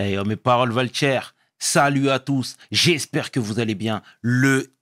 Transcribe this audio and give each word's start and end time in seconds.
Hey, 0.00 0.16
oh, 0.16 0.24
mes 0.24 0.36
paroles 0.36 0.72
valent 0.72 0.88
cher. 0.90 1.34
Salut 1.58 2.08
à 2.08 2.18
tous. 2.18 2.56
J'espère 2.70 3.30
que 3.30 3.38
vous 3.38 3.60
allez 3.60 3.74
bien. 3.74 4.00
Le 4.22 4.72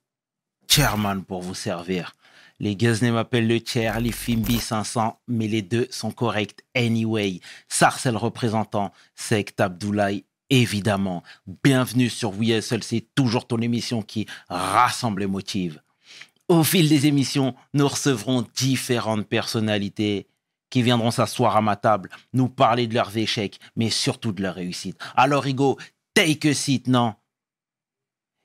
chairman 0.68 1.24
pour 1.24 1.42
vous 1.42 1.56
servir. 1.56 2.14
Les 2.60 2.76
Guzney 2.76 3.10
m'appellent 3.10 3.48
le 3.48 3.58
chair, 3.58 3.98
les 3.98 4.12
Fimbi 4.12 4.60
500, 4.60 5.18
mais 5.26 5.48
les 5.48 5.62
deux 5.62 5.88
sont 5.90 6.12
corrects 6.12 6.60
anyway. 6.76 7.40
Sarcel 7.66 8.16
représentant, 8.16 8.92
Sect 9.16 9.60
Abdoulaye, 9.60 10.24
évidemment. 10.50 11.24
Bienvenue 11.64 12.10
sur 12.10 12.30
WeSL, 12.30 12.84
c'est 12.84 13.08
toujours 13.16 13.48
ton 13.48 13.58
émission 13.58 14.02
qui 14.02 14.26
rassemble 14.48 15.24
et 15.24 15.26
motive. 15.26 15.82
Au 16.46 16.62
fil 16.62 16.88
des 16.88 17.08
émissions, 17.08 17.56
nous 17.74 17.88
recevrons 17.88 18.46
différentes 18.54 19.26
personnalités 19.26 20.28
qui 20.70 20.82
viendront 20.82 21.10
s'asseoir 21.10 21.56
à 21.56 21.62
ma 21.62 21.76
table, 21.76 22.10
nous 22.32 22.48
parler 22.48 22.86
de 22.86 22.94
leurs 22.94 23.16
échecs, 23.16 23.58
mais 23.76 23.90
surtout 23.90 24.32
de 24.32 24.42
leurs 24.42 24.54
réussites. 24.54 24.98
Alors, 25.16 25.42
Rigo, 25.42 25.78
take 26.14 26.50
a 26.50 26.54
seat, 26.54 26.88
non? 26.88 27.14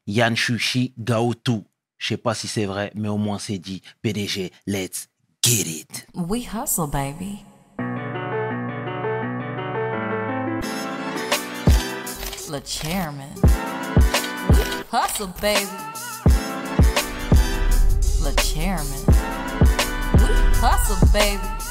Yann 0.07 0.35
Chuchi 0.35 0.93
Gaotu. 0.97 1.63
Je 1.97 2.07
sais 2.09 2.17
pas 2.17 2.33
si 2.33 2.47
c'est 2.47 2.65
vrai, 2.65 2.91
mais 2.95 3.07
au 3.07 3.17
moins 3.17 3.39
c'est 3.39 3.59
dit. 3.59 3.81
PDG, 4.01 4.51
let's 4.67 5.07
get 5.41 5.61
it. 5.61 6.05
We 6.13 6.45
hustle, 6.53 6.87
baby. 6.87 7.45
Le 12.51 12.59
chairman. 12.65 13.29
Hustle, 14.91 15.29
baby. 15.41 15.65
Le 18.21 18.31
chairman. 18.41 19.05
Hustle, 20.61 21.05
baby. 21.13 21.62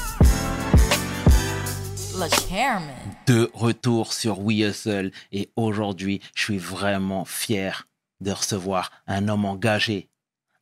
Le 2.15 2.29
chairman. 2.47 2.93
De 3.25 3.49
retour 3.53 4.13
sur 4.13 4.39
We 4.39 4.59
Hustle 4.59 5.11
et 5.31 5.51
aujourd'hui, 5.55 6.21
je 6.35 6.43
suis 6.43 6.57
vraiment 6.57 7.25
fier 7.25 7.87
de 8.21 8.31
recevoir 8.31 8.91
un 9.07 9.27
homme 9.27 9.45
engagé, 9.45 10.09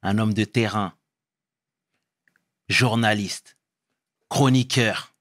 un 0.02 0.18
homme 0.18 0.34
de 0.34 0.46
terrain, 0.46 0.94
journaliste, 2.70 3.58
chroniqueur, 4.30 5.14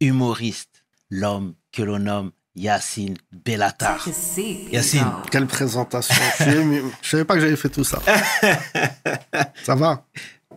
humoriste, 0.00 0.84
l'homme 1.08 1.54
que 1.72 1.82
l'on 1.82 1.98
nomme 1.98 2.32
Yacine 2.56 3.16
Bellatar. 3.32 4.06
Yacine. 4.70 5.12
Quelle 5.30 5.46
présentation. 5.46 6.14
Je. 6.40 6.90
Je 7.02 7.08
savais 7.08 7.24
pas 7.24 7.34
que 7.34 7.40
j'avais 7.40 7.56
fait 7.56 7.70
tout 7.70 7.84
ça. 7.84 8.00
ça 9.64 9.74
va 9.74 10.06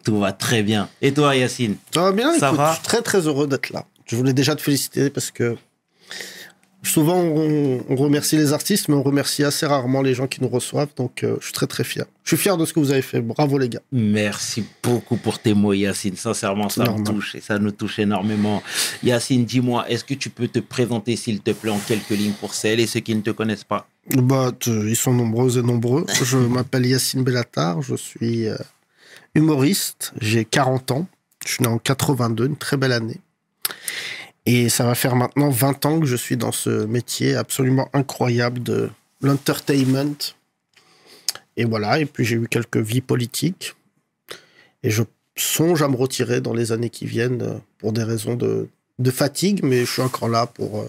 Tout 0.03 0.19
va 0.19 0.33
très 0.33 0.63
bien. 0.63 0.89
Et 1.01 1.13
toi, 1.13 1.35
Yacine? 1.35 1.77
Ça 1.93 2.01
va 2.01 2.11
bien 2.11 2.37
Ça 2.37 2.47
écoute, 2.47 2.57
va? 2.57 2.69
Je 2.71 2.75
suis 2.75 2.83
très 2.83 3.01
très 3.01 3.21
heureux 3.21 3.47
d'être 3.47 3.69
là. 3.69 3.85
Je 4.07 4.15
voulais 4.15 4.33
déjà 4.33 4.55
te 4.55 4.61
féliciter 4.61 5.09
parce 5.09 5.31
que 5.31 5.55
souvent 6.83 7.17
on, 7.17 7.83
on 7.89 7.95
remercie 7.95 8.37
les 8.37 8.53
artistes, 8.53 8.87
mais 8.87 8.95
on 8.95 9.03
remercie 9.03 9.43
assez 9.43 9.65
rarement 9.65 10.01
les 10.01 10.13
gens 10.13 10.27
qui 10.27 10.41
nous 10.41 10.47
reçoivent. 10.47 10.93
Donc 10.95 11.23
euh, 11.23 11.35
je 11.39 11.45
suis 11.45 11.53
très 11.53 11.67
très 11.67 11.83
fier. 11.83 12.05
Je 12.23 12.29
suis 12.35 12.41
fier 12.41 12.55
de 12.57 12.65
ce 12.65 12.73
que 12.73 12.79
vous 12.79 12.91
avez 12.91 13.01
fait. 13.01 13.19
Bravo 13.21 13.57
les 13.57 13.67
gars. 13.69 13.81
Merci 13.91 14.63
beaucoup 14.81 15.17
pour 15.17 15.39
tes 15.39 15.53
mots, 15.53 15.73
Yacine. 15.73 16.15
Sincèrement, 16.15 16.69
ça 16.69 16.81
me 16.83 16.87
Normal. 16.87 17.13
touche 17.15 17.35
et 17.35 17.41
ça 17.41 17.59
nous 17.59 17.71
touche 17.71 17.99
énormément. 17.99 18.63
Yacine, 19.03 19.43
dis-moi, 19.45 19.89
est-ce 19.89 20.03
que 20.05 20.13
tu 20.13 20.29
peux 20.29 20.47
te 20.47 20.59
présenter, 20.59 21.15
s'il 21.17 21.41
te 21.41 21.51
plaît, 21.51 21.71
en 21.71 21.79
quelques 21.79 22.09
lignes 22.11 22.33
pour 22.39 22.53
celles 22.53 22.79
et 22.79 22.87
ceux 22.87 23.01
qui 23.01 23.13
ne 23.15 23.21
te 23.21 23.31
connaissent 23.31 23.63
pas? 23.65 23.87
Bah, 24.15 24.51
ils 24.67 24.95
sont 24.95 25.13
nombreux 25.13 25.57
et 25.57 25.61
nombreux. 25.61 26.05
Je 26.23 26.37
m'appelle 26.37 26.85
Yacine 26.85 27.23
Bellatar. 27.23 27.81
Je 27.81 27.95
suis 27.95 28.47
euh, 28.47 28.55
humoriste. 29.35 30.13
J'ai 30.21 30.45
40 30.45 30.91
ans. 30.91 31.07
Je 31.45 31.53
suis 31.53 31.63
né 31.63 31.69
en 31.69 31.77
82, 31.77 32.45
une 32.47 32.55
très 32.57 32.77
belle 32.77 32.91
année. 32.93 33.19
Et 34.45 34.69
ça 34.69 34.85
va 34.85 34.95
faire 34.95 35.15
maintenant 35.15 35.49
20 35.49 35.85
ans 35.85 35.99
que 35.99 36.05
je 36.05 36.15
suis 36.15 36.37
dans 36.37 36.53
ce 36.53 36.85
métier 36.85 37.35
absolument 37.35 37.89
incroyable 37.93 38.63
de 38.63 38.89
l'entertainment. 39.21 40.15
Et 41.57 41.65
voilà, 41.65 41.99
et 41.99 42.05
puis 42.05 42.23
j'ai 42.23 42.35
eu 42.35 42.47
quelques 42.47 42.77
vies 42.77 43.01
politiques. 43.01 43.73
Et 44.83 44.89
je 44.89 45.03
songe 45.35 45.81
à 45.81 45.87
me 45.87 45.95
retirer 45.95 46.39
dans 46.39 46.53
les 46.53 46.71
années 46.71 46.89
qui 46.89 47.05
viennent 47.05 47.41
euh, 47.41 47.57
pour 47.77 47.93
des 47.93 48.03
raisons 48.03 48.35
de, 48.35 48.69
de 48.99 49.11
fatigue, 49.11 49.61
mais 49.63 49.81
je 49.81 49.91
suis 49.91 50.01
encore 50.01 50.29
là 50.29 50.47
pour, 50.47 50.79
euh, 50.79 50.87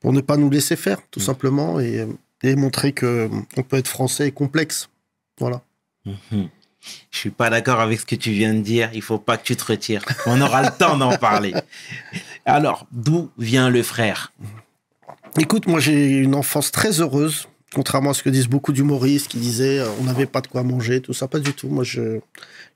pour 0.00 0.12
ne 0.12 0.20
pas 0.20 0.36
nous 0.36 0.50
laisser 0.50 0.76
faire, 0.76 0.98
tout 1.10 1.20
simplement, 1.20 1.80
et, 1.80 2.06
et 2.42 2.56
montrer 2.56 2.92
que 2.92 3.06
euh, 3.06 3.28
on 3.56 3.62
peut 3.62 3.76
être 3.76 3.88
français 3.88 4.28
et 4.28 4.32
complexe. 4.32 4.88
Voilà. 5.38 5.62
Mhm. 6.04 6.48
Je 7.10 7.18
suis 7.18 7.30
pas 7.30 7.50
d'accord 7.50 7.80
avec 7.80 8.00
ce 8.00 8.06
que 8.06 8.14
tu 8.14 8.30
viens 8.30 8.54
de 8.54 8.60
dire. 8.60 8.90
Il 8.94 9.02
faut 9.02 9.18
pas 9.18 9.36
que 9.36 9.44
tu 9.44 9.56
te 9.56 9.64
retires. 9.64 10.04
On 10.26 10.40
aura 10.40 10.62
le 10.62 10.70
temps 10.76 10.96
d'en 10.96 11.16
parler. 11.16 11.54
Alors, 12.44 12.86
d'où 12.92 13.30
vient 13.38 13.70
le 13.70 13.82
frère? 13.82 14.32
Écoute, 15.38 15.66
moi 15.66 15.80
j'ai 15.80 16.08
une 16.08 16.34
enfance 16.34 16.70
très 16.72 17.00
heureuse, 17.00 17.48
contrairement 17.74 18.10
à 18.10 18.14
ce 18.14 18.22
que 18.22 18.30
disent 18.30 18.48
beaucoup 18.48 18.72
d'humoristes 18.72 19.28
qui 19.28 19.36
disaient 19.38 19.80
euh, 19.80 19.88
on 20.00 20.04
n'avait 20.04 20.26
pas 20.26 20.40
de 20.40 20.46
quoi 20.46 20.62
manger, 20.62 21.00
tout 21.02 21.12
ça, 21.12 21.28
pas 21.28 21.40
du 21.40 21.52
tout. 21.52 21.68
Moi 21.68 21.84
j'ai 21.84 22.22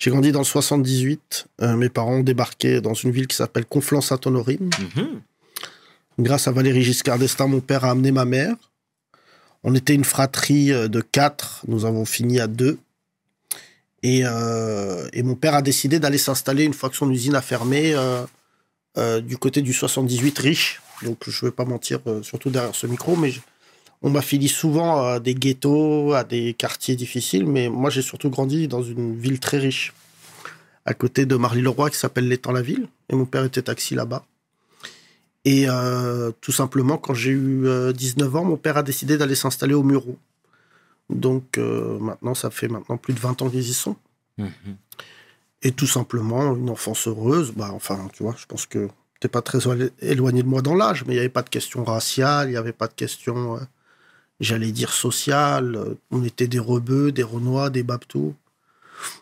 grandi 0.06 0.32
dans 0.32 0.40
le 0.40 0.44
78, 0.44 1.46
Euh, 1.62 1.76
mes 1.76 1.88
parents 1.88 2.16
ont 2.16 2.22
débarqué 2.22 2.80
dans 2.80 2.94
une 2.94 3.10
ville 3.10 3.26
qui 3.26 3.36
s'appelle 3.36 3.64
Conflans-Sainte-Honorine. 3.64 4.70
Mhm. 4.96 5.20
Grâce 6.18 6.48
à 6.48 6.52
Valéry 6.52 6.82
Giscard 6.82 7.18
d'Estaing, 7.18 7.48
mon 7.48 7.60
père 7.60 7.84
a 7.84 7.90
amené 7.90 8.12
ma 8.12 8.24
mère. 8.26 8.54
On 9.62 9.74
était 9.74 9.94
une 9.94 10.04
fratrie 10.04 10.72
euh, 10.72 10.88
de 10.88 11.00
quatre, 11.00 11.62
nous 11.66 11.84
avons 11.86 12.04
fini 12.04 12.40
à 12.40 12.46
deux. 12.46 12.78
Et, 14.02 14.22
euh, 14.24 15.08
et 15.12 15.22
mon 15.22 15.34
père 15.34 15.54
a 15.54 15.62
décidé 15.62 15.98
d'aller 15.98 16.18
s'installer 16.18 16.64
une 16.64 16.72
fois 16.72 16.88
que 16.88 16.96
son 16.96 17.10
usine 17.10 17.34
a 17.34 17.42
fermé 17.42 17.94
euh, 17.94 18.24
euh, 18.96 19.20
du 19.20 19.36
côté 19.36 19.62
du 19.62 19.72
78 19.72 20.38
riche. 20.38 20.80
Donc 21.02 21.18
je 21.26 21.44
ne 21.44 21.50
vais 21.50 21.54
pas 21.54 21.64
mentir, 21.64 22.00
surtout 22.22 22.50
derrière 22.50 22.74
ce 22.74 22.86
micro, 22.86 23.16
mais 23.16 23.32
on 24.02 24.10
m'a 24.10 24.20
fini 24.20 24.48
souvent 24.48 25.06
à 25.06 25.20
des 25.20 25.34
ghettos, 25.34 26.12
à 26.12 26.24
des 26.24 26.52
quartiers 26.52 26.94
difficiles, 26.94 27.46
mais 27.46 27.70
moi 27.70 27.88
j'ai 27.88 28.02
surtout 28.02 28.28
grandi 28.28 28.68
dans 28.68 28.82
une 28.82 29.18
ville 29.18 29.40
très 29.40 29.58
riche, 29.58 29.94
à 30.84 30.92
côté 30.92 31.24
de 31.24 31.36
Marly-le-Roi 31.36 31.88
qui 31.88 31.96
s'appelle 31.96 32.28
l'Étang-la-Ville, 32.28 32.86
et 33.10 33.16
mon 33.16 33.24
père 33.24 33.44
était 33.44 33.62
taxi 33.62 33.94
là-bas. 33.94 34.26
Et 35.46 35.66
tout 36.42 36.52
simplement, 36.52 36.98
quand 36.98 37.14
j'ai 37.14 37.30
eu 37.30 37.66
euh, 37.66 37.92
19 37.92 38.36
ans, 38.36 38.44
mon 38.44 38.56
père 38.56 38.76
a 38.76 38.82
décidé 38.82 39.16
d'aller 39.16 39.34
s'installer 39.34 39.74
au 39.74 39.82
Muro. 39.82 40.18
Donc 41.10 41.58
euh, 41.58 41.98
maintenant, 41.98 42.34
ça 42.34 42.50
fait 42.50 42.68
maintenant 42.68 42.96
plus 42.96 43.14
de 43.14 43.20
20 43.20 43.42
ans 43.42 43.50
qu'ils 43.50 43.68
y 43.68 43.74
sont. 43.74 43.96
Mhm. 44.38 44.48
Et 45.62 45.72
tout 45.72 45.86
simplement, 45.86 46.54
une 46.56 46.70
enfance 46.70 47.06
heureuse. 47.08 47.52
Bah, 47.54 47.70
enfin, 47.72 48.08
tu 48.12 48.22
vois, 48.22 48.34
je 48.38 48.46
pense 48.46 48.66
que 48.66 48.88
t'es 49.20 49.28
pas 49.28 49.42
très 49.42 49.58
élo- 49.58 49.90
éloigné 50.00 50.42
de 50.42 50.48
moi 50.48 50.62
dans 50.62 50.74
l'âge, 50.74 51.04
mais 51.06 51.12
il 51.12 51.16
n'y 51.16 51.20
avait 51.20 51.28
pas 51.28 51.42
de 51.42 51.50
question 51.50 51.84
raciale, 51.84 52.48
il 52.48 52.52
n'y 52.52 52.56
avait 52.56 52.72
pas 52.72 52.86
de 52.88 52.94
question, 52.94 53.56
euh, 53.56 53.60
j'allais 54.40 54.72
dire, 54.72 54.92
sociale. 54.92 55.76
Euh, 55.76 55.94
On 56.10 56.24
était 56.24 56.46
des 56.48 56.58
rebeux, 56.58 57.12
des 57.12 57.22
renois, 57.22 57.68
des 57.68 57.82
babtous, 57.82 58.34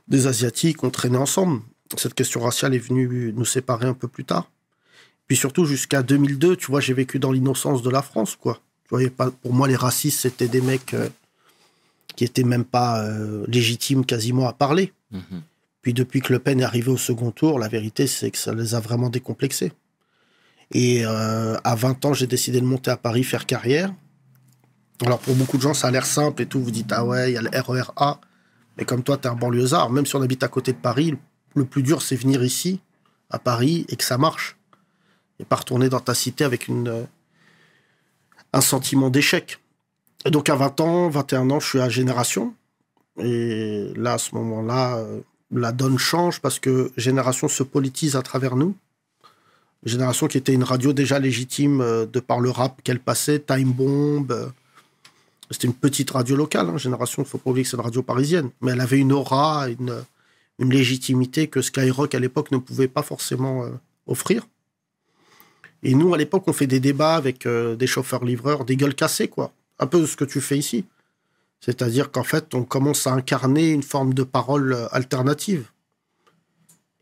des 0.06 0.26
asiatiques, 0.28 0.84
on 0.84 0.90
traînait 0.90 1.18
ensemble. 1.18 1.60
Cette 1.96 2.14
question 2.14 2.40
raciale 2.40 2.74
est 2.74 2.78
venue 2.78 3.32
nous 3.34 3.44
séparer 3.46 3.86
un 3.86 3.94
peu 3.94 4.06
plus 4.08 4.24
tard. 4.24 4.50
Puis 5.26 5.36
surtout, 5.36 5.64
jusqu'à 5.64 6.02
2002, 6.02 6.56
tu 6.56 6.66
vois, 6.70 6.80
j'ai 6.80 6.94
vécu 6.94 7.18
dans 7.18 7.32
l'innocence 7.32 7.82
de 7.82 7.90
la 7.90 8.02
France, 8.02 8.36
quoi. 8.36 8.60
Tu 8.88 8.96
vois, 8.96 9.10
pas, 9.10 9.30
pour 9.30 9.52
moi, 9.52 9.66
les 9.68 9.76
racistes, 9.76 10.20
c'était 10.20 10.48
des 10.48 10.60
mecs 10.60 10.94
euh, 10.94 11.08
qui 12.18 12.24
étaient 12.24 12.42
même 12.42 12.64
pas 12.64 13.04
euh, 13.04 13.44
légitimes 13.46 14.04
quasiment 14.04 14.48
à 14.48 14.52
parler. 14.52 14.92
Mhm. 15.12 15.40
Puis 15.82 15.94
depuis 15.94 16.20
que 16.20 16.32
Le 16.32 16.40
Pen 16.40 16.58
est 16.58 16.64
arrivé 16.64 16.90
au 16.90 16.96
second 16.96 17.30
tour, 17.30 17.60
la 17.60 17.68
vérité, 17.68 18.08
c'est 18.08 18.32
que 18.32 18.38
ça 18.38 18.52
les 18.52 18.74
a 18.74 18.80
vraiment 18.80 19.08
décomplexés. 19.08 19.72
Et 20.72 21.06
euh, 21.06 21.56
à 21.62 21.76
20 21.76 22.04
ans, 22.06 22.14
j'ai 22.14 22.26
décidé 22.26 22.60
de 22.60 22.66
monter 22.66 22.90
à 22.90 22.96
Paris 22.96 23.22
faire 23.22 23.46
carrière. 23.46 23.94
Alors 25.06 25.20
pour 25.20 25.36
beaucoup 25.36 25.58
de 25.58 25.62
gens, 25.62 25.74
ça 25.74 25.86
a 25.86 25.90
l'air 25.92 26.06
simple 26.06 26.42
et 26.42 26.46
tout. 26.46 26.60
Vous 26.60 26.72
dites, 26.72 26.90
ah 26.90 27.04
ouais, 27.04 27.30
il 27.30 27.34
y 27.34 27.36
a 27.36 27.40
le 27.40 27.50
RER 27.52 27.92
A. 27.94 28.20
Mais 28.76 28.84
comme 28.84 29.04
toi, 29.04 29.16
tu 29.16 29.28
es 29.28 29.30
un 29.30 29.36
banlieusard, 29.36 29.88
même 29.88 30.04
si 30.04 30.16
on 30.16 30.22
habite 30.22 30.42
à 30.42 30.48
côté 30.48 30.72
de 30.72 30.78
Paris, 30.78 31.14
le 31.54 31.66
plus 31.66 31.84
dur, 31.84 32.02
c'est 32.02 32.16
venir 32.16 32.42
ici, 32.42 32.80
à 33.30 33.38
Paris, 33.38 33.86
et 33.90 33.94
que 33.94 34.02
ça 34.02 34.18
marche. 34.18 34.56
Et 35.38 35.44
pas 35.44 35.54
retourner 35.54 35.88
dans 35.88 36.00
ta 36.00 36.14
cité 36.14 36.42
avec 36.42 36.66
une, 36.66 36.88
euh, 36.88 37.04
un 38.52 38.60
sentiment 38.60 39.08
d'échec. 39.08 39.60
Donc 40.30 40.48
à 40.50 40.56
20 40.56 40.80
ans, 40.80 41.08
21 41.08 41.50
ans, 41.50 41.60
je 41.60 41.66
suis 41.68 41.80
à 41.80 41.88
Génération. 41.88 42.54
Et 43.18 43.92
là, 43.96 44.14
à 44.14 44.18
ce 44.18 44.34
moment-là, 44.34 44.98
euh, 44.98 45.20
la 45.50 45.72
donne 45.72 45.98
change 45.98 46.40
parce 46.40 46.58
que 46.58 46.92
Génération 46.96 47.48
se 47.48 47.62
politise 47.62 48.16
à 48.16 48.22
travers 48.22 48.56
nous. 48.56 48.76
Génération 49.84 50.26
qui 50.26 50.38
était 50.38 50.52
une 50.52 50.64
radio 50.64 50.92
déjà 50.92 51.18
légitime 51.18 51.80
euh, 51.80 52.04
de 52.04 52.20
par 52.20 52.40
le 52.40 52.50
rap 52.50 52.82
qu'elle 52.82 53.00
passait, 53.00 53.38
Time 53.40 53.72
Bomb. 53.72 54.30
euh, 54.30 54.48
C'était 55.50 55.66
une 55.66 55.74
petite 55.74 56.10
radio 56.10 56.36
locale, 56.36 56.68
hein, 56.68 56.76
Génération, 56.76 57.22
il 57.22 57.26
ne 57.26 57.30
faut 57.30 57.38
pas 57.38 57.50
oublier 57.50 57.64
que 57.64 57.70
c'est 57.70 57.76
une 57.76 57.82
radio 57.82 58.02
parisienne. 58.02 58.50
Mais 58.60 58.72
elle 58.72 58.80
avait 58.80 58.98
une 58.98 59.12
aura, 59.12 59.68
une, 59.68 60.04
légitimité 60.58 61.46
que 61.46 61.62
Skyrock 61.62 62.14
à 62.14 62.18
l'époque 62.18 62.50
ne 62.50 62.58
pouvait 62.58 62.88
pas 62.88 63.02
forcément 63.02 63.64
offrir. 64.08 64.48
Et 65.84 65.94
nous, 65.94 66.12
à 66.12 66.18
l'époque, 66.18 66.42
on 66.48 66.52
fait 66.52 66.66
des 66.66 66.80
débats 66.80 67.14
avec 67.14 67.46
des 67.46 67.86
chauffeurs-livreurs, 67.86 68.64
des 68.64 68.76
gueules 68.76 68.96
cassées, 68.96 69.28
quoi. 69.28 69.52
Un 69.78 69.86
peu 69.86 70.06
ce 70.06 70.16
que 70.16 70.24
tu 70.24 70.40
fais 70.40 70.58
ici. 70.58 70.84
C'est-à-dire 71.60 72.10
qu'en 72.10 72.22
fait, 72.22 72.54
on 72.54 72.64
commence 72.64 73.06
à 73.06 73.12
incarner 73.12 73.70
une 73.70 73.82
forme 73.82 74.14
de 74.14 74.22
parole 74.22 74.72
euh, 74.72 74.88
alternative. 74.92 75.66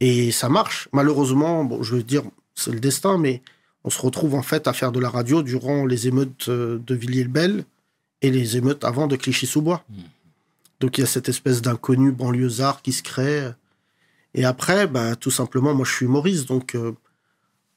Et 0.00 0.30
ça 0.32 0.48
marche. 0.48 0.88
Malheureusement, 0.92 1.64
bon, 1.64 1.82
je 1.82 1.96
veux 1.96 2.02
dire, 2.02 2.22
c'est 2.54 2.72
le 2.72 2.80
destin, 2.80 3.18
mais 3.18 3.42
on 3.84 3.90
se 3.90 4.00
retrouve 4.00 4.34
en 4.34 4.42
fait 4.42 4.66
à 4.66 4.72
faire 4.72 4.92
de 4.92 5.00
la 5.00 5.08
radio 5.08 5.42
durant 5.42 5.86
les 5.86 6.08
émeutes 6.08 6.48
euh, 6.48 6.78
de 6.78 6.94
Villiers-le-Bel 6.94 7.64
et 8.22 8.30
les 8.30 8.56
émeutes 8.56 8.84
avant 8.84 9.06
de 9.06 9.16
Clichy-sous-Bois. 9.16 9.84
Mhm. 9.88 9.96
Donc 10.80 10.98
il 10.98 11.02
y 11.02 11.04
a 11.04 11.06
cette 11.06 11.28
espèce 11.28 11.62
d'inconnu 11.62 12.12
banlieusard 12.12 12.82
qui 12.82 12.92
se 12.92 13.02
crée. 13.02 13.50
Et 14.34 14.44
après, 14.44 14.86
bah, 14.86 15.16
tout 15.16 15.30
simplement, 15.30 15.74
moi 15.74 15.86
je 15.86 15.92
suis 15.92 16.04
humoriste, 16.06 16.48
donc 16.48 16.74
euh, 16.74 16.92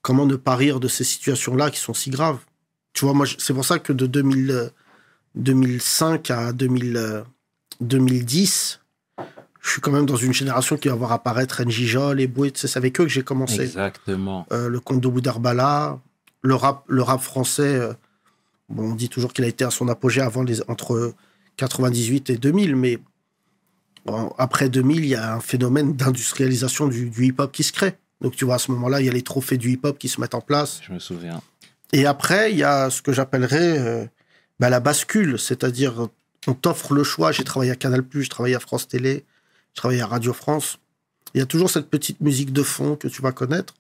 comment 0.02 0.26
ne 0.26 0.36
pas 0.36 0.56
rire 0.56 0.80
de 0.80 0.88
ces 0.88 1.04
situations-là 1.04 1.72
qui 1.72 1.80
sont 1.80 1.94
si 1.94 2.10
graves? 2.10 2.40
Tu 2.94 3.06
vois, 3.06 3.14
moi 3.14 3.26
c'est 3.38 3.54
pour 3.54 3.64
ça 3.64 3.80
que 3.80 3.94
de 3.94 4.06
2000, 4.06 4.52
euh, 4.52 4.70
2005 5.36 6.32
à 6.32 6.54
2000, 6.54 6.98
euh, 6.98 7.22
2010, 7.82 8.80
je 9.62 9.70
suis 9.70 9.82
quand 9.82 9.92
même 9.92 10.06
dans 10.06 10.16
une 10.16 10.34
génération 10.34 10.78
qui 10.78 10.88
va 10.88 10.96
voir 10.96 11.12
apparaître 11.12 11.62
NJ 11.64 11.86
Jol 11.86 12.22
et 12.22 12.32
sais, 12.56 12.68
c'est 12.68 12.78
avec 12.78 13.00
eux 13.00 13.04
que 13.04 13.10
j'ai 13.10 13.24
commencé 13.24 13.62
Exactement. 13.62 14.46
euh, 14.52 14.70
le 14.70 14.80
comte 14.80 15.02
de 15.02 15.08
Boudarbala, 15.08 16.00
le 16.42 16.56
rap, 16.56 16.84
le 16.88 17.02
rap 17.02 17.22
français. 17.22 17.76
euh, 17.76 17.94
bon, 18.70 18.92
on 18.92 18.96
dit 18.96 19.10
toujours 19.10 19.34
qu'il 19.34 19.44
a 19.46 19.48
été 19.48 19.66
à 19.66 19.70
son 19.70 19.88
apogée 19.90 20.22
avant 20.22 20.44
les, 20.44 20.62
entre 20.70 21.14
98 21.58 22.30
et 22.30 22.38
2000, 22.38 22.76
mais 22.76 22.98
bon, 24.06 24.34
après 24.38 24.70
2000, 24.70 25.00
il 25.00 25.10
y 25.10 25.16
a 25.16 25.36
un 25.36 25.42
phénomène 25.42 25.96
d'industrialisation 25.96 26.88
du, 26.88 27.10
du 27.10 27.26
hip-hop 27.26 27.52
qui 27.52 27.64
se 27.64 27.74
crée. 27.74 27.96
Donc, 28.22 28.36
tu 28.36 28.46
vois, 28.46 28.56
à 28.56 28.60
ce 28.60 28.72
moment-là, 28.72 29.02
il 29.02 29.06
y 29.06 29.10
a 29.10 29.14
les 29.14 29.22
trophées 29.22 29.58
du 29.58 29.72
hip-hop 29.72 29.98
qui 29.98 30.10
se 30.10 30.20
mettent 30.20 30.36
en 30.36 30.42
place. 30.42 30.80
Je 30.86 30.92
me 30.94 31.00
souviens. 31.00 31.42
Et 31.94 32.06
après, 32.06 32.52
il 32.52 32.58
y 32.58 32.64
a 32.64 32.90
ce 32.90 33.02
que 33.02 33.12
j'appellerais 33.14 33.78
euh, 33.80 34.06
bah, 34.60 34.70
la 34.70 34.80
bascule, 34.80 35.40
c'est-à-dire 35.40 36.08
on 36.48 36.54
t'offre 36.54 36.94
le 36.94 37.04
choix. 37.04 37.32
J'ai 37.32 37.44
travaillé 37.44 37.72
à 37.72 37.76
Canal+, 37.76 38.04
j'ai 38.14 38.28
travaillé 38.28 38.56
à 38.56 38.60
France 38.60 38.88
Télé, 38.88 39.26
j'ai 39.74 39.76
travaillé 39.76 40.02
à 40.02 40.08
Radio 40.08 40.34
France. 40.34 40.80
Il 41.34 41.40
y 41.40 41.42
a 41.42 41.46
toujours 41.46 41.70
cette 41.70 41.90
petite 41.90 42.22
musique 42.22 42.52
de 42.54 42.64
fond 42.64 42.96
que 42.96 43.08
tu 43.08 43.22
vas 43.22 43.32
connaître. 43.32 43.76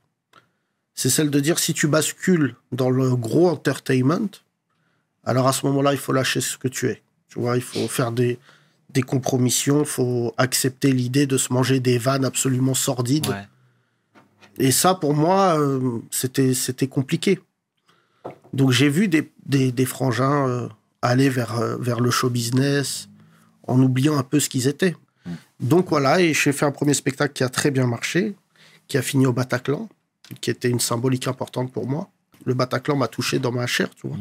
C'est 0.94 1.10
celle 1.10 1.30
de 1.30 1.40
dire 1.40 1.60
si 1.60 1.74
tu 1.74 1.88
bascules 1.88 2.56
dans 2.72 2.90
le 2.90 3.16
gros 3.16 3.50
entertainment, 3.50 4.30
alors 5.24 5.48
à 5.48 5.54
ce 5.54 5.66
moment-là, 5.68 5.94
il 5.94 5.98
faut 5.98 6.14
lâcher 6.14 6.42
ce 6.42 6.58
que 6.58 6.68
tu 6.68 6.88
es. 6.88 7.02
Tu 7.30 7.40
vois, 7.40 7.56
il 7.56 7.62
faut 7.62 7.88
faire 7.88 8.12
des, 8.12 8.40
des 8.90 9.02
compromissions, 9.02 9.82
il 9.82 9.88
faut 9.88 10.34
accepter 10.38 10.92
l'idée 10.92 11.26
de 11.26 11.38
se 11.38 11.54
manger 11.54 11.80
des 11.80 11.98
vannes 11.98 12.26
absolument 12.26 12.74
sordides. 12.74 13.28
Ouais. 13.28 13.48
Et 14.58 14.72
ça, 14.72 14.94
pour 14.94 15.14
moi, 15.14 15.60
euh, 15.60 16.00
c'était 16.12 16.54
c'était 16.54 16.88
compliqué. 16.88 17.40
Donc 18.54 18.72
j'ai 18.72 18.90
vu 18.90 19.08
des, 19.08 19.32
des, 19.46 19.72
des 19.72 19.86
frangins 19.86 20.48
euh, 20.48 20.70
aller 21.02 21.30
vers, 21.30 21.60
euh, 21.60 21.78
vers 21.78 22.00
le 22.00 22.12
show 22.12 22.30
business 22.30 23.10
en 23.68 23.82
oubliant 23.82 24.18
un 24.18 24.24
peu 24.24 24.40
ce 24.40 24.50
qu'ils 24.50 24.68
étaient. 24.68 24.96
Donc 25.60 25.90
voilà, 25.90 26.22
et 26.22 26.34
j'ai 26.34 26.54
fait 26.54 26.66
un 26.66 26.72
premier 26.72 26.94
spectacle 26.94 27.34
qui 27.34 27.44
a 27.44 27.50
très 27.50 27.70
bien 27.70 27.86
marché, 27.86 28.36
qui 28.88 28.98
a 28.98 29.02
fini 29.02 29.26
au 29.26 29.34
Bataclan, 29.34 29.90
qui 30.42 30.50
était 30.50 30.70
une 30.70 30.80
symbolique 30.80 31.28
importante 31.28 31.72
pour 31.72 31.86
moi. 31.88 32.10
Le 32.46 32.54
Bataclan 32.54 32.96
m'a 32.96 33.08
touché 33.08 33.40
dans 33.40 33.52
ma 33.52 33.68
chair, 33.68 33.90
tu 33.94 34.08
vois. 34.08 34.18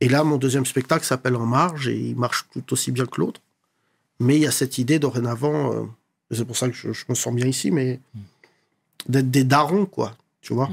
Et 0.00 0.08
là, 0.08 0.22
mon 0.24 0.36
deuxième 0.36 0.66
spectacle 0.66 1.04
s'appelle 1.04 1.36
En 1.36 1.46
Marge 1.46 1.88
et 1.88 1.98
il 1.98 2.16
marche 2.16 2.46
tout 2.52 2.72
aussi 2.72 2.92
bien 2.92 3.06
que 3.06 3.20
l'autre. 3.20 3.40
Mais 4.20 4.36
il 4.36 4.42
y 4.42 4.46
a 4.46 4.50
cette 4.50 4.78
idée 4.78 4.98
dorénavant, 4.98 5.72
euh, 5.72 5.82
c'est 6.30 6.44
pour 6.44 6.56
ça 6.56 6.68
que 6.68 6.74
je, 6.74 6.92
je 6.92 7.04
me 7.08 7.14
sens 7.14 7.34
bien 7.34 7.46
ici, 7.46 7.70
mais 7.70 7.98
d'être 9.08 9.30
des 9.30 9.44
darons, 9.44 9.86
quoi. 9.86 10.16
Tu 10.42 10.54
vois 10.54 10.70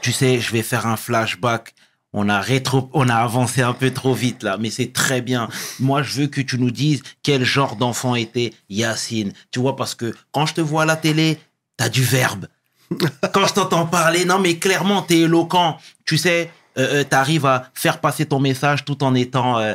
Tu 0.00 0.12
sais, 0.12 0.40
je 0.40 0.52
vais 0.52 0.62
faire 0.62 0.86
un 0.86 0.96
flashback. 0.96 1.74
On 2.14 2.28
a 2.30 2.40
rétro, 2.40 2.88
on 2.94 3.08
a 3.10 3.16
avancé 3.16 3.60
un 3.60 3.74
peu 3.74 3.92
trop 3.92 4.14
vite 4.14 4.42
là, 4.42 4.56
mais 4.58 4.70
c'est 4.70 4.92
très 4.94 5.20
bien. 5.20 5.48
Moi, 5.78 6.02
je 6.02 6.22
veux 6.22 6.26
que 6.26 6.40
tu 6.40 6.58
nous 6.58 6.70
dises 6.70 7.02
quel 7.22 7.44
genre 7.44 7.76
d'enfant 7.76 8.14
était 8.14 8.54
Yacine. 8.70 9.32
Tu 9.50 9.60
vois, 9.60 9.76
parce 9.76 9.94
que 9.94 10.14
quand 10.32 10.46
je 10.46 10.54
te 10.54 10.60
vois 10.62 10.82
à 10.82 10.86
la 10.86 10.96
télé, 10.96 11.38
t'as 11.76 11.90
du 11.90 12.02
verbe. 12.02 12.46
quand 13.34 13.46
je 13.46 13.52
t'entends 13.52 13.84
parler, 13.86 14.24
non, 14.24 14.38
mais 14.38 14.56
clairement, 14.56 15.02
t'es 15.02 15.18
éloquent. 15.20 15.76
Tu 16.06 16.16
sais, 16.16 16.50
euh, 16.78 17.00
euh, 17.00 17.04
t'arrives 17.04 17.44
à 17.44 17.70
faire 17.74 18.00
passer 18.00 18.24
ton 18.24 18.40
message 18.40 18.86
tout 18.86 19.04
en 19.04 19.14
étant, 19.14 19.58
euh, 19.58 19.74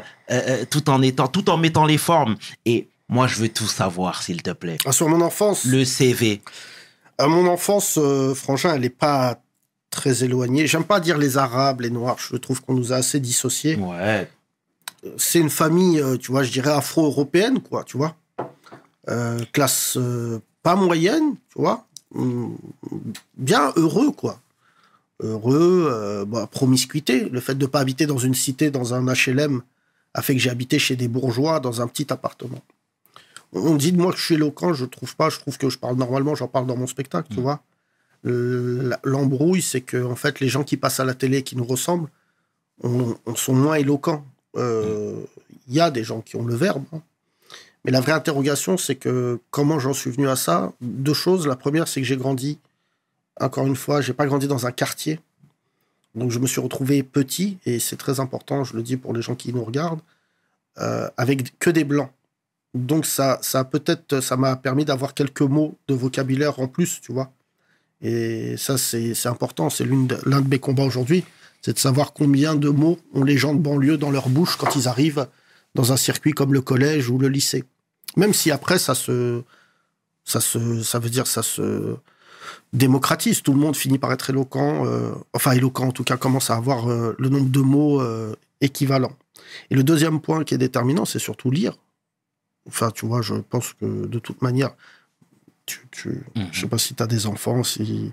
tout 0.71 0.89
en 0.89 1.03
étant, 1.03 1.27
tout 1.27 1.49
en 1.51 1.57
mettant 1.57 1.85
les 1.85 1.99
formes. 1.99 2.35
Et 2.65 2.89
moi, 3.09 3.27
je 3.27 3.35
veux 3.35 3.49
tout 3.49 3.67
savoir, 3.67 4.23
s'il 4.23 4.41
te 4.41 4.51
plaît. 4.51 4.77
Ah, 4.85 4.91
Sur 4.91 5.07
mon 5.07 5.21
enfance, 5.21 5.65
Le 5.65 5.85
CV. 5.85 6.41
à 7.19 7.27
mon 7.27 7.47
enfance, 7.47 7.99
Frangin, 8.33 8.73
elle 8.73 8.81
n'est 8.81 8.89
pas 8.89 9.37
très 9.94 10.24
éloignée. 10.24 10.68
J'aime 10.68 10.84
pas 10.84 11.00
dire 11.00 11.18
les 11.18 11.38
Arabes, 11.38 11.81
les 11.81 11.90
Noirs. 11.90 12.18
Je 12.19 12.36
trouve 12.36 12.62
qu'on 12.62 12.74
nous 12.74 12.92
a 12.92 12.98
assez 12.98 13.19
dissociés. 13.19 13.75
Ouais. 13.75 14.30
C'est 15.18 15.40
une 15.40 15.50
famille, 15.50 16.00
euh, 16.00 16.18
tu 16.18 16.31
vois, 16.31 16.44
je 16.44 16.51
dirais 16.51 16.72
afro-européenne, 16.72 17.62
quoi, 17.62 17.84
tu 17.84 17.98
vois. 17.98 18.16
Euh, 19.10 19.40
classe 19.51 19.98
euh, 19.98 20.40
pas 20.63 20.75
moyenne, 20.75 21.36
tu 21.50 21.62
vois. 21.62 21.86
Hum, 22.16 22.57
Bien 23.38 23.74
heureux, 23.75 24.12
quoi. 24.12 24.40
Heureux, 25.22 25.88
euh, 25.92 26.25
bah, 26.25 26.48
promiscuité. 26.50 27.30
Le 27.30 27.40
fait 27.40 27.56
de 27.56 27.66
ne 27.66 27.69
pas 27.69 27.80
habiter 27.80 28.06
dans 28.06 28.18
une 28.18 28.34
cité, 28.34 28.72
dans 28.72 28.94
un 28.94 29.06
HLM, 29.06 29.62
a 30.13 30.22
fait 30.22 30.34
que 30.34 30.40
j'ai 30.42 30.50
habité 30.50 30.80
chez 30.80 30.95
des 30.95 31.07
bourgeois 31.07 31.60
dans 31.60 31.81
un 31.81 31.88
petit 31.88 32.12
appartement. 32.12 32.62
On 33.51 33.75
dit 33.75 33.92
de 33.92 34.01
moi 34.01 34.12
que 34.12 34.18
je 34.18 34.25
suis 34.25 34.36
éloquent, 34.36 34.74
je 34.74 34.86
trouve 34.86 35.16
pas. 35.16 35.30
Je 35.30 35.40
trouve 35.40 35.57
que 35.57 35.69
je 35.69 35.78
parle 35.78 35.95
normalement, 35.98 36.34
j'en 36.34 36.48
parle 36.48 36.66
dans 36.66 36.78
mon 36.78 36.88
spectacle, 36.88 37.28
tu 37.34 37.42
vois. 37.42 37.62
L'embrouille, 38.23 39.61
c'est 39.61 39.81
que 39.81 40.03
en 40.03 40.15
fait, 40.15 40.39
les 40.39 40.47
gens 40.47 40.63
qui 40.63 40.77
passent 40.77 40.99
à 40.99 41.05
la 41.05 41.13
télé, 41.13 41.43
qui 41.43 41.55
nous 41.55 41.65
ressemblent, 41.65 42.09
on, 42.81 43.15
on 43.25 43.35
sont 43.35 43.53
moins 43.53 43.75
éloquents. 43.75 44.25
Euh, 44.55 45.21
Il 45.67 45.73
y 45.73 45.79
a 45.81 45.91
des 45.91 46.03
gens 46.03 46.21
qui 46.21 46.35
ont 46.35 46.45
le 46.45 46.55
verbe. 46.55 46.83
hein. 46.93 47.01
Mais 47.85 47.91
la 47.91 47.99
vraie 47.99 48.13
interrogation, 48.13 48.77
c'est 48.77 48.95
que 48.95 49.39
comment 49.51 49.77
j'en 49.77 49.93
suis 49.93 50.09
venu 50.09 50.29
à 50.29 50.37
ça? 50.37 50.71
Deux 50.79 51.13
choses. 51.13 51.47
La 51.47 51.57
première, 51.57 51.87
c'est 51.87 51.99
que 51.99 52.07
j'ai 52.07 52.15
grandi, 52.17 52.59
encore 53.39 53.67
une 53.67 53.75
fois, 53.75 53.99
j'ai 53.99 54.13
pas 54.13 54.25
grandi 54.25 54.47
dans 54.47 54.65
un 54.65 54.71
quartier. 54.71 55.19
Donc 56.15 56.31
je 56.31 56.39
me 56.39 56.47
suis 56.47 56.61
retrouvé 56.61 57.03
petit, 57.03 57.57
et 57.65 57.79
c'est 57.79 57.97
très 57.97 58.19
important, 58.19 58.63
je 58.63 58.75
le 58.77 58.83
dis 58.83 58.97
pour 58.97 59.13
les 59.13 59.21
gens 59.21 59.35
qui 59.35 59.51
nous 59.51 59.63
regardent, 59.65 60.01
euh, 60.77 61.09
avec 61.17 61.57
que 61.57 61.71
des 61.71 61.83
blancs. 61.83 62.11
Donc 62.75 63.05
ça, 63.05 63.39
ça 63.41 63.63
peut-être, 63.63 64.19
ça 64.21 64.37
m'a 64.37 64.55
permis 64.55 64.85
d'avoir 64.85 65.13
quelques 65.15 65.41
mots 65.41 65.75
de 65.87 65.93
vocabulaire 65.93 66.59
en 66.59 66.67
plus, 66.67 67.01
tu 67.01 67.11
vois. 67.11 67.31
Et 68.03 68.55
ça, 68.57 68.77
c'est 68.77 69.25
important. 69.25 69.69
C'est 69.69 69.85
l'un 69.85 70.41
de 70.41 70.47
mes 70.47 70.59
combats 70.59 70.83
aujourd'hui, 70.83 71.23
c'est 71.61 71.73
de 71.73 71.79
savoir 71.79 72.13
combien 72.13 72.55
de 72.55 72.69
mots 72.69 73.00
ont 73.13 73.23
les 73.23 73.38
gens 73.38 73.53
de 73.53 73.59
banlieue 73.59 73.97
dans 73.97 74.11
leur 74.11 74.29
bouche 74.29 74.57
quand 74.57 74.75
ils 74.75 74.88
arrivent 74.88 75.27
dans 75.75 75.94
un 75.94 75.97
circuit 75.97 76.33
comme 76.33 76.53
le 76.53 76.61
collège 76.61 77.09
ou 77.09 77.17
le 77.17 77.29
lycée. 77.29 77.63
Même 78.17 78.33
si 78.33 78.51
après, 78.51 78.77
ça 78.77 78.94
se, 78.94 79.41
ça 80.25 80.41
se, 80.41 80.83
ça 80.83 81.00
veut 81.00 81.09
dire 81.09 81.25
ça 81.25 81.41
se 81.41 81.95
démocratise. 82.73 83.41
Tout 83.41 83.53
le 83.53 83.59
monde 83.59 83.75
finit 83.75 83.97
par 83.97 84.11
être 84.11 84.29
éloquent, 84.29 84.85
euh, 84.85 85.13
enfin 85.33 85.51
éloquent 85.53 85.88
en 85.88 85.91
tout 85.91 86.03
cas, 86.03 86.17
commence 86.17 86.49
à 86.49 86.56
avoir 86.56 86.89
euh, 86.89 87.15
le 87.17 87.29
nombre 87.29 87.49
de 87.49 87.61
mots 87.61 88.01
euh, 88.01 88.35
équivalents. 88.61 89.15
Et 89.69 89.75
le 89.75 89.83
deuxième 89.83 90.19
point 90.19 90.44
qui 90.44 90.53
est 90.53 90.57
déterminant, 90.59 91.06
c'est 91.06 91.19
surtout 91.19 91.49
lire. 91.51 91.78
Enfin, 92.68 92.92
tu 92.92 93.06
vois, 93.06 93.21
je 93.21 93.35
pense 93.35 93.73
que 93.73 94.06
de 94.06 94.19
toute 94.19 94.42
manière, 94.42 94.75
tu, 95.65 95.79
tu, 95.91 96.23
Mhm. 96.35 96.49
je 96.51 96.61
sais 96.61 96.67
pas 96.67 96.77
si 96.77 96.93
tu 96.95 97.03
as 97.03 97.07
des 97.07 97.25
enfants, 97.25 97.63
si... 97.63 98.11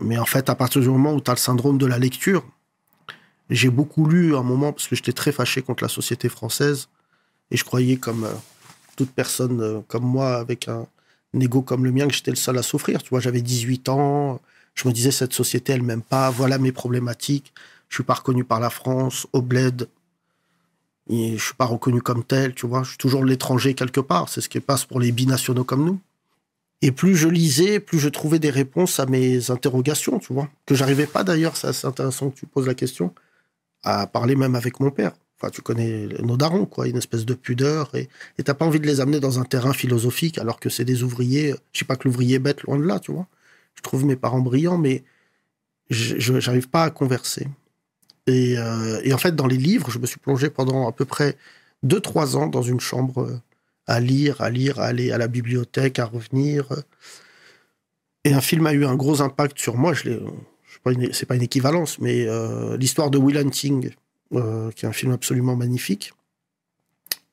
mais 0.00 0.18
en 0.18 0.24
fait, 0.24 0.48
à 0.48 0.54
partir 0.54 0.80
du 0.82 0.88
moment 0.88 1.12
où 1.14 1.20
tu 1.20 1.30
as 1.30 1.34
le 1.34 1.38
syndrome 1.38 1.78
de 1.78 1.86
la 1.86 1.98
lecture, 1.98 2.44
j'ai 3.50 3.70
beaucoup 3.70 4.06
lu 4.06 4.34
à 4.34 4.38
un 4.38 4.42
moment 4.42 4.72
parce 4.72 4.88
que 4.88 4.96
j'étais 4.96 5.12
très 5.12 5.30
fâché 5.32 5.62
contre 5.62 5.84
la 5.84 5.88
société 5.88 6.28
française 6.28 6.88
et 7.50 7.56
je 7.56 7.64
croyais, 7.64 7.96
comme 7.96 8.24
euh, 8.24 8.32
toute 8.96 9.10
personne 9.10 9.60
euh, 9.60 9.80
comme 9.86 10.04
moi, 10.04 10.36
avec 10.36 10.66
un, 10.68 10.86
un 11.34 11.40
ego 11.40 11.62
comme 11.62 11.84
le 11.84 11.92
mien, 11.92 12.06
que 12.08 12.14
j'étais 12.14 12.30
le 12.30 12.36
seul 12.36 12.56
à 12.58 12.62
souffrir. 12.62 13.02
Tu 13.02 13.10
vois, 13.10 13.20
j'avais 13.20 13.42
18 13.42 13.88
ans, 13.90 14.40
je 14.74 14.88
me 14.88 14.92
disais, 14.94 15.10
cette 15.10 15.32
société, 15.34 15.72
elle 15.72 15.82
m'aime 15.82 16.02
pas, 16.02 16.30
voilà 16.30 16.58
mes 16.58 16.72
problématiques, 16.72 17.52
je 17.88 17.96
suis 17.96 18.04
pas 18.04 18.14
reconnu 18.14 18.44
par 18.44 18.58
la 18.60 18.70
France, 18.70 19.26
au 19.32 19.42
bled, 19.42 19.88
et 21.10 21.36
je 21.36 21.44
suis 21.44 21.54
pas 21.54 21.66
reconnu 21.66 22.00
comme 22.00 22.24
tel, 22.24 22.54
tu 22.54 22.66
vois, 22.66 22.82
je 22.82 22.88
suis 22.90 22.98
toujours 22.98 23.24
l'étranger 23.24 23.74
quelque 23.74 24.00
part, 24.00 24.28
c'est 24.30 24.40
ce 24.40 24.48
qui 24.48 24.58
passe 24.60 24.84
pour 24.86 24.98
les 25.00 25.12
binationaux 25.12 25.64
comme 25.64 25.84
nous. 25.84 26.00
Et 26.84 26.92
plus 26.92 27.16
je 27.16 27.28
lisais, 27.28 27.80
plus 27.80 27.98
je 27.98 28.10
trouvais 28.10 28.38
des 28.38 28.50
réponses 28.50 29.00
à 29.00 29.06
mes 29.06 29.50
interrogations, 29.50 30.18
tu 30.18 30.34
vois, 30.34 30.50
que 30.66 30.74
j'arrivais 30.74 31.06
pas 31.06 31.24
d'ailleurs, 31.24 31.56
c'est 31.56 31.68
assez 31.68 31.86
intéressant 31.86 32.28
que 32.28 32.36
tu 32.36 32.44
poses 32.44 32.66
la 32.66 32.74
question, 32.74 33.14
à 33.84 34.06
parler 34.06 34.36
même 34.36 34.54
avec 34.54 34.80
mon 34.80 34.90
père. 34.90 35.12
Enfin, 35.40 35.48
tu 35.48 35.62
connais 35.62 36.08
nos 36.22 36.36
darons, 36.36 36.66
quoi, 36.66 36.86
une 36.86 36.98
espèce 36.98 37.24
de 37.24 37.32
pudeur, 37.32 37.90
et 37.94 38.10
t'as 38.44 38.52
pas 38.52 38.66
envie 38.66 38.80
de 38.80 38.86
les 38.86 39.00
amener 39.00 39.18
dans 39.18 39.40
un 39.40 39.44
terrain 39.44 39.72
philosophique 39.72 40.36
alors 40.36 40.60
que 40.60 40.68
c'est 40.68 40.84
des 40.84 41.02
ouvriers. 41.02 41.54
Je 41.72 41.78
sais 41.78 41.84
pas 41.86 41.96
que 41.96 42.06
l'ouvrier 42.06 42.38
bête, 42.38 42.64
loin 42.64 42.76
de 42.76 42.84
là, 42.84 43.00
tu 43.00 43.12
vois. 43.12 43.28
Je 43.76 43.80
trouve 43.80 44.04
mes 44.04 44.16
parents 44.16 44.42
brillants, 44.42 44.76
mais 44.76 45.04
j'arrive 45.88 46.68
pas 46.68 46.84
à 46.84 46.90
converser. 46.90 47.48
Et, 48.26 48.58
euh, 48.58 49.00
et 49.04 49.14
en 49.14 49.18
fait, 49.18 49.34
dans 49.34 49.46
les 49.46 49.56
livres, 49.56 49.90
je 49.90 49.98
me 49.98 50.04
suis 50.04 50.20
plongé 50.20 50.50
pendant 50.50 50.86
à 50.86 50.92
peu 50.92 51.06
près 51.06 51.38
2-3 51.82 52.36
ans 52.36 52.46
dans 52.46 52.60
une 52.62 52.80
chambre 52.80 53.22
euh, 53.22 53.40
à 53.86 54.00
lire, 54.00 54.40
à 54.40 54.50
lire, 54.50 54.78
à 54.80 54.86
aller 54.86 55.12
à 55.12 55.18
la 55.18 55.28
bibliothèque, 55.28 55.98
à 55.98 56.04
revenir. 56.06 56.68
Et 58.24 58.32
un 58.32 58.40
film 58.40 58.66
a 58.66 58.72
eu 58.72 58.84
un 58.84 58.94
gros 58.94 59.20
impact 59.22 59.58
sur 59.58 59.76
moi. 59.76 59.92
Je 59.92 60.10
une- 60.86 61.12
c'est 61.12 61.26
pas 61.26 61.36
une 61.36 61.42
équivalence, 61.42 61.98
mais 61.98 62.26
euh, 62.26 62.76
l'histoire 62.76 63.10
de 63.10 63.18
Will 63.18 63.38
Hunting, 63.38 63.90
euh, 64.34 64.70
qui 64.72 64.84
est 64.84 64.88
un 64.88 64.92
film 64.92 65.12
absolument 65.12 65.56
magnifique. 65.56 66.12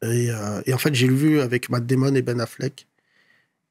Et, 0.03 0.31
euh, 0.31 0.61
en 0.73 0.77
fait, 0.77 0.95
j'ai 0.95 1.07
vu 1.07 1.39
avec 1.41 1.69
Matt 1.69 1.85
Damon 1.85 2.15
et 2.15 2.21
Ben 2.21 2.39
Affleck 2.39 2.87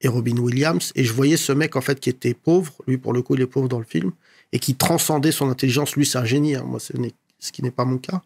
et 0.01 0.07
Robin 0.07 0.37
Williams, 0.37 0.91
et 0.95 1.03
je 1.03 1.13
voyais 1.13 1.37
ce 1.37 1.51
mec 1.51 1.75
en 1.75 1.81
fait 1.81 1.99
qui 1.99 2.09
était 2.09 2.33
pauvre. 2.33 2.73
Lui, 2.87 2.97
pour 2.97 3.13
le 3.13 3.21
coup, 3.21 3.35
il 3.35 3.41
est 3.41 3.47
pauvre 3.47 3.67
dans 3.67 3.79
le 3.79 3.85
film. 3.85 4.11
et 4.53 4.59
qui 4.59 4.75
transcendait 4.75 5.31
son 5.31 5.49
intelligence. 5.49 5.95
Lui, 5.95 6.05
c'est 6.05 6.17
un 6.17 6.25
génie. 6.25 6.55
hein. 6.55 6.63
Moi, 6.65 6.77
ce 6.81 7.51
qui 7.53 7.63
n'est 7.63 7.71
pas 7.71 7.85
mon 7.85 7.97
cas. 7.97 8.21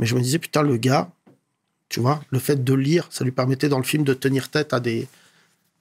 Mais 0.00 0.06
je 0.06 0.16
me 0.16 0.20
disais, 0.20 0.40
putain, 0.40 0.62
le 0.62 0.76
gars, 0.76 1.12
tu 1.90 2.00
vois, 2.00 2.22
le 2.30 2.38
fait 2.38 2.64
de 2.64 2.72
lire, 2.72 3.08
ça 3.10 3.24
lui 3.24 3.32
permettait 3.32 3.68
dans 3.68 3.78
le 3.78 3.84
film 3.84 4.04
de 4.04 4.14
tenir 4.14 4.48
tête 4.48 4.72
à 4.72 4.80
des, 4.80 5.08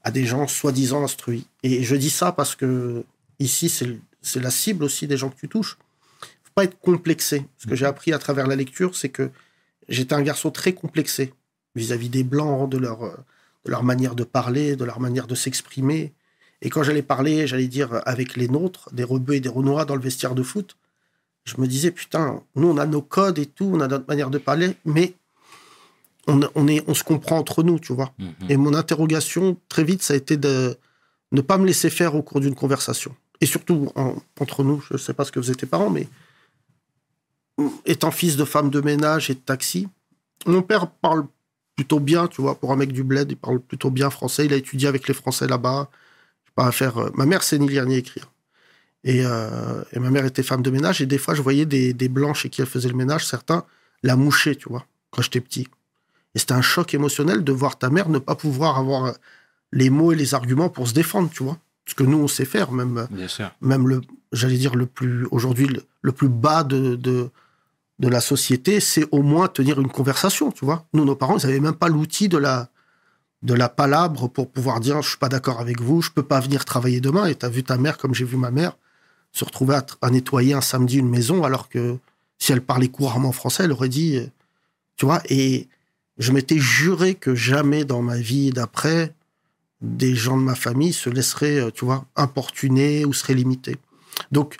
à 0.03 0.11
des 0.11 0.25
gens 0.25 0.47
soi-disant 0.47 1.03
instruits. 1.03 1.45
Et 1.63 1.83
je 1.83 1.95
dis 1.95 2.09
ça 2.09 2.31
parce 2.31 2.55
que 2.55 3.05
ici, 3.37 3.69
c'est 3.69 4.41
la 4.41 4.51
cible 4.51 4.83
aussi 4.83 5.07
des 5.07 5.17
gens 5.17 5.29
que 5.29 5.39
tu 5.39 5.47
touches. 5.47 5.77
faut 6.19 6.51
pas 6.55 6.63
être 6.63 6.79
complexé. 6.79 7.45
Ce 7.57 7.67
que 7.67 7.75
j'ai 7.75 7.85
appris 7.85 8.11
à 8.11 8.17
travers 8.17 8.47
la 8.47 8.55
lecture, 8.55 8.95
c'est 8.95 9.09
que 9.09 9.29
j'étais 9.87 10.15
un 10.15 10.23
garçon 10.23 10.49
très 10.49 10.73
complexé 10.73 11.31
vis-à-vis 11.75 12.09
des 12.09 12.23
Blancs, 12.23 12.69
de 12.69 12.79
leur, 12.79 13.01
de 13.65 13.71
leur 13.71 13.83
manière 13.83 14.15
de 14.15 14.23
parler, 14.23 14.75
de 14.75 14.85
leur 14.85 14.99
manière 14.99 15.27
de 15.27 15.35
s'exprimer. 15.35 16.11
Et 16.63 16.71
quand 16.71 16.81
j'allais 16.81 17.03
parler, 17.03 17.45
j'allais 17.45 17.67
dire 17.67 18.01
avec 18.05 18.35
les 18.35 18.47
nôtres, 18.47 18.89
des 18.93 19.03
rebeux 19.03 19.35
et 19.35 19.39
des 19.39 19.49
renois 19.49 19.85
dans 19.85 19.95
le 19.95 20.01
vestiaire 20.01 20.33
de 20.33 20.41
foot, 20.41 20.75
je 21.45 21.61
me 21.61 21.67
disais, 21.67 21.91
putain, 21.91 22.41
nous, 22.55 22.67
on 22.67 22.77
a 22.77 22.87
nos 22.87 23.03
codes 23.03 23.37
et 23.37 23.45
tout, 23.45 23.71
on 23.73 23.79
a 23.79 23.87
notre 23.87 24.07
manière 24.07 24.31
de 24.31 24.39
parler, 24.39 24.75
mais 24.85 25.13
on, 26.29 26.39
on, 26.55 26.67
est, 26.67 26.83
on 26.87 26.93
se 26.93 27.03
comprend 27.03 27.37
entre 27.37 27.63
nous, 27.63 27.79
tu 27.79 27.93
vois. 27.93 28.13
Mhm. 28.19 28.33
Et 28.49 28.57
mon 28.57 28.73
interrogation, 28.73 29.57
très 29.67 29.83
vite, 29.83 30.01
ça 30.03 30.13
a 30.13 30.17
été 30.17 30.37
de 30.37 30.77
ne 31.31 31.41
pas 31.41 31.57
me 31.57 31.65
laisser 31.65 31.89
faire 31.89 32.15
au 32.15 32.21
cours 32.23 32.39
d'une 32.39 32.55
conversation. 32.55 33.15
Et 33.41 33.45
surtout, 33.45 33.91
en- 33.95 34.15
entre 34.39 34.63
nous, 34.63 34.81
je 34.87 34.93
ne 34.93 34.97
sais 34.97 35.13
pas 35.13 35.25
ce 35.25 35.31
que 35.31 35.39
vous 35.39 35.51
êtes 35.51 35.65
parents, 35.65 35.89
mais 35.89 36.07
étant 37.85 38.11
fils 38.11 38.37
de 38.37 38.45
femme 38.45 38.69
de 38.69 38.81
ménage 38.81 39.29
et 39.29 39.33
de 39.33 39.39
taxi, 39.39 39.87
mon 40.45 40.61
père 40.61 40.89
parle 40.89 41.25
plutôt 41.75 41.99
bien, 41.99 42.27
tu 42.27 42.41
vois, 42.41 42.55
pour 42.55 42.71
un 42.71 42.75
mec 42.75 42.91
du 42.91 43.03
bled, 43.03 43.31
il 43.31 43.37
parle 43.37 43.59
plutôt 43.59 43.89
bien 43.89 44.09
français. 44.09 44.45
Il 44.45 44.53
a 44.53 44.57
étudié 44.57 44.87
avec 44.87 45.07
les 45.07 45.13
Français 45.13 45.47
là-bas. 45.47 45.89
Pas 46.55 46.67
à 46.67 46.71
faire. 46.71 46.97
euh, 46.97 47.09
Ma 47.15 47.25
mère 47.25 47.43
sait 47.43 47.57
ni 47.57 47.67
lire 47.69 47.85
ni 47.85 47.95
écrire. 47.95 48.31
Et, 49.05 49.21
euh, 49.25 49.81
et 49.93 49.99
ma 49.99 50.09
mère 50.09 50.25
était 50.25 50.43
femme 50.43 50.61
de 50.61 50.69
ménage. 50.71 51.01
Et 51.01 51.05
des 51.05 51.17
fois, 51.17 51.35
je 51.35 51.41
voyais 51.41 51.65
des, 51.65 51.93
des 51.93 52.09
blancs 52.09 52.35
chez 52.35 52.49
qui 52.49 52.59
elle 52.61 52.67
faisait 52.67 52.89
le 52.89 52.95
ménage, 52.95 53.25
certains 53.25 53.63
la 54.03 54.15
moucher, 54.15 54.55
tu 54.55 54.67
vois, 54.69 54.85
quand 55.11 55.21
j'étais 55.21 55.39
petit. 55.41 55.67
Et 56.35 56.39
c'était 56.39 56.53
un 56.53 56.61
choc 56.61 56.93
émotionnel 56.93 57.43
de 57.43 57.51
voir 57.51 57.77
ta 57.77 57.89
mère 57.89 58.09
ne 58.09 58.19
pas 58.19 58.35
pouvoir 58.35 58.77
avoir 58.77 59.05
euh, 59.05 59.11
les 59.71 59.89
mots 59.89 60.11
et 60.11 60.15
les 60.15 60.33
arguments 60.33 60.69
pour 60.69 60.87
se 60.87 60.93
défendre, 60.93 61.29
tu 61.29 61.43
vois. 61.43 61.57
Ce 61.87 61.95
que 61.95 62.03
nous, 62.03 62.17
on 62.19 62.27
sait 62.27 62.45
faire, 62.45 62.71
même, 62.71 62.97
euh, 62.99 63.05
Bien 63.09 63.27
sûr. 63.27 63.49
même 63.61 63.87
le, 63.87 64.01
j'allais 64.31 64.57
dire, 64.57 64.75
le 64.75 64.85
plus, 64.85 65.25
aujourd'hui, 65.31 65.67
le, 65.67 65.83
le 66.01 66.11
plus 66.11 66.29
bas 66.29 66.63
de, 66.63 66.95
de, 66.95 67.29
de 67.97 68.07
la 68.07 68.21
société, 68.21 68.79
c'est 68.79 69.07
au 69.11 69.23
moins 69.23 69.47
tenir 69.47 69.79
une 69.79 69.89
conversation, 69.89 70.51
tu 70.51 70.65
vois. 70.65 70.85
Nous, 70.93 71.03
nos 71.03 71.15
parents, 71.15 71.37
ils 71.37 71.45
n'avaient 71.47 71.59
même 71.59 71.73
pas 71.73 71.89
l'outil 71.89 72.29
de 72.29 72.37
la, 72.37 72.69
de 73.41 73.53
la 73.55 73.69
palabre 73.69 74.27
pour 74.27 74.51
pouvoir 74.51 74.79
dire, 74.79 75.01
je 75.01 75.09
suis 75.09 75.17
pas 75.17 75.29
d'accord 75.29 75.59
avec 75.59 75.81
vous, 75.81 76.01
je 76.03 76.11
peux 76.11 76.23
pas 76.23 76.39
venir 76.39 76.63
travailler 76.63 77.01
demain. 77.01 77.25
Et 77.25 77.35
tu 77.35 77.45
as 77.45 77.49
vu 77.49 77.63
ta 77.63 77.77
mère, 77.77 77.97
comme 77.97 78.13
j'ai 78.13 78.25
vu 78.25 78.37
ma 78.37 78.51
mère, 78.51 78.77
se 79.31 79.43
retrouver 79.45 79.75
à, 79.75 79.85
à 80.01 80.09
nettoyer 80.11 80.53
un 80.53 80.61
samedi 80.61 80.97
une 80.97 81.09
maison, 81.09 81.43
alors 81.43 81.69
que 81.69 81.97
si 82.37 82.51
elle 82.51 82.61
parlait 82.61 82.87
couramment 82.89 83.31
français, 83.31 83.63
elle 83.63 83.71
aurait 83.71 83.89
dit, 83.89 84.17
euh, 84.17 84.27
tu 84.95 85.05
vois, 85.05 85.21
et 85.29 85.67
je 86.19 86.33
m'étais 86.33 86.59
juré 86.59 87.15
que 87.15 87.33
jamais 87.33 87.85
dans 87.85 88.01
ma 88.01 88.17
vie 88.17 88.51
d'après, 88.51 89.15
des 89.81 90.15
gens 90.15 90.37
de 90.37 90.43
ma 90.43 90.55
famille 90.55 90.93
se 90.93 91.09
laisseraient, 91.09 91.59
euh, 91.59 91.71
tu 91.71 91.85
vois, 91.85 92.05
importuner 92.15 93.05
ou 93.05 93.13
seraient 93.13 93.33
limités. 93.33 93.77
Donc, 94.31 94.57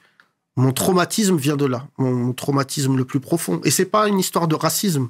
mon 0.56 0.72
traumatisme 0.72 1.36
vient 1.36 1.58
de 1.58 1.66
là, 1.66 1.88
mon, 1.98 2.34
traumatisme 2.34 2.96
le 2.96 3.06
plus 3.06 3.20
profond. 3.20 3.62
Et 3.66 3.72
c'est 3.72 3.86
pas 3.86 4.08
une 4.08 4.20
histoire 4.20 4.48
de 4.48 4.56
racisme, 4.56 5.10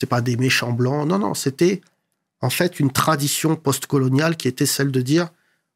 c'est 0.00 0.08
pas 0.08 0.22
des 0.22 0.36
méchants 0.36 0.72
blancs, 0.72 1.06
non, 1.06 1.18
non, 1.18 1.34
c'était 1.34 1.82
en 2.40 2.50
fait 2.50 2.80
une 2.80 2.90
tradition 2.90 3.56
postcoloniale 3.56 4.36
qui 4.36 4.48
était 4.48 4.66
celle 4.66 4.90
de 4.90 5.02
dire, 5.02 5.28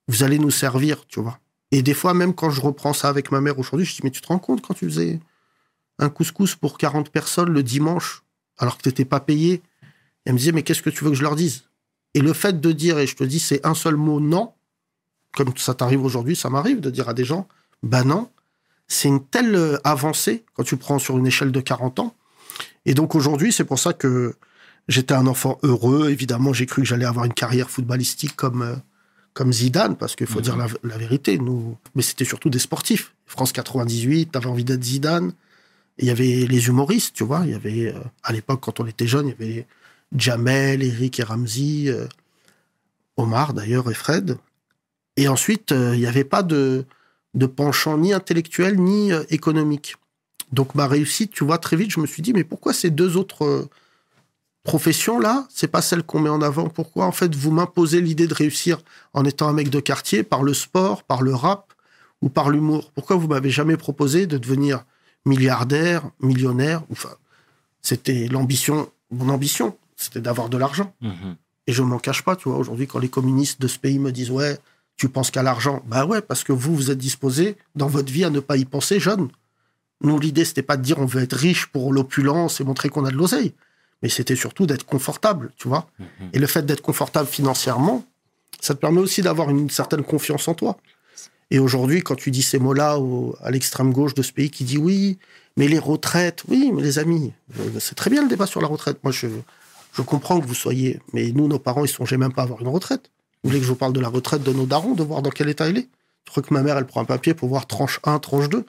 vous 0.08 0.22
allez 0.22 0.38
nous 0.38 0.50
servir, 0.50 1.06
tu 1.06 1.20
vois. 1.20 1.38
Et 1.70 1.82
des 1.82 1.94
fois, 1.94 2.14
même 2.14 2.34
quand 2.34 2.50
je 2.50 2.62
reprends 2.62 2.94
ça 2.94 3.08
avec 3.08 3.30
ma 3.30 3.42
mère 3.42 3.58
aujourd'hui, 3.58 3.86
je 3.86 3.94
dis, 3.94 4.00
mais 4.02 4.10
tu 4.10 4.22
te 4.22 4.26
rends 4.28 4.38
compte 4.38 4.62
quand 4.62 4.74
tu 4.74 4.86
faisais 4.86 5.20
un 5.98 6.08
couscous 6.08 6.54
pour 6.54 6.78
40 6.78 7.10
personnes 7.10 7.50
le 7.50 7.62
dimanche, 7.62 8.22
alors 8.56 8.78
que 8.78 8.82
tu 8.82 8.88
n'étais 8.88 9.04
pas 9.04 9.20
payé? 9.20 9.62
Elle 10.24 10.34
me 10.34 10.38
disait, 10.38 10.52
mais 10.52 10.62
qu'est-ce 10.62 10.82
que 10.82 10.90
tu 10.90 11.04
veux 11.04 11.10
que 11.10 11.16
je 11.16 11.22
leur 11.22 11.36
dise? 11.36 11.64
Et 12.14 12.20
le 12.20 12.32
fait 12.32 12.60
de 12.60 12.72
dire, 12.72 12.98
et 12.98 13.06
je 13.06 13.16
te 13.16 13.24
dis, 13.24 13.38
c'est 13.40 13.64
un 13.66 13.74
seul 13.74 13.96
mot 13.96 14.20
non, 14.20 14.52
comme 15.36 15.52
ça 15.56 15.74
t'arrive 15.74 16.04
aujourd'hui, 16.04 16.36
ça 16.36 16.50
m'arrive 16.50 16.80
de 16.80 16.90
dire 16.90 17.08
à 17.08 17.14
des 17.14 17.24
gens, 17.24 17.46
bah 17.82 18.02
non, 18.04 18.30
c'est 18.88 19.08
une 19.08 19.24
telle 19.24 19.54
euh, 19.54 19.78
avancée 19.84 20.44
quand 20.54 20.64
tu 20.64 20.76
prends 20.76 20.98
sur 20.98 21.16
une 21.18 21.26
échelle 21.26 21.52
de 21.52 21.60
40 21.60 21.98
ans. 22.00 22.14
Et 22.86 22.94
donc 22.94 23.14
aujourd'hui, 23.14 23.52
c'est 23.52 23.64
pour 23.64 23.78
ça 23.78 23.92
que 23.92 24.34
j'étais 24.88 25.14
un 25.14 25.26
enfant 25.26 25.58
heureux. 25.62 26.08
Évidemment, 26.10 26.52
j'ai 26.54 26.64
cru 26.66 26.82
que 26.82 26.88
j'allais 26.88 27.04
avoir 27.04 27.24
une 27.26 27.34
carrière 27.34 27.68
footballistique 27.70 28.34
comme, 28.34 28.62
euh, 28.62 28.74
comme 29.34 29.52
Zidane, 29.52 29.96
parce 29.96 30.16
qu'il 30.16 30.26
faut 30.26 30.38
Mhm. 30.38 30.44
dire 30.44 30.56
la, 30.56 30.66
la 30.82 30.96
vérité. 30.96 31.38
Nous, 31.38 31.76
mais 31.94 32.02
c'était 32.02 32.24
surtout 32.24 32.48
des 32.50 32.58
sportifs. 32.58 33.14
France 33.26 33.52
98, 33.52 34.32
t'avais 34.32 34.46
envie 34.46 34.64
d'être 34.64 34.82
Zidane. 34.82 35.32
Il 35.98 36.06
y 36.06 36.10
avait 36.10 36.46
les 36.48 36.66
humoristes, 36.68 37.14
tu 37.14 37.24
vois. 37.24 37.42
Il 37.44 37.50
y 37.50 37.54
avait, 37.54 37.92
euh, 37.94 38.00
à 38.22 38.32
l'époque, 38.32 38.60
quand 38.62 38.80
on 38.80 38.86
était 38.86 39.06
jeune, 39.06 39.26
il 39.26 39.30
y 39.30 39.32
avait 39.32 39.66
Jamel, 40.16 40.82
Eric 40.82 41.20
et 41.20 41.22
Ramsey, 41.22 41.88
euh, 41.88 42.06
Omar 43.16 43.54
d'ailleurs 43.54 43.90
et 43.90 43.94
Fred. 43.94 44.38
Et 45.16 45.28
ensuite, 45.28 45.72
euh, 45.72 45.94
il 45.94 46.00
n'y 46.00 46.06
avait 46.06 46.24
pas 46.24 46.42
de, 46.42 46.84
penchant 47.56 47.98
ni 47.98 48.12
intellectuel 48.12 48.78
ni 48.78 49.12
euh, 49.12 49.24
économique. 49.30 49.96
Donc 50.52 50.74
ma 50.74 50.86
réussite, 50.86 51.32
tu 51.32 51.44
vois, 51.44 51.58
très 51.58 51.76
vite, 51.76 51.90
je 51.90 52.00
me 52.00 52.06
suis 52.06 52.22
dit, 52.22 52.32
mais 52.32 52.44
pourquoi 52.44 52.72
ces 52.72 52.90
deux 52.90 53.16
autres 53.16 53.68
professions-là, 54.62 55.46
c'est 55.50 55.68
pas 55.68 55.82
celles 55.82 56.02
qu'on 56.02 56.20
met 56.20 56.30
en 56.30 56.40
avant? 56.40 56.68
Pourquoi, 56.68 57.04
en 57.06 57.12
fait, 57.12 57.34
vous 57.34 57.50
m'imposez 57.50 58.00
l'idée 58.00 58.26
de 58.26 58.34
réussir 58.34 58.78
en 59.12 59.24
étant 59.24 59.48
un 59.48 59.52
mec 59.52 59.68
de 59.68 59.80
quartier 59.80 60.22
par 60.22 60.42
le 60.42 60.54
sport, 60.54 61.02
par 61.02 61.22
le 61.22 61.34
rap 61.34 61.74
ou 62.22 62.28
par 62.28 62.48
l'humour? 62.48 62.90
Pourquoi 62.94 63.16
vous 63.16 63.28
m'avez 63.28 63.50
jamais 63.50 63.76
proposé 63.76 64.26
de 64.26 64.38
devenir 64.38 64.84
milliardaire, 65.26 66.10
millionnaire? 66.20 66.82
Enfin, 66.90 67.10
c'était 67.82 68.28
l'ambition, 68.28 68.90
mon 69.10 69.28
ambition, 69.28 69.76
c'était 69.98 70.20
d'avoir 70.20 70.48
de 70.48 70.56
l'argent. 70.56 70.94
Mhm. 71.02 71.36
Et 71.66 71.72
je 71.72 71.82
m'en 71.82 71.98
cache 71.98 72.22
pas, 72.22 72.36
tu 72.36 72.48
vois, 72.48 72.56
aujourd'hui, 72.56 72.86
quand 72.86 72.98
les 72.98 73.10
communistes 73.10 73.60
de 73.60 73.68
ce 73.68 73.78
pays 73.78 73.98
me 73.98 74.10
disent 74.10 74.30
Ouais, 74.30 74.58
tu 74.96 75.08
penses 75.10 75.30
qu'à 75.30 75.42
l'argent 75.42 75.82
Bah 75.86 76.06
ouais, 76.06 76.22
parce 76.22 76.44
que 76.44 76.52
vous, 76.52 76.74
vous 76.74 76.90
êtes 76.90 76.98
disposé 76.98 77.56
dans 77.74 77.88
votre 77.88 78.10
vie 78.10 78.24
à 78.24 78.30
ne 78.30 78.40
pas 78.40 78.56
y 78.56 78.64
penser 78.64 78.98
jeune. 78.98 79.28
Nous, 80.00 80.18
l'idée, 80.18 80.44
c'était 80.44 80.62
pas 80.62 80.76
de 80.76 80.82
dire 80.82 80.98
on 80.98 81.06
veut 81.06 81.22
être 81.22 81.36
riche 81.36 81.66
pour 81.66 81.92
l'opulence 81.92 82.60
et 82.60 82.64
montrer 82.64 82.88
qu'on 82.88 83.04
a 83.04 83.10
de 83.10 83.16
l'oseille, 83.16 83.52
mais 84.02 84.08
c'était 84.08 84.36
surtout 84.36 84.64
d'être 84.64 84.86
confortable, 84.86 85.50
tu 85.56 85.68
vois. 85.68 85.90
Mhm. 85.98 86.06
Et 86.32 86.38
le 86.38 86.46
fait 86.46 86.64
d'être 86.64 86.82
confortable 86.82 87.28
financièrement, 87.28 88.04
ça 88.60 88.74
te 88.74 88.80
permet 88.80 89.00
aussi 89.00 89.20
d'avoir 89.22 89.50
une 89.50 89.68
certaine 89.68 90.02
confiance 90.04 90.48
en 90.48 90.54
toi. 90.54 90.78
Et 91.50 91.58
aujourd'hui, 91.58 92.02
quand 92.02 92.14
tu 92.14 92.30
dis 92.30 92.42
ces 92.42 92.58
mots-là 92.58 92.98
à 93.42 93.50
l'extrême 93.50 93.92
gauche 93.92 94.14
de 94.14 94.22
ce 94.22 94.32
pays 94.32 94.50
qui 94.50 94.64
dit 94.64 94.78
oui, 94.78 95.18
mais 95.56 95.66
les 95.66 95.78
retraites, 95.78 96.44
oui, 96.48 96.70
mais 96.72 96.82
les 96.82 96.98
amis, 96.98 97.32
euh, 97.58 97.80
c'est 97.80 97.94
très 97.94 98.10
bien 98.10 98.22
le 98.22 98.28
débat 98.28 98.46
sur 98.46 98.60
la 98.60 98.68
retraite. 98.68 98.98
Moi, 99.02 99.12
je, 99.12 99.26
je 99.92 100.02
comprends 100.02 100.40
que 100.40 100.46
vous 100.46 100.54
soyez, 100.54 101.00
mais 101.12 101.32
nous, 101.32 101.48
nos 101.48 101.58
parents, 101.58 101.84
ils 101.84 101.88
songeaient 101.88 102.16
même 102.16 102.32
pas 102.32 102.42
à 102.42 102.44
avoir 102.44 102.60
une 102.60 102.68
retraite. 102.68 103.10
Vous 103.42 103.50
voulez 103.50 103.60
que 103.60 103.64
je 103.64 103.70
vous 103.70 103.76
parle 103.76 103.92
de 103.92 104.00
la 104.00 104.08
retraite 104.08 104.42
de 104.42 104.52
nos 104.52 104.66
darons, 104.66 104.94
de 104.94 105.02
voir 105.02 105.22
dans 105.22 105.30
quel 105.30 105.48
état 105.48 105.68
elle 105.68 105.78
est? 105.78 105.88
Je 106.26 106.30
crois 106.30 106.42
que 106.42 106.52
ma 106.52 106.62
mère, 106.62 106.76
elle 106.76 106.86
prend 106.86 107.00
un 107.00 107.06
papier 107.06 107.34
pour 107.34 107.48
voir 107.48 107.66
tranche 107.66 108.00
1, 108.04 108.18
tranche 108.18 108.48
2. 108.48 108.64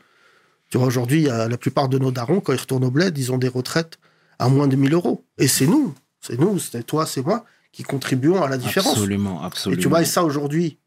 Tu 0.70 0.78
vois, 0.78 0.88
aujourd'hui, 0.88 1.24
il 1.24 1.28
la 1.28 1.58
plupart 1.58 1.90
de 1.90 1.98
nos 1.98 2.12
darons, 2.12 2.40
quand 2.40 2.54
ils 2.54 2.60
retournent 2.60 2.86
au 2.86 2.92
bled, 2.92 3.18
ils 3.18 3.32
ont 3.32 3.38
des 3.38 3.48
retraites 3.48 3.98
à 4.38 4.48
moins 4.50 4.68
de 4.68 4.76
1000 4.76 4.94
euros. 4.94 5.24
Et 5.38 5.48
c'est 5.48 5.68
nous, 5.68 5.94
c'est 6.22 6.40
nous, 6.40 6.60
c'est 6.60 6.84
toi, 6.84 7.06
c'est 7.06 7.22
moi, 7.22 7.46
qui 7.72 7.84
contribuons 7.84 8.42
à 8.42 8.48
la 8.48 8.58
différence. 8.58 8.94
Absolument, 8.94 9.42
Et 9.42 9.46
absolument. 9.46 9.82
tu 9.82 9.90
vois, 9.90 10.02
et 10.02 10.06
ça 10.06 10.24
aujourd'hui, 10.24 10.78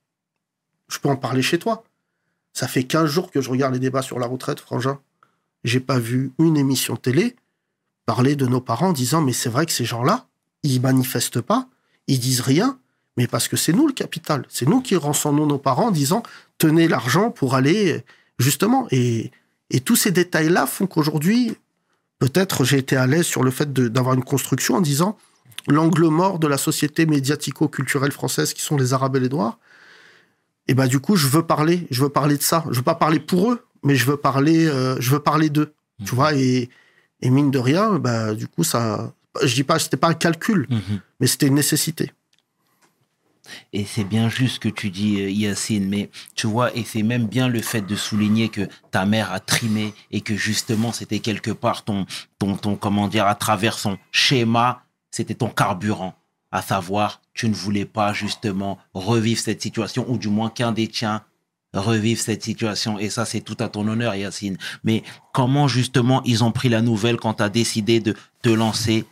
je 0.89 0.99
peux 0.99 1.09
en 1.09 1.17
parler 1.17 1.43
chez 1.43 1.59
toi. 1.59 1.85
Ça 2.53 2.69
fait 2.69 2.85
15 2.85 3.09
jours 3.11 3.31
que 3.31 3.41
je 3.41 3.51
regarde 3.51 3.75
les 3.75 3.81
débats 3.81 4.03
sur 4.03 4.19
la 4.19 4.27
retraite, 4.27 4.61
Frangin. 4.61 4.99
J'ai 5.65 5.81
pas 5.81 5.99
vu 5.99 6.33
une 6.39 6.57
émission 6.57 6.97
télé 6.97 7.37
parler 8.07 8.37
de 8.37 8.47
nos 8.47 8.61
parents 8.61 8.89
en 8.89 8.93
disant 8.93 9.21
mais 9.21 9.33
c'est 9.33 9.49
vrai 9.49 9.67
que 9.67 9.73
ces 9.73 9.85
gens-là, 9.85 10.27
ils 10.63 10.81
manifestent 10.81 11.41
pas, 11.41 11.69
ils 12.07 12.19
disent 12.19 12.41
rien, 12.41 12.79
mais 13.17 13.27
parce 13.27 13.49
que 13.49 13.57
c'est 13.57 13.73
nous 13.73 13.87
le 13.87 13.93
capital. 13.93 14.45
C'est 14.49 14.69
nous 14.69 14.81
qui 14.81 14.97
rançonnons 14.97 15.47
nos 15.47 15.59
parents 15.59 15.89
en 15.89 15.91
disant 15.91 16.23
tenez 16.59 16.89
l'argent 16.89 17.31
pour 17.31 17.55
aller 17.55 18.05
justement. 18.39 18.87
Et, 18.91 19.31
et 19.71 19.81
tous 19.81 19.97
ces 19.97 20.11
détails-là 20.11 20.67
font 20.67 20.87
qu'aujourd'hui, 20.87 21.57
peut-être 22.19 22.65
j'ai 22.65 22.79
été 22.79 22.97
à 22.97 23.07
l'aise 23.07 23.27
sur 23.27 23.43
le 23.43 23.51
fait 23.51 23.73
d'avoir 23.73 24.15
une 24.15 24.25
construction 24.25 24.77
en 24.77 24.81
disant 24.81 25.19
l'angle 25.69 26.07
mort 26.07 26.39
de 26.39 26.47
la 26.47 26.59
société 26.59 27.07
médiatico-culturelle 27.07 28.13
française 28.13 28.53
qui 28.53 28.63
sont 28.63 28.77
les 28.77 28.93
Arabes 28.93 29.17
et 29.17 29.21
les 29.21 29.29
Noirs. 29.29 29.59
Et 30.69 30.75
bah 30.75 30.87
du 30.87 31.01
coup, 31.01 31.17
je 31.17 31.27
veux 31.27 31.43
parler, 31.43 31.87
je 31.91 32.03
veux 32.03 32.09
parler 32.09 32.37
de 32.37 32.43
ça. 32.43 32.65
Je 32.71 32.77
veux 32.77 32.85
pas 32.85 32.95
parler 32.95 33.19
pour 33.19 33.53
eux, 33.53 33.65
mais 33.83 33.97
je 33.97 34.07
veux 34.07 34.17
parler, 34.17 34.67
euh, 34.67 34.97
je 35.01 35.11
veux 35.11 35.19
parler 35.19 35.51
d'eux. 35.51 35.75
Tu 36.05 36.15
vois, 36.15 36.35
et, 36.35 36.69
et 37.23 37.31
mine 37.31 37.51
de 37.51 37.59
rien, 37.59 37.99
bah 37.99 38.35
du 38.35 38.47
coup, 38.49 38.65
ça, 38.65 39.13
je 39.43 39.55
dis 39.55 39.65
pas, 39.65 39.79
c'était 39.79 39.97
pas 39.97 40.09
un 40.09 40.15
calcul, 40.15 40.67
Mhm. 40.69 41.01
mais 41.21 41.27
c'était 41.27 41.47
une 41.47 41.55
nécessité. 41.55 42.13
Et 43.73 43.85
c'est 43.85 44.05
bien 44.05 44.29
juste 44.29 44.55
ce 44.57 44.61
que 44.61 44.69
tu 44.69 44.91
dis, 44.91 45.21
euh, 45.21 45.29
Yacine, 45.31 45.89
mais 45.89 46.11
tu 46.37 46.47
vois, 46.47 46.75
et 46.77 46.85
c'est 46.85 47.03
même 47.03 47.27
bien 47.27 47.49
le 47.49 47.61
fait 47.61 47.81
de 47.83 47.97
souligner 47.97 48.49
que 48.49 48.69
ta 48.93 49.05
mère 49.05 49.33
a 49.33 49.41
trimé 49.41 49.95
et 50.11 50.21
que 50.21 50.37
justement, 50.37 50.93
c'était 50.93 51.19
quelque 51.19 51.51
part 51.51 51.85
ton, 51.85 52.07
ton, 52.39 52.57
ton, 52.57 52.77
comment 52.77 53.09
dire, 53.09 53.27
à 53.27 53.35
travers 53.35 53.79
son 53.79 53.99
schéma, 54.13 54.85
c'était 55.11 55.35
ton 55.35 55.49
carburant. 55.49 56.15
À 56.53 56.63
savoir, 56.63 57.21
tu 57.35 57.49
ne 57.49 57.55
voulais 57.55 57.85
pas 57.87 58.13
justement 58.13 58.79
revivre 58.95 59.41
cette 59.41 59.61
situation, 59.63 60.05
ou 60.09 60.19
du 60.19 60.29
moins 60.29 60.49
qu'un 60.51 60.71
des 60.73 60.87
tiens 60.87 61.23
revivre 61.75 62.21
cette 62.21 62.43
situation. 62.43 62.99
Et 62.99 63.11
ça, 63.11 63.25
c'est 63.25 63.41
tout 63.41 63.57
à 63.61 63.69
ton 63.69 63.87
honneur, 63.89 64.15
Yacine. 64.15 64.59
Mais 64.85 65.03
comment 65.33 65.69
justement 65.69 66.23
ils 66.25 66.45
ont 66.45 66.53
pris 66.53 66.69
la 66.69 66.83
nouvelle 66.83 67.17
quand 67.17 67.35
tu 67.35 67.43
as 67.43 67.49
décidé 67.49 68.01
de 68.01 68.15
te 68.43 68.49
lancer 68.49 69.05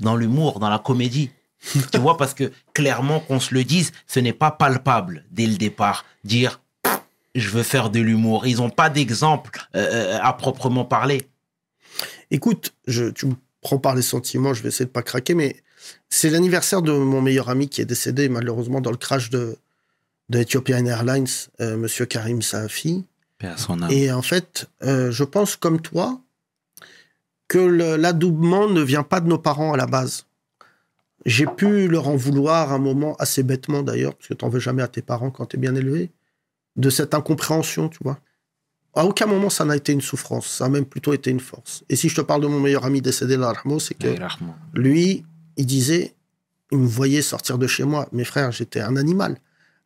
dans 0.00 0.16
l'humour, 0.16 0.58
dans 0.60 0.70
la 0.70 0.78
comédie? 0.78 1.30
Tu 1.92 1.98
vois, 1.98 2.16
parce 2.16 2.34
que 2.34 2.52
clairement, 2.74 3.20
qu'on 3.20 3.40
se 3.40 3.54
le 3.54 3.64
dise, 3.64 3.92
ce 4.06 4.20
n'est 4.20 4.32
pas 4.32 4.50
palpable 4.50 5.24
dès 5.30 5.46
le 5.46 5.56
départ. 5.56 6.04
Dire, 6.22 6.60
je 7.34 7.48
veux 7.50 7.62
faire 7.62 7.90
de 7.90 8.00
l'humour. 8.00 8.46
Ils 8.46 8.58
n'ont 8.58 8.70
pas 8.70 8.88
d'exemple 8.88 9.50
euh, 9.74 10.18
à 10.22 10.32
proprement 10.32 10.84
parler. 10.84 11.28
Écoute, 12.30 12.74
je, 12.86 13.06
tu 13.06 13.26
me 13.26 13.34
prends 13.60 13.78
par 13.78 13.94
les 13.94 14.02
sentiments, 14.02 14.54
je 14.54 14.62
vais 14.62 14.68
essayer 14.68 14.84
de 14.84 14.90
pas 14.90 15.02
craquer, 15.02 15.34
mais 15.34 15.56
c'est 16.08 16.30
l'anniversaire 16.30 16.82
de 16.82 16.92
mon 16.92 17.20
meilleur 17.20 17.48
ami 17.48 17.68
qui 17.68 17.80
est 17.80 17.86
décédé 17.86 18.28
malheureusement 18.28 18.80
dans 18.80 18.90
le 18.90 18.96
crash 18.96 19.30
de, 19.30 19.56
de 20.28 20.38
Ethiopian 20.40 20.84
Airlines, 20.86 21.26
euh, 21.60 21.76
Monsieur 21.76 22.06
Karim 22.06 22.42
Saafi. 22.42 23.04
Et 23.90 24.10
en 24.10 24.22
fait, 24.22 24.68
euh, 24.82 25.10
je 25.10 25.24
pense 25.24 25.56
comme 25.56 25.80
toi 25.80 26.20
que 27.48 27.58
l'adoubement 27.58 28.68
ne 28.68 28.80
vient 28.80 29.04
pas 29.04 29.20
de 29.20 29.28
nos 29.28 29.38
parents 29.38 29.72
à 29.72 29.76
la 29.76 29.86
base. 29.86 30.26
J'ai 31.24 31.46
pu 31.46 31.86
leur 31.88 32.08
en 32.08 32.16
vouloir 32.16 32.72
un 32.72 32.78
moment 32.78 33.14
assez 33.16 33.42
bêtement 33.42 33.82
d'ailleurs, 33.82 34.14
parce 34.14 34.28
que 34.28 34.34
t'en 34.34 34.48
veux 34.48 34.58
jamais 34.58 34.82
à 34.82 34.88
tes 34.88 35.02
parents 35.02 35.30
quand 35.30 35.46
t'es 35.46 35.58
bien 35.58 35.74
élevé, 35.74 36.10
de 36.76 36.90
cette 36.90 37.14
incompréhension, 37.14 37.88
tu 37.88 37.98
vois. 38.02 38.18
À 38.94 39.04
aucun 39.04 39.26
moment 39.26 39.50
ça 39.50 39.64
n'a 39.64 39.76
été 39.76 39.92
une 39.92 40.00
souffrance, 40.00 40.46
ça 40.46 40.64
a 40.64 40.68
même 40.68 40.86
plutôt 40.86 41.12
été 41.12 41.30
une 41.30 41.40
force. 41.40 41.84
Et 41.88 41.96
si 41.96 42.08
je 42.08 42.16
te 42.16 42.20
parle 42.20 42.42
de 42.42 42.46
mon 42.46 42.58
meilleur 42.58 42.84
ami 42.84 43.00
décédé, 43.00 43.34
yarhamou, 43.36 43.78
c'est 43.78 43.94
que 43.94 44.16
lui, 44.74 45.24
il 45.56 45.66
disait, 45.66 46.14
il 46.72 46.78
me 46.78 46.86
voyait 46.86 47.22
sortir 47.22 47.58
de 47.58 47.66
chez 47.66 47.84
moi. 47.84 48.08
Mes 48.12 48.24
frères, 48.24 48.50
j'étais 48.52 48.80
un 48.80 48.96
animal 48.96 49.36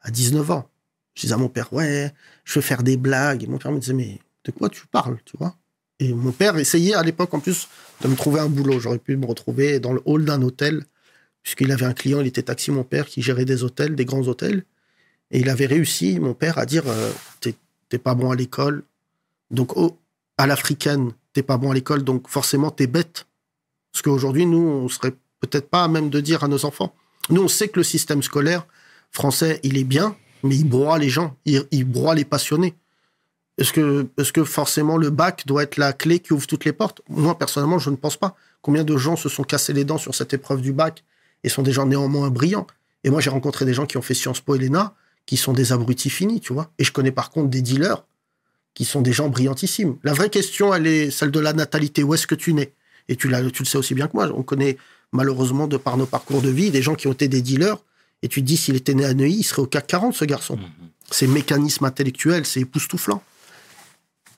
à 0.03 0.11
19 0.11 0.51
ans. 0.51 0.69
Je 1.15 1.23
disais 1.23 1.35
à 1.35 1.37
mon 1.37 1.49
père, 1.49 1.73
ouais, 1.73 2.13
je 2.45 2.55
veux 2.55 2.61
faire 2.61 2.83
des 2.83 2.97
blagues. 2.97 3.43
Et 3.43 3.47
mon 3.47 3.59
père 3.59 3.73
me 3.73 3.79
disait, 3.79 3.93
mais 3.93 4.19
de 4.45 4.51
quoi 4.53 4.69
tu 4.69 4.87
parles, 4.87 5.19
tu 5.25 5.37
vois? 5.37 5.57
Et 5.99 6.15
mon 6.15 6.33
père 6.33 6.57
essayait 6.57 6.95
à 6.95 7.03
l'époque, 7.03 7.35
en 7.35 7.41
plus, 7.41 7.69
de 8.01 8.09
me 8.09 8.17
trouver 8.17 8.41
un 8.41 8.49
boulot. 8.49 8.81
J'aurais 8.81 8.99
pu 8.99 9.17
me 9.17 9.27
retrouver 9.27 9.81
dans 9.81 9.93
le 9.93 10.01
hall 10.07 10.25
d'un 10.25 10.41
hôtel, 10.41 10.85
puisqu'il 11.43 11.71
avait 11.73 11.85
un 11.85 11.93
client, 11.93 12.21
il 12.21 12.27
était 12.27 12.43
taxi, 12.43 12.71
mon 12.71 12.85
père, 12.85 13.07
qui 13.07 13.21
gérait 13.21 13.45
des 13.45 13.65
hôtels, 13.65 13.95
des 13.95 14.07
grands 14.07 14.27
hôtels. 14.27 14.65
Et 15.31 15.41
il 15.41 15.49
avait 15.51 15.67
réussi, 15.67 16.19
mon 16.19 16.33
père, 16.33 16.59
à 16.59 16.65
dire, 16.65 16.85
euh, 16.87 17.13
t'es 17.41 17.99
pas 17.99 18.15
bon 18.15 18.31
à 18.31 18.37
l'école. 18.37 18.83
Donc, 19.51 19.77
oh, 19.77 19.99
à 20.39 20.47
l'africaine, 20.47 21.13
t'es 21.33 21.43
pas 21.43 21.59
bon 21.59 21.71
à 21.71 21.75
l'école, 21.75 22.03
donc 22.03 22.29
forcément, 22.29 22.71
t'es 22.71 22.87
bête. 22.87 23.27
Parce 23.93 24.03
qu'aujourd'hui, 24.03 24.47
nous, 24.47 24.59
on 24.59 24.89
serait 24.89 25.13
peut-être 25.41 25.69
pas 25.69 25.85
à 25.85 25.89
même 25.89 26.09
de 26.09 26.21
dire 26.21 26.45
à 26.45 26.49
nos 26.49 26.65
enfants. 26.65 26.95
Nous, 27.29 27.43
on 27.43 27.49
sait 27.49 27.69
que 27.69 27.79
le 27.79 27.85
système 27.85 28.23
scolaire 28.23 28.67
français, 29.11 29.61
il 29.63 29.77
est 29.77 29.85
bien, 29.85 30.17
mais 30.43 30.57
il 30.57 30.69
broie 30.69 30.99
les 30.99 31.09
gens, 31.09 31.37
il, 31.45 31.85
broie 31.85 32.15
les 32.15 32.25
passionnés. 32.25 32.75
Est-ce 33.59 33.73
que, 33.73 34.09
est 34.17 34.33
que 34.33 34.45
forcément 34.45 34.97
le 34.97 35.11
bac 35.11 35.47
doit 35.47 35.63
être 35.63 35.77
la 35.77 35.93
clé 35.93 36.21
qui 36.21 36.33
ouvre 36.33 36.47
toutes 36.47 36.65
les 36.65 36.73
portes? 36.73 37.03
Moi, 37.09 37.37
personnellement, 37.39 37.79
je 37.79 37.91
ne 37.91 37.97
pense 37.97 38.17
pas. 38.17 38.35
Combien 38.63 38.85
de 38.85 38.97
gens 38.97 39.17
se 39.17 39.29
sont 39.29 39.45
cassés 39.45 39.73
les 39.73 39.85
dents 39.85 39.99
sur 39.99 40.15
cette 40.15 40.33
épreuve 40.33 40.61
du 40.61 40.73
bac 40.73 41.05
et 41.45 41.49
sont 41.49 41.63
des 41.63 41.73
gens 41.73 41.87
néanmoins 41.87 42.31
brillants? 42.31 42.67
Et 43.05 43.11
moi, 43.11 43.21
j'ai 43.21 43.31
rencontré 43.31 43.65
des 43.65 43.75
gens 43.75 43.87
qui 43.87 43.97
ont 43.97 44.03
fait 44.03 44.15
Sciences 44.15 44.41
Po 44.41 44.55
et 44.55 44.59
l'ENA 44.59 44.95
qui 45.27 45.37
sont 45.37 45.53
des 45.53 45.73
abrutis 45.73 46.11
finis, 46.11 46.41
tu 46.41 46.53
vois. 46.53 46.71
Et 46.79 46.85
je 46.85 46.93
connais 46.93 47.13
par 47.13 47.31
contre 47.31 47.49
des 47.49 47.63
dealers 47.63 48.05
qui 48.75 48.85
sont 48.85 49.03
des 49.03 49.13
gens 49.13 49.29
brillantissimes. 49.29 49.97
La 50.03 50.13
vraie 50.13 50.31
question, 50.31 50.73
elle 50.73 50.87
est 50.87 51.11
celle 51.11 51.31
de 51.31 51.41
la 51.41 51.53
natalité. 51.53 52.03
Où 52.03 52.15
est-ce 52.15 52.27
que 52.27 52.35
tu 52.35 52.55
nais? 52.55 52.73
Et 53.09 53.17
tu, 53.17 53.29
tu 53.29 53.63
le 53.63 53.67
sais 53.67 53.79
aussi 53.79 53.95
bien 53.95 54.07
que 54.07 54.15
moi. 54.15 54.31
On 54.35 54.43
connaît 54.43 54.77
malheureusement, 55.13 55.67
de 55.67 55.77
par 55.77 55.97
nos 55.97 56.07
parcours 56.07 56.41
de 56.41 56.51
vie, 56.51 56.71
des 56.71 56.83
gens 56.83 56.95
qui 56.95 57.09
ont 57.09 57.13
été 57.13 57.29
des 57.29 57.43
dealers. 57.43 57.79
Et 58.23 58.29
tu 58.29 58.41
te 58.43 58.47
dis, 58.47 58.57
s'il 58.57 58.77
était 58.77 58.95
né 58.95 59.05
à 59.05 59.15
Neuilly, 59.15 59.39
il 59.39 59.43
serait 59.43 59.63
au 59.63 59.67
CAC 59.67 59.87
40, 59.87 60.15
ce 60.15 60.25
garçon. 60.25 60.59
Ces 61.11 61.27
mécanismes 61.27 61.85
intellectuels, 61.87 62.45
c'est 62.47 62.61
époustouflant. 62.61 63.23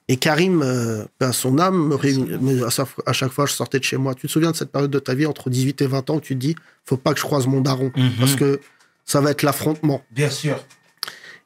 Et 0.07 0.17
Karim, 0.17 0.61
euh, 0.61 1.05
ben, 1.19 1.31
son 1.31 1.59
âme, 1.59 1.89
me 1.89 2.65
à, 2.65 3.13
chaque 3.13 3.31
fois, 3.31 3.45
je 3.45 3.53
sortais 3.53 3.79
de 3.79 3.83
chez 3.83 3.97
moi. 3.97 4.15
Tu 4.15 4.27
te 4.27 4.31
souviens 4.31 4.51
de 4.51 4.55
cette 4.55 4.71
période 4.71 4.91
de 4.91 4.99
ta 4.99 5.13
vie 5.13 5.25
entre 5.25 5.49
18 5.49 5.81
et 5.81 5.87
20 5.87 6.09
ans 6.09 6.15
où 6.15 6.21
tu 6.21 6.33
te 6.35 6.39
dis, 6.39 6.55
faut 6.85 6.97
pas 6.97 7.13
que 7.13 7.19
je 7.19 7.25
croise 7.25 7.47
mon 7.47 7.61
daron, 7.61 7.91
Mhm. 7.95 8.11
parce 8.19 8.35
que 8.35 8.59
ça 9.05 9.21
va 9.21 9.31
être 9.31 9.43
l'affrontement. 9.43 10.03
Bien 10.11 10.29
sûr. 10.29 10.61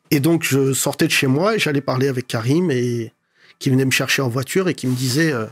Et 0.10 0.20
donc, 0.20 0.44
je 0.44 0.74
sortais 0.74 1.06
de 1.08 1.12
chez 1.12 1.28
moi 1.28 1.56
et 1.56 1.60
j'allais 1.60 1.82
parler 1.82 2.08
avec 2.08 2.28
Karim 2.28 2.72
et 2.72 3.14
qui 3.60 3.70
venait 3.70 3.86
me 3.86 3.92
chercher 3.92 4.22
en 4.22 4.30
voiture 4.30 4.70
et 4.70 4.74
qui 4.74 4.88
me 4.88 4.96
disait, 4.96 5.32
euh, 5.34 5.46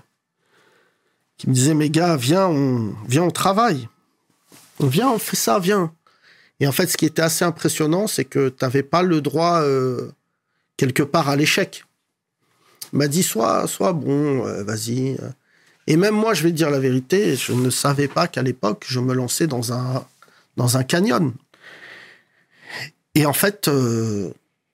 qui 1.37 1.49
me 1.49 1.53
disait, 1.53 1.73
mes 1.73 1.89
gars, 1.89 2.15
viens, 2.15 2.47
on, 2.47 2.95
viens, 3.07 3.23
on 3.23 3.31
travaille. 3.31 3.87
Viens, 4.79 5.09
on 5.09 5.19
fait 5.19 5.35
ça, 5.35 5.59
viens. 5.59 5.93
Et 6.59 6.67
en 6.67 6.71
fait, 6.71 6.87
ce 6.87 6.97
qui 6.97 7.05
était 7.05 7.21
assez 7.21 7.43
impressionnant, 7.43 8.07
c'est 8.07 8.25
que 8.25 8.49
tu 8.49 8.63
n'avais 8.63 8.83
pas 8.83 9.03
le 9.03 9.21
droit, 9.21 9.61
euh, 9.61 10.11
quelque 10.77 11.03
part, 11.03 11.29
à 11.29 11.35
l'échec. 11.35 11.83
Il 12.93 12.99
m'a 12.99 13.07
dit, 13.07 13.23
soit, 13.23 13.67
soit 13.67 13.93
bon, 13.93 14.45
euh, 14.45 14.63
vas-y. 14.63 15.17
euh. 15.19 15.29
Et 15.87 15.97
même 15.97 16.15
moi, 16.15 16.33
je 16.33 16.43
vais 16.43 16.51
te 16.51 16.55
dire 16.55 16.69
la 16.69 16.79
vérité, 16.79 17.35
je 17.35 17.51
ne 17.53 17.69
savais 17.69 18.07
pas 18.07 18.27
qu'à 18.27 18.41
l'époque, 18.41 18.85
je 18.87 18.99
me 18.99 19.13
lançais 19.13 19.47
dans 19.47 19.73
un, 19.73 20.05
dans 20.57 20.77
un 20.77 20.83
canyon. 20.83 21.33
Et 23.13 23.25
en 23.25 23.33
fait, 23.33 23.69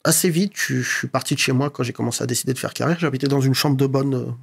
assez 0.05 0.29
vite, 0.29 0.53
je, 0.55 0.81
suis 0.81 1.07
parti 1.09 1.35
de 1.35 1.39
chez 1.39 1.51
moi 1.51 1.69
quand 1.69 1.83
j'ai 1.83 1.91
commencé 1.91 2.23
à 2.23 2.27
décider 2.27 2.53
de 2.53 2.59
faire 2.59 2.73
carrière. 2.73 2.97
J'habitais 2.97 3.27
dans 3.27 3.41
une 3.41 3.53
chambre 3.53 3.75
de 3.75 3.85
bonne, 3.87 4.35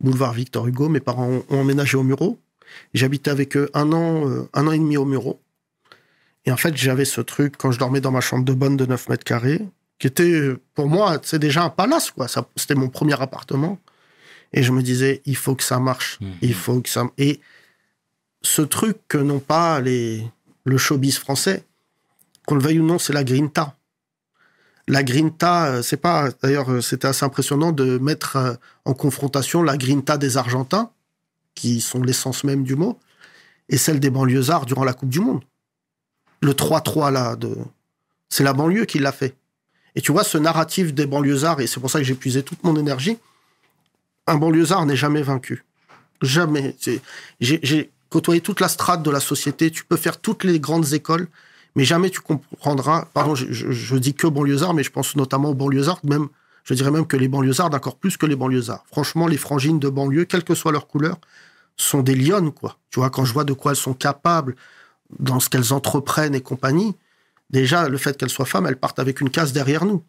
boulevard 0.00 0.32
Victor 0.32 0.66
Hugo. 0.66 0.88
Mes 0.88 1.00
parents 1.00 1.28
ont, 1.28 1.44
emménagé 1.50 1.98
au 1.98 2.02
Muro. 2.02 2.38
J'habitais 2.94 3.30
avec 3.30 3.56
eux 3.56 3.68
un 3.74 3.92
an, 3.92 4.46
un 4.54 4.66
an 4.66 4.72
et 4.72 4.78
demi 4.78 4.96
au 4.96 5.04
Muro. 5.04 5.38
Et 6.46 6.52
en 6.52 6.56
fait, 6.56 6.76
j'avais 6.76 7.04
ce 7.04 7.20
truc 7.20 7.56
quand 7.58 7.72
je 7.72 7.78
dormais 7.78 8.00
dans 8.00 8.12
ma 8.12 8.20
chambre 8.20 8.44
de 8.44 8.52
bonne 8.52 8.76
de 8.76 8.86
9 8.86 9.08
mètres 9.08 9.24
carrés, 9.24 9.60
qui 9.98 10.06
était 10.06 10.54
pour 10.74 10.88
moi, 10.88 11.18
c'est 11.22 11.38
déjà 11.38 11.64
un 11.64 11.70
palace, 11.70 12.10
quoi. 12.10 12.26
C'était 12.56 12.74
mon 12.74 12.88
premier 12.88 13.20
appartement. 13.20 13.78
Et 14.52 14.62
je 14.62 14.72
me 14.72 14.82
disais, 14.82 15.22
il 15.26 15.36
faut 15.36 15.54
que 15.54 15.64
ça 15.64 15.80
marche. 15.80 16.18
Mhm. 16.20 16.32
Il 16.42 16.54
faut 16.54 16.80
que 16.80 16.88
ça. 16.88 17.04
Et 17.18 17.40
ce 18.42 18.62
truc 18.62 18.96
que 19.08 19.18
n'ont 19.18 19.40
pas 19.40 19.80
les, 19.80 20.24
le 20.64 20.78
showbiz 20.78 21.18
français, 21.18 21.64
qu'on 22.46 22.54
le 22.54 22.62
veuille 22.62 22.80
ou 22.80 22.86
non, 22.86 22.98
c'est 22.98 23.12
la 23.12 23.24
grinta. 23.24 23.74
La 24.88 25.02
grinta, 25.02 25.66
euh, 25.66 25.82
c'est 25.82 25.96
pas. 25.96 26.28
D'ailleurs, 26.42 26.70
euh, 26.70 26.80
c'était 26.80 27.08
assez 27.08 27.24
impressionnant 27.24 27.72
de 27.72 27.98
mettre 27.98 28.36
euh, 28.36 28.54
en 28.84 28.94
confrontation 28.94 29.64
la 29.64 29.76
grinta 29.76 30.16
des 30.16 30.36
Argentins, 30.36 30.90
qui 31.56 31.80
sont 31.80 32.00
l'essence 32.00 32.44
même 32.44 32.62
du 32.62 32.76
mot, 32.76 32.98
et 33.68 33.78
celle 33.78 33.98
des 33.98 34.10
banlieusards 34.10 34.64
durant 34.64 34.84
la 34.84 34.92
Coupe 34.92 35.08
du 35.08 35.18
Monde. 35.18 35.42
Le 36.40 36.52
3-3, 36.52 37.12
là, 37.12 37.36
de... 37.36 37.56
c'est 38.28 38.44
la 38.44 38.52
banlieue 38.52 38.84
qui 38.84 38.98
l'a 38.98 39.12
fait. 39.12 39.34
Et 39.94 40.00
tu 40.00 40.12
vois, 40.12 40.24
ce 40.24 40.36
narratif 40.38 40.92
des 40.92 41.06
banlieusards, 41.06 41.60
et 41.60 41.66
c'est 41.66 41.80
pour 41.80 41.90
ça 41.90 41.98
que 41.98 42.04
j'ai 42.04 42.14
puisé 42.14 42.42
toute 42.42 42.62
mon 42.64 42.76
énergie, 42.76 43.18
un 44.26 44.36
banlieusard 44.36 44.84
n'est 44.86 44.96
jamais 44.96 45.22
vaincu. 45.22 45.64
Jamais. 46.20 46.76
J'ai 47.40 47.90
côtoyé 48.10 48.40
toute 48.40 48.60
la 48.60 48.68
strate 48.68 49.02
de 49.02 49.10
la 49.10 49.20
société. 49.20 49.70
Tu 49.70 49.84
peux 49.84 49.96
faire 49.96 50.20
toutes 50.20 50.44
les 50.44 50.60
grandes 50.60 50.92
écoles, 50.92 51.28
mais 51.74 51.84
jamais 51.84 52.10
tu 52.10 52.20
comprendras. 52.20 53.06
Pardon, 53.14 53.34
je 53.34 53.96
dis 53.96 54.14
que 54.14 54.26
banlieusards, 54.26 54.74
mais 54.74 54.82
je 54.82 54.90
pense 54.90 55.16
notamment 55.16 55.50
aux 55.50 55.54
banlieusards, 55.54 56.00
même, 56.04 56.28
je 56.64 56.74
dirais 56.74 56.90
même 56.90 57.06
que 57.06 57.16
les 57.16 57.28
banlieusards, 57.28 57.72
encore 57.74 57.96
plus 57.96 58.16
que 58.16 58.26
les 58.26 58.36
banlieusards. 58.36 58.84
Franchement, 58.90 59.26
les 59.26 59.36
frangines 59.36 59.78
de 59.78 59.88
banlieue, 59.88 60.24
quelle 60.24 60.44
que 60.44 60.54
soit 60.54 60.72
leur 60.72 60.88
couleur, 60.88 61.18
sont 61.76 62.02
des 62.02 62.14
lionnes, 62.14 62.52
quoi. 62.52 62.78
Tu 62.90 63.00
vois, 63.00 63.10
quand 63.10 63.24
je 63.24 63.32
vois 63.32 63.44
de 63.44 63.52
quoi 63.52 63.72
elles 63.72 63.76
sont 63.76 63.94
capables, 63.94 64.56
dans 65.18 65.40
ce 65.40 65.48
qu'elles 65.48 65.72
entreprennent 65.72 66.34
et 66.34 66.40
compagnie, 66.40 66.96
déjà, 67.50 67.88
le 67.88 67.98
fait 67.98 68.16
qu'elles 68.16 68.30
soient 68.30 68.46
femmes, 68.46 68.66
elles 68.66 68.78
partent 68.78 68.98
avec 68.98 69.20
une 69.20 69.30
case 69.30 69.52
derrière 69.52 69.84
nous. 69.84 70.02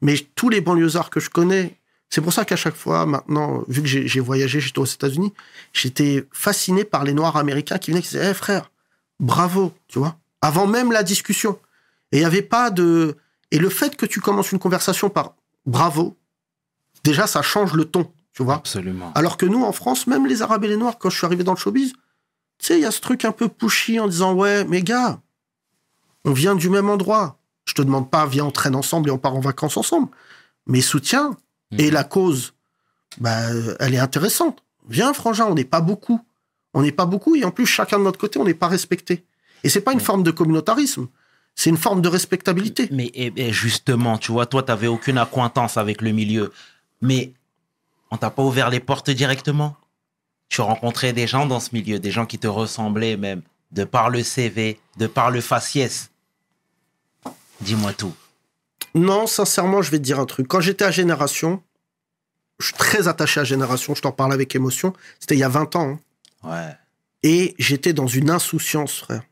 Mais 0.00 0.16
tous 0.34 0.48
les 0.48 0.60
banlieusards 0.60 1.10
que 1.10 1.20
je 1.20 1.30
connais, 1.30 1.76
c'est 2.10 2.20
pour 2.20 2.32
ça 2.32 2.44
qu'à 2.44 2.56
chaque 2.56 2.74
fois, 2.76 3.06
maintenant, 3.06 3.64
vu 3.68 3.82
que 3.82 3.88
j'ai 3.88 4.20
voyagé, 4.20 4.60
j'étais 4.60 4.78
aux 4.78 4.84
États-Unis, 4.84 5.32
j'étais 5.72 6.26
fasciné 6.30 6.84
par 6.84 7.04
les 7.04 7.14
Noirs 7.14 7.36
américains 7.36 7.78
qui 7.78 7.90
venaient 7.90 8.02
qui 8.02 8.10
disaient, 8.10 8.30
Eh 8.30 8.34
frère, 8.34 8.70
bravo, 9.18 9.72
tu 9.88 9.98
vois, 9.98 10.16
avant 10.42 10.66
même 10.66 10.92
la 10.92 11.04
discussion. 11.04 11.58
Et 12.10 12.18
il 12.18 12.20
n'y 12.20 12.26
avait 12.26 12.42
pas 12.42 12.70
de. 12.70 13.16
Et 13.50 13.58
le 13.58 13.70
fait 13.70 13.96
que 13.96 14.04
tu 14.04 14.20
commences 14.20 14.52
une 14.52 14.58
conversation 14.58 15.08
par 15.08 15.34
bravo, 15.64 16.16
déjà, 17.04 17.26
ça 17.26 17.40
change 17.40 17.72
le 17.72 17.86
ton, 17.86 18.10
tu 18.34 18.42
vois. 18.42 18.56
Absolument. 18.56 19.12
Alors 19.14 19.36
que 19.38 19.46
nous, 19.46 19.62
en 19.64 19.72
France, 19.72 20.06
même 20.06 20.26
les 20.26 20.42
Arabes 20.42 20.64
et 20.64 20.68
les 20.68 20.76
Noirs, 20.76 20.98
quand 20.98 21.08
je 21.08 21.16
suis 21.16 21.26
arrivé 21.26 21.44
dans 21.44 21.54
le 21.54 21.58
showbiz, 21.58 21.94
tu 22.62 22.68
sais, 22.68 22.78
il 22.78 22.82
y 22.82 22.86
a 22.86 22.90
ce 22.92 23.00
truc 23.00 23.24
un 23.24 23.32
peu 23.32 23.48
pushy 23.48 23.98
en 24.00 24.06
disant 24.08 24.32
Ouais, 24.34 24.64
mais 24.64 24.82
gars, 24.82 25.20
on 26.24 26.32
vient 26.32 26.54
du 26.54 26.70
même 26.70 26.88
endroit. 26.88 27.38
Je 27.66 27.74
te 27.74 27.82
demande 27.82 28.10
pas, 28.10 28.24
viens, 28.26 28.44
on 28.46 28.50
traîne 28.50 28.74
ensemble 28.76 29.08
et 29.08 29.12
on 29.12 29.18
part 29.18 29.34
en 29.34 29.40
vacances 29.40 29.76
ensemble. 29.76 30.08
Mais 30.66 30.80
soutiens. 30.80 31.36
Et 31.78 31.90
la 31.90 32.04
cause, 32.04 32.52
bah, 33.18 33.48
elle 33.80 33.94
est 33.94 33.98
intéressante. 33.98 34.62
Viens, 34.88 35.12
frangin, 35.14 35.46
on 35.46 35.54
n'est 35.54 35.64
pas 35.64 35.80
beaucoup. 35.80 36.20
On 36.74 36.82
n'est 36.82 36.92
pas 36.92 37.06
beaucoup 37.06 37.34
et 37.34 37.44
en 37.44 37.50
plus, 37.50 37.66
chacun 37.66 37.98
de 37.98 38.04
notre 38.04 38.18
côté, 38.18 38.38
on 38.38 38.44
n'est 38.44 38.54
pas 38.54 38.68
respecté. 38.68 39.24
Et 39.64 39.68
c'est 39.68 39.80
pas 39.80 39.92
une 39.92 40.00
forme 40.00 40.22
de 40.22 40.30
communautarisme, 40.30 41.06
c'est 41.54 41.70
une 41.70 41.76
forme 41.76 42.00
de 42.02 42.08
respectabilité. 42.08 42.88
Mais 42.92 43.06
et- 43.06 43.32
et 43.36 43.52
justement, 43.52 44.18
tu 44.18 44.32
vois, 44.32 44.46
toi, 44.46 44.62
tu 44.62 44.68
n'avais 44.70 44.86
aucune 44.88 45.18
acquaintance 45.18 45.76
avec 45.76 46.02
le 46.02 46.12
milieu. 46.12 46.52
Mais 47.00 47.32
on 48.10 48.16
t'a 48.16 48.30
pas 48.30 48.42
ouvert 48.42 48.70
les 48.70 48.80
portes 48.80 49.10
directement? 49.10 49.76
Tu 50.52 50.60
rencontrais 50.60 51.14
des 51.14 51.26
gens 51.26 51.46
dans 51.46 51.60
ce 51.60 51.70
milieu, 51.72 51.98
des 51.98 52.10
gens 52.10 52.26
qui 52.26 52.38
te 52.38 52.46
ressemblaient 52.46 53.16
même, 53.16 53.40
de 53.70 53.84
par 53.84 54.10
le 54.10 54.22
CV, 54.22 54.78
de 54.98 55.06
par 55.06 55.30
le 55.30 55.40
faciès. 55.40 56.10
Dis-moi 57.62 57.94
tout. 57.94 58.12
Non, 58.94 59.26
sincèrement, 59.26 59.80
je 59.80 59.90
vais 59.90 59.96
te 59.96 60.02
dire 60.02 60.20
un 60.20 60.26
truc. 60.26 60.46
Quand 60.48 60.60
j'étais 60.60 60.84
à 60.84 60.90
Génération, 60.90 61.62
je 62.58 62.66
suis 62.66 62.74
très 62.74 63.08
attaché 63.08 63.40
à 63.40 63.44
Génération, 63.44 63.94
je 63.94 64.02
t'en 64.02 64.12
parle 64.12 64.34
avec 64.34 64.54
émotion. 64.54 64.92
C'était 65.20 65.36
il 65.36 65.38
y 65.38 65.42
a 65.42 65.48
20 65.48 65.74
ans. 65.74 65.98
hein. 66.44 66.50
Ouais. 66.50 66.76
Et 67.22 67.54
j'étais 67.58 67.94
dans 67.94 68.06
une 68.06 68.28
insouciance, 68.28 68.98
frère. 68.98 69.22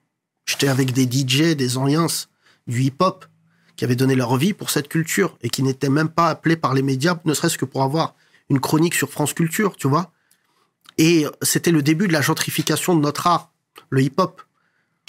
J'étais 0.47 0.69
avec 0.69 0.95
des 0.95 1.05
DJ, 1.05 1.55
des 1.55 1.77
anciens 1.77 2.07
du 2.67 2.81
hip-hop, 2.85 3.27
qui 3.77 3.85
avaient 3.85 3.95
donné 3.95 4.15
leur 4.15 4.39
vie 4.39 4.55
pour 4.55 4.71
cette 4.71 4.89
culture 4.89 5.37
et 5.43 5.51
qui 5.51 5.63
n'étaient 5.63 5.91
même 5.91 6.09
pas 6.09 6.31
appelés 6.31 6.57
par 6.57 6.73
les 6.73 6.81
médias, 6.81 7.19
ne 7.27 7.35
serait-ce 7.35 7.59
que 7.59 7.67
pour 7.67 7.83
avoir 7.83 8.15
une 8.49 8.59
chronique 8.59 8.95
sur 8.95 9.11
France 9.11 9.35
Culture, 9.35 9.77
tu 9.77 9.87
vois. 9.87 10.11
Et 11.01 11.25
c'était 11.41 11.71
le 11.71 11.81
début 11.81 12.09
de 12.09 12.13
la 12.13 12.21
gentrification 12.21 12.95
de 12.95 13.01
notre 13.01 13.27
art, 13.27 13.51
le 13.89 14.03
hip-hop. 14.03 14.43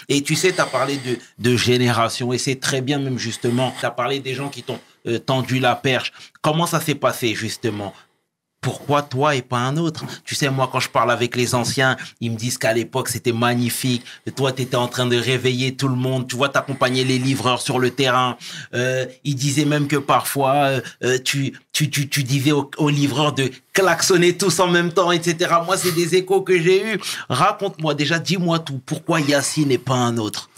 Et 0.08 0.23
tu 0.23 0.36
sais, 0.36 0.54
tu 0.54 0.62
as 0.62 0.65
parlé 0.65 0.97
de, 1.38 1.58
génération, 1.58 2.32
et 2.32 2.38
c'est 2.38 2.56
très 2.56 2.80
bien 2.80 2.97
même 2.97 3.19
justement. 3.19 3.73
Tu 3.77 3.86
as 3.86 3.91
parlé 3.91 4.21
des 4.21 4.34
gens 4.34 4.47
qui 4.47 4.63
t'ont 4.63 4.80
euh, 5.06 5.19
tendu 5.19 5.60
la 5.60 5.75
perche. 5.75 6.13
Comment 6.41 6.65
ça 6.65 6.80
s'est 6.80 6.95
passé 6.95 7.36
justement 7.36 7.93
pourquoi 8.62 9.02
toi 9.02 9.36
et 9.36 9.41
pas 9.41 9.58
un 9.58 9.76
autre? 9.78 10.06
Tu 10.24 10.36
sais, 10.36 10.50
moi, 10.50 10.69
quand 10.71 10.80
je 10.80 10.89
parle 10.89 11.12
avec 11.12 11.36
les 11.36 11.56
anciens, 11.56 11.97
ils 12.19 12.32
me 12.32 12.38
disent 12.38 12.60
qu'à 12.60 12.74
l'époque, 12.74 13.10
c'était 13.10 13.32
magnifique. 13.32 14.06
Toi, 14.36 14.52
tu 14.54 14.62
étais 14.62 14.76
en 14.76 14.88
train 14.88 15.08
de 15.08 15.17
réveiller 15.17 15.76
tout 15.76 15.88
le 15.88 15.95
monde. 15.95 16.28
Tu 16.28 16.36
vois, 16.36 16.50
t'accompagnais 16.50 17.04
les 17.04 17.17
livreurs 17.17 17.60
sur 17.60 17.80
le 17.80 17.89
terrain. 17.89 18.38
Euh, 18.76 19.08
ils 19.24 19.36
disaient 19.36 19.65
même 19.65 19.88
que 19.88 19.95
parfois, 19.95 20.54
euh, 20.54 20.82
euh, 21.04 21.17
tu, 21.17 21.54
tu, 21.74 21.89
tu, 21.89 22.08
tu 22.08 22.24
disais 22.24 22.52
aux, 22.52 22.69
aux 22.78 22.89
livreurs 22.89 23.34
de 23.34 23.50
klaxonner 23.74 24.38
tous 24.38 24.60
en 24.60 24.67
même 24.67 24.93
temps, 24.93 25.12
etc. 25.12 25.56
Moi, 25.65 25.76
c'est 25.76 25.93
des 25.93 26.15
échos 26.15 26.41
que 26.41 26.62
j'ai 26.62 26.93
eus. 26.93 27.00
Raconte-moi 27.30 27.95
déjà, 27.95 28.19
dis-moi 28.19 28.60
tout. 28.60 28.80
Pourquoi 28.86 29.21
Yacine 29.21 29.71
et 29.71 29.80
pas 29.80 29.95
un 29.95 30.17
autre? 30.17 30.52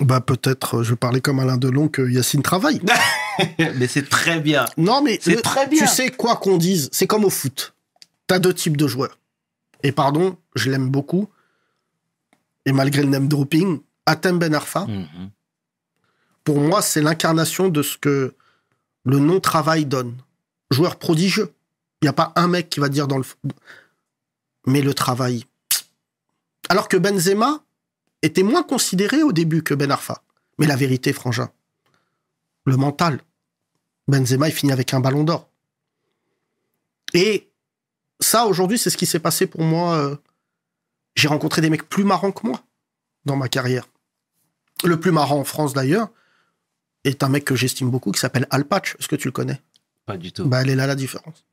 Bah 0.00 0.20
peut-être, 0.20 0.82
je 0.82 0.92
parlais 0.92 1.20
comme 1.20 1.38
Alain 1.38 1.56
Delon 1.56 1.88
que 1.88 2.02
Yacine 2.02 2.42
travaille. 2.42 2.82
Mais 3.76 3.86
c'est 3.86 4.08
très 4.08 4.40
bien. 4.40 4.64
Non, 4.76 5.02
mais 5.02 5.18
C'est 5.20 5.34
le- 5.36 5.42
très 5.42 5.66
bien. 5.66 5.80
Tu 5.80 5.86
sais 5.86 6.10
quoi 6.10 6.36
qu'on 6.36 6.56
dise, 6.56 6.88
c'est 6.92 7.06
comme 7.06 7.24
au 7.24 7.30
foot. 7.30 7.74
T'as 8.26 8.38
deux 8.38 8.54
types 8.54 8.76
de 8.76 8.86
joueurs. 8.86 9.18
Et 9.82 9.92
pardon, 9.92 10.36
je 10.54 10.70
l'aime 10.70 10.88
beaucoup. 10.88 11.28
Et 12.66 12.72
malgré 12.72 13.02
le 13.02 13.08
name 13.08 13.28
dropping, 13.28 13.80
Atem 14.06 14.38
Ben 14.38 14.54
Arfa, 14.54 14.86
Mhm. 14.86 15.30
pour 16.44 16.60
moi, 16.60 16.80
c'est 16.82 17.02
l'incarnation 17.02 17.68
de 17.68 17.82
ce 17.82 17.98
que 17.98 18.34
le 19.04 19.18
non-travail 19.18 19.84
donne. 19.84 20.14
Joueur 20.70 20.96
prodigieux. 20.96 21.52
Il 22.00 22.06
n'y 22.06 22.08
a 22.08 22.12
pas 22.14 22.32
un 22.36 22.48
mec 22.48 22.70
qui 22.70 22.80
va 22.80 22.88
dire 22.88 23.06
dans 23.08 23.18
le. 23.18 23.24
f- 23.24 23.34
Mais 24.66 24.80
le 24.80 24.94
travail. 24.94 25.44
Alors 26.70 26.88
que 26.88 26.96
Benzema 26.96 27.62
était 28.22 28.42
moins 28.42 28.62
considéré 28.62 29.22
au 29.22 29.32
début 29.32 29.62
que 29.62 29.74
Ben 29.74 29.90
Arfa. 29.90 30.22
Mais 30.58 30.66
la 30.66 30.76
vérité, 30.76 31.12
Frangin, 31.12 31.50
le 32.64 32.76
mental. 32.76 33.20
Benzema, 34.08 34.48
il 34.48 34.52
finit 34.54 34.72
avec 34.72 34.92
un 34.94 35.00
ballon 35.00 35.24
d'or. 35.24 35.48
Et 37.14 37.48
ça, 38.20 38.46
aujourd'hui, 38.46 38.78
c'est 38.78 38.90
ce 38.90 38.96
qui 38.96 39.06
s'est 39.06 39.18
passé 39.20 39.46
pour 39.46 39.62
moi. 39.62 39.94
euh, 39.96 40.16
J'ai 41.14 41.28
rencontré 41.28 41.60
des 41.62 41.70
mecs 41.70 41.88
plus 41.88 42.04
marrants 42.04 42.32
que 42.32 42.46
moi 42.46 42.62
dans 43.24 43.36
ma 43.36 43.48
carrière. 43.48 43.86
Le 44.84 44.98
plus 45.00 45.12
marrant 45.12 45.38
en 45.38 45.44
France, 45.44 45.72
d'ailleurs, 45.72 46.08
est 47.04 47.22
un 47.22 47.28
mec 47.28 47.44
que 47.44 47.54
j'estime 47.54 47.90
beaucoup 47.90 48.12
qui 48.12 48.20
s'appelle 48.20 48.46
Alpatch. 48.50 48.96
Est-ce 48.98 49.08
que 49.08 49.16
tu 49.16 49.28
le 49.28 49.32
connais? 49.32 49.60
Pas 50.06 50.16
du 50.18 50.32
tout. 50.32 50.44
Bah, 50.46 50.60
elle 50.62 50.70
est 50.70 50.74
là 50.74 50.86
la 50.86 50.94
différence. 50.94 51.44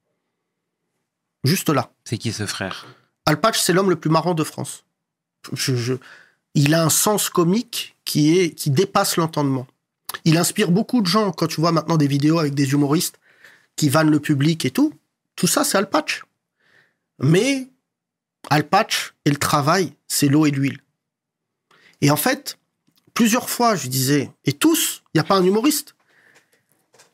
Juste 1.44 1.70
là. 1.70 1.92
C'est 2.04 2.18
qui 2.18 2.34
ce 2.34 2.46
frère? 2.46 2.86
Alpatch, 3.26 3.60
c'est 3.60 3.74
l'homme 3.74 3.90
le 3.90 3.96
plus 3.96 4.10
marrant 4.10 4.34
de 4.34 4.44
France. 4.44 4.84
Je- 5.54 5.76
je- 5.76 5.94
Il 6.54 6.74
a 6.74 6.84
un 6.84 6.90
sens 6.90 7.30
comique 7.30 7.96
qui, 8.04 8.38
est, 8.38 8.52
qui 8.54 8.70
dépasse 8.72 9.16
l'entendement. 9.16 9.66
Il 10.26 10.38
inspire 10.38 10.72
beaucoup 10.72 11.02
de 11.02 11.08
gens. 11.08 11.32
Quand 11.32 11.48
tu 11.48 11.62
vois 11.62 11.72
maintenant 11.72 11.98
des 11.98 12.08
vidéos 12.08 12.40
avec 12.40 12.54
des 12.54 12.72
humoristes 12.72 13.20
qui 13.76 13.90
vannent 13.90 14.12
le 14.12 14.20
public 14.20 14.66
et 14.66 14.72
tout, 14.72 14.94
tout 15.36 15.48
ça, 15.48 15.64
c'est 15.64 15.78
Alpatch. 15.78 16.24
Mais 17.20 17.70
Alpatch 18.50 19.14
et 19.26 19.30
le 19.30 19.38
travail, 19.38 19.94
c'est 20.08 20.28
l'eau 20.28 20.46
et 20.46 20.52
l'huile. 20.52 20.80
Et 22.02 22.12
en 22.12 22.18
fait, 22.18 22.58
plusieurs 23.14 23.50
fois, 23.50 23.76
je 23.76 23.88
disais, 23.88 24.32
et 24.46 24.54
tous, 24.54 25.04
il 25.14 25.18
n'y 25.18 25.22
a 25.22 25.24
pas 25.24 25.36
un 25.36 25.44
humoriste. 25.44 25.96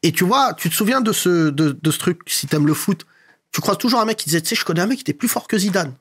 Et 0.04 0.12
tu 0.12 0.24
vois, 0.24 0.54
tu 0.54 0.70
te 0.70 0.76
souviens 0.76 1.02
de 1.02 1.12
ce, 1.12 1.50
de, 1.50 1.78
de 1.82 1.92
ce 1.92 1.98
truc, 2.00 2.22
si 2.28 2.48
t'aimes 2.48 2.68
le 2.68 2.74
foot, 2.74 3.06
tu 3.52 3.62
crois 3.62 3.76
toujours 3.76 4.00
à 4.00 4.04
un 4.04 4.06
mec 4.06 4.18
qui 4.18 4.26
disait, 4.26 4.42
tu 4.42 4.50
sais, 4.50 4.56
je 4.56 4.64
connais 4.64 4.82
un 4.82 4.88
mec 4.88 4.98
qui 4.98 5.02
était 5.02 5.14
plus 5.14 5.28
fort 5.28 5.48
que 5.48 5.58
Zidane. 5.58 5.94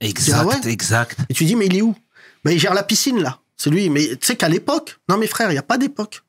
Exact, 0.00 0.38
Ah 0.40 0.46
ouais 0.46 0.70
exact. 0.70 1.18
Et 1.28 1.34
tu 1.34 1.44
dis, 1.44 1.56
mais 1.56 1.66
il 1.66 1.76
est 1.76 1.82
où? 1.82 1.94
Ben, 2.44 2.52
il 2.52 2.58
gère 2.58 2.74
la 2.74 2.82
piscine, 2.82 3.20
là. 3.20 3.40
C'est 3.56 3.70
lui. 3.70 3.90
Mais 3.90 4.16
tu 4.16 4.26
sais 4.26 4.36
qu'à 4.36 4.48
l'époque, 4.48 4.98
non, 5.08 5.16
mes 5.16 5.26
frères, 5.26 5.50
il 5.50 5.54
n'y 5.54 5.58
a 5.58 5.62
pas 5.62 5.78
d'époque. 5.78 6.22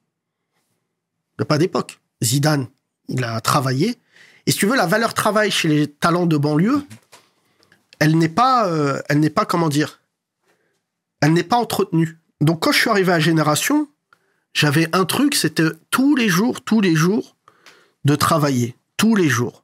Il 1.33 1.41
n'y 1.41 1.43
a 1.43 1.45
pas 1.45 1.57
d'époque. 1.57 1.99
Zidane, 2.23 2.67
il 3.07 3.23
a 3.23 3.39
travaillé. 3.41 3.97
Et 4.45 4.51
si 4.51 4.59
tu 4.59 4.65
veux, 4.65 4.75
la 4.75 4.87
valeur 4.87 5.13
travail 5.13 5.51
chez 5.51 5.67
les 5.67 5.87
talents 5.87 6.25
de 6.25 6.37
banlieue, 6.37 6.83
elle 7.99 8.17
n'est 8.17 8.29
pas, 8.29 8.67
euh, 8.67 9.01
elle 9.09 9.19
n'est 9.19 9.29
pas, 9.29 9.45
comment 9.45 9.69
dire, 9.69 10.01
elle 11.21 11.33
n'est 11.33 11.43
pas 11.43 11.57
entretenue. 11.57 12.19
Donc, 12.41 12.61
quand 12.61 12.71
je 12.71 12.79
suis 12.79 12.89
arrivé 12.89 13.11
à 13.11 13.19
Génération, 13.19 13.89
j'avais 14.53 14.87
un 14.95 15.05
truc, 15.05 15.35
c'était 15.35 15.69
tous 15.89 16.15
les 16.15 16.29
jours, 16.29 16.61
tous 16.61 16.81
les 16.81 16.95
jours, 16.95 17.35
de 18.05 18.15
travailler. 18.15 18.75
Tous 18.95 19.15
les 19.15 19.29
jours. 19.29 19.63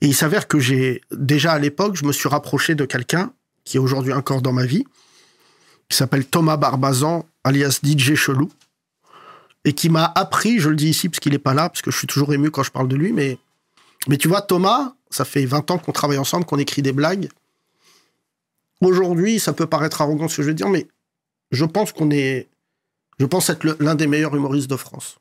Et 0.00 0.06
il 0.06 0.14
s'avère 0.14 0.48
que 0.48 0.58
j'ai, 0.58 1.02
déjà 1.10 1.52
à 1.52 1.58
l'époque, 1.58 1.96
je 1.96 2.04
me 2.04 2.12
suis 2.12 2.28
rapproché 2.28 2.74
de 2.74 2.84
quelqu'un 2.84 3.32
qui 3.64 3.78
est 3.78 3.80
aujourd'hui 3.80 4.12
encore 4.12 4.42
dans 4.42 4.52
ma 4.52 4.64
vie, 4.64 4.84
qui 5.88 5.96
s'appelle 5.96 6.26
Thomas 6.26 6.56
Barbazan, 6.56 7.26
alias 7.44 7.80
DJ 7.82 8.14
Chelou, 8.14 8.50
et 9.64 9.72
qui 9.72 9.88
m'a 9.88 10.12
appris, 10.14 10.58
je 10.58 10.68
le 10.68 10.76
dis 10.76 10.88
ici 10.88 11.08
parce 11.08 11.20
qu'il 11.20 11.32
n'est 11.32 11.38
pas 11.38 11.54
là, 11.54 11.68
parce 11.68 11.82
que 11.82 11.90
je 11.90 11.96
suis 11.96 12.06
toujours 12.06 12.32
ému 12.34 12.50
quand 12.50 12.62
je 12.62 12.70
parle 12.70 12.88
de 12.88 12.96
lui, 12.96 13.12
mais, 13.12 13.38
mais 14.08 14.18
tu 14.18 14.28
vois, 14.28 14.42
Thomas, 14.42 14.94
ça 15.10 15.24
fait 15.24 15.44
20 15.46 15.70
ans 15.70 15.78
qu'on 15.78 15.92
travaille 15.92 16.18
ensemble, 16.18 16.44
qu'on 16.44 16.58
écrit 16.58 16.82
des 16.82 16.92
blagues. 16.92 17.28
Aujourd'hui, 18.80 19.40
ça 19.40 19.52
peut 19.52 19.66
paraître 19.66 20.02
arrogant 20.02 20.28
ce 20.28 20.36
que 20.36 20.42
je 20.42 20.48
veux 20.48 20.54
dire, 20.54 20.68
mais 20.68 20.88
je 21.50 21.64
pense 21.64 21.92
qu'on 21.92 22.10
est. 22.10 22.48
Je 23.18 23.26
pense 23.26 23.48
être 23.48 23.76
l'un 23.78 23.94
des 23.94 24.08
meilleurs 24.08 24.34
humoristes 24.34 24.68
de 24.68 24.76
France. 24.76 25.18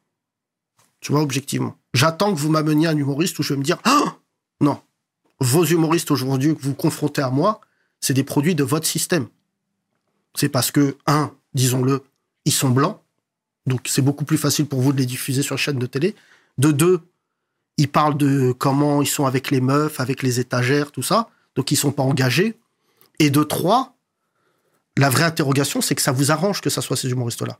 Tu 0.99 1.11
vois, 1.11 1.21
objectivement. 1.21 1.77
J'attends 1.93 2.33
que 2.33 2.39
vous 2.39 2.49
m'ameniez 2.49 2.87
un 2.87 2.97
humoriste 2.97 3.37
où 3.39 3.43
je 3.43 3.53
vais 3.53 3.59
me 3.59 3.63
dire 3.63 3.77
Ah 3.83 4.17
Non. 4.59 4.81
Vos 5.39 5.65
humoristes 5.65 6.09
aujourd'hui 6.09 6.55
que 6.55 6.61
vous 6.61 6.73
confrontez 6.73 7.21
à 7.21 7.29
moi, 7.29 7.61
c'est 7.99 8.13
des 8.13 8.23
produits 8.23 8.55
de 8.55 8.63
votre 8.63 8.87
système. 8.87 9.27
C'est 10.35 10.49
parce 10.49 10.71
que, 10.71 10.97
un, 11.05 11.31
disons-le, 11.53 12.03
ils 12.45 12.51
sont 12.51 12.69
blancs. 12.69 12.99
Donc, 13.65 13.81
c'est 13.85 14.01
beaucoup 14.01 14.25
plus 14.25 14.37
facile 14.37 14.65
pour 14.65 14.81
vous 14.81 14.91
de 14.91 14.97
les 14.97 15.05
diffuser 15.05 15.41
sur 15.41 15.57
chaîne 15.57 15.79
de 15.79 15.85
télé. 15.85 16.15
De 16.57 16.71
deux, 16.71 17.01
ils 17.77 17.89
parlent 17.89 18.17
de 18.17 18.53
comment 18.57 19.01
ils 19.01 19.07
sont 19.07 19.25
avec 19.25 19.51
les 19.51 19.61
meufs, 19.61 19.99
avec 19.99 20.21
les 20.21 20.39
étagères, 20.39 20.91
tout 20.91 21.03
ça. 21.03 21.29
Donc, 21.55 21.71
ils 21.71 21.77
sont 21.77 21.91
pas 21.91 22.03
engagés. 22.03 22.57
Et 23.19 23.29
de 23.29 23.43
trois, 23.43 23.95
la 24.97 25.09
vraie 25.09 25.23
interrogation, 25.23 25.81
c'est 25.81 25.95
que 25.95 26.01
ça 26.01 26.11
vous 26.11 26.31
arrange 26.31 26.61
que 26.61 26.69
ça 26.69 26.81
soit 26.81 26.97
ces 26.97 27.09
humoristes-là. 27.09 27.59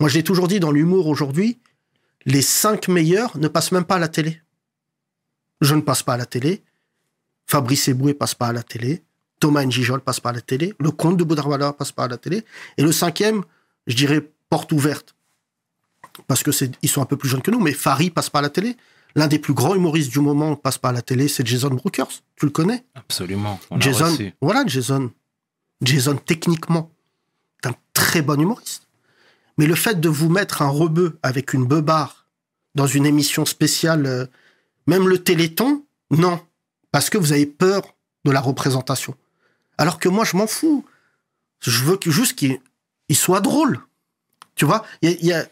Moi, 0.00 0.08
je 0.08 0.16
l'ai 0.16 0.24
toujours 0.24 0.48
dit 0.48 0.60
dans 0.60 0.72
l'humour 0.72 1.06
aujourd'hui, 1.06 1.58
les 2.24 2.42
cinq 2.42 2.88
meilleurs 2.88 3.36
ne 3.38 3.48
passent 3.48 3.72
même 3.72 3.84
pas 3.84 3.96
à 3.96 3.98
la 3.98 4.08
télé. 4.08 4.40
Je 5.60 5.74
ne 5.74 5.80
passe 5.80 6.02
pas 6.02 6.14
à 6.14 6.16
la 6.16 6.26
télé. 6.26 6.62
Fabrice 7.46 7.88
Eboué 7.88 8.14
passe 8.14 8.34
pas 8.34 8.48
à 8.48 8.52
la 8.52 8.62
télé. 8.62 9.02
Thomas 9.42 9.64
Njijol 9.64 10.00
passe 10.00 10.20
pas 10.20 10.30
à 10.30 10.32
la 10.32 10.40
télé. 10.40 10.72
Le 10.78 10.92
comte 10.92 11.16
de 11.16 11.24
Boudarwala 11.24 11.72
passe 11.72 11.90
pas 11.90 12.04
à 12.04 12.08
la 12.08 12.16
télé. 12.16 12.44
Et 12.78 12.82
le 12.84 12.92
cinquième, 12.92 13.42
je 13.88 13.96
dirais 13.96 14.30
porte 14.48 14.70
ouverte. 14.70 15.16
Parce 16.28 16.44
que 16.44 16.52
c'est, 16.52 16.70
ils 16.80 16.88
sont 16.88 17.02
un 17.02 17.06
peu 17.06 17.16
plus 17.16 17.28
jeunes 17.28 17.42
que 17.42 17.50
nous, 17.50 17.58
mais 17.58 17.72
Farid 17.72 18.14
passe 18.14 18.30
pas 18.30 18.38
à 18.38 18.42
la 18.42 18.50
télé. 18.50 18.76
L'un 19.16 19.26
des 19.26 19.40
plus 19.40 19.52
grands 19.52 19.74
humoristes 19.74 20.12
du 20.12 20.20
moment 20.20 20.54
passe 20.54 20.78
pas 20.78 20.90
à 20.90 20.92
la 20.92 21.02
télé, 21.02 21.26
c'est 21.26 21.44
Jason 21.44 21.70
Brookers. 21.70 22.22
Tu 22.36 22.46
le 22.46 22.52
connais? 22.52 22.84
Absolument. 22.94 23.58
On 23.70 23.80
Jason, 23.80 24.04
reçu. 24.12 24.32
voilà 24.40 24.62
Jason. 24.64 25.10
Jason, 25.82 26.14
techniquement, 26.24 26.92
est 27.64 27.68
un 27.68 27.74
très 27.94 28.22
bon 28.22 28.40
humoriste. 28.40 28.86
Mais 29.58 29.66
le 29.66 29.74
fait 29.74 29.98
de 30.00 30.08
vous 30.08 30.28
mettre 30.28 30.62
un 30.62 30.68
rebeu 30.68 31.18
avec 31.24 31.52
une 31.52 31.64
beubare 31.66 32.28
dans 32.76 32.86
une 32.86 33.06
émission 33.06 33.44
spéciale, 33.44 34.06
euh, 34.06 34.26
même 34.86 35.08
le 35.08 35.18
Téléthon, 35.18 35.84
non. 36.12 36.40
Parce 36.92 37.10
que 37.10 37.18
vous 37.18 37.32
avez 37.32 37.46
peur 37.46 37.82
de 38.24 38.30
la 38.30 38.40
représentation. 38.40 39.16
Alors 39.78 39.98
que 39.98 40.08
moi, 40.08 40.24
je 40.24 40.36
m'en 40.36 40.46
fous. 40.46 40.84
Je 41.60 41.84
veux 41.84 41.98
juste 42.06 42.36
qu'il 42.36 42.60
il 43.08 43.16
soit 43.16 43.40
drôle. 43.40 43.80
Tu 44.54 44.64
vois, 44.64 44.84
il 45.02 45.44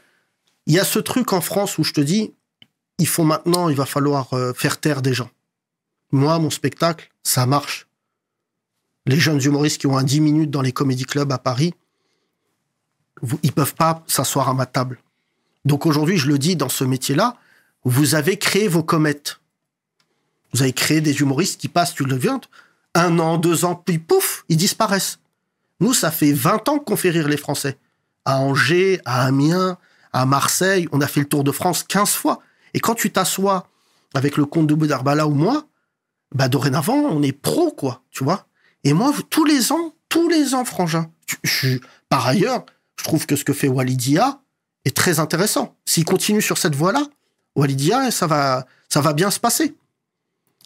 y 0.67 0.79
a, 0.79 0.85
ce 0.85 0.99
truc 0.99 1.33
en 1.33 1.41
France 1.41 1.79
où 1.79 1.85
je 1.85 1.93
te 1.93 2.01
dis, 2.01 2.33
il 2.99 3.07
faut 3.07 3.25
maintenant, 3.25 3.69
il 3.69 3.77
va 3.77 3.87
falloir 3.87 4.33
euh, 4.35 4.53
faire 4.53 4.79
taire 4.79 5.03
des 5.03 5.15
gens. 5.15 5.31
Moi, 6.13 6.39
mon 6.39 6.51
spectacle, 6.51 7.11
ça 7.23 7.47
marche 7.47 7.87
les 9.07 9.19
jeunes 9.19 9.43
humoristes 9.43 9.81
qui 9.81 9.87
ont 9.87 9.97
un 9.97 10.05
10 10.05 10.21
minutes 10.21 10.51
dans 10.51 10.63
les 10.63 10.73
comédie 10.73 11.05
clubs 11.05 11.33
à 11.33 11.39
Paris, 11.39 11.75
ils 13.43 13.53
peuvent 13.53 13.75
pas 13.75 14.05
s'asseoir 14.07 14.49
à 14.49 14.55
ma 14.55 14.67
table. 14.67 15.01
Donc 15.65 15.87
aujourd'hui, 15.87 16.17
je 16.17 16.29
le 16.29 16.39
dis 16.39 16.57
dans 16.57 16.69
ce 16.69 16.85
métier-là, 16.85 17.37
vous 17.85 18.15
avez 18.15 18.39
créé 18.39 18.69
vos 18.69 18.83
comètes. 18.83 19.41
Vous 20.53 20.63
avez 20.63 20.73
créé 20.73 21.01
des 21.01 21.21
humoristes 21.21 21.61
qui 21.61 21.69
passent, 21.69 21.95
tu 21.95 22.05
le 22.05 22.17
viens, 22.17 22.41
un 22.95 23.19
an, 23.19 23.39
deux 23.39 23.65
ans, 23.65 23.75
puis 23.75 23.99
pouf, 23.99 24.45
ils 24.49 24.57
disparaissent. 24.57 25.19
Nous, 25.81 25.95
ça 25.95 26.11
fait 26.11 26.33
20 26.33 26.69
ans 26.69 26.79
qu'on 26.79 26.97
fait 26.97 27.11
rire 27.11 27.29
les 27.29 27.37
Français. 27.37 27.79
À 28.25 28.41
Angers, 28.41 29.01
à 29.05 29.25
Amiens, 29.25 29.79
à 30.13 30.27
Marseille, 30.27 30.89
on 30.93 31.01
a 31.01 31.07
fait 31.07 31.21
le 31.21 31.29
Tour 31.29 31.45
de 31.45 31.53
France 31.53 31.83
15 31.85 32.11
fois. 32.11 32.41
Et 32.75 32.81
quand 32.81 32.95
tu 32.95 33.11
t'assois 33.11 33.67
avec 34.15 34.37
le 34.37 34.45
comte 34.45 34.67
de 34.67 34.75
Boudarbala 34.75 35.27
ou 35.27 35.35
moi, 35.35 35.67
bah 36.35 36.49
dorénavant, 36.49 36.95
on 36.95 37.23
est 37.23 37.33
pro, 37.33 37.71
quoi, 37.71 38.03
tu 38.11 38.25
vois. 38.25 38.47
Et 38.85 38.93
moi, 38.93 39.13
tous 39.31 39.45
les 39.45 39.73
ans, 39.73 39.95
tous 40.09 40.29
les 40.29 40.55
ans, 40.55 40.65
frangin. 40.65 41.11
par 42.09 42.27
ailleurs, 42.27 42.67
je 42.97 43.05
trouve 43.05 43.27
que 43.27 43.37
ce 43.37 43.45
que 43.45 43.53
fait 43.53 43.69
Walidia 43.69 44.41
est 44.85 44.97
très 44.97 45.19
intéressant. 45.21 45.77
S'il 45.85 46.05
continue 46.05 46.43
sur 46.43 46.59
cette 46.59 46.75
voie-là, 46.75 47.03
Walidia, 47.57 48.11
ça 48.11 48.27
va, 48.27 48.67
ça 48.89 49.01
va 49.01 49.13
bien 49.13 49.31
se 49.31 49.41
passer. 49.41 49.75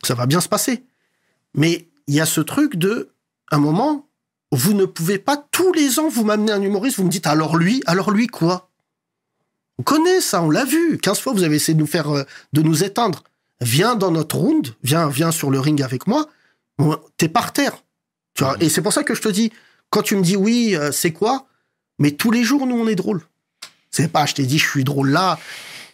Ça 0.02 0.14
va 0.14 0.26
bien 0.26 0.40
se 0.40 0.48
passer. 0.48 0.84
Mais 1.54 1.88
il 2.06 2.14
y 2.14 2.20
a 2.20 2.26
ce 2.26 2.40
truc 2.40 2.76
de, 2.76 3.10
un 3.50 3.58
moment, 3.58 4.08
vous 4.52 4.74
ne 4.74 4.84
pouvez 4.84 5.18
pas 5.18 5.36
tous 5.36 5.72
les 5.72 5.98
ans 5.98 6.08
vous 6.08 6.24
m'amener 6.24 6.52
un 6.52 6.62
humoriste, 6.62 6.98
vous 6.98 7.04
me 7.04 7.10
dites 7.10 7.26
alors 7.26 7.56
lui, 7.56 7.82
alors 7.86 8.10
lui 8.10 8.26
quoi? 8.26 8.70
On 9.78 9.82
connaît 9.82 10.20
ça, 10.20 10.42
on 10.42 10.50
l'a 10.50 10.64
vu. 10.64 10.98
15 10.98 11.18
fois, 11.18 11.32
vous 11.32 11.42
avez 11.42 11.56
essayé 11.56 11.74
de 11.74 11.80
nous 11.80 11.86
faire, 11.86 12.10
euh, 12.10 12.22
de 12.52 12.62
nous 12.62 12.84
éteindre. 12.84 13.24
Viens 13.60 13.96
dans 13.96 14.10
notre 14.10 14.36
round, 14.36 14.74
viens, 14.82 15.08
viens 15.08 15.32
sur 15.32 15.50
le 15.50 15.58
ring 15.58 15.82
avec 15.82 16.06
moi. 16.06 16.28
T'es 17.16 17.28
par 17.28 17.52
terre. 17.52 17.82
Et 18.60 18.68
c'est 18.68 18.82
pour 18.82 18.92
ça 18.92 19.04
que 19.04 19.14
je 19.14 19.22
te 19.22 19.28
dis, 19.28 19.52
quand 19.90 20.02
tu 20.02 20.16
me 20.16 20.22
dis 20.22 20.36
oui, 20.36 20.76
euh, 20.76 20.92
c'est 20.92 21.12
quoi? 21.12 21.46
Mais 21.98 22.12
tous 22.12 22.30
les 22.30 22.44
jours, 22.44 22.66
nous, 22.66 22.76
on 22.76 22.86
est 22.88 22.94
drôle. 22.94 23.22
C'est 23.90 24.10
pas, 24.10 24.26
je 24.26 24.34
t'ai 24.34 24.44
dit, 24.44 24.58
je 24.58 24.68
suis 24.68 24.84
drôle 24.84 25.10
là. 25.10 25.38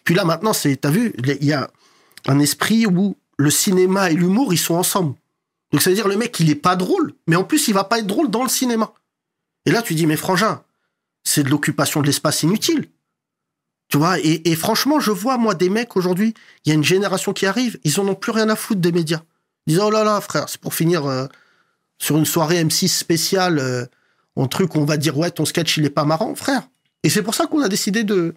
Puis 0.05 0.15
là, 0.15 0.25
maintenant, 0.25 0.53
c'est, 0.53 0.77
t'as 0.77 0.91
vu, 0.91 1.13
il 1.19 1.45
y 1.45 1.53
a 1.53 1.71
un 2.27 2.39
esprit 2.39 2.87
où 2.87 3.17
le 3.37 3.51
cinéma 3.51 4.11
et 4.11 4.15
l'humour, 4.15 4.53
ils 4.53 4.59
sont 4.59 4.75
ensemble. 4.75 5.15
Donc 5.73 5.83
ça 5.83 5.91
veut 5.91 5.97
dire 5.97 6.09
le 6.09 6.17
mec, 6.17 6.39
il 6.41 6.51
est 6.51 6.57
pas 6.57 6.77
drôle, 6.77 7.15
mais 7.27 7.37
en 7.37 7.45
plus, 7.45 7.69
il 7.69 7.75
va 7.75 7.85
pas 7.85 7.99
être 7.99 8.07
drôle 8.07 8.31
dans 8.31 8.43
le 8.43 8.49
cinéma. 8.49 8.93
Et 9.67 9.71
là, 9.71 9.83
tu 9.83 9.95
dis, 9.95 10.07
mais 10.07 10.17
frangin, 10.17 10.63
c'est 11.25 11.43
de 11.43 11.49
l'occupation 11.51 12.01
de 12.01 12.07
l'espace 12.07 12.43
inutile. 12.43 12.89
Tu 13.89 13.99
vois, 13.99 14.19
et, 14.21 14.49
et 14.49 14.55
franchement, 14.55 15.01
je 15.01 15.11
vois, 15.11 15.37
moi, 15.37 15.55
des 15.55 15.69
mecs 15.69 15.97
aujourd'hui, 15.97 16.35
il 16.65 16.69
y 16.69 16.73
a 16.73 16.75
une 16.75 16.85
génération 16.85 17.33
qui 17.33 17.47
arrive, 17.47 17.79
ils 17.85 18.01
en 18.01 18.09
ont 18.09 18.15
plus 18.15 18.33
rien 18.33 18.49
à 18.49 18.57
foutre 18.57 18.81
des 18.81 18.93
médias. 18.93 19.23
Ils 19.67 19.75
disent, 19.75 19.83
oh 19.83 19.91
là 19.91 20.05
là, 20.05 20.21
frère, 20.21 20.49
c'est 20.49 20.61
pour 20.61 20.75
finir 20.75 21.07
euh, 21.07 21.27
sur 21.99 22.17
une 22.17 22.25
soirée 22.25 22.63
M6 22.63 22.89
spéciale, 22.89 23.59
euh, 23.59 23.85
un 24.37 24.47
truc 24.47 24.75
où 24.75 24.79
on 24.79 24.85
va 24.85 24.97
dire, 24.97 25.19
ouais, 25.19 25.31
ton 25.31 25.45
sketch, 25.45 25.77
il 25.77 25.85
est 25.85 25.91
pas 25.91 26.05
marrant, 26.05 26.35
frère. 26.35 26.63
Et 27.03 27.11
c'est 27.11 27.23
pour 27.23 27.35
ça 27.35 27.47
qu'on 27.47 27.63
a 27.63 27.69
décidé 27.69 28.05
de, 28.05 28.35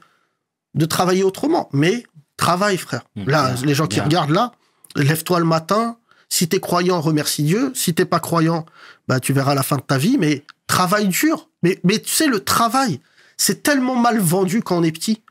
de 0.74 0.86
travailler 0.86 1.24
autrement. 1.24 1.70
Mais 1.72 2.04
travaille, 2.38 2.78
frère. 2.78 3.04
Mmh, 3.16 3.30
Là, 3.30 3.54
bien, 3.54 3.66
les 3.66 3.76
gens 3.76 3.88
qui 3.88 4.00
regardent 4.02 4.32
là, 4.32 4.52
lève-toi 4.96 5.40
le 5.40 5.46
matin. 5.46 5.98
Si 6.34 6.50
t'es 6.50 6.60
croyant, 6.60 7.00
remercie 7.00 7.44
Dieu. 7.44 7.72
Si 7.76 7.94
t'es 7.94 8.06
pas 8.06 8.20
croyant, 8.20 8.66
bah, 9.08 9.20
tu 9.20 9.34
verras 9.34 9.54
la 9.54 9.62
fin 9.62 9.76
de 9.78 9.84
ta 9.84 10.00
vie. 10.00 10.18
Mais 10.18 10.44
travaille 10.66 11.08
dur. 11.08 11.52
Mais, 11.62 11.80
tu 12.00 12.10
sais, 12.10 12.26
le 12.26 12.44
travail, 12.44 13.02
c'est 13.38 13.62
tellement 13.62 13.96
mal 13.96 14.18
vendu 14.18 14.64
quand 14.64 14.80
on 14.80 14.84
est 14.84 14.92
petit. 14.92 15.22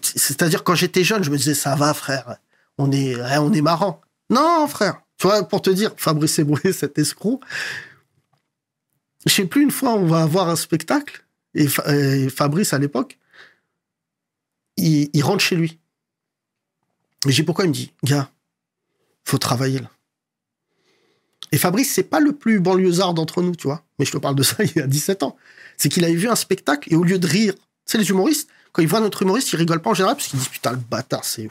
C'est-à-dire, 0.00 0.64
quand 0.64 0.74
j'étais 0.74 1.04
jeune, 1.04 1.22
je 1.22 1.28
me 1.30 1.36
disais, 1.36 1.52
ça 1.52 1.74
va, 1.74 1.92
frère. 1.92 2.38
On 2.78 2.90
est, 2.92 3.20
hein, 3.20 3.42
on 3.42 3.52
est 3.52 3.60
marrant. 3.60 4.00
Non, 4.30 4.66
frère. 4.68 5.02
Tu 5.18 5.26
vois, 5.26 5.46
pour 5.46 5.60
te 5.60 5.68
dire, 5.68 5.92
Fabrice 5.98 6.38
Eboué, 6.38 6.72
cet 6.72 6.98
escroc, 6.98 7.40
je 9.26 9.34
sais 9.34 9.44
plus, 9.44 9.64
une 9.64 9.70
fois, 9.70 9.92
on 9.96 10.06
va 10.06 10.22
avoir 10.22 10.48
un 10.48 10.56
spectacle, 10.56 11.26
et, 11.54 11.68
Fa- 11.68 11.94
et 11.94 12.30
Fabrice, 12.30 12.72
à 12.72 12.78
l'époque, 12.78 13.18
il, 14.78 15.10
il 15.12 15.22
rentre 15.22 15.42
chez 15.44 15.56
lui. 15.56 15.78
Et 17.28 17.32
j'ai 17.32 17.42
pourquoi 17.42 17.66
il 17.66 17.68
me 17.68 17.74
dit, 17.74 17.92
gars, 18.02 18.30
faut 19.24 19.36
travailler 19.38 19.80
là. 19.80 19.90
Et 21.56 21.58
Fabrice, 21.58 21.90
c'est 21.90 22.02
pas 22.02 22.20
le 22.20 22.32
plus 22.32 22.60
banlieusard 22.60 23.14
d'entre 23.14 23.40
nous, 23.40 23.56
tu 23.56 23.66
vois. 23.66 23.82
Mais 23.98 24.04
je 24.04 24.12
te 24.12 24.18
parle 24.18 24.34
de 24.34 24.42
ça 24.42 24.56
il 24.62 24.72
y 24.76 24.80
a 24.80 24.86
17 24.86 25.22
ans. 25.22 25.38
C'est 25.78 25.88
qu'il 25.88 26.04
avait 26.04 26.14
vu 26.14 26.28
un 26.28 26.36
spectacle 26.36 26.92
et 26.92 26.96
au 26.96 27.02
lieu 27.02 27.18
de 27.18 27.26
rire, 27.26 27.54
sais, 27.86 27.96
les 27.96 28.10
humoristes, 28.10 28.50
quand 28.72 28.82
ils 28.82 28.88
voient 28.88 29.00
notre 29.00 29.22
humoriste, 29.22 29.50
ils 29.54 29.56
rigolent 29.56 29.80
pas 29.80 29.88
en 29.88 29.94
général 29.94 30.16
parce 30.16 30.28
qu'ils 30.28 30.38
disent 30.38 30.50
putain, 30.50 30.72
le 30.72 30.76
bâtard, 30.76 31.24
c'est 31.24 31.48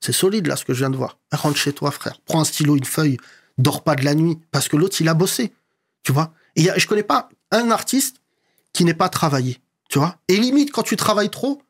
c'est 0.00 0.12
solide 0.12 0.46
là 0.46 0.56
ce 0.56 0.64
que 0.64 0.72
je 0.72 0.78
viens 0.78 0.88
de 0.88 0.96
voir. 0.96 1.18
Rentre 1.30 1.58
chez 1.58 1.74
toi, 1.74 1.90
frère. 1.90 2.22
Prends 2.24 2.40
un 2.40 2.44
stylo, 2.44 2.74
une 2.74 2.86
feuille, 2.86 3.18
dors 3.58 3.84
pas 3.84 3.96
de 3.96 4.04
la 4.06 4.14
nuit 4.14 4.38
parce 4.50 4.68
que 4.68 4.78
l'autre, 4.78 4.96
il 4.98 5.08
a 5.10 5.14
bossé, 5.14 5.52
tu 6.04 6.12
vois. 6.12 6.32
Et 6.56 6.70
je 6.74 6.86
connais 6.86 7.02
pas 7.02 7.28
un 7.50 7.70
artiste 7.70 8.16
qui 8.72 8.86
n'est 8.86 8.94
pas 8.94 9.10
travaillé, 9.10 9.60
tu 9.90 9.98
vois. 9.98 10.16
Et 10.28 10.38
limite, 10.38 10.72
quand 10.72 10.84
tu 10.84 10.96
travailles 10.96 11.28
trop, 11.28 11.60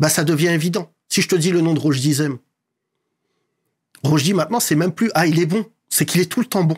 bah 0.00 0.08
ça 0.08 0.24
devient 0.24 0.48
évident. 0.48 0.90
Si 1.08 1.22
je 1.22 1.28
te 1.28 1.36
dis 1.36 1.52
le 1.52 1.60
nom 1.60 1.72
de 1.72 1.78
Roche 1.78 2.00
Dizem, 2.00 2.38
Roche 4.02 4.28
maintenant, 4.30 4.58
c'est 4.58 4.74
même 4.74 4.92
plus 4.92 5.12
ah 5.14 5.28
il 5.28 5.38
est 5.38 5.46
bon, 5.46 5.64
c'est 5.94 6.06
qu'il 6.06 6.20
est 6.20 6.26
tout 6.26 6.40
le 6.40 6.46
temps 6.46 6.64
bon. 6.64 6.76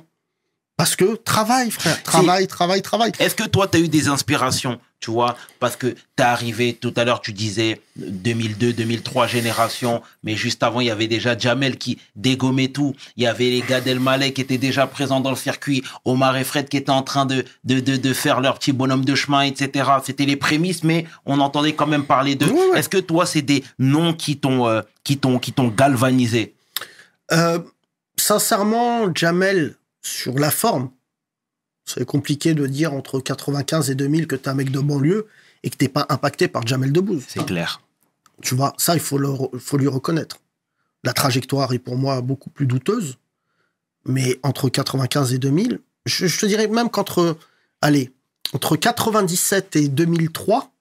Parce 0.76 0.94
que 0.94 1.14
travail, 1.14 1.70
frère, 1.70 2.02
travail, 2.02 2.46
travail, 2.46 2.82
travail. 2.82 3.12
Est-ce 3.18 3.34
que 3.34 3.44
toi, 3.44 3.66
tu 3.66 3.78
as 3.78 3.80
eu 3.80 3.88
des 3.88 4.08
inspirations, 4.08 4.78
tu 5.00 5.10
vois? 5.10 5.34
Parce 5.58 5.74
que 5.74 5.86
tu 5.86 5.96
es 6.18 6.22
arrivé, 6.22 6.74
tout 6.74 6.92
à 6.96 7.04
l'heure, 7.04 7.22
tu 7.22 7.32
disais 7.32 7.80
2002, 7.96 8.74
2003 8.74 9.26
génération, 9.26 10.02
mais 10.22 10.36
juste 10.36 10.62
avant, 10.62 10.80
il 10.80 10.88
y 10.88 10.90
avait 10.90 11.06
déjà 11.06 11.36
Jamel 11.36 11.78
qui 11.78 11.98
dégommait 12.14 12.68
tout. 12.68 12.94
Il 13.16 13.22
y 13.22 13.26
avait 13.26 13.48
les 13.48 13.62
gars 13.62 13.80
d'Elmaleh 13.80 14.34
qui 14.34 14.42
étaient 14.42 14.58
déjà 14.58 14.86
présents 14.86 15.20
dans 15.20 15.30
le 15.30 15.36
circuit, 15.36 15.82
Omar 16.04 16.36
et 16.36 16.44
Fred 16.44 16.68
qui 16.68 16.76
étaient 16.76 16.90
en 16.90 17.02
train 17.02 17.24
de, 17.24 17.46
de, 17.64 17.80
de, 17.80 17.96
de 17.96 18.12
faire 18.12 18.42
leur 18.42 18.58
petit 18.58 18.72
bonhomme 18.72 19.06
de 19.06 19.14
chemin, 19.14 19.40
etc. 19.40 19.88
C'était 20.04 20.26
les 20.26 20.36
prémices, 20.36 20.84
mais 20.84 21.06
on 21.24 21.40
entendait 21.40 21.72
quand 21.72 21.86
même 21.86 22.04
parler 22.04 22.34
d'eux. 22.34 22.50
Ouais, 22.50 22.68
ouais. 22.72 22.78
Est-ce 22.78 22.90
que 22.90 22.98
toi, 22.98 23.24
c'est 23.24 23.40
des 23.40 23.64
noms 23.78 24.12
qui 24.12 24.36
t'ont 24.36 24.68
euh, 24.68 24.82
qui 25.04 25.16
t'ont 25.16 25.38
qui 25.38 25.52
t'ont 25.52 25.68
galvanisé? 25.68 26.52
Euh, 27.32 27.58
sincèrement, 28.26 29.14
Jamel, 29.14 29.76
sur 30.02 30.38
la 30.38 30.50
forme, 30.50 30.90
c'est 31.84 32.04
compliqué 32.04 32.54
de 32.54 32.66
dire 32.66 32.92
entre 32.92 33.20
95 33.20 33.90
et 33.90 33.94
2000 33.94 34.26
que 34.26 34.34
t'es 34.36 34.48
un 34.48 34.54
mec 34.54 34.70
de 34.70 34.80
banlieue 34.80 35.28
et 35.62 35.70
que 35.70 35.76
t'es 35.76 35.88
pas 35.88 36.06
impacté 36.08 36.48
par 36.48 36.66
Jamel 36.66 36.92
Debbouze. 36.92 37.24
C'est 37.28 37.44
clair. 37.46 37.80
Tu 38.42 38.54
vois, 38.54 38.74
ça, 38.78 38.94
il 38.94 39.00
faut, 39.00 39.18
le, 39.18 39.28
faut 39.58 39.78
lui 39.78 39.86
reconnaître. 39.88 40.38
La 41.04 41.12
trajectoire 41.12 41.72
est 41.72 41.78
pour 41.78 41.96
moi 41.96 42.20
beaucoup 42.20 42.50
plus 42.50 42.66
douteuse, 42.66 43.16
mais 44.04 44.38
entre 44.42 44.68
95 44.68 45.32
et 45.32 45.38
2000, 45.38 45.78
je, 46.04 46.26
je 46.26 46.38
te 46.38 46.46
dirais 46.46 46.66
même 46.66 46.90
qu'entre, 46.90 47.36
allez, 47.80 48.12
entre 48.52 48.76
97 48.76 49.76
et 49.76 49.88
2003, 49.88 50.72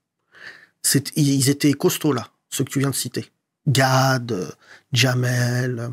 c'est- 0.82 1.12
ils 1.16 1.50
étaient 1.50 1.74
costauds 1.74 2.14
là, 2.14 2.30
ceux 2.50 2.64
que 2.64 2.72
tu 2.72 2.80
viens 2.80 2.90
de 2.90 2.96
citer. 2.96 3.32
Gad, 3.68 4.32
euh, 4.32 4.50
Jamel, 4.94 5.90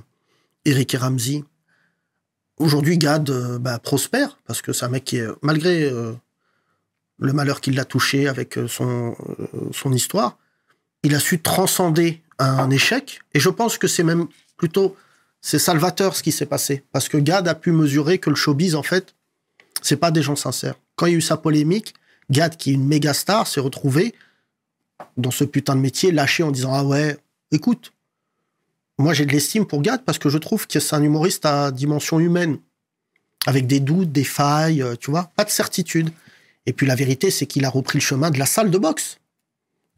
Eric 0.65 0.95
et 0.95 0.97
Ramsey. 0.97 1.45
Aujourd'hui, 2.59 2.99
Gad 2.99 3.31
euh, 3.31 3.59
bah, 3.59 3.79
prospère, 3.79 4.39
parce 4.47 4.63
que 4.63 4.73
c'est 4.73 4.85
un 4.85 4.89
mec 4.89 5.05
qui 5.05 5.21
malgré 5.41 5.85
euh, 5.85 6.13
le 7.19 7.33
malheur 7.33 7.61
qui 7.61 7.73
l'a 7.73 7.85
touché 7.85 8.29
avec 8.29 8.59
euh, 8.59 8.69
son, 8.69 9.17
son 9.73 9.93
histoire, 9.93 10.39
il 11.03 11.15
a 11.15 11.21
su 11.21 11.41
transcender 11.41 12.23
un 12.39 12.71
échec. 12.71 13.21
Et 13.35 13.41
je 13.41 13.49
pense 13.49 13.79
que 13.79 13.89
c'est 13.89 14.05
même 14.05 14.29
plutôt, 14.57 14.97
c'est 15.41 15.59
salvateur 15.59 16.15
ce 16.15 16.23
qui 16.23 16.33
s'est 16.33 16.47
passé. 16.47 16.85
Parce 16.93 17.09
que 17.09 17.17
Gad 17.17 17.49
a 17.49 17.55
pu 17.55 17.73
mesurer 17.73 18.19
que 18.19 18.31
le 18.31 18.37
showbiz, 18.37 18.75
en 18.75 18.83
fait, 18.83 19.15
c'est 19.83 19.97
pas 19.97 20.11
des 20.11 20.23
gens 20.23 20.37
sincères. 20.37 20.77
Quand 20.95 21.07
il 21.07 21.13
y 21.13 21.15
a 21.15 21.19
eu 21.19 21.23
sa 21.23 21.37
polémique, 21.37 21.95
Gad, 22.31 22.57
qui 22.57 22.71
est 22.71 22.75
une 22.75 22.87
méga 22.87 23.15
star, 23.15 23.47
s'est 23.47 23.61
retrouvé 23.61 24.15
dans 25.17 25.33
ce 25.33 25.45
putain 25.45 25.75
de 25.75 25.81
métier, 25.81 26.13
lâché 26.13 26.43
en 26.43 26.53
disant 26.53 26.73
Ah 26.73 26.85
ouais, 26.85 27.19
écoute, 27.51 27.93
moi 29.03 29.15
j'ai 29.15 29.27
de 29.27 29.33
l'estime 29.33 29.67
pour 29.67 29.83
Gad 29.83 30.03
parce 30.05 30.19
que 30.19 30.29
je 30.29 30.39
trouve 30.39 30.67
que 30.67 30.81
c'est 30.81 30.97
un 30.97 31.03
humoriste 31.03 31.45
à 31.45 31.71
dimension 31.71 32.21
humaine, 32.21 32.59
avec 33.47 33.67
des 33.67 33.81
doutes, 33.81 34.13
des 34.13 34.25
failles, 34.25 34.83
euh, 34.83 34.95
tu 34.97 35.11
vois, 35.11 35.31
pas 35.37 35.45
de 35.45 35.51
certitude. 35.51 36.11
Et 36.67 36.73
puis 36.73 36.87
la 36.87 36.95
vérité, 36.95 37.31
c'est 37.31 37.47
qu'il 37.47 37.65
a 37.65 37.71
repris 37.71 37.99
le 37.99 38.03
chemin 38.03 38.31
de 38.31 38.39
la 38.39 38.47
salle 38.47 38.71
de 38.71 38.79
boxe. 38.79 39.19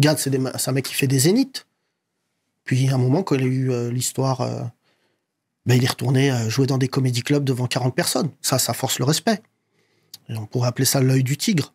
Gad, 0.01 0.19
c'est 0.19 0.35
un 0.35 0.73
mec 0.73 0.85
qui 0.85 0.95
fait 0.95 1.07
des 1.07 1.21
zéniths. 1.21 1.67
Puis 2.65 2.89
à 2.89 2.95
un 2.95 2.99
moment, 2.99 3.23
quand 3.23 3.37
il 3.37 3.43
a 3.43 3.47
eu 3.47 3.71
euh, 3.71 3.91
l'histoire, 3.91 4.41
euh, 4.41 4.63
ben, 5.67 5.75
il 5.75 5.85
est 5.85 5.89
retourné 5.89 6.33
euh, 6.33 6.49
jouer 6.49 6.67
dans 6.67 6.79
des 6.79 6.89
comédie 6.89 7.23
clubs 7.23 7.45
devant 7.45 7.67
40 7.67 7.95
personnes. 7.95 8.31
Ça, 8.41 8.59
ça 8.59 8.73
force 8.73 8.99
le 8.99 9.05
respect. 9.05 9.41
Et 10.29 10.37
on 10.37 10.47
pourrait 10.47 10.69
appeler 10.69 10.87
ça 10.87 11.01
l'œil 11.01 11.23
du 11.23 11.37
tigre. 11.37 11.75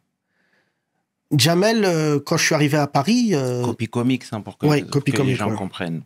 Jamel, 1.31 2.19
quand 2.25 2.37
je 2.37 2.45
suis 2.45 2.55
arrivé 2.55 2.77
à 2.77 2.87
Paris, 2.87 3.35
Copy 3.63 3.87
comics, 3.87 4.23
hein, 4.31 4.41
pour 4.41 4.57
que, 4.57 4.65
ouais, 4.65 4.81
pour 4.81 4.89
copy 4.89 5.11
que 5.11 5.21
les 5.21 5.35
gens 5.35 5.51
ouais. 5.51 5.55
comprennent. 5.55 6.01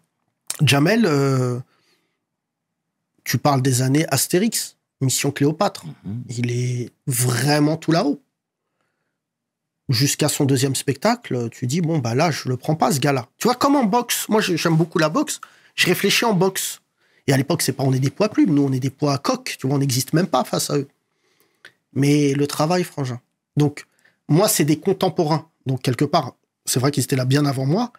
Jamel, 0.61 1.05
euh, 1.05 1.59
tu 3.23 3.37
parles 3.37 3.61
des 3.61 3.81
années 3.81 4.05
Astérix, 4.09 4.77
Mission 5.01 5.31
Cléopâtre. 5.31 5.85
Mhm. 6.03 6.23
Il 6.29 6.51
est 6.51 6.91
vraiment 7.07 7.77
tout 7.77 7.91
là-haut. 7.91 8.21
Jusqu'à 9.89 10.29
son 10.29 10.45
deuxième 10.45 10.75
spectacle, 10.75 11.49
tu 11.49 11.67
dis, 11.67 11.81
bon, 11.81 11.97
bah 11.99 12.15
là, 12.15 12.31
je 12.31 12.47
le 12.47 12.55
prends 12.55 12.75
pas, 12.75 12.91
ce 12.91 12.99
gars-là. 12.99 13.27
Tu 13.37 13.47
vois, 13.47 13.55
comme 13.55 13.75
en 13.75 13.83
boxe, 13.83 14.29
moi 14.29 14.39
j'ai- 14.41 14.55
j'aime 14.55 14.77
beaucoup 14.77 14.97
la 14.97 15.09
boxe, 15.09 15.41
je 15.75 15.85
réfléchis 15.87 16.23
en 16.25 16.33
boxe. 16.33 16.79
Et 17.27 17.33
à 17.33 17.37
l'époque, 17.37 17.61
c'est 17.61 17.73
pas 17.73 17.83
on 17.83 17.91
est 17.93 17.99
des 17.99 18.09
poids 18.09 18.29
plumes, 18.29 18.53
nous 18.53 18.63
on 18.63 18.71
est 18.71 18.79
des 18.79 18.89
poids 18.89 19.13
à 19.13 19.17
coq, 19.17 19.55
tu 19.59 19.67
vois, 19.67 19.75
on 19.75 19.79
n'existe 19.79 20.13
même 20.13 20.27
pas 20.27 20.43
face 20.45 20.69
à 20.69 20.77
eux. 20.77 20.87
Mais 21.93 22.33
le 22.33 22.47
travail, 22.47 22.83
frangin. 22.83 23.19
Donc, 23.57 23.85
moi, 24.29 24.47
c'est 24.47 24.65
des 24.65 24.79
contemporains. 24.79 25.47
Donc, 25.65 25.81
quelque 25.81 26.05
part, 26.05 26.33
c'est 26.65 26.79
vrai 26.79 26.91
qu'ils 26.91 27.03
étaient 27.03 27.15
là 27.15 27.25
bien 27.25 27.45
avant 27.45 27.65
moi, 27.65 27.91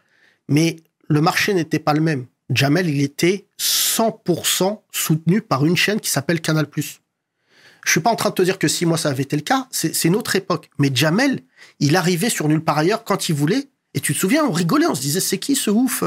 mais 0.49 0.77
le 1.09 1.21
marché 1.21 1.53
n'était 1.55 1.79
pas 1.79 1.93
le 1.93 2.01
même. 2.01 2.27
Jamel, 2.51 2.89
il 2.89 3.01
était 3.01 3.47
100% 3.59 4.81
soutenu 4.93 5.41
par 5.41 5.65
une 5.65 5.77
chaîne 5.77 6.01
qui 6.01 6.11
s'appelle 6.11 6.41
Canal+. 6.41 6.67
Je 6.77 7.91
suis 7.91 8.01
pas 8.01 8.11
en 8.11 8.17
train 8.17 8.31
de 8.31 8.35
te 8.35 8.43
dire 8.43 8.59
que 8.59 8.69
si 8.69 8.87
moi 8.87 8.97
ça 8.97 9.11
avait 9.11 9.23
été 9.23 9.37
le 9.37 9.43
cas, 9.43 9.67
c'est 9.71 10.09
autre 10.11 10.37
époque. 10.37 10.71
Mais 10.79 10.91
Jamel, 10.95 11.41
il 11.81 11.97
arrivait 11.97 12.31
sur 12.31 12.49
nulle 12.49 12.65
part 12.65 12.79
ailleurs 12.79 13.05
quand 13.05 13.29
il 13.29 13.35
voulait, 13.35 13.69
Et 13.95 14.01
tu 14.01 14.15
te 14.15 14.19
souviens, 14.19 14.45
on 14.45 14.53
rigolait, 14.53 14.87
on 14.87 14.95
se 14.95 15.01
disait, 15.01 15.21
c'est 15.21 15.39
qui 15.39 15.55
ce 15.55 15.71
ouf 15.71 16.03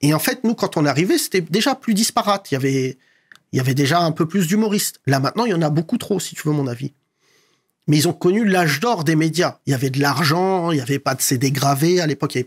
Et 0.00 0.14
en 0.14 0.18
fait, 0.18 0.42
nous, 0.44 0.54
quand 0.54 0.76
on 0.76 0.84
arrivé, 0.84 1.18
c'était 1.18 1.40
déjà 1.40 1.74
plus 1.74 1.94
disparate. 1.94 2.50
Il 2.50 2.54
y 2.54 2.56
avait, 2.56 2.98
il 3.52 3.56
y 3.58 3.60
avait 3.60 3.74
déjà 3.74 4.00
un 4.00 4.12
peu 4.12 4.26
plus 4.26 4.48
d'humoristes. 4.48 5.00
Là, 5.06 5.20
maintenant, 5.20 5.44
il 5.44 5.50
y 5.50 5.54
en 5.54 5.62
a 5.62 5.70
beaucoup 5.70 5.98
trop, 5.98 6.18
si 6.18 6.34
tu 6.34 6.48
veux 6.48 6.54
mon 6.54 6.66
avis. 6.66 6.92
Mais 7.86 7.98
ils 7.98 8.08
ont 8.08 8.12
connu 8.12 8.44
l'âge 8.44 8.80
d'or 8.80 9.04
des 9.04 9.16
médias. 9.16 9.58
Il 9.66 9.70
y 9.70 9.74
avait 9.74 9.90
de 9.90 10.00
l'argent, 10.00 10.70
il 10.70 10.76
n'y 10.76 10.80
avait 10.80 10.98
pas 10.98 11.14
de 11.14 11.20
CD 11.22 11.50
gravés. 11.50 12.00
À 12.00 12.06
l'époque, 12.06 12.34
il 12.34 12.46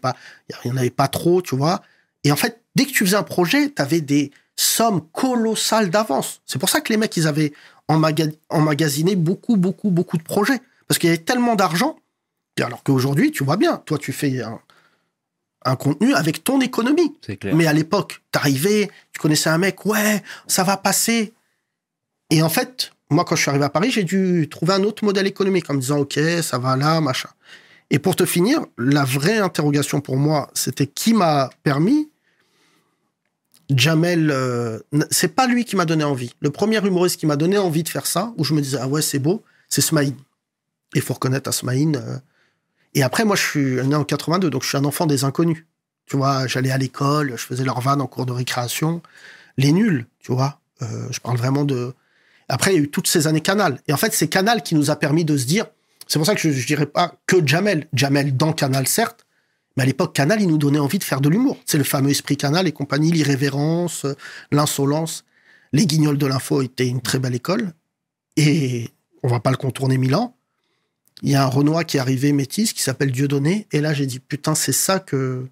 n'y 0.65 0.71
en 0.71 0.78
avait 0.78 0.89
pas 0.89 1.08
trop, 1.08 1.41
tu 1.41 1.56
vois. 1.56 1.82
Et 2.24 2.32
en 2.32 2.36
fait, 2.36 2.64
dès 2.76 2.86
que 2.86 2.92
tu 2.92 3.06
faisais 3.06 3.18
un 3.18 3.24
projet, 3.24 3.70
tu 3.70 3.82
avais 3.82 4.02
des 4.02 4.32
sommes 4.56 5.02
colossales 5.12 5.90
d'avance. 5.90 6.42
C'est 6.46 6.60
pour 6.60 6.70
ça 6.70 6.82
que 6.82 6.92
les 6.92 6.98
mecs, 6.98 7.16
ils 7.18 7.28
avaient 7.28 7.54
emmagasiné 7.88 9.16
beaucoup, 9.16 9.58
beaucoup, 9.58 9.90
beaucoup 9.90 10.18
de 10.18 10.24
projets. 10.24 10.62
Parce 10.88 11.00
qu'il 11.00 11.10
y 11.10 11.14
avait 11.14 11.24
tellement 11.24 11.56
d'argent. 11.56 11.98
Alors 12.62 12.84
qu'aujourd'hui, 12.84 13.32
tu 13.32 13.44
vois 13.44 13.58
bien, 13.58 13.78
toi, 13.86 13.98
tu 13.98 14.14
fais 14.14 14.42
un, 14.42 14.60
un 15.66 15.76
contenu 15.76 16.14
avec 16.14 16.44
ton 16.44 16.62
économie. 16.62 17.16
C'est 17.26 17.38
clair. 17.38 17.56
Mais 17.56 17.68
à 17.68 17.74
l'époque, 17.74 18.22
t'arrivais, 18.32 18.90
tu 19.12 19.20
connaissais 19.20 19.50
un 19.50 19.58
mec, 19.58 19.86
ouais, 19.86 20.24
ça 20.48 20.64
va 20.64 20.78
passer. 20.78 21.34
Et 22.30 22.42
en 22.42 22.50
fait, 22.50 22.92
moi, 23.10 23.26
quand 23.26 23.36
je 23.36 23.42
suis 23.42 23.50
arrivé 23.50 23.66
à 23.66 23.70
Paris, 23.70 23.92
j'ai 23.92 24.04
dû 24.04 24.48
trouver 24.50 24.74
un 24.74 24.84
autre 24.84 25.04
modèle 25.04 25.28
économique 25.28 25.70
en 25.70 25.74
me 25.74 25.80
disant, 25.80 26.00
OK, 26.00 26.20
ça 26.42 26.58
va 26.58 26.78
là, 26.78 27.02
machin. 27.02 27.30
Et 27.90 28.00
pour 28.00 28.16
te 28.16 28.26
finir, 28.26 28.66
la 28.78 29.04
vraie 29.04 29.40
interrogation 29.40 30.02
pour 30.02 30.18
moi, 30.18 30.50
c'était 30.54 30.88
qui 30.88 31.14
m'a 31.14 31.50
permis. 31.64 32.10
Jamel, 33.69 34.30
euh, 34.32 34.80
c'est 35.10 35.36
pas 35.36 35.47
lui 35.47 35.65
qui 35.65 35.75
m'a 35.75 35.86
donné 35.86 36.04
envie. 36.04 36.34
Le 36.39 36.49
premier 36.49 36.86
humoriste 36.86 37.19
qui 37.19 37.25
m'a 37.25 37.36
donné 37.36 37.58
envie 37.58 37.84
de 37.84 37.89
faire 37.89 38.06
ça, 38.06 38.34
où 38.38 38.43
je 38.43 38.54
me 38.54 38.62
disais, 38.62 38.78
ah 38.80 38.88
ouais, 38.88 39.01
c'est 39.01 39.19
beau, 39.19 39.43
c'est 39.69 39.82
Smaïn. 39.82 40.15
Et 40.93 41.01
faut 41.01 41.13
reconnaître 41.13 41.49
à 41.49 41.51
Smaïn. 41.51 41.95
euh, 41.95 42.17
et 42.93 43.04
après, 43.04 43.25
moi, 43.25 43.36
je 43.36 43.41
suis 43.41 43.88
né 43.88 43.95
en 43.95 44.06
82, 44.06 44.49
donc 44.49 44.63
je 44.63 44.69
suis 44.69 44.78
un 44.78 44.86
enfant 44.86 45.06
des 45.06 45.25
inconnus. 45.25 45.65
Tu 46.06 46.15
vois, 46.15 46.47
j'allais 46.47 46.71
à 46.71 46.78
l'école, 46.78 47.32
je 47.32 47.43
faisais 47.43 47.63
leur 47.65 47.82
vanne 47.82 48.01
en 48.01 48.08
cours 48.08 48.25
de 48.25 48.32
récréation. 48.32 49.01
Les 49.58 49.71
nuls, 49.71 50.06
tu 50.19 50.32
vois. 50.32 50.60
Euh, 50.82 51.08
je 51.12 51.19
parle 51.19 51.38
vraiment 51.38 51.65
de. 51.65 51.93
Après, 52.47 52.71
il 52.71 52.78
y 52.78 52.80
a 52.80 52.84
eu 52.84 52.89
toutes 52.89 53.08
ces 53.08 53.28
années 53.28 53.41
Canal. 53.41 53.80
Et 53.88 53.93
en 53.93 53.97
fait, 53.97 54.13
c'est 54.13 54.28
Canal 54.28 54.62
qui 54.63 54.75
nous 54.75 54.91
a 54.91 54.95
permis 54.95 55.25
de 55.25 55.36
se 55.36 55.45
dire. 55.45 55.65
C'est 56.08 56.19
pour 56.19 56.25
ça 56.25 56.36
que 56.36 56.41
je, 56.41 56.51
je 56.51 56.67
dirais 56.67 56.86
pas 56.86 57.15
que 57.25 57.45
Jamel. 57.45 57.88
Jamel 57.93 58.38
dans 58.38 58.54
Canal, 58.54 58.88
certes. 58.88 59.25
Mais 59.76 59.84
à 59.84 59.86
l'époque, 59.86 60.14
Canal, 60.16 60.42
il 60.42 60.48
nous 60.48 60.58
donnait 60.58 60.80
envie 60.80 61.00
de 61.00 61.04
faire 61.04 61.22
de 61.22 61.30
l'humour. 61.30 61.58
C'est 61.66 61.78
le 61.78 61.84
fameux 61.84 62.12
esprit 62.12 62.38
Canal 62.38 62.68
et 62.68 62.72
compagnie, 62.72 63.12
l'irrévérence, 63.12 64.06
euh, 64.06 64.14
l'insolence. 64.52 65.26
Les 65.74 65.86
guignols 65.86 66.18
de 66.18 66.26
l'info 66.26 66.62
étaient 66.62 66.88
une 66.88 67.02
très 67.02 67.20
belle 67.20 67.36
école. 67.36 67.74
Et 68.38 68.90
on 69.24 69.28
va 69.28 69.40
pas 69.40 69.52
le 69.52 69.58
contourner 69.58 69.98
mille 69.98 70.16
ans 70.16 70.36
il 71.22 71.30
y 71.32 71.36
a 71.36 71.44
un 71.44 71.48
Renoir 71.48 71.86
qui 71.86 71.98
est 71.98 72.00
arrivé 72.00 72.34
métis 72.34 72.74
qui 72.74 72.82
s'appelle 72.82 73.12
Dieudonné. 73.12 73.68
Et 73.72 73.82
là, 73.82 73.94
j'ai 73.94 74.06
dit, 74.06 74.20
putain, 74.20 74.54
c'est 74.54 74.74
ça 74.74 75.00
que. 75.00 75.48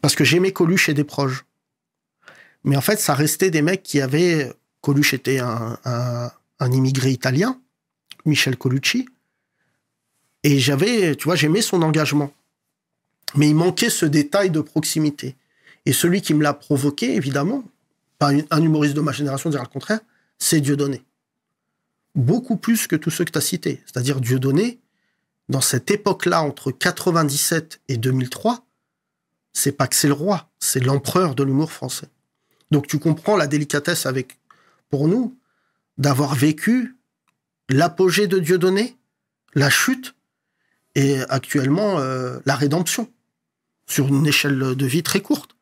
Parce 0.00 0.14
que 0.14 0.24
j'aimais 0.24 0.52
Coluche 0.52 0.88
et 0.88 0.94
des 0.94 1.04
proches. 1.04 1.44
Mais 2.64 2.76
en 2.76 2.80
fait, 2.80 3.00
ça 3.00 3.14
restait 3.14 3.50
des 3.50 3.62
mecs 3.62 3.82
qui 3.82 4.00
avaient. 4.00 4.52
Coluche 4.80 5.14
était 5.14 5.38
un- 5.38 5.78
un 5.84 6.72
immigré 6.72 7.10
italien, 7.10 7.60
Michel 8.24 8.56
Colucci. 8.56 9.08
Et 10.44 10.58
j'avais, 10.60 11.16
tu 11.16 11.24
vois, 11.24 11.34
j'aimais 11.34 11.62
son 11.62 11.82
engagement. 11.82 12.32
Mais 13.34 13.48
il 13.48 13.54
manquait 13.54 13.90
ce 13.90 14.06
détail 14.06 14.50
de 14.50 14.60
proximité. 14.60 15.36
Et 15.84 15.92
celui 15.92 16.22
qui 16.22 16.34
me 16.34 16.42
l'a 16.42 16.54
provoqué, 16.54 17.14
évidemment, 17.14 17.64
pas 18.18 18.30
un 18.50 18.62
humoriste 18.62 18.94
de 18.94 19.00
ma 19.00 19.12
génération 19.12 19.50
dira 19.50 19.62
le 19.62 19.68
contraire, 19.68 20.00
c'est 20.38 20.60
Dieudonné 20.60 21.02
beaucoup 22.16 22.56
plus 22.56 22.86
que 22.86 22.96
tous 22.96 23.10
ceux 23.10 23.24
que 23.24 23.30
tu 23.30 23.38
as 23.38 23.42
cités. 23.42 23.82
C'est-à-dire 23.84 24.20
Dieudonné, 24.20 24.80
dans 25.48 25.60
cette 25.60 25.90
époque-là, 25.90 26.42
entre 26.42 26.72
97 26.72 27.80
et 27.88 27.98
2003, 27.98 28.66
c'est 29.52 29.72
pas 29.72 29.86
que 29.86 29.94
c'est 29.94 30.08
le 30.08 30.14
roi, 30.14 30.50
c'est 30.58 30.80
l'empereur 30.80 31.34
de 31.34 31.44
l'humour 31.44 31.70
français. 31.70 32.08
Donc 32.72 32.88
tu 32.88 32.98
comprends 32.98 33.36
la 33.36 33.46
délicatesse 33.46 34.06
avec, 34.06 34.38
pour 34.90 35.06
nous, 35.06 35.38
d'avoir 35.98 36.34
vécu 36.34 36.96
l'apogée 37.68 38.26
de 38.26 38.38
Dieudonné, 38.38 38.96
la 39.54 39.70
chute, 39.70 40.14
et 40.94 41.20
actuellement 41.28 41.98
euh, 41.98 42.38
la 42.46 42.56
rédemption, 42.56 43.10
sur 43.86 44.08
une 44.08 44.26
échelle 44.26 44.58
de 44.74 44.86
vie 44.86 45.02
très 45.02 45.20
courte. 45.20 45.56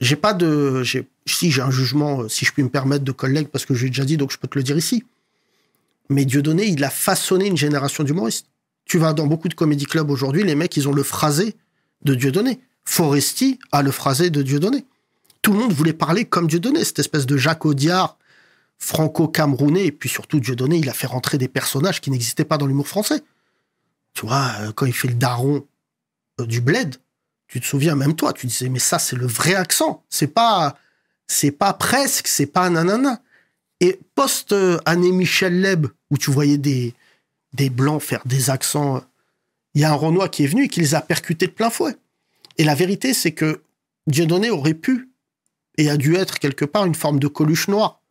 J'ai 0.00 0.16
pas 0.16 0.32
de... 0.32 0.82
j'ai- 0.82 1.08
Si 1.26 1.50
j'ai 1.50 1.62
un 1.62 1.70
jugement, 1.70 2.22
euh, 2.22 2.28
si 2.28 2.44
je 2.44 2.52
puis 2.52 2.62
me 2.62 2.68
permettre, 2.70 3.04
de 3.04 3.12
collègue, 3.12 3.48
parce 3.48 3.66
que 3.66 3.74
je 3.74 3.84
l'ai 3.84 3.90
déjà 3.90 4.04
dit, 4.04 4.16
donc 4.16 4.30
je 4.32 4.38
peux 4.38 4.48
te 4.48 4.58
le 4.58 4.62
dire 4.64 4.76
ici. 4.78 5.04
Mais 6.08 6.24
Dieudonné, 6.24 6.66
il 6.66 6.82
a 6.82 6.90
façonné 6.90 7.46
une 7.46 7.56
génération 7.56 8.02
d'humoristes. 8.02 8.46
Tu 8.84 8.98
vas 8.98 9.12
dans 9.12 9.26
beaucoup 9.26 9.48
de 9.48 9.54
comédie 9.54 9.84
clubs 9.86 10.10
aujourd'hui, 10.10 10.42
les 10.42 10.54
mecs, 10.56 10.76
ils 10.76 10.88
ont 10.88 10.92
le 10.92 11.02
phrasé 11.04 11.54
de 12.02 12.14
Dieudonné. 12.14 12.60
Foresti 12.84 13.58
a 13.72 13.82
le 13.82 13.90
phrasé 13.92 14.30
de 14.30 14.42
Dieudonné. 14.42 14.86
Tout 15.42 15.52
le 15.52 15.58
monde 15.58 15.72
voulait 15.72 15.92
parler 15.92 16.24
comme 16.24 16.48
Dieudonné, 16.48 16.82
cette 16.84 16.98
espèce 16.98 17.26
de 17.26 17.36
Jacques 17.36 17.64
Audiard 17.64 18.16
franco-camerounais. 18.78 19.86
Et 19.86 19.92
puis 19.92 20.08
surtout, 20.08 20.40
Dieudonné, 20.40 20.78
il 20.78 20.88
a 20.88 20.92
fait 20.94 21.06
rentrer 21.06 21.38
des 21.38 21.48
personnages 21.48 22.00
qui 22.00 22.10
n'existaient 22.10 22.44
pas 22.44 22.58
dans 22.58 22.66
l'humour 22.66 22.88
français. 22.88 23.22
Tu 24.14 24.26
vois, 24.26 24.50
euh, 24.60 24.72
quand 24.72 24.86
il 24.86 24.92
fait 24.92 25.08
le 25.08 25.14
daron 25.14 25.64
du 26.46 26.60
bled, 26.60 26.96
tu 27.48 27.60
te 27.60 27.66
souviens, 27.66 27.96
même 27.96 28.14
toi, 28.14 28.32
tu 28.32 28.46
disais, 28.46 28.68
mais 28.68 28.78
ça, 28.78 28.98
c'est 28.98 29.16
le 29.16 29.26
vrai 29.26 29.54
accent. 29.54 30.04
C'est 30.08 30.28
pas, 30.28 30.76
c'est 31.26 31.50
pas 31.50 31.72
presque, 31.72 32.28
c'est 32.28 32.46
pas 32.46 32.70
nanana. 32.70 33.20
Et 33.80 33.98
post-année 34.14 35.12
Michel 35.12 35.60
Leb, 35.60 35.86
où 36.10 36.18
tu 36.18 36.30
voyais 36.30 36.58
des, 36.58 36.94
des 37.52 37.70
blancs 37.70 38.02
faire 38.02 38.22
des 38.24 38.50
accents, 38.50 38.96
euh, 38.96 39.00
il 39.74 39.80
y 39.80 39.84
a 39.84 39.90
un 39.90 39.94
Renoir 39.94 40.30
qui 40.30 40.44
est 40.44 40.46
venu 40.46 40.64
et 40.64 40.68
qui 40.68 40.80
les 40.80 40.94
a 40.94 41.00
percutés 41.00 41.46
de 41.46 41.52
plein 41.52 41.70
fouet. 41.70 41.96
Et 42.58 42.64
la 42.64 42.74
vérité, 42.74 43.14
c'est 43.14 43.32
que 43.32 43.62
Dieudonné 44.06 44.50
aurait 44.50 44.74
pu 44.74 45.10
et 45.78 45.88
a 45.90 45.96
dû 45.96 46.16
être 46.16 46.38
quelque 46.38 46.64
part 46.64 46.84
une 46.84 46.94
forme 46.94 47.18
de 47.18 47.28
Coluche 47.28 47.68
noir. 47.68 48.02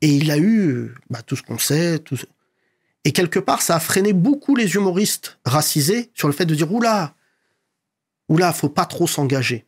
Et 0.00 0.08
il 0.08 0.30
a 0.30 0.36
eu 0.38 0.68
euh, 0.68 0.94
bah, 1.10 1.22
tout 1.22 1.36
ce 1.36 1.42
qu'on 1.42 1.58
sait. 1.58 1.98
Tout 1.98 2.18
Et 3.08 3.12
quelque 3.12 3.38
part, 3.38 3.62
ça 3.62 3.76
a 3.76 3.80
freiné 3.80 4.12
beaucoup 4.12 4.54
les 4.54 4.74
humoristes 4.74 5.38
racisés 5.46 6.10
sur 6.12 6.28
le 6.28 6.34
fait 6.34 6.44
de 6.44 6.54
dire 6.54 6.70
Oula, 6.70 7.14
oula, 8.28 8.52
faut 8.52 8.68
pas 8.68 8.84
trop 8.84 9.06
s'engager. 9.06 9.64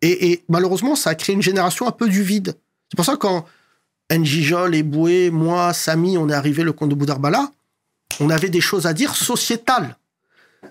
Et, 0.00 0.44
malheureusement, 0.48 0.94
ça 0.94 1.10
a 1.10 1.14
créé 1.16 1.34
une 1.34 1.42
génération 1.42 1.88
un 1.88 1.90
peu 1.90 2.08
du 2.08 2.22
vide. 2.22 2.54
C'est 2.88 2.94
pour 2.94 3.04
ça 3.04 3.14
que 3.14 3.18
quand 3.18 3.44
Njijol, 4.08 4.72
Eboué, 4.72 5.32
moi, 5.32 5.72
Samy, 5.72 6.16
on 6.16 6.28
est 6.28 6.32
arrivé 6.32 6.62
le 6.62 6.72
comte 6.72 6.90
de 6.90 6.94
Boudarbala, 6.94 7.50
on 8.20 8.30
avait 8.30 8.50
des 8.50 8.60
choses 8.60 8.86
à 8.86 8.92
dire 8.92 9.16
sociétales. 9.16 9.96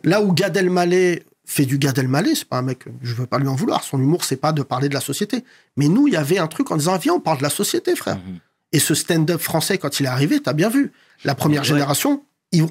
Là 0.05 0.21
où 0.21 0.31
Gad 0.31 0.55
Elmaleh 0.55 1.25
fait 1.43 1.65
du 1.65 1.79
Gad 1.79 1.97
Elmaleh, 1.97 2.33
c'est 2.33 2.47
pas 2.47 2.59
un 2.59 2.61
mec, 2.61 2.85
je 3.01 3.13
veux 3.13 3.25
pas 3.25 3.39
lui 3.39 3.49
en 3.49 3.55
vouloir. 3.55 3.83
Son 3.83 3.99
humour, 3.99 4.23
c'est 4.23 4.37
pas 4.37 4.53
de 4.53 4.63
parler 4.63 4.87
de 4.87 4.93
la 4.93 5.01
société. 5.01 5.43
Mais 5.75 5.89
nous, 5.89 6.07
il 6.07 6.13
y 6.13 6.17
avait 6.17 6.37
un 6.37 6.47
truc 6.47 6.71
en 6.71 6.77
disant, 6.77 6.97
viens, 6.97 7.15
on 7.15 7.19
parle 7.19 7.39
de 7.39 7.43
la 7.43 7.49
société, 7.49 7.93
frère. 7.97 8.15
Mhm. 8.15 8.39
Et 8.73 8.79
ce 8.79 8.93
stand-up 8.95 9.39
français, 9.39 9.77
quand 9.77 9.99
il 9.99 10.05
est 10.05 10.09
arrivé, 10.09 10.41
t'as 10.41 10.53
bien 10.53 10.69
vu. 10.69 10.91
La 11.23 11.35
première 11.35 11.61
Ouais. 11.61 11.67
génération, 11.67 12.23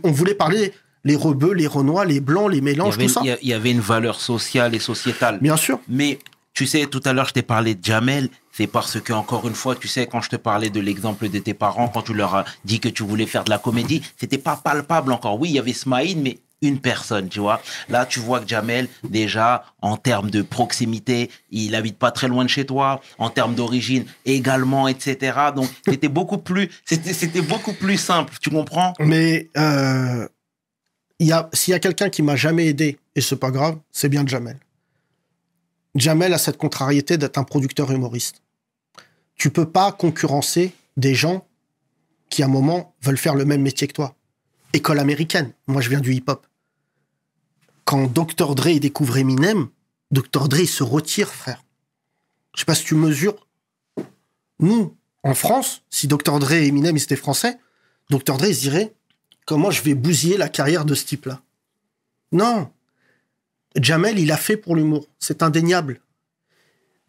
on 0.02 0.10
voulait 0.10 0.34
parler 0.34 0.72
les 1.04 1.16
rebeux, 1.16 1.52
les 1.54 1.66
renois, 1.66 2.04
les 2.04 2.20
blancs, 2.20 2.50
les 2.50 2.60
mélanges, 2.60 2.94
avait 2.94 3.06
tout 3.06 3.12
ça. 3.14 3.20
il 3.24 3.28
y 3.28 3.30
a- 3.30 3.38
il 3.42 3.48
y 3.48 3.52
avait 3.54 3.70
une 3.70 3.80
valeur 3.80 4.20
sociale 4.20 4.74
et 4.74 4.78
sociétale. 4.78 5.38
Bien 5.40 5.56
sûr. 5.56 5.80
Mais 5.88 6.18
tu 6.54 6.66
sais, 6.66 6.86
tout 6.86 7.00
à 7.04 7.12
l'heure, 7.12 7.26
je 7.28 7.32
t'ai 7.32 7.42
parlé 7.42 7.74
de 7.74 7.82
Jamel. 7.84 8.28
C'est 8.52 8.66
parce 8.66 9.00
que, 9.00 9.12
encore 9.14 9.48
une 9.48 9.54
fois, 9.54 9.74
tu 9.74 9.88
sais, 9.88 10.06
quand 10.06 10.20
je 10.20 10.28
te 10.28 10.36
parlais 10.36 10.68
de 10.70 10.80
l'exemple 10.80 11.28
de 11.30 11.38
tes 11.38 11.54
parents, 11.54 11.88
quand 11.88 12.02
tu 12.02 12.12
leur 12.14 12.34
as 12.34 12.44
dit 12.64 12.78
que 12.80 12.88
tu 12.90 13.02
voulais 13.04 13.26
faire 13.26 13.44
de 13.44 13.50
la 13.50 13.58
comédie, 13.58 14.02
c'était 14.18 14.38
pas 14.38 14.56
palpable 14.62 15.10
encore. 15.12 15.40
Oui, 15.40 15.48
il 15.48 15.54
y 15.54 15.58
avait 15.58 15.72
Smaïn, 15.72 16.20
mais 16.20 16.38
une 16.62 16.80
personne, 16.80 17.28
tu 17.28 17.40
vois. 17.40 17.60
Là, 17.88 18.06
tu 18.06 18.20
vois 18.20 18.40
que 18.40 18.48
Jamel, 18.48 18.88
déjà, 19.04 19.64
en 19.82 19.96
termes 19.96 20.30
de 20.30 20.42
proximité, 20.42 21.30
il 21.50 21.74
habite 21.74 21.98
pas 21.98 22.10
très 22.12 22.28
loin 22.28 22.44
de 22.44 22.48
chez 22.50 22.64
toi. 22.64 23.00
En 23.18 23.28
termes 23.30 23.54
d'origine, 23.54 24.04
également, 24.24 24.88
etc. 24.88 25.38
Donc, 25.54 25.68
c'était 25.86 26.08
beaucoup 26.18 26.38
plus, 26.38 26.70
c'était, 26.84 27.42
beaucoup 27.42 27.72
plus 27.74 27.98
simple. 27.98 28.32
Tu 28.40 28.48
comprends? 28.50 28.92
Mais 29.00 29.50
euh, 29.56 30.26
il 31.18 31.26
y 31.26 31.32
a- 31.32 31.50
s'il 31.52 31.72
y 31.72 31.74
a 31.74 31.80
quelqu'un 31.80 32.08
qui 32.08 32.22
m'a 32.22 32.36
jamais 32.36 32.66
aidé, 32.66 32.98
et 33.14 33.20
c'est 33.20 33.36
pas 33.36 33.50
grave, 33.50 33.78
c'est 33.90 34.08
bien 34.08 34.24
Jamel. 34.26 34.58
Jamel 35.94 36.32
a 36.32 36.38
cette 36.38 36.56
contrariété 36.56 37.18
d'être 37.18 37.36
un 37.38 37.44
producteur 37.44 37.90
humoriste. 37.90 38.40
Tu 39.34 39.50
peux 39.50 39.68
pas 39.68 39.92
concurrencer 39.92 40.72
des 40.96 41.14
gens 41.14 41.44
qui, 42.30 42.42
à 42.42 42.46
un 42.46 42.48
moment, 42.48 42.94
veulent 43.02 43.18
faire 43.18 43.34
le 43.34 43.44
même 43.44 43.60
métier 43.62 43.86
que 43.88 43.92
toi. 43.92 44.14
École 44.72 44.98
américaine. 45.00 45.52
Moi, 45.66 45.82
je 45.82 45.90
viens 45.90 46.00
du 46.00 46.14
hip-hop. 46.14 46.46
Quand 47.92 48.10
Dr. 48.10 48.54
Dre 48.54 48.78
découvre 48.80 49.18
Eminem, 49.18 49.68
Dr. 50.12 50.48
Dre 50.48 50.64
se 50.64 50.82
retire, 50.82 51.28
frère. 51.28 51.62
Je 52.54 52.60
sais 52.60 52.64
pas 52.64 52.74
si 52.74 52.86
tu 52.86 52.94
mesures. 52.94 53.46
Nous, 54.60 54.96
en 55.22 55.34
France, 55.34 55.82
si 55.90 56.08
Dr. 56.08 56.38
Dre 56.38 56.52
et 56.52 56.68
Eminem 56.68 56.96
étaient 56.96 57.16
français, 57.16 57.58
Dr. 58.08 58.38
Dre 58.38 58.46
se 58.46 58.60
dirait 58.60 58.94
comment 59.44 59.70
je 59.70 59.82
vais 59.82 59.92
bousiller 59.92 60.38
la 60.38 60.48
carrière 60.48 60.86
de 60.86 60.94
ce 60.94 61.04
type-là? 61.04 61.42
Non. 62.32 62.72
Jamel, 63.76 64.18
il 64.18 64.32
a 64.32 64.38
fait 64.38 64.56
pour 64.56 64.74
l'humour. 64.74 65.06
C'est 65.18 65.42
indéniable. 65.42 66.00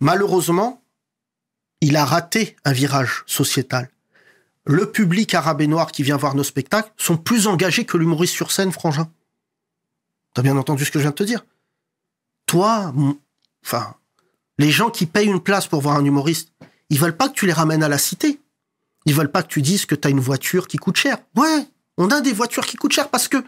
Malheureusement, 0.02 0.84
il 1.80 1.96
a 1.96 2.04
raté 2.04 2.58
un 2.66 2.74
virage 2.74 3.24
sociétal. 3.26 3.90
Le 4.66 4.92
public 4.92 5.34
arabe 5.34 5.62
et 5.62 5.68
noir 5.68 5.94
qui 5.94 6.04
vient 6.04 6.18
voir 6.18 6.36
nos 6.36 6.44
spectacles 6.44 6.92
sont 6.98 7.16
plus 7.16 7.48
engagés 7.48 7.86
que 7.86 7.96
l'humoriste 7.96 8.34
sur 8.34 8.52
scène, 8.52 8.74
frangin. 8.74 9.10
T'as 10.34 10.42
bien 10.42 10.58
entendu 10.58 10.86
ce 10.86 10.92
que 10.92 11.00
je 11.00 11.04
viens 11.04 11.12
de 11.12 11.16
te 11.16 11.24
dire 11.24 11.46
Toi, 12.46 12.94
enfin, 13.66 13.96
les 14.58 14.72
gens 14.72 14.90
qui 14.90 15.06
payent 15.06 15.28
une 15.28 15.42
place 15.42 15.68
pour 15.68 15.82
voir 15.82 15.98
un 15.98 16.06
humoriste, 16.06 16.50
ils 16.90 17.00
veulent 17.00 17.18
pas 17.18 17.30
que 17.30 17.34
tu 17.34 17.46
les 17.46 17.54
ramènes 17.54 17.84
à 17.84 17.90
la 17.90 17.98
cité. 17.98 18.40
Ils 19.06 19.14
veulent 19.14 19.32
pas 19.32 19.44
que 19.44 19.48
tu 19.48 19.62
dises 19.62 19.86
que 19.86 19.96
t'as 19.96 20.10
une 20.10 20.20
voiture 20.20 20.68
qui 20.68 20.78
coûte 20.78 20.98
cher. 20.98 21.18
Ouais, 21.36 21.68
on 21.98 22.10
a 22.10 22.22
des 22.22 22.34
voitures 22.34 22.66
qui 22.66 22.78
coûtent 22.78 22.94
cher 22.94 23.10
parce 23.10 23.28
que 23.28 23.44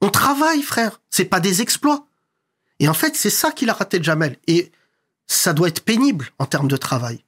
on 0.00 0.08
travaille, 0.08 0.62
frère. 0.62 1.00
C'est 1.10 1.26
pas 1.26 1.40
des 1.40 1.62
exploits. 1.62 2.06
Et 2.78 2.88
en 2.88 2.94
fait, 2.94 3.14
c'est 3.14 3.30
ça 3.30 3.52
qu'il 3.52 3.70
a 3.70 3.74
raté 3.74 4.02
Jamel. 4.02 4.36
Et 4.46 4.72
ça 5.26 5.52
doit 5.52 5.68
être 5.68 5.82
pénible 5.82 6.30
en 6.38 6.46
termes 6.46 6.68
de 6.68 6.76
travail. 6.76 7.22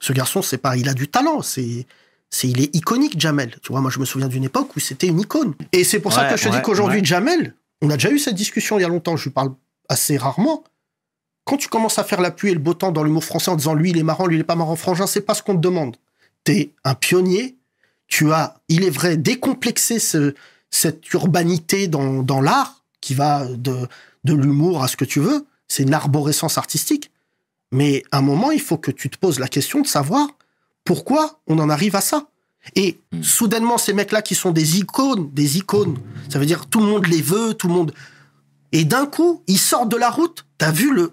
Ce 0.00 0.12
garçon, 0.12 0.42
c'est 0.42 0.58
pas, 0.58 0.76
il 0.76 0.88
a 0.88 0.94
du 0.94 1.08
talent. 1.08 1.42
C'est, 1.42 1.86
c'est, 2.28 2.48
il 2.48 2.60
est 2.60 2.74
iconique, 2.74 3.18
Jamel. 3.18 3.56
Tu 3.62 3.72
vois, 3.72 3.80
moi, 3.80 3.90
je 3.90 4.00
me 4.00 4.04
souviens 4.04 4.28
d'une 4.28 4.44
époque 4.44 4.74
où 4.76 4.80
c'était 4.80 5.06
une 5.06 5.20
icône. 5.20 5.54
Et 5.72 5.84
c'est 5.84 6.00
pour 6.00 6.12
ça 6.12 6.28
que 6.28 6.36
je 6.36 6.42
te 6.44 6.48
ouais, 6.48 6.56
dis 6.56 6.62
qu'aujourd'hui, 6.62 6.98
ouais. 6.98 7.04
Jamel, 7.04 7.54
on 7.82 7.90
a 7.90 7.94
déjà 7.94 8.10
eu 8.10 8.18
cette 8.18 8.34
discussion 8.34 8.78
il 8.78 8.82
y 8.82 8.84
a 8.84 8.88
longtemps. 8.88 9.16
Je 9.16 9.24
lui 9.24 9.30
parle 9.30 9.54
assez 9.88 10.16
rarement. 10.16 10.64
Quand 11.44 11.56
tu 11.56 11.68
commences 11.68 11.98
à 11.98 12.04
faire 12.04 12.20
la 12.20 12.30
pluie 12.30 12.50
et 12.50 12.54
le 12.54 12.60
beau 12.60 12.74
temps 12.74 12.90
dans 12.90 13.04
l'humour 13.04 13.24
français 13.24 13.50
en 13.50 13.56
disant 13.56 13.74
lui, 13.74 13.90
il 13.90 13.98
est 13.98 14.02
marrant, 14.02 14.26
lui, 14.26 14.36
il 14.36 14.40
est 14.40 14.44
pas 14.44 14.56
marrant, 14.56 14.74
frangin, 14.76 15.06
c'est 15.06 15.20
pas 15.20 15.34
ce 15.34 15.42
qu'on 15.42 15.54
te 15.54 15.60
demande. 15.60 15.96
T'es 16.44 16.72
un 16.84 16.94
pionnier. 16.94 17.56
Tu 18.08 18.32
as, 18.32 18.60
il 18.68 18.84
est 18.84 18.90
vrai, 18.90 19.16
décomplexé 19.16 19.98
ce, 19.98 20.34
cette 20.70 21.12
urbanité 21.12 21.88
dans, 21.88 22.22
dans 22.22 22.40
l'art 22.40 22.84
qui 23.00 23.14
va 23.14 23.46
de, 23.46 23.88
de 24.24 24.34
l'humour 24.34 24.82
à 24.82 24.88
ce 24.88 24.96
que 24.96 25.04
tu 25.04 25.20
veux. 25.20 25.46
C'est 25.68 25.82
une 25.82 25.94
arborescence 25.94 26.58
artistique. 26.58 27.10
Mais 27.72 28.04
à 28.12 28.18
un 28.18 28.22
moment, 28.22 28.52
il 28.52 28.60
faut 28.60 28.78
que 28.78 28.90
tu 28.90 29.10
te 29.10 29.18
poses 29.18 29.38
la 29.38 29.48
question 29.48 29.80
de 29.80 29.86
savoir 29.86 30.28
pourquoi 30.84 31.40
on 31.46 31.58
en 31.58 31.68
arrive 31.68 31.96
à 31.96 32.00
ça. 32.00 32.28
Et 32.74 32.98
Mm. 33.12 33.22
soudainement, 33.22 33.78
ces 33.78 33.92
mecs-là 33.92 34.22
qui 34.22 34.34
sont 34.34 34.50
des 34.50 34.78
icônes, 34.78 35.30
des 35.32 35.56
icônes, 35.58 35.98
ça 36.28 36.38
veut 36.38 36.46
dire 36.46 36.66
tout 36.66 36.80
le 36.80 36.86
monde 36.86 37.06
les 37.06 37.22
veut, 37.22 37.54
tout 37.54 37.68
le 37.68 37.74
monde. 37.74 37.92
Et 38.72 38.84
d'un 38.84 39.06
coup, 39.06 39.42
ils 39.46 39.58
sortent 39.58 39.88
de 39.90 39.96
la 39.96 40.10
route. 40.10 40.44
T'as 40.58 40.72
vu 40.72 40.92
le, 40.92 41.12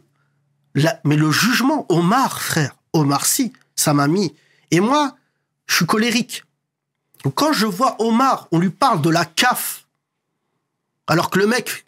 la- 0.76 1.00
mais 1.06 1.16
le 1.16 1.32
jugement, 1.32 1.86
Omar, 1.90 2.42
frère, 2.42 2.76
Omar, 2.94 3.26
si, 3.26 3.54
ça 3.76 3.94
m'a 3.94 4.08
mis. 4.08 4.34
Et 4.72 4.80
moi, 4.80 5.16
je 5.68 5.76
suis 5.76 5.86
colérique. 5.86 6.44
Donc 7.24 7.36
quand 7.36 7.54
je 7.54 7.66
vois 7.68 7.96
Omar, 8.02 8.48
on 8.52 8.60
lui 8.60 8.70
parle 8.72 9.02
de 9.02 9.10
la 9.10 9.24
CAF, 9.26 9.86
alors 11.08 11.30
que 11.30 11.40
le 11.40 11.48
mec, 11.48 11.86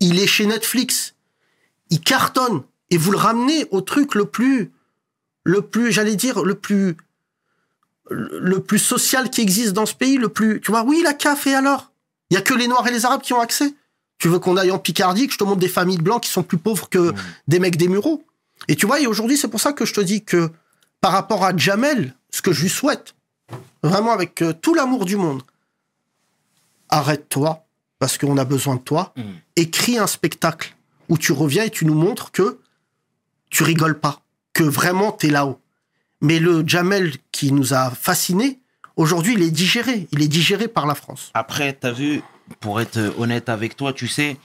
il 0.00 0.18
est 0.18 0.26
chez 0.26 0.46
Netflix, 0.46 1.14
il 1.90 2.00
cartonne, 2.00 2.62
et 2.90 2.96
vous 2.96 3.10
le 3.10 3.18
ramenez 3.18 3.66
au 3.70 3.80
truc 3.80 4.14
le 4.14 4.24
plus, 4.26 4.70
le 5.44 5.60
plus, 5.62 5.92
j'allais 5.92 6.16
dire, 6.16 6.42
le 6.44 6.54
plus, 6.54 6.96
le 8.12 8.60
plus 8.60 8.78
social 8.78 9.30
qui 9.30 9.40
existe 9.40 9.72
dans 9.72 9.86
ce 9.86 9.94
pays, 9.94 10.16
le 10.18 10.28
plus, 10.28 10.60
tu 10.60 10.70
vois, 10.70 10.82
oui, 10.84 11.00
la 11.02 11.14
CAF, 11.14 11.46
et 11.46 11.54
alors? 11.54 11.90
Il 12.30 12.34
y 12.34 12.36
a 12.36 12.40
que 12.42 12.54
les 12.54 12.66
Noirs 12.68 12.86
et 12.86 12.92
les 12.92 13.04
Arabes 13.04 13.22
qui 13.22 13.32
ont 13.32 13.40
accès. 13.40 13.74
Tu 14.18 14.28
veux 14.28 14.38
qu'on 14.38 14.56
aille 14.56 14.70
en 14.70 14.78
Picardie, 14.78 15.26
que 15.26 15.32
je 15.32 15.38
te 15.38 15.44
montre 15.44 15.58
des 15.58 15.68
familles 15.68 15.98
de 15.98 16.02
blancs 16.02 16.22
qui 16.22 16.30
sont 16.30 16.42
plus 16.42 16.58
pauvres 16.58 16.88
que 16.88 17.12
des 17.48 17.58
mecs 17.58 17.76
des 17.76 17.88
Mureaux? 17.88 18.24
Et 18.68 18.76
tu 18.76 18.86
vois, 18.86 19.00
et 19.00 19.06
aujourd'hui, 19.06 19.36
c'est 19.36 19.48
pour 19.48 19.60
ça 19.60 19.72
que 19.72 19.84
je 19.84 19.92
te 19.92 20.00
dis 20.00 20.22
que 20.22 20.50
par 21.00 21.12
rapport 21.12 21.44
à 21.44 21.56
Jamel, 21.56 22.14
ce 22.30 22.40
que 22.40 22.52
je 22.52 22.62
lui 22.62 22.70
souhaite, 22.70 23.14
vraiment 23.82 24.12
avec 24.12 24.40
euh, 24.40 24.52
tout 24.52 24.74
l'amour 24.74 25.04
du 25.04 25.16
monde, 25.16 25.42
arrête-toi, 26.88 27.64
parce 27.98 28.18
qu'on 28.18 28.36
a 28.38 28.44
besoin 28.44 28.76
de 28.76 28.80
toi, 28.80 29.12
Mm. 29.16 29.22
écris 29.56 29.98
un 29.98 30.06
spectacle 30.06 30.74
où 31.08 31.18
tu 31.18 31.32
reviens 31.32 31.64
et 31.64 31.70
tu 31.70 31.84
nous 31.84 31.94
montres 31.94 32.30
que 32.32 32.58
tu 33.50 33.62
rigoles 33.64 33.98
pas, 33.98 34.22
que 34.54 34.62
vraiment 34.62 35.12
t'es 35.12 35.28
là-haut. 35.28 35.60
Mais 36.20 36.38
le 36.38 36.62
Jamel 36.66 37.14
qui 37.42 37.50
nous 37.52 37.74
a 37.74 37.90
fascinés, 37.90 38.60
aujourd'hui, 38.94 39.34
il 39.34 39.42
est 39.42 39.50
digéré. 39.50 40.06
Il 40.12 40.22
est 40.22 40.28
digéré 40.28 40.68
par 40.68 40.86
la 40.86 40.94
France. 40.94 41.32
Après, 41.34 41.76
tu 41.78 41.88
as 41.88 41.92
vu, 41.92 42.22
pour 42.60 42.80
être 42.80 43.00
honnête 43.18 43.48
avec 43.48 43.76
toi, 43.76 43.92
tu 43.92 44.06
sais, 44.06 44.36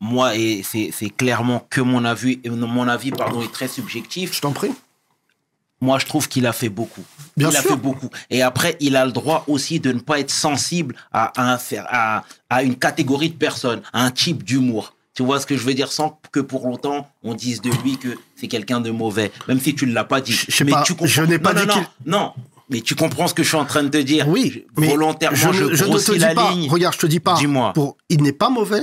moi, 0.00 0.34
et 0.34 0.62
c'est 0.64 1.10
clairement 1.10 1.66
que 1.68 1.82
mon 1.82 2.06
avis, 2.06 2.40
mon 2.48 2.88
avis 2.88 3.10
pardon, 3.10 3.42
est 3.42 3.52
très 3.52 3.68
subjectif. 3.68 4.34
Je 4.34 4.40
t'en 4.40 4.52
prie. 4.52 4.72
Moi, 5.82 5.98
je 5.98 6.06
trouve 6.06 6.26
qu'il 6.26 6.46
a 6.46 6.54
fait 6.54 6.70
beaucoup. 6.70 7.04
Bien 7.36 7.50
il 7.50 7.56
a 7.56 7.60
fait 7.62 7.76
beaucoup. 7.76 8.08
Et 8.30 8.40
après, 8.40 8.76
il 8.80 8.96
a 8.96 9.04
le 9.04 9.12
droit 9.12 9.44
aussi 9.46 9.78
de 9.78 9.92
ne 9.92 9.98
pas 10.00 10.18
être 10.20 10.30
sensible 10.30 10.94
à, 11.12 11.32
un, 11.36 11.58
faire- 11.58 11.86
à, 11.90 12.24
à 12.48 12.62
une 12.62 12.76
catégorie 12.76 13.28
de 13.30 13.36
personnes, 13.36 13.82
à 13.92 14.04
un 14.06 14.10
type 14.10 14.42
d'humour. 14.42 14.94
Tu 15.14 15.22
vois 15.22 15.40
ce 15.40 15.46
que 15.46 15.56
je 15.56 15.64
veux 15.64 15.74
dire 15.74 15.92
sans 15.92 16.20
que 16.32 16.40
pour 16.40 16.66
longtemps 16.66 17.10
on 17.22 17.34
dise 17.34 17.60
de 17.60 17.70
lui 17.82 17.98
que 17.98 18.16
c'est 18.36 18.48
quelqu'un 18.48 18.80
de 18.80 18.90
mauvais, 18.90 19.30
même 19.48 19.60
si 19.60 19.74
tu 19.74 19.86
ne 19.86 19.92
l'as 19.92 20.04
pas 20.04 20.20
dit. 20.22 20.32
Je- 20.32 20.64
pas, 20.64 20.82
tu 20.82 20.92
comprends- 20.94 21.06
je 21.06 21.22
n'ai 21.22 21.38
pas 21.38 21.52
non, 21.52 21.60
dit 21.60 21.66
non, 21.66 21.74
non, 21.76 22.18
non, 22.18 22.32
mais 22.70 22.80
tu 22.80 22.94
comprends 22.94 23.28
ce 23.28 23.34
que 23.34 23.42
je 23.42 23.48
suis 23.48 23.56
en 23.58 23.66
train 23.66 23.82
de 23.82 23.88
te 23.90 23.98
dire. 23.98 24.26
Oui, 24.28 24.64
mais 24.78 24.88
volontairement, 24.88 25.36
je, 25.36 25.48
ne- 25.64 25.74
je 25.74 25.84
ne 25.84 25.98
te 25.98 26.12
dis 26.12 26.18
la 26.18 26.34
pas. 26.34 26.52
ligne. 26.52 26.70
Regarde, 26.70 26.94
je 26.94 27.00
te 27.00 27.06
dis 27.06 27.20
pas. 27.20 27.34
Dis-moi. 27.36 27.72
Pour, 27.74 27.98
il 28.08 28.22
n'est 28.22 28.32
pas 28.32 28.48
mauvais. 28.48 28.82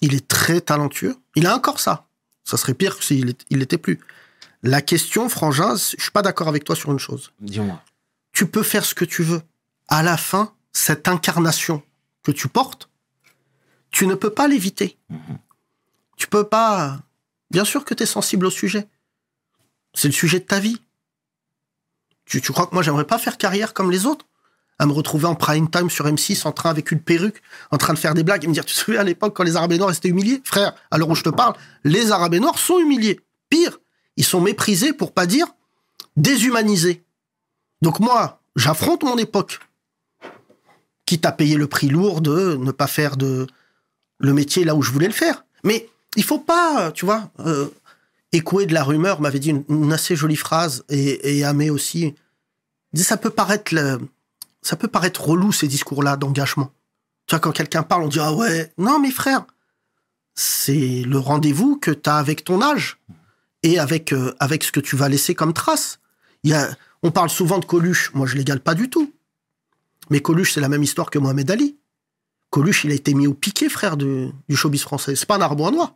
Il 0.00 0.14
est 0.14 0.28
très 0.28 0.60
talentueux. 0.60 1.16
Il 1.34 1.46
a 1.46 1.56
encore 1.56 1.80
ça. 1.80 2.06
Ça 2.44 2.56
serait 2.56 2.74
pire 2.74 3.02
s'il 3.02 3.34
il 3.50 3.58
l'était 3.58 3.78
plus. 3.78 3.98
La 4.62 4.82
question, 4.82 5.28
Frangin, 5.28 5.74
je 5.76 6.00
suis 6.02 6.10
pas 6.12 6.22
d'accord 6.22 6.48
avec 6.48 6.64
toi 6.64 6.76
sur 6.76 6.92
une 6.92 6.98
chose. 6.98 7.32
Dis-moi. 7.40 7.82
Tu 8.32 8.46
peux 8.46 8.62
faire 8.62 8.84
ce 8.84 8.94
que 8.94 9.04
tu 9.04 9.22
veux. 9.22 9.42
À 9.88 10.02
la 10.02 10.16
fin, 10.16 10.52
cette 10.72 11.08
incarnation 11.08 11.82
que 12.22 12.30
tu 12.30 12.48
portes, 12.48 12.87
tu 13.90 14.06
ne 14.06 14.14
peux 14.14 14.30
pas 14.30 14.48
l'éviter. 14.48 14.98
Tu 16.16 16.26
peux 16.26 16.44
pas. 16.44 16.98
Bien 17.50 17.64
sûr 17.64 17.84
que 17.84 17.94
tu 17.94 18.02
es 18.02 18.06
sensible 18.06 18.46
au 18.46 18.50
sujet. 18.50 18.88
C'est 19.94 20.08
le 20.08 20.12
sujet 20.14 20.40
de 20.40 20.44
ta 20.44 20.60
vie. 20.60 20.80
Tu, 22.24 22.40
tu 22.42 22.52
crois 22.52 22.66
que 22.66 22.74
moi, 22.74 22.82
j'aimerais 22.82 23.06
pas 23.06 23.18
faire 23.18 23.38
carrière 23.38 23.72
comme 23.72 23.90
les 23.90 24.06
autres? 24.06 24.26
À 24.80 24.86
me 24.86 24.92
retrouver 24.92 25.26
en 25.26 25.34
prime 25.34 25.68
time 25.68 25.90
sur 25.90 26.06
M6 26.06 26.46
en 26.46 26.52
train 26.52 26.70
avec 26.70 26.92
une 26.92 27.00
perruque, 27.00 27.42
en 27.72 27.78
train 27.78 27.94
de 27.94 27.98
faire 27.98 28.14
des 28.14 28.22
blagues 28.22 28.44
et 28.44 28.46
me 28.46 28.52
dire 28.52 28.64
Tu 28.64 28.74
te 28.74 28.78
souviens 28.78 29.00
à 29.00 29.04
l'époque 29.04 29.34
quand 29.34 29.42
les 29.42 29.56
Arabes 29.56 29.72
et 29.72 29.78
Noirs 29.78 29.92
étaient 29.92 30.08
humiliés? 30.08 30.40
Frère, 30.44 30.74
à 30.90 30.98
l'heure 30.98 31.08
où 31.08 31.16
je 31.16 31.24
te 31.24 31.30
parle, 31.30 31.56
les 31.82 32.12
Arabes 32.12 32.34
et 32.34 32.40
Noirs 32.40 32.58
sont 32.58 32.78
humiliés. 32.78 33.20
Pire, 33.48 33.78
ils 34.16 34.24
sont 34.24 34.40
méprisés 34.40 34.92
pour 34.92 35.12
pas 35.12 35.26
dire 35.26 35.46
déshumanisés. 36.16 37.04
Donc 37.82 38.00
moi, 38.00 38.40
j'affronte 38.56 39.02
mon 39.02 39.16
époque. 39.16 39.58
Quitte 41.06 41.24
à 41.24 41.32
payer 41.32 41.56
le 41.56 41.66
prix 41.66 41.88
lourd 41.88 42.20
de 42.20 42.56
ne 42.56 42.70
pas 42.70 42.86
faire 42.86 43.16
de 43.16 43.46
le 44.18 44.32
métier 44.32 44.64
là 44.64 44.74
où 44.74 44.82
je 44.82 44.90
voulais 44.92 45.06
le 45.06 45.12
faire. 45.12 45.44
Mais 45.64 45.88
il 46.16 46.24
faut 46.24 46.38
pas, 46.38 46.92
tu 46.92 47.04
vois, 47.04 47.30
euh, 47.40 47.68
écouer 48.32 48.66
de 48.66 48.74
la 48.74 48.82
rumeur 48.84 49.20
m'avait 49.20 49.38
dit 49.38 49.50
une, 49.68 49.92
assez 49.92 50.16
jolie 50.16 50.36
phrase 50.36 50.84
et, 50.88 51.38
et 51.38 51.44
Amé 51.44 51.70
aussi. 51.70 52.14
Disait, 52.92 53.06
ça 53.08 53.16
peut 53.16 53.30
paraître 53.30 53.74
le- 53.74 54.00
ça 54.62 54.76
peut 54.76 54.88
paraître 54.88 55.22
relou 55.24 55.52
ces 55.52 55.68
discours-là 55.68 56.16
d'engagement. 56.16 56.72
Tu 57.26 57.34
vois, 57.34 57.40
quand 57.40 57.52
quelqu'un 57.52 57.82
parle, 57.82 58.02
on 58.04 58.08
dit 58.08 58.20
ah 58.20 58.32
ouais, 58.32 58.72
non 58.78 58.98
mais 58.98 59.10
frère, 59.10 59.44
c'est 60.34 61.02
le 61.02 61.18
rendez-vous 61.18 61.76
que 61.76 61.90
tu 61.90 62.08
as 62.08 62.16
avec 62.16 62.44
ton 62.44 62.62
âge 62.62 62.98
et 63.62 63.78
avec 63.78 64.12
euh, 64.12 64.34
avec 64.40 64.64
ce 64.64 64.72
que 64.72 64.80
tu 64.80 64.96
vas 64.96 65.08
laisser 65.08 65.34
comme 65.34 65.52
trace. 65.52 65.98
Il 66.44 66.50
y 66.50 66.54
a, 66.54 66.68
on 67.02 67.10
parle 67.10 67.28
souvent 67.30 67.58
de 67.58 67.64
Coluche, 67.64 68.12
moi 68.14 68.26
je 68.26 68.36
l'égale 68.36 68.60
pas 68.60 68.74
du 68.74 68.88
tout. 68.90 69.12
Mais 70.10 70.20
Coluche, 70.20 70.52
c'est 70.54 70.60
la 70.60 70.68
même 70.68 70.82
histoire 70.82 71.10
que 71.10 71.18
Mohamed 71.18 71.50
Ali. 71.50 71.76
Coluche, 72.50 72.84
il 72.84 72.90
a 72.92 72.94
été 72.94 73.14
mis 73.14 73.26
au 73.26 73.34
piquet, 73.34 73.68
frère, 73.68 73.96
de- 73.96 74.30
du 74.48 74.56
showbiz 74.56 74.82
français. 74.82 75.14
C'est 75.16 75.26
pas 75.26 75.36
un 75.36 75.40
arbre 75.40 75.66
à 75.66 75.70
noix. 75.70 75.94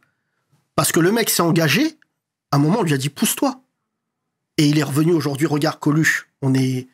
Parce 0.75 0.93
que 0.93 1.01
le 1.01 1.13
mec 1.13 1.31
s'est 1.31 1.43
engagé, 1.43 1.97
à 2.51 2.57
un 2.57 2.59
moment, 2.59 2.81
on 2.81 2.83
lui 2.83 2.93
a 2.93 2.99
dit 2.99 3.09
pousse-toi. 3.09 3.61
Et 4.59 4.67
il 4.67 4.79
est 4.79 4.83
revenu 4.83 5.13
aujourd'hui, 5.13 5.47
regarde 5.47 5.79
Coluche, 5.81 6.29
on 6.43 6.53
est 6.55 6.89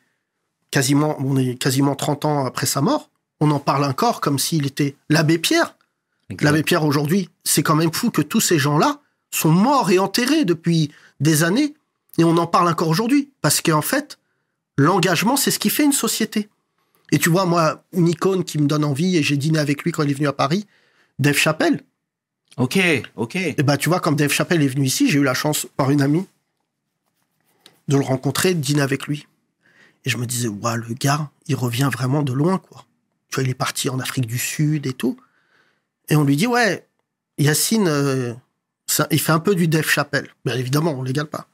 quasiment, 0.70 1.16
on 1.20 1.36
est 1.36 1.56
quasiment 1.56 1.96
30 1.96 2.24
ans 2.24 2.46
après 2.46 2.66
sa 2.66 2.80
mort. 2.80 3.10
On 3.40 3.50
en 3.50 3.58
parle 3.60 3.84
encore 3.84 4.20
comme 4.20 4.38
s'il 4.38 4.66
était 4.66 4.96
l'abbé 5.08 5.38
Pierre. 5.38 5.74
L'abbé 6.40 6.62
Pierre 6.62 6.84
aujourd'hui, 6.84 7.30
c'est 7.44 7.62
quand 7.62 7.74
même 7.74 7.92
fou 7.92 8.10
que 8.10 8.22
tous 8.22 8.40
ces 8.40 8.58
gens-là 8.58 9.00
sont 9.30 9.50
morts 9.50 9.90
et 9.90 9.98
enterrés 9.98 10.44
depuis 10.44 10.90
des 11.20 11.42
années 11.42 11.74
et 12.18 12.24
on 12.24 12.36
en 12.36 12.46
parle 12.46 12.68
encore 12.68 12.88
aujourd'hui. 12.88 13.30
Parce 13.40 13.60
qu'en 13.60 13.80
fait, 13.82 14.18
l'engagement, 14.76 15.36
c'est 15.36 15.50
ce 15.50 15.58
qui 15.58 15.70
fait 15.70 15.84
une 15.84 15.92
société. 15.92 16.48
Et 17.12 17.18
tu 17.18 17.30
vois, 17.30 17.46
moi, 17.46 17.84
une 17.92 18.08
icône 18.08 18.44
qui 18.44 18.58
me 18.58 18.66
donne 18.66 18.84
envie, 18.84 19.16
et 19.16 19.22
j'ai 19.22 19.36
dîné 19.36 19.58
avec 19.58 19.82
lui 19.82 19.92
quand 19.92 20.02
il 20.02 20.10
est 20.10 20.14
venu 20.14 20.28
à 20.28 20.32
Paris, 20.32 20.66
Dave 21.18 21.36
Chappelle. 21.36 21.82
Ok, 22.56 22.78
ok. 23.16 23.36
Et 23.36 23.54
bah, 23.62 23.76
tu 23.76 23.88
vois, 23.88 24.00
quand 24.00 24.12
Dave 24.12 24.32
Chappelle 24.32 24.62
est 24.62 24.68
venu 24.68 24.84
ici, 24.86 25.08
j'ai 25.08 25.18
eu 25.18 25.24
la 25.24 25.34
chance, 25.34 25.66
par 25.76 25.90
une 25.90 26.02
amie, 26.02 26.26
de 27.88 27.96
le 27.96 28.02
rencontrer, 28.04 28.54
de 28.54 28.60
dîner 28.60 28.82
avec 28.82 29.06
lui. 29.06 29.26
Et 30.04 30.10
je 30.10 30.16
me 30.16 30.26
disais, 30.26 30.48
ouais, 30.48 30.76
le 30.76 30.94
gars, 30.94 31.30
il 31.46 31.54
revient 31.56 31.88
vraiment 31.92 32.22
de 32.22 32.32
loin, 32.32 32.58
quoi. 32.58 32.84
Tu 33.30 33.36
vois, 33.36 33.44
il 33.44 33.50
est 33.50 33.54
parti 33.54 33.88
en 33.88 33.98
Afrique 34.00 34.26
du 34.26 34.38
Sud 34.38 34.86
et 34.86 34.92
tout. 34.92 35.18
Et 36.08 36.16
on 36.16 36.24
lui 36.24 36.36
dit, 36.36 36.46
ouais, 36.46 36.86
Yacine, 37.38 37.86
euh, 37.88 38.34
ça- 38.86 39.06
il 39.10 39.20
fait 39.20 39.32
un 39.32 39.40
peu 39.40 39.54
du 39.54 39.68
Dave 39.68 39.88
Chappelle. 39.88 40.28
Bien 40.44 40.56
évidemment, 40.56 40.92
on 40.92 41.02
l'égale 41.02 41.26
pas. 41.26 41.46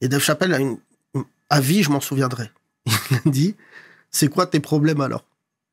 Et 0.00 0.08
Dave 0.08 0.22
Chappelle 0.22 0.52
a 0.54 0.58
une, 0.58 0.78
à 1.50 1.60
vie, 1.60 1.82
je 1.82 1.90
m'en 1.90 2.00
souviendrai. 2.00 2.50
Il 3.10 3.16
a 3.16 3.30
dit, 3.30 3.54
c'est 4.16 4.28
quoi 4.28 4.46
tes 4.46 4.60
problèmes 4.60 5.00
alors? 5.00 5.24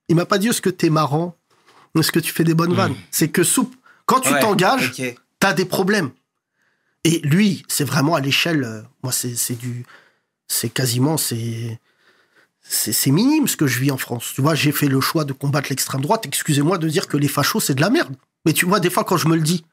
Il 0.10 0.16
m'a 0.16 0.26
pas 0.26 0.38
dit 0.38 0.48
est-ce 0.50 0.62
que 0.62 0.70
t'es 0.70 0.90
marrant, 0.90 1.36
est-ce 1.98 2.12
que 2.12 2.20
tu 2.20 2.32
fais 2.34 2.44
des 2.44 2.54
bonnes 2.54 2.74
vannes? 2.74 2.96
C'est 3.12 3.30
que 3.30 3.44
soupe. 3.44 3.76
Quand 4.06 4.20
tu 4.20 4.34
Ouais, 4.34 4.40
t'engages, 4.42 4.92
ok. 5.00 5.16
t'as 5.40 5.54
des 5.54 5.66
problèmes. 5.66 6.12
Et 7.06 7.20
lui, 7.20 7.64
c'est 7.68 7.84
vraiment 7.86 8.16
à 8.16 8.20
l'échelle. 8.22 8.64
euh, 8.64 8.82
moi, 9.04 9.12
c'est 9.12 9.36
c'est 9.36 9.56
du. 9.56 9.86
C'est 10.48 10.70
quasiment. 10.70 11.18
C'est. 11.18 11.80
C'est 12.62 12.94
c'est 12.94 13.12
minime 13.12 13.48
ce 13.48 13.58
que 13.58 13.68
je 13.68 13.80
vis 13.80 13.92
en 13.92 13.98
France. 13.98 14.32
Tu 14.36 14.42
vois, 14.42 14.56
j'ai 14.56 14.72
fait 14.72 14.88
le 14.88 15.02
choix 15.02 15.26
de 15.26 15.34
combattre 15.34 15.68
l'extrême 15.70 16.02
droite. 16.02 16.26
Excusez-moi 16.26 16.78
de 16.78 16.88
dire 16.88 17.08
que 17.08 17.18
les 17.18 17.28
fachos, 17.28 17.60
c'est 17.60 17.76
de 17.76 17.82
la 17.82 17.90
merde. 17.90 18.16
Mais 18.46 18.54
tu 18.54 18.66
vois, 18.66 18.80
des 18.80 18.90
fois, 18.90 19.04
quand 19.04 19.18
je 19.18 19.28
me 19.28 19.36
le 19.36 19.42
dis, 19.42 19.66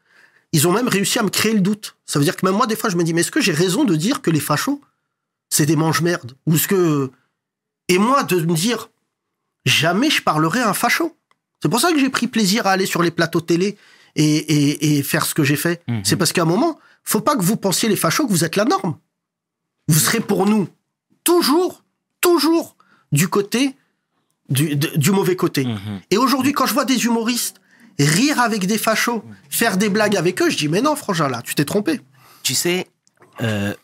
ils 0.52 0.66
ont 0.66 0.72
même 0.72 0.88
réussi 0.88 1.18
à 1.20 1.22
me 1.22 1.28
créer 1.30 1.52
le 1.54 1.60
doute. 1.60 1.96
Ça 2.06 2.18
veut 2.18 2.24
dire 2.24 2.36
que 2.36 2.44
même 2.44 2.56
moi, 2.56 2.66
des 2.66 2.74
fois, 2.76 2.90
je 2.90 2.96
me 2.96 3.04
dis, 3.04 3.14
mais 3.14 3.20
est-ce 3.22 3.30
que 3.30 3.40
j'ai 3.40 3.52
raison 3.52 3.84
de 3.84 3.94
dire 3.94 4.22
que 4.22 4.30
les 4.30 4.40
fachos, 4.40 4.80
c'est 5.50 5.66
des 5.66 5.76
mange-merdes 5.76 6.34
Ou 6.46 6.54
est-ce 6.56 6.66
que. 6.68 7.10
Et 7.90 7.98
moi, 7.98 8.22
de 8.22 8.36
me 8.36 8.54
dire, 8.54 8.88
jamais 9.66 10.10
je 10.10 10.22
parlerai 10.22 10.60
à 10.60 10.70
un 10.70 10.74
facho. 10.74 11.16
C'est 11.60 11.68
pour 11.68 11.80
ça 11.80 11.92
que 11.92 11.98
j'ai 11.98 12.08
pris 12.08 12.28
plaisir 12.28 12.66
à 12.68 12.70
aller 12.70 12.86
sur 12.86 13.02
les 13.02 13.10
plateaux 13.10 13.40
télé 13.40 13.76
et, 14.14 14.24
et, 14.24 14.98
et 14.98 15.02
faire 15.02 15.26
ce 15.26 15.34
que 15.34 15.42
j'ai 15.42 15.56
fait. 15.56 15.82
Mhm. 15.88 16.04
C'est 16.04 16.16
parce 16.16 16.32
qu'à 16.32 16.42
un 16.42 16.46
moment, 16.46 16.78
faut 17.02 17.20
pas 17.20 17.34
que 17.34 17.42
vous 17.42 17.56
pensiez, 17.56 17.88
les 17.88 17.96
fachos, 17.96 18.26
que 18.26 18.32
vous 18.32 18.44
êtes 18.44 18.54
la 18.54 18.64
norme. 18.64 18.96
Vous 19.88 19.98
serez 19.98 20.20
pour 20.20 20.46
nous 20.46 20.68
toujours, 21.24 21.82
toujours 22.20 22.76
du 23.10 23.26
côté, 23.26 23.74
du, 24.48 25.10
mauvais 25.10 25.34
côté. 25.34 25.64
Mhm. 25.64 26.00
Et 26.12 26.16
aujourd'hui, 26.16 26.52
quand 26.52 26.66
je 26.66 26.74
vois 26.74 26.84
des 26.84 27.04
humoristes 27.04 27.60
rire 27.98 28.40
avec 28.40 28.66
des 28.66 28.78
fachos, 28.78 29.24
faire 29.50 29.76
des 29.76 29.88
blagues 29.88 30.16
avec 30.16 30.40
eux, 30.42 30.48
je 30.48 30.56
dis, 30.56 30.68
mais 30.68 30.80
non, 30.80 30.94
Frangin, 30.94 31.28
là, 31.28 31.42
tu 31.42 31.56
t'es 31.56 31.64
trompé. 31.64 32.00
Tu 32.44 32.54
sais, 32.54 32.86
euh, 33.42 33.74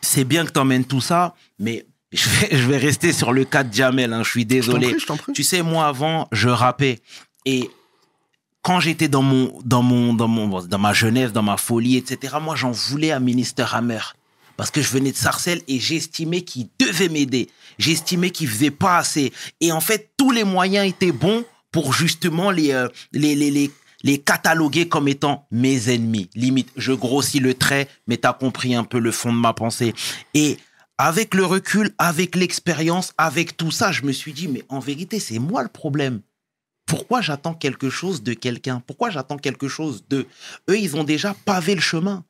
c'est 0.00 0.24
bien 0.24 0.44
que 0.44 0.50
tu 0.50 0.58
emmènes 0.58 0.84
tout 0.84 1.00
ça, 1.00 1.36
mais 1.60 1.86
je 2.12 2.28
vais, 2.28 2.56
je 2.56 2.66
vais 2.66 2.76
rester 2.78 3.12
sur 3.12 3.32
le 3.32 3.44
cas 3.44 3.62
de 3.62 3.72
Jamel. 3.72 4.12
hein, 4.12 4.22
je 4.24 4.30
suis 4.30 4.42
Je 4.42 4.46
désolé. 4.46 4.88
prie, 4.90 5.00
je 5.00 5.06
prie. 5.06 5.32
Tu 5.32 5.42
sais, 5.44 5.62
moi 5.62 5.86
avant, 5.86 6.28
je 6.32 6.48
rappais 6.48 7.00
et 7.46 7.70
quand 8.62 8.80
j'étais 8.80 9.08
dans 9.08 9.22
mon 9.22 9.58
dans 9.64 9.82
mon 9.82 10.12
dans 10.12 10.28
mon 10.28 10.60
dans 10.60 10.78
ma 10.78 10.92
jeunesse, 10.92 11.32
dans 11.32 11.42
ma 11.42 11.56
folie, 11.56 11.96
etc. 11.96 12.34
Moi, 12.42 12.56
j'en 12.56 12.72
voulais 12.72 13.10
à 13.10 13.20
Minister 13.20 13.64
Hammer 13.72 14.00
parce 14.56 14.70
que 14.70 14.82
je 14.82 14.88
venais 14.90 15.12
de 15.12 15.16
Sarcelles 15.16 15.62
et 15.68 15.80
j'estimais 15.80 16.42
qu'il 16.42 16.68
devait 16.78 17.08
m'aider. 17.08 17.48
J'estimais 17.78 18.30
qu'il 18.30 18.48
faisait 18.48 18.70
pas 18.70 18.98
assez. 18.98 19.32
Et 19.60 19.72
en 19.72 19.80
fait, 19.80 20.10
tous 20.18 20.30
les 20.32 20.44
moyens 20.44 20.86
étaient 20.86 21.12
bons 21.12 21.44
pour 21.72 21.94
justement 21.94 22.50
les 22.50 22.72
euh, 22.72 22.88
les 23.12 23.34
les, 23.34 23.50
les 23.50 23.70
les 24.02 24.18
cataloguer 24.18 24.88
comme 24.88 25.08
étant 25.08 25.46
mes 25.50 25.90
ennemis. 25.94 26.28
Limite, 26.34 26.70
je 26.76 26.92
grossis 26.92 27.38
le 27.40 27.54
trait, 27.54 27.88
mais 28.06 28.16
t'as 28.18 28.32
compris 28.32 28.74
un 28.74 28.84
peu 28.84 28.98
le 28.98 29.12
fond 29.12 29.32
de 29.32 29.38
ma 29.38 29.52
pensée. 29.54 29.94
Et 30.34 30.58
avec 31.02 31.32
le 31.32 31.46
recul, 31.46 31.94
avec 31.96 32.36
l'expérience, 32.36 33.14
avec 33.16 33.56
tout 33.56 33.70
ça, 33.70 33.90
je 33.90 34.02
me 34.02 34.12
suis 34.12 34.34
dit, 34.34 34.48
mais 34.48 34.64
en 34.68 34.80
vérité, 34.80 35.18
c'est 35.18 35.38
moi 35.38 35.62
le 35.62 35.70
problème. 35.70 36.20
Pourquoi 36.84 37.22
j'attends 37.22 37.54
quelque 37.54 37.88
chose 37.88 38.22
de 38.22 38.34
quelqu'un? 38.34 38.82
Pourquoi 38.86 39.08
j'attends 39.08 39.38
quelque 39.38 39.66
chose 39.66 40.04
d'eux? 40.10 40.26
Eux, 40.68 40.78
ils 40.78 40.96
ont 40.96 41.04
déjà 41.04 41.34
pavé 41.46 41.74
le 41.74 41.80
chemin. 41.80 42.22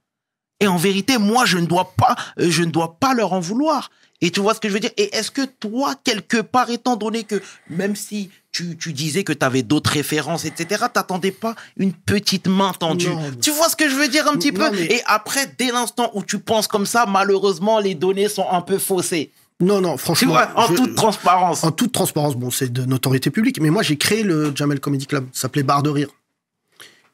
Et 0.60 0.66
en 0.68 0.76
vérité, 0.76 1.16
moi, 1.18 1.44
je 1.46 1.58
ne 1.58 1.66
dois 1.66 1.92
pas, 1.96 2.14
euh, 2.38 2.50
je 2.50 2.62
ne 2.62 2.70
dois 2.70 2.96
pas 3.00 3.14
leur 3.14 3.32
en 3.32 3.40
vouloir. 3.40 3.90
Et 4.22 4.30
tu 4.30 4.40
vois 4.40 4.52
ce 4.52 4.60
que 4.60 4.68
je 4.68 4.74
veux 4.74 4.80
dire? 4.80 4.90
Et 4.98 5.16
est-ce 5.16 5.30
que 5.30 5.46
toi, 5.46 5.94
quelque 6.04 6.42
part, 6.42 6.68
étant 6.68 6.96
donné 6.96 7.24
que 7.24 7.40
même 7.70 7.96
si 7.96 8.28
tu, 8.52 8.76
tu 8.76 8.92
disais 8.92 9.24
que 9.24 9.32
tu 9.32 9.42
avais 9.46 9.62
d'autres 9.62 9.90
références, 9.90 10.44
etc., 10.44 10.84
t'attendais 10.92 11.30
pas 11.30 11.54
une 11.78 11.94
petite 11.94 12.46
main 12.46 12.72
tendue? 12.78 13.08
Non. 13.08 13.30
Tu 13.40 13.50
vois 13.50 13.70
ce 13.70 13.76
que 13.76 13.88
je 13.88 13.94
veux 13.94 14.08
dire 14.08 14.28
un 14.28 14.34
petit 14.34 14.52
Non, 14.52 14.68
peu? 14.70 14.76
mais- 14.76 14.84
Et 14.96 15.02
après, 15.06 15.50
dès 15.58 15.72
l'instant 15.72 16.10
où 16.12 16.22
tu 16.22 16.38
penses 16.38 16.66
comme 16.68 16.84
ça, 16.84 17.06
malheureusement, 17.06 17.78
les 17.80 17.94
données 17.94 18.28
sont 18.28 18.46
un 18.50 18.60
peu 18.60 18.76
faussées. 18.76 19.30
Non, 19.58 19.80
non, 19.80 19.96
franchement. 19.96 20.32
vois, 20.32 20.50
en 20.54 20.66
je- 20.68 20.74
toute 20.74 20.94
transparence. 20.96 21.64
En 21.64 21.70
toute 21.72 21.92
transparence, 21.92 22.36
bon, 22.36 22.50
c'est 22.50 22.70
de 22.70 22.84
notoriété 22.84 23.30
publique, 23.30 23.60
mais 23.60 23.68
moi 23.70 23.82
j'ai 23.82 23.96
créé 23.98 24.22
le 24.22 24.52
Jamel 24.54 24.80
Comedy 24.80 25.06
Club, 25.06 25.26
ça 25.32 25.42
s'appelait 25.42 25.62
Bar 25.62 25.82
de 25.82 25.90
Rire. 25.90 26.08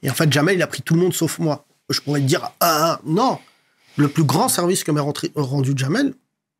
Et 0.02 0.10
en 0.10 0.14
fait, 0.14 0.32
Jamel, 0.32 0.56
il 0.56 0.62
a 0.62 0.66
pris 0.68 0.80
tout 0.82 0.94
le 0.94 1.00
monde 1.00 1.12
sauf 1.14 1.38
moi. 1.40 1.65
Je 1.90 2.00
pourrais 2.00 2.20
te 2.20 2.26
dire, 2.26 2.50
ah, 2.60 3.00
non, 3.04 3.38
le 3.96 4.08
plus 4.08 4.24
grand 4.24 4.48
service 4.48 4.82
que 4.84 4.90
m'a 4.90 5.02
rendu 5.02 5.72
Jamel, 5.76 6.14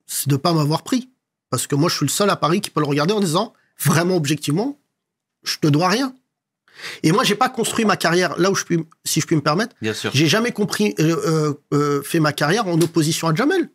c'est 0.06 0.28
de 0.28 0.36
pas 0.36 0.52
m'avoir 0.52 0.82
pris. 0.82 1.10
Parce 1.50 1.66
que 1.66 1.74
moi, 1.74 1.88
je 1.88 1.96
suis 1.96 2.06
le 2.06 2.10
seul 2.10 2.30
à 2.30 2.36
Paris 2.36 2.60
qui 2.60 2.70
peut 2.70 2.80
le 2.80 2.86
regarder 2.86 3.12
en 3.12 3.20
disant, 3.20 3.52
vraiment 3.80 4.16
objectivement, 4.16 4.78
je 5.42 5.58
te 5.58 5.66
dois 5.66 5.88
rien. 5.88 6.14
Et 7.02 7.10
moi, 7.12 7.24
j'ai 7.24 7.34
pas 7.34 7.48
construit 7.48 7.84
ma 7.84 7.96
carrière 7.96 8.38
là 8.38 8.50
où 8.50 8.54
je 8.54 8.64
puis, 8.64 8.78
si 9.04 9.20
je 9.20 9.26
puis 9.26 9.36
me 9.36 9.40
permettre, 9.40 9.74
Bien 9.80 9.94
sûr. 9.94 10.10
j'ai 10.12 10.26
jamais 10.26 10.52
compris, 10.52 10.94
euh, 11.00 11.16
euh, 11.26 11.54
euh, 11.72 12.02
fait 12.02 12.20
ma 12.20 12.32
carrière 12.32 12.66
en 12.68 12.80
opposition 12.80 13.28
à 13.28 13.34
Jamel. 13.34 13.70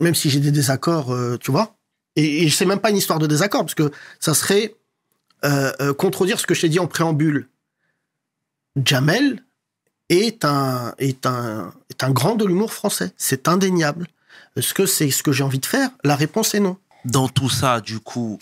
Même 0.00 0.14
si 0.14 0.28
j'ai 0.30 0.40
des 0.40 0.50
désaccords, 0.50 1.12
euh, 1.14 1.36
tu 1.38 1.50
vois. 1.52 1.76
Et, 2.16 2.42
et 2.42 2.50
c'est 2.50 2.66
même 2.66 2.80
pas 2.80 2.90
une 2.90 2.96
histoire 2.96 3.18
de 3.18 3.26
désaccord, 3.26 3.60
parce 3.62 3.74
que 3.76 3.90
ça 4.20 4.34
serait 4.34 4.74
euh, 5.44 5.72
euh, 5.80 5.94
contredire 5.94 6.40
ce 6.40 6.46
que 6.46 6.54
je 6.54 6.62
t'ai 6.62 6.68
dit 6.68 6.80
en 6.80 6.86
préambule. 6.88 7.48
Jamel 8.84 9.44
est 10.12 10.44
un, 10.44 10.94
est 10.98 11.26
un, 11.26 11.72
est 11.90 12.04
un 12.04 12.10
grand 12.10 12.34
de 12.36 12.44
l'humour 12.44 12.72
français. 12.72 13.12
C'est 13.16 13.48
indéniable. 13.48 14.06
Est-ce 14.56 14.74
que 14.74 14.86
c'est 14.86 15.10
ce 15.10 15.22
que 15.22 15.32
j'ai 15.32 15.44
envie 15.44 15.58
de 15.58 15.66
faire 15.66 15.90
La 16.04 16.16
réponse 16.16 16.54
est 16.54 16.60
non. 16.60 16.76
Dans 17.04 17.28
tout 17.28 17.48
ça, 17.50 17.80
du 17.80 17.98
coup, 18.00 18.38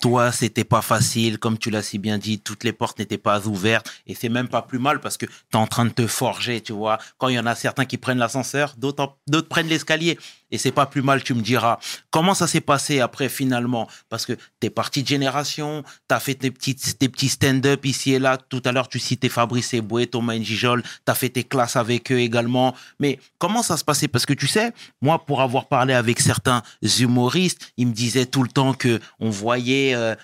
toi, 0.00 0.30
c'était 0.32 0.64
pas 0.64 0.82
facile. 0.82 1.38
Comme 1.38 1.56
tu 1.58 1.70
l'as 1.70 1.82
si 1.82 1.98
bien 1.98 2.18
dit, 2.18 2.38
toutes 2.38 2.62
les 2.62 2.72
portes 2.72 2.98
n'étaient 2.98 3.16
pas 3.18 3.46
ouvertes. 3.46 3.90
Et 4.06 4.14
c'est 4.14 4.28
même 4.28 4.48
pas 4.48 4.60
plus 4.62 4.78
mal 4.78 5.00
parce 5.00 5.16
que 5.16 5.24
tu 5.26 5.32
es 5.54 5.56
en 5.56 5.66
train 5.66 5.86
de 5.86 5.90
te 5.90 6.06
forger, 6.06 6.60
tu 6.60 6.72
vois. 6.74 6.98
Quand 7.18 7.28
il 7.28 7.34
y 7.36 7.38
en 7.38 7.46
a 7.46 7.54
certains 7.54 7.86
qui 7.86 7.96
prennent 7.96 8.18
l'ascenseur, 8.18 8.74
d'autres 8.76 9.02
en- 9.04 9.16
d'autres 9.26 9.48
prennent 9.48 9.68
l'escalier. 9.68 10.18
Et 10.54 10.58
c'est 10.58 10.70
pas 10.70 10.86
plus 10.86 11.02
mal, 11.02 11.20
tu 11.24 11.34
me 11.34 11.40
diras. 11.40 11.80
Comment 12.12 12.32
ça 12.32 12.46
s'est 12.46 12.60
passé 12.60 13.00
après, 13.00 13.28
finalement? 13.28 13.88
Parce 14.08 14.24
que 14.24 14.34
t'es 14.60 14.70
parti 14.70 15.02
de 15.02 15.08
génération, 15.08 15.82
t'as 16.06 16.20
fait 16.20 16.36
tes 16.36 16.52
petits, 16.52 16.76
tes 16.76 17.08
petits 17.08 17.28
stand-up 17.28 17.84
ici 17.84 18.12
et 18.12 18.20
là. 18.20 18.36
Tout 18.36 18.62
à 18.64 18.70
l'heure, 18.70 18.86
tu 18.86 19.00
citais 19.00 19.28
Fabrice 19.28 19.74
Eboué, 19.74 20.06
Thomas 20.06 20.36
Njijol. 20.36 20.84
T'as 21.04 21.14
fait 21.14 21.30
tes 21.30 21.42
classes 21.42 21.74
avec 21.74 22.12
eux 22.12 22.20
également. 22.20 22.72
Mais 23.00 23.18
comment 23.38 23.64
ça 23.64 23.76
se 23.76 23.82
passait? 23.82 24.06
Parce 24.06 24.26
que 24.26 24.32
tu 24.32 24.46
sais, 24.46 24.72
moi, 25.02 25.24
pour 25.26 25.42
avoir 25.42 25.66
parlé 25.66 25.92
avec 25.92 26.20
certains 26.20 26.62
humoristes, 27.00 27.72
ils 27.76 27.88
me 27.88 27.92
disaient 27.92 28.26
tout 28.26 28.44
le 28.44 28.48
temps 28.48 28.74
que 28.74 29.00
on 29.18 29.30
voyait... 29.30 29.96
euh, 29.96 30.14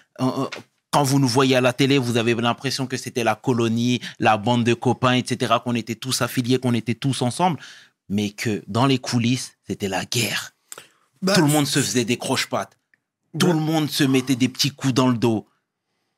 quand 0.92 1.04
vous 1.04 1.20
nous 1.20 1.28
voyez 1.28 1.54
à 1.56 1.60
la 1.60 1.72
télé, 1.72 1.98
vous 1.98 2.16
avez 2.16 2.34
l'impression 2.34 2.86
que 2.86 2.96
c'était 2.96 3.22
la 3.22 3.36
colonie, 3.36 4.00
la 4.18 4.36
bande 4.36 4.64
de 4.64 4.74
copains, 4.74 5.12
etc., 5.12 5.54
qu'on 5.62 5.74
était 5.76 5.94
tous 5.94 6.20
affiliés, 6.20 6.58
qu'on 6.58 6.74
était 6.74 6.94
tous 6.94 7.22
ensemble, 7.22 7.60
mais 8.10 8.30
que 8.30 8.62
dans 8.66 8.84
les 8.84 8.98
coulisses, 8.98 9.52
c'était 9.66 9.88
la 9.88 10.04
guerre. 10.04 10.52
Bah, 11.22 11.34
Tout 11.34 11.40
le 11.42 11.46
monde 11.48 11.66
se 11.66 11.80
faisait 11.80 12.04
des 12.04 12.18
croche-pattes. 12.18 12.76
Tout 13.38 13.46
le 13.46 13.54
monde 13.54 13.88
se 13.88 14.04
mettait 14.04 14.36
des 14.36 14.48
petits 14.48 14.70
coups 14.72 14.92
dans 14.92 15.08
le 15.08 15.16
dos. 15.16 15.46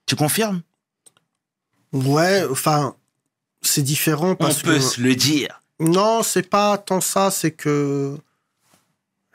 Tu 0.07 0.17
confirmes? 0.17 0.63
Ouais, 1.93 2.43
enfin, 2.51 2.97
c'est 3.61 3.83
différent 3.83 4.31
On 4.31 4.35
parce 4.37 4.63
peut 4.63 4.75
que. 4.77 4.81
se 4.81 5.01
le 5.01 5.15
dire. 5.15 5.61
Non, 5.79 6.23
c'est 6.23 6.49
pas 6.49 6.79
tant 6.79 7.01
ça, 7.01 7.31
c'est 7.31 7.51
que 7.51 8.17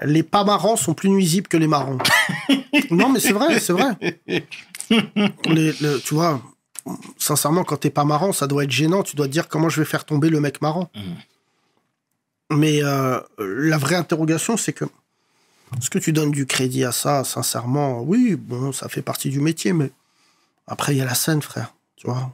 les 0.02 0.24
pas 0.24 0.44
marrants 0.44 0.76
sont 0.76 0.94
plus 0.94 1.10
nuisibles 1.10 1.48
que 1.48 1.58
les 1.58 1.68
marrants. 1.68 1.98
non, 2.92 3.10
mais 3.10 3.20
c'est 3.20 3.34
vrai, 3.34 3.60
c'est 3.60 3.74
vrai. 3.74 3.96
Les- 5.46 5.74
tu 6.04 6.14
vois, 6.16 6.42
sincèrement, 7.18 7.64
quand 7.64 7.78
t'es 7.78 7.90
pas 7.90 8.06
marrant, 8.06 8.32
ça 8.32 8.48
doit 8.48 8.64
être 8.64 8.72
gênant. 8.72 9.04
Tu 9.04 9.16
dois 9.16 9.28
te 9.28 9.32
dire 9.32 9.48
comment 9.48 9.70
je 9.70 9.82
vais 9.82 9.86
faire 9.86 10.06
tomber 10.06 10.30
le 10.30 10.40
mec 10.40 10.62
marrant. 10.62 10.90
Mais 12.52 12.84
euh, 12.84 13.20
la 13.40 13.78
vraie 13.78 13.96
interrogation, 13.96 14.58
c'est 14.58 14.74
que 14.74 14.86
est-ce 15.78 15.90
que 15.90 16.00
tu 16.00 16.14
donnes 16.14 16.32
du 16.32 16.46
crédit 16.46 16.86
à 16.86 16.92
ça 16.92 17.24
Sincèrement, 17.24 18.02
oui, 18.02 18.36
bon, 18.36 18.72
ça 18.72 18.88
fait 18.88 19.02
partie 19.02 19.30
du 19.30 19.42
métier, 19.42 19.74
mais 19.74 19.92
après, 20.66 20.94
il 20.94 20.98
y 20.98 21.02
a 21.02 21.06
la 21.06 21.16
scène, 21.16 21.42
frère. 21.42 21.74
Tu 21.98 22.08
vois? 22.08 22.32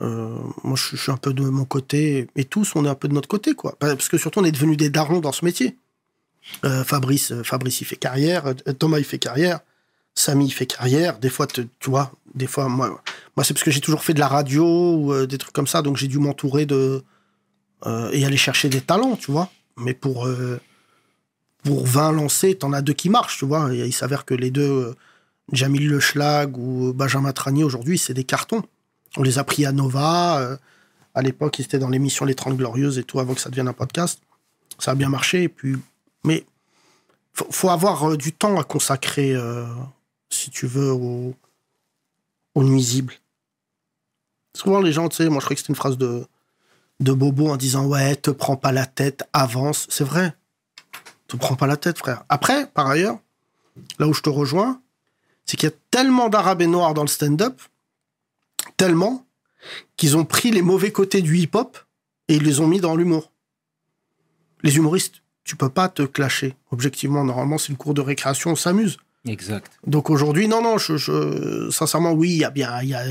Euh, 0.00 0.38
moi, 0.62 0.76
je, 0.76 0.96
suis- 0.96 1.10
un 1.10 1.16
peu 1.16 1.34
de 1.34 1.42
mon 1.42 1.64
côté, 1.64 2.28
et 2.36 2.44
tous, 2.44 2.74
on 2.76 2.84
est 2.84 2.88
un 2.88 2.94
peu 2.94 3.08
de 3.08 3.14
notre 3.14 3.28
côté, 3.28 3.54
quoi. 3.54 3.76
Parce 3.78 4.08
que 4.08 4.16
surtout, 4.16 4.40
on 4.40 4.44
est 4.44 4.52
devenus 4.52 4.76
des 4.76 4.90
darons 4.90 5.20
dans 5.20 5.32
ce 5.32 5.44
métier. 5.44 5.76
Euh, 6.64 6.84
Fabrice, 6.84 7.34
Fabrice, 7.42 7.80
il 7.80 7.84
fait 7.84 7.96
carrière. 7.96 8.54
Thomas, 8.78 8.98
il 8.98 9.04
fait 9.04 9.18
carrière. 9.18 9.60
Samy, 10.14 10.46
il 10.46 10.50
fait 10.50 10.66
carrière. 10.66 11.18
Des 11.18 11.30
fois, 11.30 11.46
tu 11.46 11.68
vois, 11.86 12.12
des 12.34 12.46
fois, 12.46 12.68
moi, 12.68 13.02
moi 13.36 13.44
c'est 13.44 13.54
parce 13.54 13.62
que 13.62 13.70
j'ai 13.70 13.80
toujours 13.80 14.02
fait 14.02 14.14
de 14.14 14.20
la 14.20 14.28
radio 14.28 14.64
ou 14.96 15.26
des 15.26 15.38
trucs 15.38 15.52
comme 15.52 15.66
ça, 15.66 15.82
donc 15.82 15.96
j'ai 15.96 16.08
dû 16.08 16.18
m'entourer 16.18 16.66
de. 16.66 17.04
Euh, 17.86 18.10
et 18.12 18.24
aller 18.24 18.36
chercher 18.36 18.68
des 18.68 18.80
talents, 18.80 19.16
tu 19.16 19.30
vois. 19.30 19.50
Mais 19.76 19.94
pour, 19.94 20.26
euh, 20.26 20.60
pour 21.64 21.86
20 21.86 22.12
lancés, 22.12 22.54
t'en 22.54 22.72
as 22.72 22.82
deux 22.82 22.92
qui 22.92 23.08
marchent, 23.08 23.38
tu 23.38 23.46
vois. 23.46 23.72
Et 23.74 23.86
il 23.86 23.92
s'avère 23.92 24.24
que 24.24 24.34
les 24.34 24.50
deux, 24.50 24.70
euh, 24.70 24.94
Jamil 25.52 25.88
Le 25.88 25.98
Schlag 25.98 26.58
ou 26.58 26.92
Benjamin 26.92 27.32
Tranier, 27.32 27.64
aujourd'hui, 27.64 27.96
c'est 27.96 28.14
des 28.14 28.24
cartons. 28.24 28.62
On 29.16 29.22
les 29.22 29.38
a 29.38 29.44
pris 29.44 29.64
à 29.64 29.72
Nova. 29.72 30.58
à 31.14 31.22
l'époque, 31.22 31.58
ils 31.58 31.62
étaient 31.62 31.78
dans 31.78 31.88
l'émission 31.88 32.24
Les 32.24 32.34
30 32.34 32.56
Glorieuses 32.56 32.98
et 32.98 33.02
tout, 33.02 33.18
avant 33.18 33.34
que 33.34 33.40
ça 33.40 33.50
devienne 33.50 33.68
un 33.68 33.72
podcast. 33.72 34.20
Ça 34.78 34.92
a 34.92 34.94
bien 34.94 35.08
marché. 35.08 35.44
Et 35.44 35.48
puis, 35.48 35.76
mais 36.22 36.44
faut, 37.32 37.48
faut 37.50 37.70
avoir 37.70 38.16
du 38.16 38.32
temps 38.32 38.60
à 38.60 38.64
consacrer, 38.64 39.34
si 40.28 40.50
tu 40.50 40.66
veux, 40.66 40.92
aux, 40.92 41.34
nuisibles. 42.56 43.14
Souvent, 44.54 44.80
les 44.80 44.92
gens, 44.92 45.08
tu 45.08 45.16
sais, 45.16 45.28
moi, 45.28 45.40
je 45.40 45.46
crois 45.46 45.54
que 45.54 45.60
c'était 45.60 45.72
une 45.72 45.76
phrase 45.76 45.98
de, 45.98 46.24
de 47.00 47.12
Bobo 47.12 47.48
en 47.50 47.56
disant 47.56 47.86
Ouais, 47.86 48.16
te 48.16 48.30
prends 48.30 48.56
pas 48.56 48.72
la 48.72 48.86
tête, 48.86 49.24
avance. 49.32 49.86
C'est 49.90 50.04
vrai. 50.04 50.34
Te 51.28 51.36
prends 51.36 51.56
pas 51.56 51.66
la 51.66 51.76
tête, 51.76 51.98
frère. 51.98 52.24
Après, 52.28 52.66
par 52.66 52.86
ailleurs, 52.88 53.18
là 53.98 54.06
où 54.08 54.14
je 54.14 54.20
te 54.22 54.28
rejoins, 54.30 54.80
c'est 55.46 55.56
qu'il 55.56 55.68
y 55.68 55.72
a 55.72 55.76
tellement 55.90 56.28
d'arabes 56.28 56.62
et 56.62 56.66
noirs 56.66 56.94
dans 56.94 57.02
le 57.02 57.08
stand-up, 57.08 57.60
tellement, 58.76 59.24
qu'ils 59.96 60.16
ont 60.16 60.24
pris 60.24 60.50
les 60.50 60.62
mauvais 60.62 60.90
côtés 60.92 61.22
du 61.22 61.38
hip-hop 61.38 61.78
et 62.28 62.36
ils 62.36 62.42
les 62.42 62.60
ont 62.60 62.66
mis 62.66 62.80
dans 62.80 62.96
l'humour. 62.96 63.30
Les 64.62 64.76
humoristes, 64.76 65.22
tu 65.44 65.56
peux 65.56 65.68
pas 65.68 65.88
te 65.88 66.02
clasher. 66.02 66.54
Objectivement, 66.70 67.24
normalement, 67.24 67.58
c'est 67.58 67.68
une 67.68 67.76
cour 67.76 67.94
de 67.94 68.00
récréation, 68.00 68.50
on 68.52 68.56
s'amuse. 68.56 68.98
Exact. 69.26 69.70
Donc 69.86 70.10
aujourd'hui, 70.10 70.48
non, 70.48 70.62
non, 70.62 70.78
je, 70.78 70.96
je- 70.96 71.70
sincèrement, 71.70 72.12
oui, 72.12 72.30
il 72.30 72.36
y 72.38 72.44
a 72.44 72.50
bien, 72.50 72.80
il 72.82 72.88
y 72.90 72.94
a, 72.94 73.02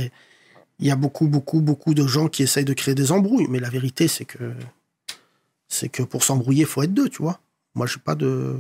il 0.80 0.88
y 0.88 0.92
a 0.92 0.96
beaucoup, 0.96 1.28
beaucoup, 1.28 1.62
beaucoup 1.62 1.94
de 1.94 2.08
gens 2.08 2.28
qui 2.28 2.44
essayent 2.44 2.66
de 2.66 2.74
créer 2.74 2.96
des 2.96 3.12
embrouilles. 3.12 3.48
Mais 3.50 3.60
la 3.60 3.70
vérité, 3.70 4.08
c'est 4.08 4.26
que, 4.26 4.54
c'est 5.68 5.90
que 5.90 6.04
pour 6.04 6.24
s'embrouiller, 6.24 6.62
il 6.62 6.68
faut 6.68 6.84
être 6.84 6.94
deux, 6.94 7.10
tu 7.10 7.22
vois. 7.22 7.40
Moi, 7.76 7.86
j'ai 7.86 8.00
pas 8.00 8.16
de, 8.16 8.58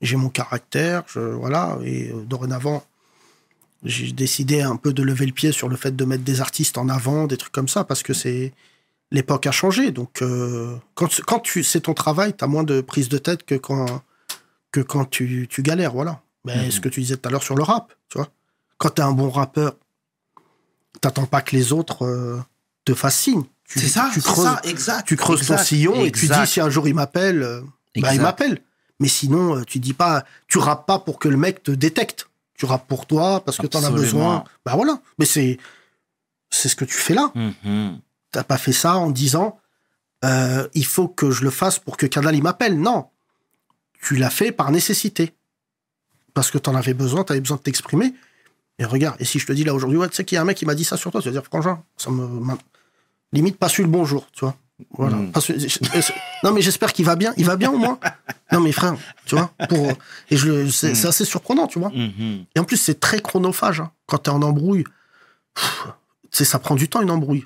j'ai 0.00 0.16
mon 0.16 0.28
caractère, 0.28 1.04
je, 1.08 1.20
voilà. 1.20 1.78
Et 1.82 2.10
euh, 2.10 2.22
dorénavant, 2.22 2.84
j'ai 3.82 4.12
décidé 4.12 4.62
un 4.62 4.76
peu 4.76 4.92
de 4.92 5.02
lever 5.02 5.26
le 5.26 5.32
pied 5.32 5.52
sur 5.52 5.68
le 5.68 5.76
fait 5.76 5.94
de 5.94 6.04
mettre 6.04 6.24
des 6.24 6.40
artistes 6.40 6.78
en 6.78 6.88
avant, 6.88 7.26
des 7.26 7.36
trucs 7.36 7.52
comme 7.52 7.68
ça, 7.68 7.84
parce 7.84 8.02
que 8.02 8.12
c'est, 8.14 8.52
l'époque 9.10 9.46
a 9.46 9.52
changé. 9.52 9.90
Donc, 9.90 10.22
euh, 10.22 10.76
quand, 10.94 11.08
quand 11.26 11.40
tu, 11.40 11.62
c'est 11.64 11.80
ton 11.80 11.94
travail, 11.94 12.34
tu 12.36 12.44
as 12.44 12.46
moins 12.46 12.64
de 12.64 12.80
prise 12.80 13.08
de 13.08 13.18
tête 13.18 13.44
que 13.44 13.54
quand, 13.54 14.02
que 14.70 14.80
quand 14.80 15.04
tu, 15.06 15.46
tu 15.48 15.62
galères, 15.62 15.92
voilà. 15.92 16.20
Mais 16.44 16.66
Mhm. 16.66 16.70
ce 16.70 16.80
que 16.80 16.90
tu 16.90 17.00
disais 17.00 17.16
tout 17.16 17.26
à 17.28 17.32
l'heure 17.32 17.42
sur 17.42 17.54
le 17.54 17.62
rap, 17.62 17.94
tu 18.10 18.18
vois. 18.18 18.28
Quand 18.76 18.90
tu 18.90 19.00
es 19.00 19.04
un 19.04 19.12
bon 19.12 19.30
rappeur, 19.30 19.76
t'attends 21.04 21.26
pas 21.26 21.42
que 21.42 21.54
les 21.54 21.72
autres 21.72 22.06
euh, 22.06 22.42
te 22.86 22.94
fassent 22.94 23.18
signe. 23.18 23.44
Tu, 23.68 23.78
C'est 23.78 23.88
ça, 23.88 24.10
tu 24.12 24.20
creuses, 24.20 24.44
ça, 24.44 24.60
exact. 24.64 25.06
tu 25.06 25.16
creuses 25.16 25.46
ton 25.46 25.54
exact, 25.54 25.64
sillon 25.64 26.04
et 26.04 26.10
tu 26.10 26.26
dis 26.26 26.46
si 26.46 26.60
un 26.60 26.70
jour 26.70 26.88
il 26.88 26.94
m'appelle, 26.94 27.42
euh, 27.42 27.60
bah, 27.96 28.14
il 28.14 28.20
m'appelle. 28.20 28.62
Mais 29.00 29.08
sinon, 29.08 29.56
euh, 29.56 29.64
tu 29.64 29.80
dis 29.80 29.92
pas, 29.92 30.24
tu 30.48 30.58
rappes 30.58 30.86
pas 30.86 30.98
pour 30.98 31.18
que 31.18 31.28
le 31.28 31.36
mec 31.36 31.62
te 31.62 31.70
détecte. 31.70 32.28
Tu 32.54 32.66
rappes 32.66 32.86
pour 32.86 33.06
toi 33.06 33.44
parce 33.44 33.58
que 33.58 33.66
tu 33.66 33.76
en 33.76 33.84
as 33.84 33.90
besoin. 33.90 34.44
Bah 34.64 34.72
voilà. 34.76 35.00
Mais 35.18 35.26
c'est 35.26 35.58
c'est 36.50 36.68
ce 36.68 36.76
que 36.76 36.84
tu 36.84 36.94
fais 36.94 37.14
là. 37.14 37.32
Mhm. 37.34 37.98
T'as 38.30 38.44
pas 38.44 38.58
fait 38.58 38.72
ça 38.72 38.96
en 38.96 39.10
disant 39.10 39.58
euh, 40.24 40.66
il 40.72 40.86
faut 40.86 41.08
que 41.08 41.30
je 41.30 41.42
le 41.42 41.50
fasse 41.50 41.78
pour 41.78 41.96
que 41.96 42.06
Kadal 42.06 42.36
il 42.36 42.42
m'appelle. 42.42 42.80
Non. 42.80 43.08
Tu 44.00 44.16
l'as 44.16 44.30
fait 44.30 44.52
par 44.52 44.70
nécessité. 44.70 45.34
Parce 46.32 46.50
que 46.50 46.58
t'en 46.58 46.74
avais 46.74 46.94
besoin, 46.94 47.24
t'avais 47.24 47.40
besoin 47.40 47.56
de 47.56 47.62
t'exprimer. 47.62 48.14
Et 48.78 48.84
regarde, 48.84 49.16
et 49.20 49.24
si 49.24 49.38
je 49.38 49.46
te 49.46 49.52
dis 49.52 49.62
là 49.64 49.72
aujourd'hui, 49.74 49.98
ouais, 49.98 50.08
tu 50.08 50.16
sais 50.16 50.24
qu'il 50.24 50.36
y 50.36 50.38
a 50.38 50.42
un 50.42 50.44
mec 50.44 50.56
qui 50.56 50.66
m'a 50.66 50.74
dit 50.74 50.84
ça 50.84 50.96
sur 50.96 51.10
toi, 51.12 51.20
tu 51.22 51.28
vas 51.28 51.32
dire, 51.32 51.44
frangin, 51.44 51.82
ça 51.96 52.10
me. 52.10 52.26
m'a- 52.26 52.58
Limite, 53.32 53.56
pas 53.58 53.68
su 53.68 53.82
le 53.82 53.88
bonjour, 53.88 54.26
tu 54.32 54.40
vois. 54.44 54.56
Voilà. 54.96 55.16
Mm. 55.16 55.32
Pas 55.32 55.40
su- 55.40 55.54
non, 56.42 56.52
mais 56.52 56.60
j'espère 56.62 56.92
qu'il 56.92 57.04
va 57.04 57.14
bien. 57.16 57.32
Il 57.36 57.44
va 57.44 57.56
bien 57.56 57.70
au 57.70 57.78
moins. 57.78 57.98
non, 58.52 58.60
mais 58.60 58.72
frère, 58.72 58.96
tu 59.26 59.36
vois. 59.36 59.52
Pour... 59.68 59.88
Et 60.30 60.36
je, 60.36 60.48
le- 60.48 60.70
c'est 60.70 60.92
Mm. 61.04 61.06
assez 61.08 61.24
surprenant, 61.24 61.66
tu 61.68 61.78
vois. 61.78 61.90
Mhm. 61.90 62.44
Et 62.54 62.58
en 62.60 62.64
plus, 62.64 62.76
c'est 62.76 62.98
très 63.00 63.20
chronophage. 63.20 63.80
hein. 63.80 63.90
Quand 64.06 64.18
t'es 64.18 64.30
en 64.30 64.42
embrouille, 64.42 64.84
pff, 65.54 65.86
tu 65.86 66.28
sais, 66.38 66.44
ça 66.44 66.58
prend 66.58 66.74
du 66.74 66.88
temps 66.88 67.00
une 67.02 67.10
embrouille. 67.10 67.44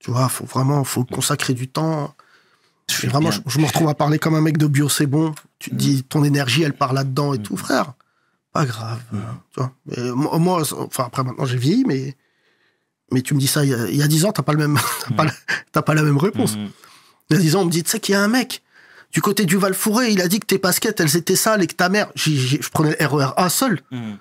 Tu 0.00 0.10
vois, 0.10 0.28
faut 0.28 0.44
vraiment, 0.44 0.84
faut 0.84 1.04
consacrer 1.04 1.54
du 1.54 1.68
temps. 1.68 2.14
Je 2.90 3.06
vraiment, 3.08 3.30
je, 3.30 3.40
je 3.46 3.58
me 3.58 3.66
retrouve 3.66 3.88
à 3.88 3.94
parler 3.94 4.18
comme 4.18 4.34
un 4.34 4.40
mec 4.40 4.58
de 4.58 4.66
bio, 4.66 4.88
c'est 4.88 5.06
bon. 5.06 5.34
Tu 5.58 5.70
te 5.70 5.74
dis, 5.74 6.02
ton 6.04 6.24
énergie, 6.24 6.62
elle 6.62 6.72
part 6.72 6.92
là-dedans 6.92 7.34
et 7.34 7.38
tout, 7.42 7.56
frère. 7.56 7.92
Pas 8.58 8.66
grave. 8.66 9.00
Mm. 9.12 9.18
Tu 9.54 9.60
vois. 9.60 10.38
Moi, 10.38 10.62
enfin, 10.78 11.04
après, 11.06 11.22
maintenant, 11.22 11.44
j'ai 11.44 11.56
vieilli, 11.58 11.84
mais, 11.86 12.16
mais 13.12 13.22
tu 13.22 13.34
me 13.34 13.38
dis 13.40 13.46
ça 13.46 13.64
il 13.64 13.70
y 13.70 13.74
a, 13.74 13.86
il 13.88 13.96
y 13.96 14.02
a 14.02 14.08
10 14.08 14.24
ans, 14.24 14.32
t'as 14.32 14.42
pas, 14.42 14.52
le 14.52 14.58
même, 14.58 14.78
t'as 15.08 15.14
pas, 15.14 15.24
la- 15.24 15.32
t'as 15.72 15.82
pas 15.82 15.94
la 15.94 16.02
même 16.02 16.18
réponse. 16.18 16.56
Mhm. 16.56 16.70
Il 17.30 17.36
y 17.36 17.38
a 17.38 17.42
10 17.42 17.54
ans, 17.56 17.60
on 17.62 17.64
me 17.66 17.70
dit, 17.70 17.82
tu 17.84 17.90
sais 17.90 18.00
qu'il 18.00 18.14
y 18.14 18.16
a 18.16 18.22
un 18.22 18.28
mec 18.28 18.62
du 19.12 19.22
côté 19.22 19.46
du 19.46 19.56
Val 19.56 19.74
Fourré, 19.74 20.10
il 20.10 20.20
a 20.20 20.28
dit 20.28 20.40
que 20.40 20.46
tes 20.46 20.58
baskets, 20.58 21.00
elles 21.00 21.16
étaient 21.16 21.36
sales 21.36 21.62
et 21.62 21.66
que 21.66 21.74
ta 21.74 21.88
mère. 21.88 22.10
J'ai- 22.14 22.36
je 22.60 22.68
prenais 22.70 22.96
le 22.98 23.06
RER 23.06 23.30
A 23.36 23.48
seul. 23.48 23.80
Mhm. 23.92 24.18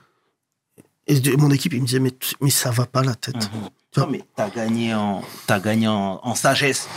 Et 1.08 1.38
mon 1.38 1.50
équipe, 1.52 1.74
il 1.74 1.82
me 1.82 1.86
disait, 1.88 2.00
mais, 2.00 2.12
mais 2.42 2.50
ça 2.50 2.70
va 2.70 2.86
pas 2.86 3.02
la 3.02 3.16
tête. 3.16 3.36
Mhm. 3.36 3.70
Tu 3.92 4.00
vois. 4.02 4.06
Non, 4.06 4.12
mais 4.12 4.22
t'as 4.36 4.50
gagné 4.50 4.94
en, 4.94 5.24
t'as 5.48 5.60
gagné 5.60 5.88
en, 5.88 6.20
en 6.22 6.36
sagesse. 6.36 6.88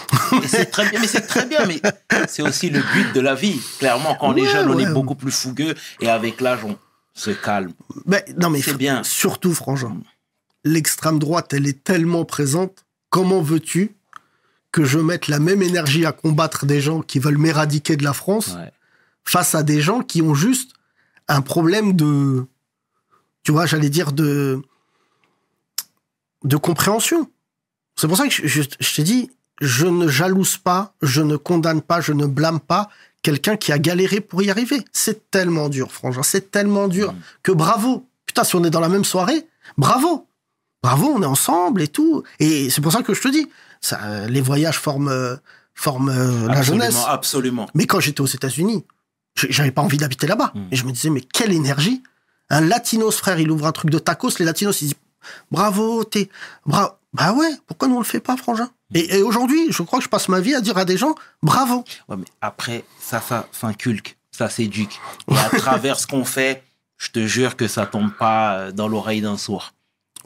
C'est 0.46 0.66
très 0.70 0.88
bien, 0.90 1.00
mais 1.00 1.06
c'est 1.06 1.26
très 1.26 1.46
bien, 1.46 1.64
mais 1.64 1.80
c'est 2.28 2.42
aussi 2.42 2.68
le 2.70 2.80
but 2.92 3.12
de 3.14 3.20
la 3.20 3.34
vie. 3.36 3.60
Clairement, 3.78 4.16
quand 4.16 4.28
on 4.30 4.36
est 4.36 4.42
Ouais, 4.42 4.48
jeune, 4.48 4.68
on 4.68 4.78
est 4.78 4.92
beaucoup 4.92 5.14
plus 5.14 5.30
fougueux 5.30 5.74
et 6.00 6.08
avec 6.10 6.40
l'âge, 6.40 6.64
on 6.64 6.76
se 7.14 7.30
calme. 7.30 7.72
Mais, 8.06 8.24
non, 8.38 8.50
mais 8.50 8.62
C'est 8.62 8.76
bien. 8.76 9.02
surtout, 9.02 9.52
Frangin, 9.54 9.98
l'extrême 10.64 11.18
droite, 11.18 11.52
elle 11.52 11.66
est 11.66 11.82
tellement 11.84 12.24
présente. 12.24 12.84
Comment 13.10 13.42
veux-tu 13.42 13.94
que 14.72 14.84
je 14.84 14.98
mette 14.98 15.26
la 15.28 15.38
même 15.40 15.62
énergie 15.62 16.06
à 16.06 16.12
combattre 16.12 16.64
des 16.66 16.80
gens 16.80 17.00
qui 17.02 17.18
veulent 17.18 17.38
m'éradiquer 17.38 17.96
de 17.96 18.04
la 18.04 18.12
France 18.12 18.54
Ouais. 18.56 18.70
face 19.24 19.54
à 19.54 19.62
des 19.62 19.80
gens 19.80 20.00
qui 20.00 20.22
ont 20.22 20.34
juste 20.34 20.72
un 21.28 21.42
problème 21.42 21.94
de. 21.94 22.46
Tu 23.42 23.52
vois, 23.52 23.66
j'allais 23.66 23.90
dire 23.90 24.12
de. 24.12 24.62
de 26.44 26.56
compréhension. 26.56 27.30
C'est 27.96 28.06
pour 28.08 28.16
ça 28.16 28.26
que 28.28 28.32
je, 28.32 28.46
je, 28.46 28.62
je 28.78 28.94
t'ai 28.94 29.02
dit, 29.02 29.30
je 29.60 29.86
ne 29.86 30.08
jalouse 30.08 30.56
pas, 30.56 30.94
je 31.02 31.20
ne 31.20 31.36
condamne 31.36 31.82
pas, 31.82 32.00
je 32.00 32.12
ne 32.12 32.26
blâme 32.26 32.60
pas 32.60 32.88
quelqu'un 33.22 33.56
qui 33.56 33.72
a 33.72 33.78
galéré 33.78 34.20
pour 34.20 34.42
y 34.42 34.50
arriver. 34.50 34.82
C'est 34.92 35.30
tellement 35.30 35.68
dur, 35.68 35.92
Frangin, 35.92 36.22
c'est 36.22 36.50
tellement 36.50 36.88
dur 36.88 37.12
Mm. 37.12 37.16
que 37.42 37.52
bravo. 37.52 38.06
Putain, 38.26 38.44
si 38.44 38.56
on 38.56 38.64
est 38.64 38.70
dans 38.70 38.80
la 38.80 38.88
même 38.88 39.04
soirée, 39.04 39.46
bravo. 39.76 40.26
Bravo, 40.82 41.12
on 41.14 41.22
est 41.22 41.26
ensemble 41.26 41.82
et 41.82 41.88
tout. 41.88 42.22
Et 42.38 42.70
c'est 42.70 42.80
pour 42.80 42.92
ça 42.92 43.02
que 43.02 43.12
je 43.12 43.20
te 43.20 43.28
dis, 43.28 43.46
ça, 43.80 44.00
euh, 44.04 44.26
les 44.28 44.40
voyages 44.40 44.78
forment, 44.78 45.08
euh, 45.08 45.36
forment 45.74 46.08
euh, 46.10 46.46
la 46.48 46.62
jeunesse. 46.62 46.96
absolument. 47.06 47.68
Mais 47.74 47.86
quand 47.86 48.00
j'étais 48.00 48.20
aux 48.22 48.26
États-Unis, 48.26 48.84
je- 49.34 49.48
j'avais 49.50 49.70
pas 49.72 49.82
envie 49.82 49.98
d'habiter 49.98 50.26
là-bas. 50.26 50.52
Mm. 50.54 50.60
Et 50.72 50.76
je 50.76 50.84
me 50.86 50.92
disais, 50.92 51.10
mais 51.10 51.20
quelle 51.20 51.52
énergie 51.52 52.02
Un 52.48 52.62
latinos, 52.62 53.16
frère, 53.16 53.38
il 53.38 53.50
ouvre 53.50 53.66
un 53.66 53.72
truc 53.72 53.90
de 53.90 53.98
tacos, 53.98 54.30
les 54.38 54.44
latinos, 54.44 54.80
ils 54.82 54.86
disent, 54.86 54.94
bravo, 55.50 56.04
t'es. 56.04 56.28
Bravo. 56.66 56.90
Bah 57.12 57.32
ouais, 57.32 57.50
pourquoi 57.66 57.88
nous 57.88 57.96
on 57.96 57.98
le 58.00 58.04
fait 58.04 58.20
pas, 58.20 58.36
frangin? 58.36 58.70
Et, 58.94 59.18
et 59.18 59.22
aujourd'hui, 59.22 59.70
je 59.70 59.82
crois 59.82 59.98
que 59.98 60.04
je 60.04 60.08
passe 60.08 60.28
ma 60.28 60.40
vie 60.40 60.54
à 60.54 60.60
dire 60.60 60.76
à 60.78 60.84
des 60.84 60.96
gens, 60.96 61.14
bravo. 61.42 61.84
Ouais, 62.08 62.16
mais 62.16 62.26
après, 62.40 62.84
ça, 63.00 63.20
ça 63.20 63.46
s'inculque, 63.52 64.16
ça 64.30 64.48
s'éduque. 64.48 65.00
Et 65.30 65.36
à 65.36 65.50
travers 65.50 65.98
ce 65.98 66.06
qu'on 66.06 66.24
fait, 66.24 66.62
je 66.98 67.10
te 67.10 67.26
jure 67.26 67.56
que 67.56 67.68
ça 67.68 67.86
tombe 67.86 68.12
pas 68.12 68.54
euh, 68.54 68.72
dans 68.72 68.88
l'oreille 68.88 69.20
d'un 69.20 69.38
sourd. 69.38 69.72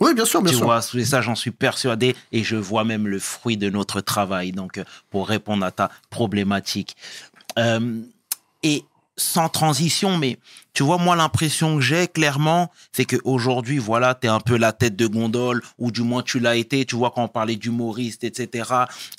Oui, 0.01 0.13
bien 0.15 0.25
sûr, 0.25 0.43
bien 0.43 0.51
tu 0.51 0.57
sûr. 0.57 0.67
vois, 0.67 0.83
ça, 0.83 1.23
j'en 1.23 1.37
suis 1.37 1.53
persuadé 1.53 2.17
et 2.33 2.43
je 2.43 2.57
vois 2.57 2.85
même 2.85 3.07
le 3.07 3.21
fruit 3.21 3.57
de 3.57 3.71
notre 3.71 4.01
travail. 4.01 4.51
Donc, 4.53 4.79
euh, 4.79 4.85
pour 5.11 5.29
répondre 5.29 5.65
à 5.65 5.71
ta 5.71 5.91
problématique. 6.11 6.97
Euh, 7.59 8.01
et 8.63 8.85
sans 9.17 9.49
transition, 9.49 10.19
mais 10.19 10.39
tu 10.75 10.83
vois, 10.83 10.99
moi, 10.99 11.15
l'impression 11.15 11.77
que 11.77 11.81
j'ai 11.81 12.09
clairement, 12.09 12.71
c'est 12.91 13.05
qu'aujourd'hui, 13.05 13.79
voilà, 13.79 14.17
tu 14.17 14.27
es 14.27 14.31
un 14.31 14.41
peu 14.41 14.57
la 14.57 14.73
tête 14.73 14.97
de 14.97 15.07
gondole, 15.07 15.63
ou 15.79 15.93
du 15.93 16.03
moins 16.03 16.23
tu 16.23 16.41
l'as 16.41 16.57
été. 16.57 16.85
Tu 16.85 16.97
vois, 16.97 17.13
quand 17.13 17.23
on 17.23 17.29
parlait 17.29 17.55
d'humoriste, 17.55 18.25
etc., 18.25 18.71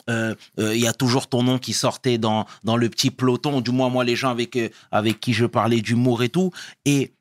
euh, 0.09 0.35
euh, 0.59 0.75
il 0.75 0.81
y 0.81 0.87
a 0.87 0.91
toujours 0.91 1.27
ton 1.27 1.43
nom 1.43 1.57
qui 1.57 1.71
sortait 1.71 2.17
dans, 2.17 2.45
dans 2.65 2.75
le 2.75 2.89
petit 2.89 3.09
peloton, 3.09 3.61
du 3.61 3.71
moins, 3.71 3.87
moi, 3.87 4.03
les 4.03 4.17
gens 4.17 4.31
avec, 4.31 4.57
euh, 4.57 4.67
avec 4.91 5.21
qui 5.21 5.31
je 5.31 5.45
parlais 5.45 5.79
d'humour 5.79 6.23
et 6.23 6.29
tout. 6.29 6.51
Et, 6.83 7.13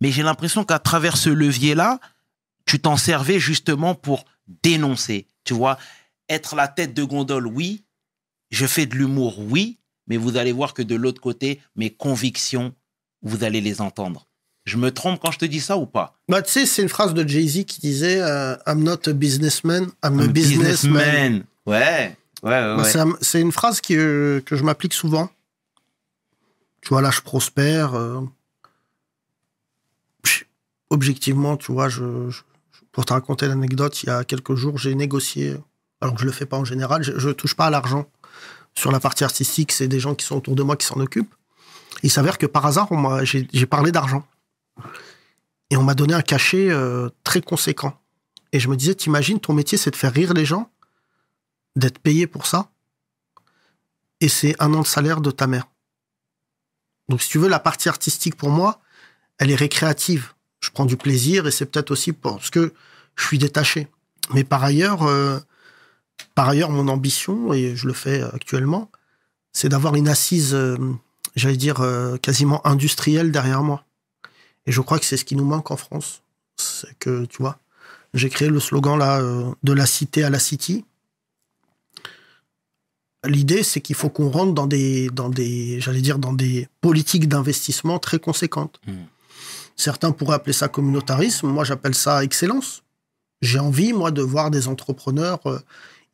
mais 0.00 0.10
j'ai 0.10 0.24
l'impression 0.24 0.64
qu'à 0.64 0.80
travers 0.80 1.16
ce 1.16 1.30
levier-là, 1.30 2.00
tu 2.66 2.80
t'en 2.80 2.96
servais 2.96 3.38
justement 3.38 3.94
pour 3.94 4.24
dénoncer. 4.64 5.28
Tu 5.44 5.54
vois, 5.54 5.78
être 6.28 6.56
la 6.56 6.66
tête 6.66 6.92
de 6.92 7.04
gondole, 7.04 7.46
oui. 7.46 7.84
Je 8.50 8.66
fais 8.66 8.86
de 8.86 8.96
l'humour, 8.96 9.38
oui. 9.38 9.78
Mais 10.08 10.16
vous 10.16 10.36
allez 10.36 10.52
voir 10.52 10.74
que 10.74 10.82
de 10.82 10.96
l'autre 10.96 11.20
côté, 11.20 11.60
mes 11.76 11.90
convictions, 11.90 12.74
vous 13.22 13.44
allez 13.44 13.60
les 13.60 13.80
entendre. 13.80 14.26
Je 14.64 14.76
me 14.78 14.90
trompe 14.92 15.20
quand 15.20 15.30
je 15.30 15.38
te 15.38 15.44
dis 15.44 15.60
ça 15.60 15.76
ou 15.76 15.86
pas? 15.86 16.16
Bah, 16.28 16.42
tu 16.42 16.50
sais, 16.50 16.66
c'est 16.66 16.82
une 16.82 16.88
phrase 16.88 17.14
de 17.14 17.26
Jay-Z 17.26 17.64
qui 17.66 17.80
disait 17.80 18.20
euh, 18.20 18.56
I'm 18.66 18.82
not 18.82 19.08
a 19.08 19.12
businessman, 19.12 19.86
I'm 20.04 20.18
a 20.18 20.26
businessman. 20.26 21.44
Ouais, 21.66 22.16
ouais, 22.42 22.50
ouais. 22.50 22.76
Bah, 22.76 22.84
c'est 22.84 22.98
un- 22.98 23.16
c'est 23.20 23.40
une 23.40 23.52
phrase 23.52 23.80
qui, 23.80 23.96
euh, 23.96 24.40
que 24.40 24.56
je 24.56 24.64
m'applique 24.64 24.92
souvent. 24.94 25.30
Tu 26.82 26.88
vois, 26.90 27.00
là, 27.02 27.10
je 27.10 27.20
prospère. 27.20 27.94
euh, 27.94 28.20
objectivement, 30.90 31.56
tu 31.56 31.72
vois, 31.72 31.88
je, 31.88 32.30
je- 32.30 32.42
pour 32.92 33.04
te 33.04 33.12
raconter 33.12 33.46
l'anecdote, 33.48 34.02
il 34.02 34.06
y 34.06 34.10
a 34.10 34.24
quelques 34.24 34.54
jours, 34.54 34.78
j'ai 34.78 34.94
négocié, 34.94 35.56
alors 36.00 36.14
que 36.14 36.20
je 36.20 36.26
le 36.26 36.32
fais 36.32 36.46
pas 36.46 36.56
en 36.56 36.64
général, 36.64 37.02
je, 37.02 37.18
je 37.18 37.30
touche 37.30 37.54
pas 37.54 37.66
à 37.66 37.70
l'argent. 37.70 38.06
Sur 38.74 38.92
la 38.92 39.00
partie 39.00 39.24
artistique, 39.24 39.72
c'est 39.72 39.88
des 39.88 40.00
gens 40.00 40.14
qui 40.14 40.24
sont 40.24 40.36
autour 40.36 40.54
de 40.54 40.62
moi 40.62 40.76
qui 40.76 40.86
s'en 40.86 41.00
occupent. 41.00 41.34
Il 42.02 42.10
s'avère 42.10 42.38
que 42.38 42.46
par 42.46 42.66
hasard, 42.66 42.88
j'ai 43.24 43.66
parlé 43.66 43.92
d'argent. 43.92 44.26
Et 45.70 45.76
on 45.76 45.82
m'a 45.82 45.94
donné 45.94 46.14
un 46.14 46.22
cachet 46.22 46.70
euh, 46.70 47.08
très 47.24 47.40
conséquent. 47.40 47.98
Et 48.52 48.60
je 48.60 48.68
me 48.68 48.76
disais, 48.76 48.94
t'imagines, 48.94 49.40
ton 49.40 49.52
métier, 49.52 49.76
c'est 49.76 49.90
de 49.90 49.96
faire 49.96 50.12
rire 50.12 50.32
les 50.32 50.44
gens, 50.44 50.70
d'être 51.74 51.98
payé 51.98 52.26
pour 52.26 52.46
ça, 52.46 52.70
et 54.20 54.28
c'est 54.28 54.54
un 54.62 54.72
an 54.74 54.82
de 54.82 54.86
salaire 54.86 55.20
de 55.20 55.30
ta 55.30 55.46
mère. 55.46 55.66
Donc, 57.08 57.22
si 57.22 57.28
tu 57.28 57.38
veux, 57.38 57.48
la 57.48 57.60
partie 57.60 57.88
artistique, 57.88 58.36
pour 58.36 58.50
moi, 58.50 58.80
elle 59.38 59.50
est 59.50 59.56
récréative. 59.56 60.32
Je 60.60 60.70
prends 60.70 60.86
du 60.86 60.96
plaisir, 60.96 61.46
et 61.46 61.50
c'est 61.50 61.66
peut-être 61.66 61.90
aussi 61.90 62.12
parce 62.12 62.50
que 62.50 62.72
je 63.16 63.24
suis 63.24 63.38
détaché. 63.38 63.88
Mais 64.32 64.44
par 64.44 64.64
ailleurs, 64.64 65.02
euh, 65.02 65.38
par 66.34 66.48
ailleurs, 66.48 66.70
mon 66.70 66.88
ambition, 66.88 67.52
et 67.52 67.76
je 67.76 67.86
le 67.86 67.92
fais 67.92 68.22
actuellement, 68.22 68.90
c'est 69.52 69.68
d'avoir 69.68 69.94
une 69.94 70.08
assise, 70.08 70.54
euh, 70.54 70.76
j'allais 71.34 71.56
dire, 71.56 71.80
euh, 71.80 72.16
quasiment 72.16 72.66
industrielle 72.66 73.32
derrière 73.32 73.62
moi. 73.62 73.84
Et 74.66 74.72
je 74.72 74.80
crois 74.80 74.98
que 74.98 75.04
c'est 75.04 75.16
ce 75.16 75.24
qui 75.24 75.36
nous 75.36 75.44
manque 75.44 75.70
en 75.70 75.76
France. 75.76 76.22
C'est 76.56 76.98
que, 76.98 77.24
tu 77.26 77.38
vois, 77.38 77.58
j'ai 78.14 78.28
créé 78.28 78.48
le 78.48 78.60
slogan 78.60 78.98
là, 78.98 79.20
euh, 79.20 79.50
de 79.62 79.72
la 79.72 79.86
cité 79.86 80.24
à 80.24 80.30
la 80.30 80.38
city. 80.38 80.84
L'idée, 83.24 83.62
c'est 83.62 83.80
qu'il 83.80 83.96
faut 83.96 84.08
qu'on 84.08 84.30
rentre 84.30 84.54
dans 84.54 84.66
des, 84.66 85.08
dans 85.08 85.28
des, 85.28 85.80
j'allais 85.80 86.00
dire, 86.00 86.18
dans 86.18 86.32
des 86.32 86.68
politiques 86.80 87.28
d'investissement 87.28 87.98
très 87.98 88.18
conséquentes. 88.18 88.80
Mm. 88.86 88.92
Certains 89.76 90.12
pourraient 90.12 90.36
appeler 90.36 90.52
ça 90.52 90.68
communautarisme. 90.68 91.48
Moi, 91.48 91.64
j'appelle 91.64 91.94
ça 91.94 92.24
excellence. 92.24 92.82
J'ai 93.42 93.58
envie, 93.58 93.92
moi, 93.92 94.10
de 94.10 94.22
voir 94.22 94.50
des 94.50 94.68
entrepreneurs 94.68 95.40
euh, 95.46 95.58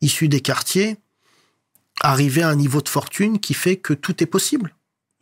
issus 0.01 0.27
des 0.27 0.41
quartiers 0.41 0.97
arriver 2.01 2.41
à 2.41 2.49
un 2.49 2.55
niveau 2.55 2.81
de 2.81 2.89
fortune 2.89 3.39
qui 3.39 3.53
fait 3.53 3.77
que 3.77 3.93
tout 3.93 4.21
est 4.23 4.27
possible. 4.27 4.75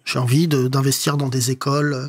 J'ai 0.05 0.19
envie 0.19 0.47
de- 0.47 0.67
d'investir 0.67 1.17
dans 1.17 1.29
des 1.29 1.51
écoles 1.51 1.93
euh, 1.93 2.07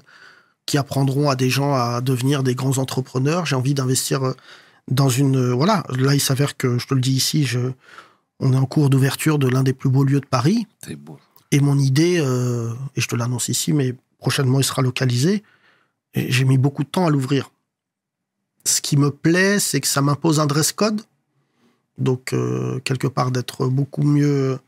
qui 0.67 0.79
apprendront 0.79 1.29
à 1.29 1.37
des 1.37 1.51
gens 1.51 1.75
à 1.75 2.01
devenir 2.01 2.43
des 2.43 2.55
grands 2.55 2.79
entrepreneurs. 2.79 3.47
J'ai 3.47 3.57
envie 3.57 3.75
d'investir 3.75 4.23
euh, 4.25 4.35
dans 4.89 5.09
une... 5.09 5.37
euh, 5.37 5.55
Voilà, 5.55 5.85
là, 5.89 6.15
il 6.15 6.21
s'avère 6.21 6.57
que, 6.57 6.79
je 6.79 6.87
te 6.87 6.95
le 6.95 7.01
dis 7.01 7.13
ici, 7.13 7.45
je, 7.45 7.61
on 8.41 8.53
est 8.53 8.57
en 8.57 8.67
cours 8.67 8.91
d'ouverture 8.91 9.39
de 9.39 9.49
l'un 9.49 9.63
des 9.63 9.73
plus 9.73 9.91
beaux 9.91 10.05
lieux 10.05 10.21
de 10.21 10.27
Paris. 10.27 10.67
C'est 10.85 10.97
beau. 10.97 11.19
Et 11.51 11.61
mon 11.61 11.79
idée, 11.79 12.19
euh, 12.19 12.73
et 12.97 13.01
je 13.01 13.09
te 13.09 13.17
l'annonce 13.17 13.49
ici, 13.49 13.73
mais 13.73 13.95
prochainement 14.19 14.59
il 14.59 14.65
sera 14.65 14.83
localisé, 14.83 15.43
et 16.15 16.31
j'ai 16.31 16.45
mis 16.45 16.59
beaucoup 16.59 16.85
de 16.85 16.89
temps 16.89 17.07
à 17.07 17.11
l'ouvrir. 17.11 17.51
Ce 18.65 18.81
qui 18.81 18.97
me 18.97 19.11
plaît, 19.11 19.59
c'est 19.59 19.81
que 19.81 19.89
ça 19.89 20.01
m'impose 20.01 20.41
un 20.41 20.47
dress 20.47 20.73
code. 20.73 21.03
Donc, 21.99 22.33
euh, 22.33 22.79
quelque 22.85 23.07
part, 23.07 23.33
d'être 23.33 23.67
beaucoup 23.67 24.03
mieux, 24.03 24.59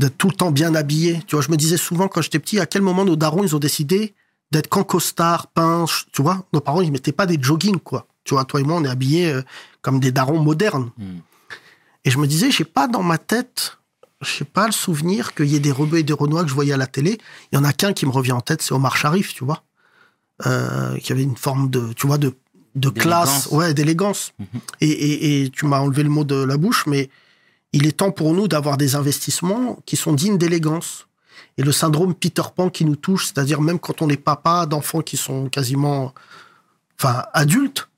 d'être 0.00 0.16
tout 0.18 0.28
le 0.28 0.34
temps 0.34 0.50
bien 0.50 0.74
habillé. 0.74 1.22
Tu 1.26 1.36
vois, 1.36 1.44
je 1.44 1.50
me 1.50 1.56
disais 1.56 1.76
souvent 1.76 2.08
quand 2.08 2.22
j'étais 2.22 2.38
petit, 2.38 2.58
à 2.58 2.66
quel 2.66 2.82
moment 2.82 3.04
nos 3.04 3.16
darons, 3.16 3.44
ils 3.44 3.54
ont 3.54 3.58
décidé 3.60 4.14
d'être 4.50 4.68
qu'en 4.68 4.82
costard, 4.82 5.46
pince, 5.48 6.06
tu 6.12 6.22
vois. 6.22 6.44
Nos 6.52 6.60
parents, 6.60 6.80
ils 6.80 6.90
mettaient 6.90 7.12
pas 7.12 7.26
des 7.26 7.38
jogging, 7.40 7.78
quoi. 7.78 8.06
Tu 8.24 8.34
vois, 8.34 8.44
toi 8.44 8.60
et 8.60 8.64
moi, 8.64 8.76
on 8.76 8.84
est 8.84 8.88
habillés 8.88 9.30
euh, 9.30 9.42
comme 9.82 10.00
des 10.00 10.10
darons 10.10 10.40
modernes. 10.40 10.90
Hmm. 10.98 11.18
Et 12.04 12.10
je 12.10 12.18
me 12.18 12.26
disais, 12.26 12.50
j'ai 12.50 12.64
pas 12.64 12.88
dans 12.88 13.02
ma 13.02 13.18
tête, 13.18 13.78
je 14.22 14.30
sais 14.30 14.44
pas 14.44 14.66
le 14.66 14.72
souvenir 14.72 15.34
qu'il 15.34 15.46
y 15.46 15.54
ait 15.56 15.60
des 15.60 15.70
rebeux 15.70 15.98
et 15.98 16.02
des 16.02 16.12
renois 16.14 16.42
que 16.42 16.48
je 16.48 16.54
voyais 16.54 16.72
à 16.72 16.76
la 16.78 16.86
télé. 16.86 17.18
Il 17.52 17.56
y 17.56 17.58
en 17.58 17.64
a 17.64 17.72
qu'un 17.72 17.92
qui 17.92 18.06
me 18.06 18.10
revient 18.10 18.32
en 18.32 18.40
tête, 18.40 18.62
c'est 18.62 18.72
Omar 18.72 18.96
Sharif, 18.96 19.34
tu 19.34 19.44
vois, 19.44 19.62
euh, 20.46 20.96
qui 20.98 21.12
avait 21.12 21.22
une 21.22 21.36
forme 21.36 21.68
de, 21.70 21.92
tu 21.92 22.06
vois, 22.06 22.16
de, 22.18 22.34
de 22.74 22.88
classe, 22.88 23.44
D'élégance. 23.44 23.46
ouais, 23.52 23.74
d'élégance. 23.74 24.32
Mhm. 24.38 24.46
et, 24.80 24.90
et, 24.90 25.42
et 25.44 25.50
tu 25.50 25.66
m'as 25.66 25.78
enlevé 25.80 26.02
le 26.02 26.08
mot 26.10 26.24
de 26.24 26.36
la 26.42 26.56
bouche, 26.56 26.86
mais 26.86 27.10
il 27.72 27.86
est 27.86 27.98
temps 27.98 28.10
pour 28.10 28.34
nous 28.34 28.48
d'avoir 28.48 28.76
des 28.76 28.96
investissements 28.96 29.78
qui 29.86 29.96
sont 29.96 30.12
dignes 30.12 30.38
d'élégance. 30.38 31.06
Et 31.56 31.62
le 31.62 31.72
syndrome 31.72 32.14
Peter 32.14 32.42
Pan 32.54 32.70
qui 32.70 32.84
nous 32.84 32.96
touche, 32.96 33.26
c'est-à-dire 33.26 33.60
même 33.60 33.78
quand 33.78 34.02
on 34.02 34.08
est 34.08 34.16
papa 34.16 34.66
d'enfants 34.66 35.02
qui 35.02 35.16
sont 35.16 35.48
quasiment, 35.48 36.14
enfin, 36.98 37.24
adultes, 37.32 37.88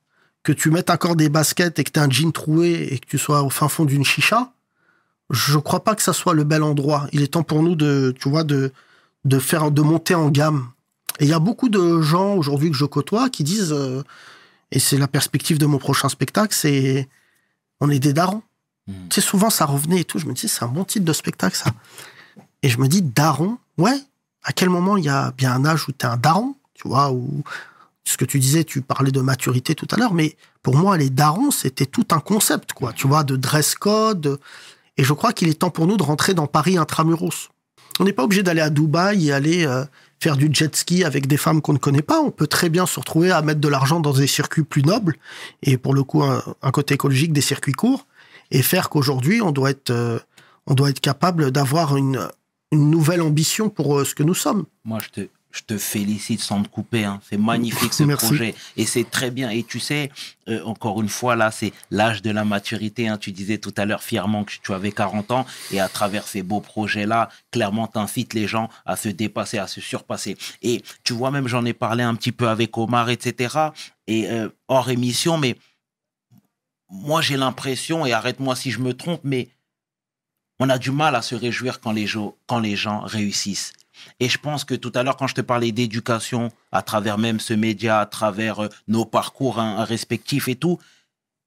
que 0.43 0.53
tu 0.53 0.71
mettes 0.71 0.91
encore 0.91 1.17
des 1.17 1.29
baskets 1.29 1.79
et 1.79 1.85
que 1.85 1.91
tu 1.91 2.01
un 2.01 2.11
jean 2.11 2.33
troué 2.33 2.89
et 2.91 2.99
que 2.99 3.07
tu 3.07 3.19
sois 3.19 3.43
au 3.43 3.51
fin 3.51 3.69
fond 3.69 3.85
d'une 3.85 4.05
chicha, 4.05 4.53
je 5.31 5.59
crois 5.59 5.85
pas 5.85 5.95
que 5.95 6.03
ça 6.03 6.13
soit 6.13 6.35
le 6.35 6.45
bel 6.45 6.63
endroit. 6.63 7.07
Il 7.13 7.23
est 7.23 7.29
temps 7.29 7.43
pour 7.43 7.63
nous 7.63 7.77
de, 7.77 8.15
tu 8.19 8.29
vois, 8.29 8.45
de, 8.45 8.73
de 9.25 9.39
faire, 9.39 9.71
de 9.71 9.83
monter 9.83 10.15
en 10.15 10.29
gamme. 10.31 10.69
Et 11.21 11.25
il 11.25 11.29
y 11.29 11.33
a 11.33 11.39
beaucoup 11.39 11.69
de 11.69 12.01
gens 12.01 12.35
aujourd'hui 12.35 12.71
que 12.71 12.77
je 12.77 12.85
côtoie 12.85 13.31
qui 13.31 13.45
disent, 13.45 13.73
euh, 13.73 14.03
et 14.73 14.79
c'est 14.79 14.99
la 14.99 15.09
perspective 15.09 15.59
de 15.59 15.67
mon 15.67 15.79
prochain 15.79 16.09
spectacle, 16.09 16.55
c'est, 16.55 17.09
on 17.81 17.91
est 17.91 17.99
des 17.99 18.13
darons. 18.13 18.43
Mhm. 18.89 19.09
Tu 19.11 19.21
sais, 19.21 19.27
souvent 19.27 19.51
ça 19.51 19.65
revenait 19.65 20.01
et 20.01 20.05
tout. 20.05 20.19
Je 20.19 20.27
me 20.27 20.33
disais, 20.33 20.49
c'est 20.49 20.65
un 20.65 20.69
bon 20.69 20.85
titre 20.85 21.05
de 21.05 21.13
spectacle, 21.13 21.57
ça. 21.57 21.71
Et 22.63 22.69
je 22.69 22.79
me 22.79 22.89
dis, 22.89 23.03
daron, 23.03 23.59
ouais. 23.79 23.99
À 24.45 24.53
quel 24.53 24.71
moment 24.71 24.97
il 24.97 25.05
y 25.05 25.09
a 25.09 25.31
bien 25.33 25.53
un 25.53 25.65
âge 25.65 25.89
où 25.89 25.93
tu 25.93 26.05
es 26.05 26.09
un 26.09 26.17
daron, 26.17 26.57
tu 26.75 26.89
vois, 26.89 27.13
ou 27.13 27.45
ce 28.05 28.17
que 28.17 28.25
tu 28.25 28.39
disais, 28.39 28.65
tu 28.65 28.83
parlais 28.83 29.13
de 29.13 29.21
maturité 29.21 29.75
tout 29.75 29.87
à 29.93 29.97
l'heure, 29.97 30.15
mais 30.15 30.37
pour 30.63 30.77
moi, 30.77 30.97
les 30.97 31.11
darons, 31.11 31.51
c'était 31.51 31.87
tout 31.87 32.07
un 32.11 32.19
concept, 32.19 32.73
quoi, 32.73 32.93
tu 32.93 33.07
vois, 33.07 33.23
de 33.23 33.37
dress 33.37 33.75
code. 33.75 34.41
Et 34.97 35.05
je 35.05 35.13
crois 35.13 35.33
qu'il 35.33 35.49
est 35.49 35.61
temps 35.61 35.71
pour 35.71 35.87
nous 35.87 35.97
de 35.97 36.03
rentrer 36.03 36.35
dans 36.35 36.47
Paris 36.47 36.77
intramuros. 36.77 37.51
On 38.01 38.05
n'est 38.05 38.13
pas 38.13 38.25
obligé 38.25 38.43
d'aller 38.43 38.61
à 38.61 38.71
Dubaï 38.71 39.29
et 39.29 39.33
aller 39.33 39.65
euh, 39.65 39.85
faire 40.19 40.37
du 40.37 40.49
jet 40.53 40.75
ski 40.75 41.05
avec 41.05 41.27
des 41.27 41.37
femmes 41.37 41.61
qu'on 41.63 41.73
ne 41.73 41.79
connaît 41.79 42.03
pas. 42.03 42.21
On 42.21 42.31
peut 42.31 42.47
très 42.47 42.69
bien 42.69 42.87
se 42.87 42.99
retrouver 42.99 43.31
à 43.31 43.43
mettre 43.43 43.61
de 43.61 43.69
l'argent 43.69 44.01
dans 44.01 44.13
des 44.13 44.27
circuits 44.27 44.65
plus 44.65 44.83
nobles, 44.83 45.17
et 45.63 45.77
pour 45.77 45.95
le 45.95 46.03
coup, 46.03 46.23
un 46.23 46.71
côté 46.73 46.95
écologique, 46.95 47.33
des 47.33 47.41
circuits 47.41 47.73
courts, 47.73 48.07
et 48.53 48.63
faire 48.63 48.89
qu'aujourd'hui, 48.91 49.43
on 49.43 49.51
doit 49.51 49.71
être, 49.71 49.91
euh, 49.91 50.19
on 50.69 50.75
doit 50.75 50.91
être 50.91 51.01
capable 51.01 51.51
d'avoir 51.51 51.97
une, 51.97 52.29
une 52.71 52.91
nouvelle 52.91 53.23
ambition 53.23 53.69
pour 53.69 53.99
euh, 53.99 54.05
ce 54.05 54.15
que 54.15 54.23
nous 54.23 54.35
sommes. 54.35 54.65
Moi, 54.85 54.99
je 55.03 55.09
te, 55.23 55.29
je 55.51 55.63
te 55.67 55.77
félicite 55.79 56.41
sans 56.41 56.63
te 56.63 56.69
couper. 56.69 57.05
hein. 57.05 57.21
C'est 57.29 57.37
magnifique 57.39 57.93
ce 57.93 58.03
Merci. 58.13 58.27
projet. 58.27 58.55
Et 58.77 58.87
c'est 58.87 59.05
très 59.11 59.31
bien. 59.31 59.51
Et 59.51 59.65
tu 59.65 59.81
sais, 59.81 60.11
euh, 60.49 60.63
encore 60.65 61.01
une 61.03 61.09
fois, 61.09 61.35
là, 61.35 61.51
c'est 61.51 61.73
l'âge 61.91 62.23
de 62.23 62.31
la 62.31 62.45
maturité. 62.45 63.09
hein. 63.09 63.19
Tu 63.19 63.33
disais 63.33 63.59
tout 63.59 63.75
à 63.77 63.85
l'heure 63.85 64.03
fièrement 64.03 64.45
que 64.45 64.53
tu 64.63 64.73
avais 64.73 64.93
40 64.93 65.31
ans. 65.31 65.45
Et 65.73 65.81
à 65.81 65.89
travers 65.89 66.27
ces 66.29 66.43
beaux 66.43 66.61
projets-là, 66.61 67.29
clairement, 67.51 67.87
tu 67.87 67.99
incites 67.99 68.33
les 68.35 68.47
gens 68.47 68.69
à 68.87 68.97
se 68.97 69.09
dépasser, 69.09 69.59
à 69.59 69.67
se 69.67 69.81
surpasser. 69.81 70.37
Et 70.63 70.83
tu 71.05 71.13
vois, 71.15 71.31
même, 71.31 71.49
j'en 71.49 71.65
ai 71.65 71.73
parlé 71.75 72.03
un 72.03 72.15
petit 72.15 72.33
peu 72.33 72.49
avec 72.49 72.77
Omar, 72.79 73.11
etc. 73.11 73.57
Et 74.07 74.31
euh, 74.31 74.49
hors 74.69 74.89
émission, 74.91 75.37
mais 75.39 75.57
moi, 76.93 77.21
j'ai 77.23 77.37
l'impression, 77.37 78.05
et 78.07 78.13
arrête-moi 78.13 78.55
si 78.55 78.71
je 78.71 78.79
me 78.81 78.93
trompe, 78.95 79.23
mais 79.25 79.49
on 80.61 80.69
a 80.69 80.79
du 80.79 80.91
mal 80.91 81.17
à 81.17 81.23
se 81.23 81.35
réjouir 81.35 81.81
quand 81.81 81.93
les, 81.93 82.07
gens- 82.07 82.37
réussissent. 83.05 83.73
Et 84.21 84.29
je 84.29 84.39
pense 84.39 84.65
que 84.65 84.75
tout 84.75 84.93
à 84.95 85.03
l'heure, 85.03 85.17
quand 85.17 85.27
je 85.27 85.35
te 85.35 85.41
parlais 85.41 85.73
d'éducation, 85.73 86.51
à 86.71 86.83
travers 86.83 87.19
même 87.19 87.41
ce 87.41 87.55
média, 87.55 88.01
à 88.01 88.07
travers 88.07 88.61
euh, 88.61 88.69
nos 88.89 89.05
parcours 89.05 89.59
hein, 89.59 89.85
respectifs 89.85 90.49
et 90.49 90.57
tout, 90.57 90.79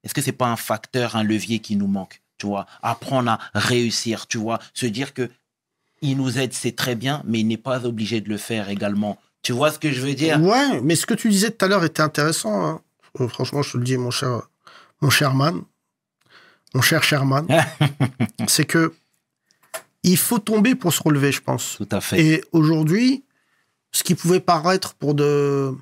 est-ce 0.04 0.14
que 0.14 0.22
c'est 0.22 0.32
pas 0.32 0.48
un 0.48 0.56
facteur, 0.56 1.16
un 1.16 1.24
levier 1.24 1.60
qui 1.60 1.76
nous 1.76 1.88
manque 1.88 2.22
Tu 2.38 2.46
vois, 2.46 2.66
apprendre 2.82 3.32
à 3.32 3.40
réussir, 3.54 4.28
tu 4.28 4.38
vois, 4.38 4.60
se 4.74 4.86
dire 4.86 5.14
que 5.14 5.30
il 6.02 6.18
nous 6.18 6.38
aide, 6.38 6.54
c'est 6.54 6.76
très 6.76 6.96
bien, 6.96 7.24
mais 7.26 7.40
il 7.40 7.48
n'est 7.48 7.58
pas 7.58 7.86
obligé 7.86 8.22
de 8.22 8.30
le 8.30 8.38
faire 8.38 8.70
également. 8.70 9.18
Tu 9.42 9.54
vois 9.54 9.72
ce 9.72 9.80
que 9.80 9.92
je 9.92 10.02
veux 10.02 10.14
dire? 10.14 10.40
Ouais, 10.42 10.82
mais 10.82 10.96
ce 10.96 11.06
que 11.06 11.14
tu 11.14 11.30
disais 11.30 11.52
tout 11.52 11.64
à 11.66 11.68
l'heure 11.68 11.84
était 11.84 12.02
intéressant. 12.02 12.64
hein. 12.66 12.82
Euh, 13.22 13.28
franchement, 13.28 13.62
je 13.64 13.72
te 13.74 13.78
le 13.78 13.84
dis, 13.84 13.98
mon 13.98 14.12
cher, 14.12 14.42
mon 15.02 15.10
cher 15.10 15.34
man, 15.34 15.62
mon 16.74 16.82
cher 16.82 17.04
Sherman, 17.04 17.48
c'est 18.48 18.66
que 18.66 18.94
il 20.04 20.18
faut 20.18 20.40
tomber 20.40 20.76
pour 20.76 20.94
se 20.94 21.02
relever, 21.02 21.32
je 21.32 21.42
pense. 21.42 21.76
Tout 21.78 21.88
à 21.92 22.00
fait. 22.02 22.22
Et 22.24 22.44
aujourd'hui, 22.52 23.24
ce 23.92 24.04
qui 24.04 24.14
pouvait 24.14 24.40
paraître 24.40 24.94
pour 24.96 25.16
de 25.16 25.74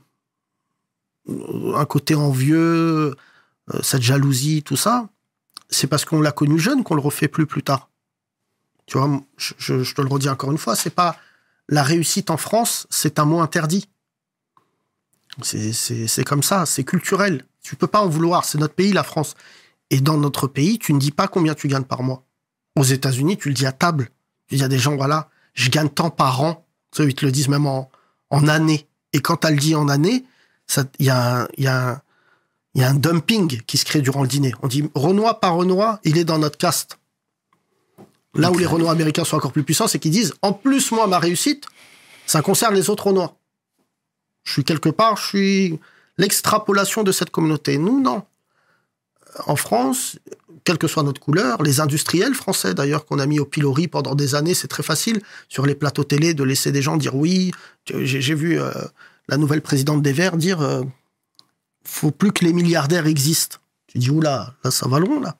un 1.27 1.85
côté 1.85 2.15
envieux, 2.15 3.15
euh, 3.73 3.79
cette 3.81 4.01
jalousie, 4.01 4.61
tout 4.63 4.75
ça, 4.75 5.09
c'est 5.69 5.87
parce 5.87 6.05
qu'on 6.05 6.21
l'a 6.21 6.31
connu 6.31 6.59
jeune 6.59 6.83
qu'on 6.83 6.95
le 6.95 7.01
refait 7.01 7.27
plus 7.27 7.45
plus 7.47 7.63
tard. 7.63 7.89
Tu 8.85 8.97
vois, 8.97 9.21
je, 9.37 9.53
je- 9.57 9.83
je 9.83 9.95
te 9.95 10.01
le 10.01 10.09
redis 10.09 10.29
encore 10.29 10.51
une 10.51 10.57
fois, 10.57 10.75
c'est 10.75 10.89
pas 10.93 11.17
la 11.69 11.81
réussite 11.81 12.29
en 12.29 12.37
France, 12.37 12.85
c'est 12.89 13.19
un 13.19 13.25
mot 13.25 13.39
interdit. 13.39 13.87
C'est 15.41 16.23
comme 16.25 16.43
ça, 16.43 16.65
c'est 16.65 16.83
culturel. 16.83 17.45
Tu 17.63 17.75
peux 17.75 17.87
pas 17.87 18.01
en 18.01 18.07
vouloir, 18.09 18.45
c'est 18.45 18.57
notre 18.57 18.75
pays, 18.75 18.91
la 18.93 19.03
France. 19.03 19.35
Et 19.89 19.99
dans 20.01 20.17
notre 20.17 20.47
pays, 20.47 20.77
tu 20.79 20.93
ne 20.93 20.99
dis 20.99 21.11
pas 21.11 21.27
combien 21.27 21.55
tu 21.55 21.67
gagnes 21.67 21.83
par 21.85 22.03
mois. 22.03 22.23
Aux 22.77 22.83
États-Unis, 22.83 23.37
tu 23.37 23.49
le 23.49 23.55
dis 23.55 23.65
à 23.65 23.71
table. 23.71 24.09
Tu 24.47 24.55
dis 24.55 24.63
à 24.63 24.67
des 24.67 24.77
gens, 24.79 24.95
voilà, 24.95 25.29
je 25.53 25.69
gagne 25.69 25.89
tant 25.89 26.09
par 26.09 26.41
an. 26.41 26.65
Ils 26.99 27.15
te 27.15 27.25
le 27.25 27.31
disent 27.31 27.47
même 27.47 27.65
en, 27.65 27.89
en 28.29 28.47
année. 28.47 28.87
Et 29.13 29.21
quand 29.21 29.37
tu 29.37 29.47
le 29.47 29.55
dit 29.55 29.75
en 29.75 29.87
année, 29.89 30.25
il 30.99 31.05
y, 31.05 31.09
a 31.09 31.41
un- 31.41 31.47
il 31.57 31.63
y, 31.63 31.67
a 31.67 31.89
un- 31.91 32.01
il 32.75 32.81
y 32.81 32.83
a 32.83 32.89
un 32.89 32.95
dumping 32.95 33.61
qui 33.61 33.77
se 33.77 33.85
crée 33.85 34.01
durant 34.01 34.21
le 34.23 34.27
dîner. 34.27 34.53
On 34.61 34.67
dit, 34.67 34.89
Renoir 34.95 35.39
par 35.39 35.55
Renoir, 35.55 35.99
il 36.03 36.17
est 36.17 36.25
dans 36.25 36.39
notre 36.39 36.57
caste. 36.57 36.97
Là 38.35 38.51
où 38.51 38.57
les 38.57 38.65
Renois 38.65 38.91
américains 38.91 39.23
sont 39.23 39.37
encore 39.37 39.51
plus 39.51 39.63
puissants, 39.63 39.87
c'est 39.87 39.99
qu'ils 39.99 40.11
disent, 40.11 40.33
en 40.41 40.53
plus, 40.53 40.91
moi, 40.91 41.05
ma 41.05 41.19
réussite, 41.19 41.65
ça 42.25 42.41
concerne 42.41 42.73
les 42.73 42.89
autres 42.89 43.07
Renois. 43.07 43.37
Je 44.43 44.53
suis 44.53 44.63
quelque 44.63 44.89
part, 44.89 45.17
je 45.17 45.27
suis 45.27 45.79
l'extrapolation 46.17 47.03
de 47.03 47.11
cette 47.11 47.29
communauté. 47.29 47.77
Nous, 47.77 48.01
non. 48.01 48.23
En 49.47 49.55
France, 49.55 50.17
quelle 50.63 50.77
que 50.77 50.87
soit 50.87 51.03
notre 51.03 51.19
couleur, 51.19 51.63
les 51.63 51.79
industriels 51.79 52.35
français 52.35 52.73
d'ailleurs 52.73 53.05
qu'on 53.05 53.19
a 53.19 53.25
mis 53.25 53.39
au 53.39 53.45
pilori 53.45 53.87
pendant 53.87 54.15
des 54.15 54.35
années, 54.35 54.53
c'est 54.53 54.67
très 54.67 54.83
facile 54.83 55.21
sur 55.49 55.65
les 55.65 55.75
plateaux 55.75 56.03
télé 56.03 56.33
de 56.33 56.43
laisser 56.43 56.71
des 56.71 56.81
gens 56.81 56.97
dire 56.97 57.15
oui. 57.15 57.51
J'ai 57.85 58.35
vu 58.35 58.59
euh, 58.59 58.71
la 59.27 59.37
nouvelle 59.37 59.61
présidente 59.61 60.01
des 60.01 60.13
Verts 60.13 60.37
dire 60.37 60.61
euh, 60.61 60.83
faut 61.83 62.11
plus 62.11 62.31
que 62.31 62.45
les 62.45 62.53
milliardaires 62.53 63.07
existent. 63.07 63.57
Tu 63.87 63.97
dis 63.97 64.09
oula, 64.09 64.55
là 64.63 64.71
ça 64.71 64.87
va 64.87 64.99
loin 64.99 65.19
là. 65.19 65.37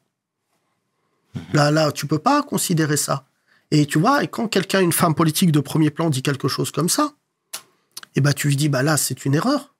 Là 1.53 1.71
là, 1.71 1.91
tu 1.91 2.05
peux 2.05 2.19
pas 2.19 2.43
considérer 2.43 2.97
ça. 2.97 3.26
Et 3.71 3.88
tu 3.88 3.97
vois, 3.97 4.24
et 4.24 4.28
quand 4.28 4.47
quelqu'un, 4.47 4.82
une 4.82 4.91
femme 4.91 5.15
politique 5.15 5.51
de 5.51 5.59
premier 5.59 5.89
plan 5.89 6.11
dit 6.11 6.21
quelque 6.21 6.47
chose 6.47 6.69
comme 6.69 6.89
ça, 6.89 7.13
et 8.15 8.21
ben 8.21 8.34
tu 8.34 8.47
lui 8.47 8.55
dis 8.55 8.69
bah 8.69 8.84
là 8.84 8.97
c'est 8.97 9.26
une 9.26 9.36
erreur. 9.36 9.72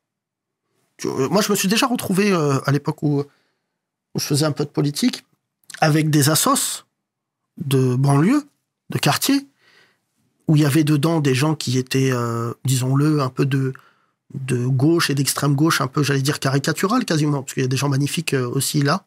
Euh, 1.06 1.30
moi 1.30 1.41
je 1.41 1.52
me 1.52 1.56
suis 1.56 1.68
déjà 1.68 1.88
retrouvé 1.88 2.32
euh, 2.32 2.60
à 2.66 2.72
l'époque 2.72 3.04
où, 3.04 3.24
je 4.16 4.24
faisais 4.24 4.46
un 4.46 4.52
peu 4.52 4.64
de 4.64 4.70
politique 4.70 5.26
avec 5.82 6.12
des 6.12 6.30
assos 6.30 6.86
de 7.58 7.96
banlieue, 7.96 8.44
de 8.91 9.00
quartier, 9.00 9.48
où 10.48 10.56
il 10.56 10.62
y 10.62 10.66
avait 10.66 10.84
dedans 10.84 11.20
des 11.20 11.34
gens 11.34 11.56
qui 11.56 11.80
étaient, 11.80 12.12
euh, 12.12 12.54
disons-le, 12.64 13.22
un 13.22 13.30
peu 13.30 13.46
de, 13.46 13.74
gauche 14.68 15.10
et 15.10 15.16
d'extrême 15.16 15.56
gauche, 15.56 15.82
un 15.82 15.88
peu, 15.88 16.04
j'allais 16.04 16.22
dire, 16.22 16.39
caricatural 16.39 17.06
quasiment, 17.06 17.41
parce 17.41 17.56
qu'il 17.56 17.64
y 17.64 17.66
a 17.66 17.70
des 17.70 17.78
gens 17.78 17.89
magnifiques 17.89 18.34
aussi 18.34 18.84
là, 18.84 19.06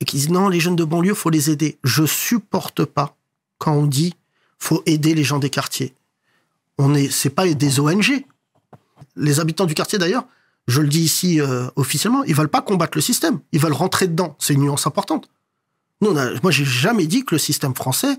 et 0.00 0.04
qui 0.04 0.16
disent 0.16 0.30
non, 0.30 0.48
les 0.48 0.60
jeunes 0.60 0.76
de 0.76 0.84
banlieue, 0.84 1.14
faut 1.14 1.30
les 1.30 1.50
aider. 1.50 1.78
Je 1.82 2.04
supporte 2.04 2.84
pas 2.84 3.16
quand 3.58 3.72
on 3.72 3.86
dit 3.86 4.14
faut 4.58 4.82
aider 4.86 5.14
les 5.14 5.24
gens 5.24 5.38
des 5.38 5.50
quartiers. 5.50 5.94
On 6.78 6.94
est, 6.94 7.10
c'est 7.10 7.30
pas 7.30 7.46
des 7.46 7.80
ONG. 7.80 8.24
Les 9.16 9.40
habitants 9.40 9.66
du 9.66 9.74
quartier 9.74 9.98
d'ailleurs, 9.98 10.24
je 10.66 10.80
le 10.80 10.88
dis 10.88 11.02
ici 11.02 11.40
euh, 11.40 11.68
officiellement, 11.76 12.24
ils 12.24 12.34
veulent 12.34 12.48
pas 12.48 12.62
combattre 12.62 12.96
le 12.96 13.02
système, 13.02 13.40
ils 13.52 13.60
veulent 13.60 13.72
rentrer 13.72 14.06
dedans. 14.08 14.36
C'est 14.38 14.54
une 14.54 14.62
nuance 14.62 14.86
importante. 14.86 15.28
Nous, 16.00 16.10
on 16.10 16.16
a- 16.16 16.40
moi, 16.42 16.50
j'ai 16.50 16.64
jamais 16.64 17.06
dit 17.06 17.24
que 17.24 17.34
le 17.34 17.38
système 17.38 17.74
français 17.74 18.16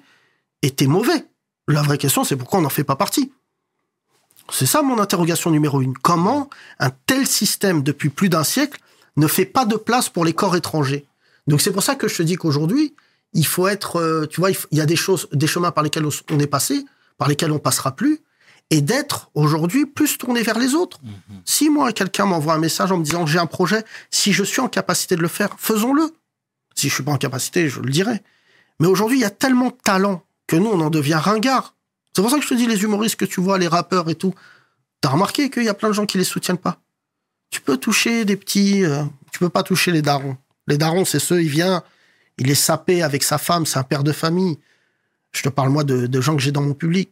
était 0.61 0.87
mauvais. 0.87 1.25
La 1.67 1.81
vraie 1.81 1.97
question, 1.97 2.23
c'est 2.23 2.35
pourquoi 2.35 2.59
on 2.59 2.61
n'en 2.61 2.69
fait 2.69 2.83
pas 2.83 2.95
partie. 2.95 3.31
C'est 4.51 4.67
ça 4.67 4.83
mon 4.83 4.99
interrogation 4.99 5.49
numéro 5.49 5.81
une. 5.81 5.97
Comment 5.97 6.49
un 6.79 6.91
tel 7.07 7.25
système, 7.25 7.81
depuis 7.81 8.09
plus 8.09 8.29
d'un 8.29 8.43
siècle, 8.43 8.79
ne 9.17 9.27
fait 9.27 9.45
pas 9.45 9.65
de 9.65 9.75
place 9.75 10.09
pour 10.09 10.23
les 10.23 10.33
corps 10.33 10.55
étrangers? 10.55 11.05
Donc 11.47 11.61
c'est 11.61 11.71
pour 11.71 11.83
ça 11.83 11.95
que 11.95 12.07
je 12.07 12.17
te 12.17 12.23
dis 12.23 12.35
qu'aujourd'hui, 12.35 12.93
il 13.33 13.45
faut 13.45 13.67
être, 13.67 13.97
euh, 13.97 14.27
tu 14.27 14.39
vois, 14.39 14.51
il, 14.51 14.57
y 14.77 14.81
a 14.81 14.85
des 14.85 14.95
choses, 14.95 15.27
des 15.31 15.47
chemins 15.47 15.71
par 15.71 15.83
lesquels 15.83 16.05
on 16.29 16.39
est 16.39 16.47
passé, 16.47 16.85
par 17.17 17.27
lesquels 17.27 17.51
on 17.51 17.59
passera 17.59 17.95
plus, 17.95 18.21
et 18.71 18.81
d'être 18.81 19.29
aujourd'hui 19.35 19.85
plus 19.85 20.17
tourné 20.17 20.41
vers 20.41 20.57
les 20.57 20.73
autres. 20.73 20.99
Si 21.45 21.69
moi, 21.69 21.91
quelqu'un 21.93 22.25
m'envoie 22.25 22.55
un 22.55 22.59
message 22.59 22.91
en 22.91 22.97
me 22.97 23.03
disant 23.03 23.25
que 23.25 23.31
j'ai 23.31 23.39
un 23.39 23.45
projet, 23.45 23.83
si 24.09 24.33
je 24.33 24.43
suis 24.43 24.59
en 24.59 24.67
capacité 24.67 25.15
de 25.15 25.21
le 25.21 25.27
faire, 25.27 25.55
faisons-le. 25.57 26.13
Si 26.73 26.89
je 26.89 26.93
suis 26.93 27.03
pas 27.03 27.11
en 27.11 27.17
capacité, 27.17 27.69
je 27.69 27.79
le 27.79 27.89
dirai. 27.89 28.21
Mais 28.79 28.87
aujourd'hui, 28.87 29.17
il 29.17 29.21
y 29.21 29.25
a 29.25 29.29
tellement 29.29 29.67
de 29.67 29.77
talent 29.83 30.23
que 30.47 30.55
nous, 30.55 30.69
on 30.69 30.79
en 30.81 30.89
devient 30.89 31.15
ringard. 31.15 31.75
C'est 32.13 32.21
pour 32.21 32.31
ça 32.31 32.37
que 32.37 32.43
je 32.43 32.49
te 32.49 32.53
dis, 32.53 32.67
les 32.67 32.83
humoristes 32.83 33.17
que 33.17 33.25
tu 33.25 33.39
vois, 33.39 33.57
les 33.57 33.67
rappeurs 33.67 34.09
et 34.09 34.15
tout, 34.15 34.33
t'as 35.01 35.09
remarqué 35.09 35.49
qu'il 35.49 35.63
y 35.63 35.69
a 35.69 35.73
plein 35.73 35.89
de 35.89 35.93
gens 35.93 36.05
qui 36.05 36.17
les 36.17 36.23
soutiennent 36.23 36.57
pas. 36.57 36.79
Tu 37.51 37.61
peux 37.61 37.77
toucher 37.77 38.25
des 38.25 38.35
petits, 38.35 38.83
euh, 38.83 39.03
tu 39.31 39.39
peux 39.39 39.49
pas 39.49 39.63
toucher 39.63 39.91
les 39.91 40.01
darons. 40.01 40.37
Les 40.67 40.77
darons, 40.77 41.05
c'est 41.05 41.19
ceux, 41.19 41.41
il 41.41 41.49
vient, 41.49 41.83
il 42.37 42.49
est 42.49 42.55
sapé 42.55 43.03
avec 43.03 43.23
sa 43.23 43.37
femme, 43.37 43.65
c'est 43.65 43.77
un 43.77 43.83
père 43.83 44.03
de 44.03 44.11
famille. 44.11 44.57
Je 45.31 45.43
te 45.43 45.49
parle, 45.49 45.69
moi, 45.69 45.83
de, 45.83 46.07
de 46.07 46.21
gens 46.21 46.35
que 46.35 46.41
j'ai 46.41 46.51
dans 46.51 46.61
mon 46.61 46.73
public, 46.73 47.11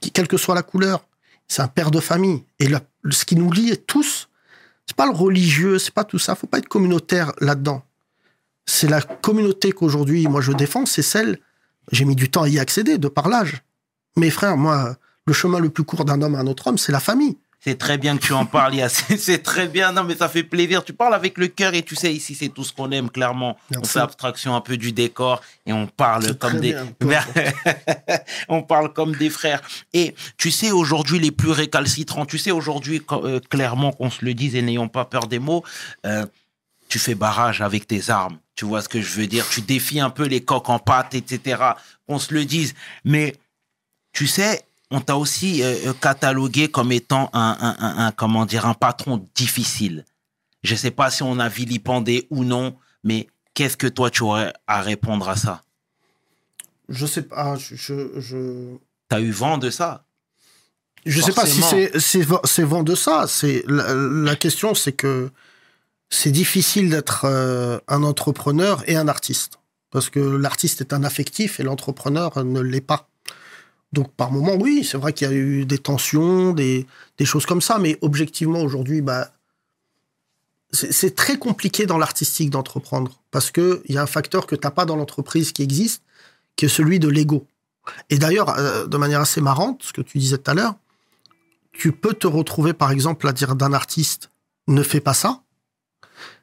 quelle 0.00 0.28
que 0.28 0.36
soit 0.36 0.54
la 0.54 0.62
couleur, 0.62 1.06
c'est 1.48 1.62
un 1.62 1.68
père 1.68 1.90
de 1.90 2.00
famille. 2.00 2.44
Et 2.58 2.68
ce 3.10 3.24
qui 3.24 3.36
nous 3.36 3.50
lie 3.50 3.76
tous, 3.86 4.28
c'est 4.86 4.96
pas 4.96 5.06
le 5.06 5.12
religieux, 5.12 5.78
c'est 5.78 5.94
pas 5.94 6.04
tout 6.04 6.18
ça. 6.18 6.34
Faut 6.34 6.46
pas 6.46 6.58
être 6.58 6.68
communautaire 6.68 7.32
là-dedans. 7.40 7.82
C'est 8.66 8.88
la 8.88 9.00
communauté 9.00 9.72
qu'aujourd'hui, 9.72 10.26
moi, 10.26 10.40
je 10.40 10.52
défends, 10.52 10.86
c'est 10.86 11.02
celle, 11.02 11.38
j'ai 11.92 12.04
mis 12.04 12.16
du 12.16 12.30
temps 12.30 12.42
à 12.42 12.48
y 12.48 12.58
accéder, 12.58 12.98
de 12.98 13.08
par 13.08 13.28
l'âge. 13.28 13.62
Mes 14.16 14.30
frères, 14.30 14.56
moi, 14.56 14.96
le 15.26 15.32
chemin 15.32 15.60
le 15.60 15.70
plus 15.70 15.84
court 15.84 16.04
d'un 16.04 16.20
homme 16.22 16.34
à 16.34 16.38
un 16.40 16.46
autre 16.46 16.66
homme, 16.66 16.78
c'est 16.78 16.92
la 16.92 17.00
famille. 17.00 17.38
C'est 17.66 17.78
très 17.78 17.98
bien 17.98 18.16
que 18.16 18.24
tu 18.24 18.32
en 18.32 18.46
parles. 18.46 18.76
C'est 19.18 19.42
très 19.42 19.66
bien. 19.66 19.90
Non, 19.90 20.04
mais 20.04 20.14
ça 20.14 20.28
fait 20.28 20.44
plaisir. 20.44 20.84
Tu 20.84 20.92
parles 20.92 21.14
avec 21.14 21.36
le 21.36 21.48
cœur 21.48 21.74
et 21.74 21.82
tu 21.82 21.96
sais, 21.96 22.14
ici, 22.14 22.36
c'est 22.36 22.48
tout 22.48 22.62
ce 22.62 22.72
qu'on 22.72 22.92
aime, 22.92 23.10
clairement. 23.10 23.58
On 23.76 23.84
fait 23.84 23.98
abstraction 23.98 24.54
un 24.54 24.60
peu 24.60 24.76
du 24.76 24.92
décor 24.92 25.42
et 25.66 25.72
on 25.72 25.88
parle 25.88 26.36
comme 26.36 26.60
des. 26.60 26.76
on 28.48 28.62
parle 28.62 28.92
comme 28.92 29.16
des 29.16 29.30
frères. 29.30 29.62
Et 29.92 30.14
tu 30.36 30.52
sais, 30.52 30.70
aujourd'hui, 30.70 31.18
les 31.18 31.32
plus 31.32 31.50
récalcitrants, 31.50 32.24
tu 32.24 32.38
sais, 32.38 32.52
aujourd'hui, 32.52 33.02
euh, 33.10 33.40
clairement, 33.40 33.90
qu'on 33.90 34.10
se 34.10 34.24
le 34.24 34.32
dise 34.34 34.54
et 34.54 34.62
n'ayons 34.62 34.88
pas 34.88 35.04
peur 35.04 35.26
des 35.26 35.40
mots, 35.40 35.64
euh, 36.04 36.24
tu 36.88 37.00
fais 37.00 37.16
barrage 37.16 37.62
avec 37.62 37.88
tes 37.88 38.10
armes. 38.10 38.38
Tu 38.54 38.64
vois 38.64 38.80
ce 38.80 38.88
que 38.88 39.00
je 39.00 39.12
veux 39.18 39.26
dire? 39.26 39.44
Tu 39.48 39.60
défies 39.60 39.98
un 39.98 40.10
peu 40.10 40.26
les 40.26 40.44
coques 40.44 40.68
en 40.68 40.78
pâte, 40.78 41.14
etc. 41.14 41.62
Qu'on 42.06 42.20
se 42.20 42.32
le 42.32 42.44
dise. 42.44 42.74
Mais 43.04 43.34
tu 44.12 44.28
sais, 44.28 44.62
on 44.90 45.00
t'a 45.00 45.16
aussi 45.16 45.62
euh, 45.62 45.74
euh, 45.88 45.92
catalogué 45.94 46.68
comme 46.70 46.92
étant 46.92 47.30
un, 47.32 47.56
un- 47.60 47.76
un- 47.78 48.06
un- 48.06 48.12
comment 48.12 48.46
dire, 48.46 48.66
un 48.66 48.74
patron 48.74 49.26
difficile. 49.34 50.04
Je 50.62 50.74
sais 50.74 50.90
pas 50.90 51.10
si 51.10 51.22
on 51.22 51.38
a 51.38 51.48
vilipendé 51.48 52.26
ou 52.30 52.44
non, 52.44 52.76
mais 53.04 53.28
qu'est-ce 53.54 53.76
que 53.76 53.86
toi 53.86 54.10
tu 54.10 54.22
aurais 54.22 54.52
à 54.66 54.80
répondre 54.82 55.28
à 55.28 55.36
ça? 55.36 55.62
Je 56.88 57.06
sais 57.06 57.22
pas, 57.22 57.56
je, 57.56 57.74
je, 57.74 58.20
je, 58.20 58.76
T'as 59.08 59.20
eu 59.20 59.30
vent 59.32 59.58
de 59.58 59.70
ça? 59.70 60.04
Je 61.04 61.20
sais 61.20 61.32
pas 61.32 61.46
si 61.46 61.62
c'est 62.00 62.22
vent- 62.22 62.40
c'est 62.44 62.64
vent 62.64 62.82
de 62.82 62.94
ça. 62.96 63.26
C'est 63.28 63.64
la, 63.68 63.94
la 63.94 64.34
question, 64.36 64.74
c'est 64.74 64.92
que 64.92 65.30
c'est 66.10 66.32
difficile 66.32 66.90
d'être 66.90 67.24
euh, 67.24 67.78
un 67.88 68.02
entrepreneur 68.02 68.82
et 68.88 68.96
un 68.96 69.06
artiste 69.08 69.58
parce 69.90 70.10
que 70.10 70.18
l'artiste 70.20 70.80
est 70.80 70.92
un 70.92 71.04
affectif 71.04 71.60
et 71.60 71.62
l'entrepreneur 71.62 72.44
ne 72.44 72.60
l'est 72.60 72.80
pas. 72.80 73.08
Donc 73.96 74.12
par 74.12 74.30
moment, 74.30 74.56
oui, 74.60 74.84
c'est 74.84 74.98
vrai 74.98 75.14
qu'il 75.14 75.26
y 75.26 75.30
a 75.30 75.34
eu 75.34 75.64
des 75.64 75.78
tensions, 75.78 76.52
des, 76.52 76.86
choses 77.24 77.46
comme 77.46 77.62
ça, 77.62 77.78
mais 77.78 77.98
objectivement 78.02 78.60
aujourd'hui, 78.60 79.00
bah 79.00 79.30
c'est 80.70 81.14
très 81.14 81.38
compliqué 81.38 81.86
dans 81.86 81.96
l'artistique 81.96 82.50
d'entreprendre 82.50 83.10
parce 83.30 83.50
que 83.50 83.82
il 83.86 83.94
y 83.94 83.98
a 83.98 84.02
un 84.02 84.06
facteur 84.06 84.46
que 84.46 84.54
t'as 84.54 84.70
pas 84.70 84.84
dans 84.84 84.96
l'entreprise 84.96 85.52
qui 85.52 85.62
existe, 85.62 86.02
qui 86.56 86.66
est 86.66 86.68
celui 86.68 86.98
de 86.98 87.08
l'ego. 87.08 87.46
Et 88.10 88.18
d'ailleurs, 88.18 88.50
euh, 88.58 88.86
de 88.86 88.96
manière 88.98 89.22
assez 89.22 89.40
marrante, 89.40 89.82
ce 89.82 89.94
que 89.94 90.02
tu 90.02 90.18
disais 90.18 90.36
tout 90.36 90.50
à 90.50 90.54
l'heure, 90.54 90.74
tu 91.72 91.92
peux 91.92 92.12
te 92.12 92.26
retrouver, 92.26 92.74
par 92.74 92.90
exemple, 92.90 93.26
à 93.26 93.32
dire 93.32 93.56
d'un 93.56 93.72
artiste 93.72 94.30
ne 94.66 94.82
fais 94.82 95.00
pas 95.00 95.14
ça. 95.14 95.40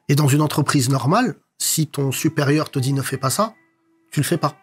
Et 0.09 0.15
dans 0.15 0.27
une 0.27 0.41
entreprise 0.41 0.89
normale, 0.89 1.35
si 1.59 1.85
ton 1.85 2.11
supérieur 2.11 2.71
te 2.71 2.79
dit 2.79 2.93
ne 2.93 3.03
fais 3.03 3.17
pas 3.17 3.29
ça, 3.29 3.53
tu 4.09 4.21
le 4.21 4.25
fais 4.25 4.39
pas. 4.39 4.57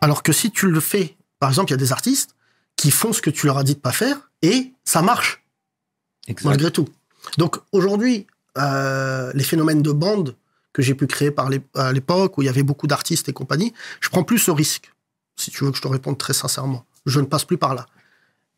Alors 0.00 0.22
que 0.22 0.32
si 0.32 0.50
tu 0.50 0.70
le 0.70 0.80
fais, 0.80 1.18
par 1.40 1.48
exemple, 1.48 1.70
il 1.70 1.72
y 1.72 1.74
a 1.74 1.78
des 1.78 1.90
artistes 1.90 2.36
qui 2.76 2.92
font 2.92 3.12
ce 3.12 3.20
que 3.20 3.30
tu 3.30 3.46
leur 3.46 3.58
as 3.58 3.64
dit 3.64 3.74
de 3.74 3.80
pas 3.80 3.92
faire 3.92 4.30
et 4.42 4.72
ça 4.84 5.02
marche 5.02 5.42
malgré 6.44 6.70
tout. 6.70 6.88
Donc 7.38 7.56
aujourd'hui, 7.72 8.26
euh, 8.58 9.32
les 9.34 9.44
phénomènes 9.44 9.82
de 9.82 9.92
bande 9.92 10.36
que 10.72 10.82
j'ai 10.82 10.94
pu 10.94 11.06
créer 11.06 11.30
par 11.30 11.50
à 11.74 11.92
l'époque 11.92 12.38
où 12.38 12.42
il 12.42 12.46
y 12.46 12.48
avait 12.48 12.62
beaucoup 12.62 12.86
d'artistes 12.86 13.28
et 13.28 13.32
compagnie, 13.32 13.72
je 14.00 14.08
prends 14.08 14.22
plus 14.22 14.38
ce 14.38 14.50
risque. 14.50 14.92
Si 15.36 15.50
tu 15.50 15.64
veux 15.64 15.70
que 15.70 15.76
je 15.76 15.82
te 15.82 15.88
réponde 15.88 16.18
très 16.18 16.32
sincèrement, 16.32 16.84
je 17.06 17.18
ne 17.20 17.26
passe 17.26 17.44
plus 17.44 17.58
par 17.58 17.74
là. 17.74 17.86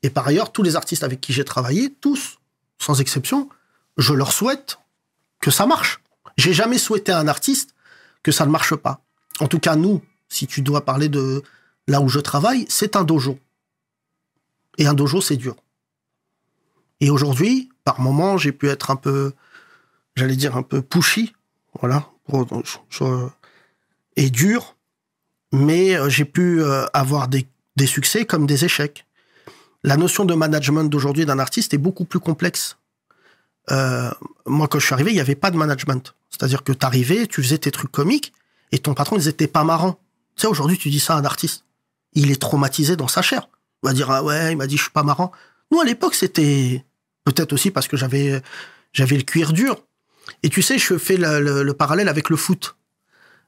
Et 0.02 0.10
par 0.10 0.26
ailleurs, 0.26 0.52
tous 0.52 0.62
les 0.62 0.76
artistes 0.76 1.04
avec 1.04 1.20
qui 1.20 1.32
j'ai 1.32 1.44
travaillé, 1.44 1.94
tous, 2.00 2.38
sans 2.78 3.00
exception, 3.00 3.48
je 3.96 4.12
leur 4.12 4.32
souhaite 4.32 4.78
que 5.40 5.50
ça 5.50 5.66
marche. 5.66 6.02
J'ai 6.36 6.52
jamais 6.52 6.78
souhaité 6.78 7.12
à 7.12 7.18
un 7.18 7.28
artiste 7.28 7.74
que 8.22 8.32
ça 8.32 8.44
ne 8.44 8.50
marche 8.50 8.74
pas. 8.74 9.00
En 9.40 9.46
tout 9.46 9.60
cas, 9.60 9.76
nous, 9.76 10.02
si 10.28 10.46
tu 10.46 10.62
dois 10.62 10.84
parler 10.84 11.08
de 11.08 11.42
là 11.86 12.00
où 12.00 12.08
je 12.08 12.20
travaille, 12.20 12.66
c'est 12.68 12.96
un 12.96 13.04
dojo. 13.04 13.38
Et 14.78 14.86
un 14.86 14.94
dojo, 14.94 15.20
c'est 15.20 15.36
dur. 15.36 15.56
Et 17.00 17.10
aujourd'hui, 17.10 17.70
par 17.84 18.00
moments, 18.00 18.36
j'ai 18.36 18.52
pu 18.52 18.68
être 18.68 18.90
un 18.90 18.96
peu, 18.96 19.32
j'allais 20.14 20.36
dire 20.36 20.56
un 20.56 20.62
peu 20.62 20.82
pushy, 20.82 21.34
voilà, 21.80 22.08
et 24.16 24.30
dur, 24.30 24.76
mais 25.52 25.96
euh, 25.96 26.08
j'ai 26.08 26.24
pu 26.24 26.62
euh, 26.62 26.86
avoir 26.92 27.28
des, 27.28 27.46
des 27.76 27.86
succès 27.86 28.24
comme 28.24 28.46
des 28.46 28.64
échecs. 28.64 29.06
La 29.82 29.96
notion 29.96 30.24
de 30.24 30.34
management 30.34 30.84
d'aujourd'hui 30.84 31.26
d'un 31.26 31.38
artiste 31.38 31.74
est 31.74 31.78
beaucoup 31.78 32.04
plus 32.04 32.20
complexe. 32.20 32.78
Euh, 33.70 34.10
moi, 34.46 34.68
quand 34.68 34.78
je 34.78 34.86
suis 34.86 34.94
arrivé, 34.94 35.10
il 35.10 35.14
n'y 35.14 35.20
avait 35.20 35.34
pas 35.34 35.50
de 35.50 35.56
management. 35.56 36.14
C'est-à-dire 36.30 36.62
que 36.62 36.72
tu 36.72 36.86
arrivais, 36.86 37.26
tu 37.26 37.42
faisais 37.42 37.58
tes 37.58 37.70
trucs 37.70 37.90
comiques, 37.92 38.32
et 38.70 38.78
ton 38.78 38.94
patron, 38.94 39.16
ils 39.16 39.28
étaient 39.28 39.48
pas 39.48 39.64
marrants. 39.64 39.98
Tu 40.36 40.42
sais, 40.42 40.46
aujourd'hui, 40.46 40.78
tu 40.78 40.88
dis 40.88 41.00
ça 41.00 41.14
à 41.14 41.18
un 41.18 41.24
artiste. 41.24 41.64
Il 42.14 42.30
est 42.30 42.40
traumatisé 42.40 42.96
dans 42.96 43.08
sa 43.08 43.22
chair. 43.22 43.48
Il 43.82 43.88
va 43.88 43.92
dire, 43.94 44.10
ah 44.10 44.22
ouais, 44.22 44.52
il 44.52 44.56
m'a 44.56 44.66
dit, 44.66 44.76
je 44.76 44.82
suis 44.82 44.90
pas 44.92 45.02
marrant. 45.02 45.32
Nous, 45.70 45.80
à 45.80 45.84
l'époque, 45.84 46.14
c'était 46.14 46.84
peut-être 47.24 47.52
aussi 47.52 47.70
parce 47.70 47.88
que 47.88 47.96
j'avais, 47.96 48.42
j'avais 48.92 49.16
le 49.16 49.22
cuir 49.22 49.52
dur. 49.52 49.76
Et 50.42 50.48
tu 50.50 50.62
sais, 50.62 50.78
je 50.78 50.98
fais 50.98 51.16
le, 51.16 51.40
le- 51.40 51.62
le 51.62 51.74
parallèle 51.74 52.08
avec 52.08 52.28
le 52.30 52.36
foot. 52.36 52.76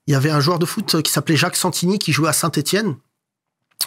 Il 0.07 0.12
y 0.12 0.15
avait 0.15 0.31
un 0.31 0.41
joueur 0.41 0.59
de 0.59 0.67
foot 0.67 1.03
qui 1.03 1.11
s'appelait 1.12 1.37
Jacques 1.37 1.57
Santini 1.57 1.99
qui 1.99 2.12
jouait 2.12 2.29
à 2.29 2.33
Saint-Etienne. 2.33 2.97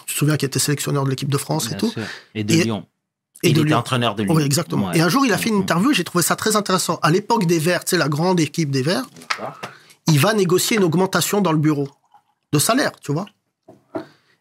Tu 0.06 0.14
te 0.14 0.18
souviens 0.18 0.36
qu'il 0.36 0.46
était 0.46 0.58
sélectionneur 0.58 1.04
de 1.04 1.10
l'équipe 1.10 1.28
de 1.30 1.38
France 1.38 1.70
et 1.70 1.76
tout. 1.76 1.90
sûr. 1.90 2.02
Et 2.34 2.44
de 2.44 2.54
Et- 2.54 2.64
Lyon. 2.64 2.86
et 3.42 3.48
il 3.50 3.54
de 3.54 3.60
était 3.60 3.68
Lyon. 3.68 3.78
entraîneur 3.78 4.14
de 4.14 4.22
Lyon. 4.22 4.34
Oui, 4.34 4.42
exactement. 4.42 4.88
Ouais. 4.88 4.98
Et 4.98 5.00
un 5.00 5.08
jour, 5.08 5.26
il 5.26 5.32
a 5.32 5.38
fait 5.38 5.48
une 5.50 5.56
Mhm. 5.56 5.62
interview 5.62 5.90
et 5.90 5.94
j'ai 5.94 6.04
trouvé 6.04 6.22
ça 6.22 6.34
très 6.36 6.56
intéressant. 6.56 6.98
À 7.02 7.10
l'époque 7.10 7.46
des 7.46 7.58
Verts, 7.58 7.84
tu 7.84 7.90
sais, 7.90 7.96
la 7.98 8.08
grande 8.08 8.40
équipe 8.40 8.70
des 8.70 8.82
Verts, 8.82 9.04
il 10.06 10.18
va 10.18 10.32
négocier 10.34 10.76
une 10.76 10.84
augmentation 10.84 11.40
dans 11.40 11.52
le 11.52 11.58
bureau 11.58 11.88
de 12.52 12.58
salaire, 12.58 12.92
tu 13.00 13.12
vois. 13.12 13.26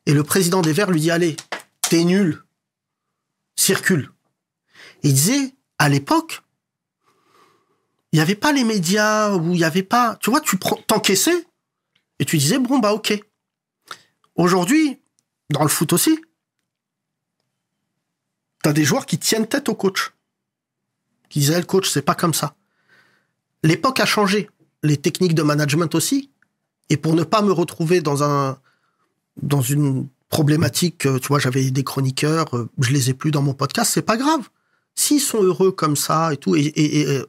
Et 0.08 0.14
le 0.14 0.24
président 0.24 0.62
des 0.62 0.72
Verts 0.72 0.90
lui 0.90 1.02
dit 1.02 1.12
Allez, 1.12 1.36
t'es 1.82 2.06
nul, 2.06 2.42
circule. 3.58 4.10
Il 5.04 5.14
disait 5.14 5.54
À 5.78 5.90
l'époque, 5.90 6.42
il 8.14 8.16
n'y 8.16 8.22
avait 8.22 8.36
pas 8.36 8.54
les 8.54 8.64
médias, 8.64 9.36
ou 9.36 9.52
il 9.52 9.58
n'y 9.58 9.66
avait 9.66 9.84
pas. 9.84 10.16
Tu 10.22 10.30
vois, 10.30 10.40
tu 10.40 10.58
t'encaissais 10.58 11.46
et 12.20 12.26
tu 12.26 12.38
disais 12.38 12.58
Bon, 12.58 12.80
bah, 12.80 12.94
ok. 12.94 13.20
Aujourd'hui, 14.36 14.98
dans 15.50 15.64
le 15.64 15.68
foot 15.68 15.92
aussi, 15.92 16.18
t'as 18.64 18.72
des 18.72 18.86
joueurs 18.86 19.06
qui 19.06 19.20
tiennent 19.20 19.48
tête 19.48 19.68
au 19.68 19.76
coach. 19.76 20.14
Qui 21.28 21.40
disaient, 21.40 21.60
le 21.60 21.66
coach, 21.66 21.90
c'est 21.90 22.02
pas 22.02 22.16
comme 22.16 22.34
ça. 22.34 22.56
L'époque 23.62 24.00
a 24.00 24.06
changé. 24.06 24.50
Les 24.84 24.96
techniques 24.96 25.36
de 25.36 25.44
management 25.44 25.94
aussi. 25.96 26.32
Et 26.90 26.96
pour 26.96 27.14
ne 27.14 27.24
pas 27.24 27.42
me 27.42 27.52
retrouver 27.52 28.00
dans 28.00 28.24
un, 28.24 28.62
dans 29.42 29.62
une 29.62 30.08
problématique, 30.30 31.06
euh, 31.06 31.20
tu 31.20 31.28
vois, 31.30 31.40
j'avais 31.40 31.70
des 31.72 31.84
chroniqueurs, 31.84 32.56
euh, 32.56 32.70
je 32.80 32.92
les 32.92 33.10
ai 33.10 33.14
plus 33.14 33.32
dans 33.32 33.42
mon 33.42 33.54
podcast, 33.54 33.92
c'est 33.94 34.02
pas 34.02 34.18
grave. 34.18 34.50
S'ils 34.96 35.22
sont 35.22 35.42
heureux 35.42 35.72
comme 35.72 35.96
ça 35.96 36.34
et 36.34 36.38
tout, 36.38 36.56
et, 36.56 37.22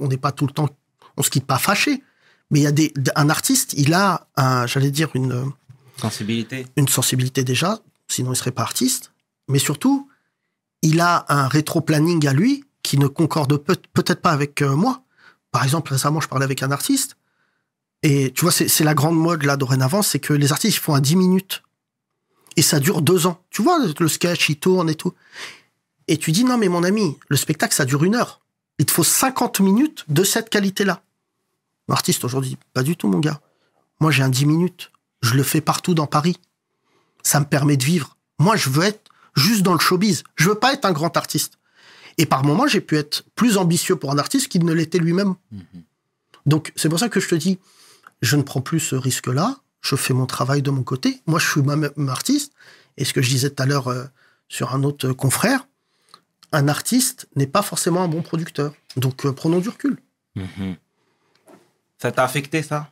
on 0.00 0.08
n'est 0.08 0.16
pas 0.16 0.32
tout 0.32 0.46
le 0.46 0.52
temps, 0.52 0.68
on 1.16 1.22
se 1.22 1.30
quitte 1.30 1.46
pas 1.46 1.58
fâché. 1.58 2.02
Mais 2.50 2.60
il 2.60 2.62
y 2.62 2.66
a 2.66 2.72
des, 2.72 2.92
un 3.14 3.28
artiste, 3.28 3.74
il 3.76 3.92
a, 3.94 4.28
un, 4.36 4.66
j'allais 4.66 4.90
dire, 4.90 5.10
une, 5.14 5.52
Sensibilité. 6.00 6.66
une 6.76 6.88
sensibilité 6.88 7.44
déjà, 7.44 7.80
sinon 8.08 8.32
il 8.32 8.36
serait 8.36 8.52
pas 8.52 8.62
artiste. 8.62 9.12
Mais 9.48 9.58
surtout, 9.58 10.08
il 10.82 11.00
a 11.00 11.24
un 11.28 11.48
rétro-planning 11.48 12.26
à 12.26 12.32
lui 12.32 12.64
qui 12.82 12.98
ne 12.98 13.06
concordent 13.08 13.56
peut- 13.56 13.76
peut-être 13.92 14.20
pas 14.22 14.30
avec 14.30 14.62
euh, 14.62 14.74
moi. 14.76 15.02
Par 15.50 15.64
exemple, 15.64 15.92
récemment, 15.92 16.20
je 16.20 16.28
parlais 16.28 16.44
avec 16.44 16.62
un 16.62 16.70
artiste. 16.70 17.16
Et 18.08 18.32
tu 18.32 18.42
vois, 18.42 18.52
c'est 18.52 18.84
la 18.84 18.94
grande 18.94 19.18
mode 19.18 19.42
là 19.42 19.56
dorénavant, 19.56 20.00
c'est 20.00 20.20
que 20.20 20.32
les 20.32 20.52
artistes 20.52 20.76
ils 20.76 20.80
font 20.80 20.94
à 20.94 21.00
10 21.00 21.16
minutes. 21.16 21.64
Et 22.54 22.62
ça 22.62 22.78
dure 22.78 23.02
deux 23.02 23.26
ans. 23.26 23.42
Tu 23.50 23.62
vois, 23.62 23.80
le 23.84 24.08
sketch, 24.08 24.48
il 24.48 24.60
tourne 24.60 24.88
et 24.88 24.94
tout. 24.94 25.12
Et 26.06 26.16
tu 26.16 26.30
dis, 26.30 26.44
non, 26.44 26.56
mais 26.56 26.68
mon 26.68 26.84
ami, 26.84 27.18
le 27.26 27.36
spectacle, 27.36 27.74
ça 27.74 27.84
dure 27.84 28.04
une 28.04 28.14
heure. 28.14 28.42
Il 28.78 28.86
te 28.86 28.92
faut 28.92 29.02
50 29.02 29.58
minutes 29.58 30.04
de 30.06 30.22
cette 30.22 30.50
qualité-là. 30.50 31.02
L'artiste 31.88 32.22
aujourd'hui, 32.22 32.56
pas 32.74 32.84
du 32.84 32.96
tout, 32.96 33.08
mon 33.08 33.18
gars. 33.18 33.40
Moi, 33.98 34.12
j'ai 34.12 34.22
un 34.22 34.28
10 34.28 34.46
minutes. 34.46 34.92
Je 35.20 35.34
le 35.34 35.42
fais 35.42 35.60
partout 35.60 35.94
dans 35.94 36.06
Paris. 36.06 36.38
Ça 37.24 37.40
me 37.40 37.44
permet 37.44 37.76
de 37.76 37.84
vivre. 37.84 38.16
Moi, 38.38 38.54
je 38.54 38.70
veux 38.70 38.84
être 38.84 39.10
juste 39.34 39.62
dans 39.62 39.72
le 39.72 39.80
showbiz. 39.80 40.22
Je 40.36 40.48
veux 40.48 40.54
pas 40.54 40.72
être 40.74 40.84
un 40.84 40.92
grand 40.92 41.16
artiste. 41.16 41.58
Et 42.18 42.26
par 42.26 42.44
moments, 42.44 42.68
j'ai 42.68 42.80
pu 42.80 42.98
être 42.98 43.24
plus 43.34 43.56
ambitieux 43.56 43.96
pour 43.96 44.12
un 44.12 44.18
artiste 44.18 44.46
qu'il 44.46 44.64
ne 44.64 44.72
l'était 44.72 44.98
lui-même. 44.98 45.34
Donc, 46.46 46.72
c'est 46.76 46.88
pour 46.88 47.00
ça 47.00 47.08
que 47.08 47.18
je 47.18 47.26
te 47.26 47.34
dis, 47.34 47.58
je 48.22 48.36
ne 48.36 48.42
prends 48.42 48.60
plus 48.60 48.80
ce 48.80 48.96
risque-là. 48.96 49.56
Je 49.80 49.96
fais 49.96 50.14
mon 50.14 50.26
travail 50.26 50.62
de 50.62 50.70
mon 50.70 50.82
côté. 50.82 51.20
Moi, 51.26 51.38
je 51.38 51.48
suis 51.48 51.62
moi-même 51.62 52.08
artiste. 52.08 52.52
Et 52.96 53.04
ce 53.04 53.12
que 53.12 53.22
je 53.22 53.28
disais 53.28 53.50
tout 53.50 53.62
à 53.62 53.66
l'heure 53.66 53.88
euh, 53.88 54.04
sur 54.48 54.74
un 54.74 54.82
autre 54.82 55.12
confrère, 55.12 55.66
un 56.52 56.68
artiste 56.68 57.28
n'est 57.36 57.46
pas 57.46 57.62
forcément 57.62 58.02
un 58.02 58.08
bon 58.08 58.22
producteur. 58.22 58.72
Donc, 58.96 59.26
euh, 59.26 59.32
prenons 59.32 59.60
du 59.60 59.68
recul. 59.68 59.98
Mhm. 60.34 60.76
Ça 61.98 62.12
t'a 62.12 62.24
affecté, 62.24 62.62
ça? 62.62 62.90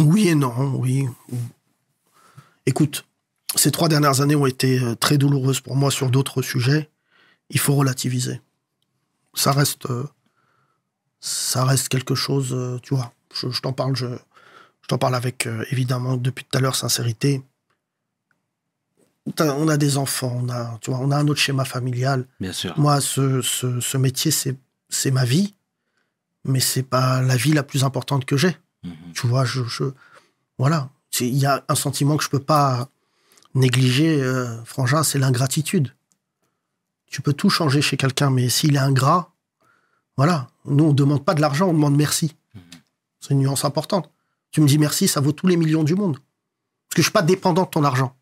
Oui 0.00 0.28
et 0.28 0.34
non, 0.34 0.74
oui. 0.76 1.06
Écoute, 2.66 3.04
ces 3.54 3.70
trois 3.70 3.88
dernières 3.88 4.20
années 4.20 4.36
ont 4.36 4.46
été 4.46 4.78
euh, 4.78 4.94
très 4.94 5.18
douloureuses 5.18 5.60
pour 5.60 5.76
moi 5.76 5.90
sur 5.90 6.10
d'autres 6.10 6.42
sujets. 6.42 6.88
Il 7.50 7.58
faut 7.58 7.74
relativiser. 7.74 8.40
Ça 9.34 9.52
reste, 9.52 9.86
euh, 9.90 10.06
ça 11.20 11.64
reste 11.64 11.88
quelque 11.88 12.14
chose, 12.14 12.52
euh, 12.52 12.78
tu 12.82 12.94
vois. 12.94 13.12
Je, 13.34 13.50
je 13.50 13.60
t'en 13.60 13.72
parle, 13.72 13.94
je, 13.94 14.06
je 14.06 14.88
t'en 14.88 14.98
parle 14.98 15.14
avec 15.14 15.46
euh, 15.46 15.64
évidemment 15.70 16.16
depuis 16.16 16.44
tout 16.44 16.58
à 16.58 16.60
l'heure 16.60 16.76
sincérité. 16.76 17.42
On 19.38 19.68
a 19.68 19.76
des 19.76 19.98
enfants, 19.98 20.40
on 20.42 20.48
a, 20.48 20.78
tu 20.80 20.90
vois, 20.90 20.98
on 21.00 21.10
a 21.10 21.16
un 21.16 21.28
autre 21.28 21.40
schéma 21.40 21.64
familial. 21.64 22.26
Bien 22.40 22.52
sûr. 22.52 22.76
Moi, 22.78 23.00
ce, 23.00 23.42
ce, 23.42 23.78
ce 23.78 23.96
métier, 23.96 24.30
c'est, 24.30 24.56
c'est 24.88 25.10
ma 25.10 25.24
vie, 25.24 25.54
mais 26.44 26.58
c'est 26.58 26.82
pas 26.82 27.20
la 27.20 27.36
vie 27.36 27.52
la 27.52 27.62
plus 27.62 27.84
importante 27.84 28.24
que 28.24 28.36
j'ai. 28.36 28.56
Mhm. 28.82 29.12
Tu 29.14 29.26
vois, 29.26 29.44
je, 29.44 29.62
je 29.64 29.84
voilà, 30.58 30.90
il 31.20 31.36
y 31.36 31.46
a 31.46 31.64
un 31.68 31.74
sentiment 31.74 32.16
que 32.16 32.24
je 32.24 32.30
peux 32.30 32.42
pas 32.42 32.88
négliger, 33.54 34.22
euh, 34.22 34.62
Frangin, 34.64 35.02
c'est 35.02 35.18
l'ingratitude. 35.18 35.94
Tu 37.06 37.22
peux 37.22 37.32
tout 37.32 37.50
changer 37.50 37.82
chez 37.82 37.96
quelqu'un, 37.96 38.30
mais 38.30 38.48
s'il 38.48 38.76
est 38.76 38.78
ingrat, 38.78 39.29
voilà, 40.16 40.48
nous 40.64 40.84
on 40.84 40.92
demande 40.92 41.24
pas 41.24 41.34
de 41.34 41.40
l'argent, 41.40 41.68
on 41.68 41.72
demande 41.72 41.96
merci. 41.96 42.34
C'est 43.20 43.34
une 43.34 43.40
nuance 43.40 43.64
importante. 43.64 44.10
Tu 44.50 44.60
me 44.60 44.66
dis 44.66 44.78
merci, 44.78 45.08
ça 45.08 45.20
vaut 45.20 45.32
tous 45.32 45.46
les 45.46 45.56
millions 45.56 45.84
du 45.84 45.94
monde. 45.94 46.18
Parce 46.88 46.96
que 46.96 47.02
je 47.02 47.06
suis 47.06 47.12
pas 47.12 47.22
dépendant 47.22 47.64
de 47.64 47.68
ton 47.68 47.84
argent. 47.84 48.16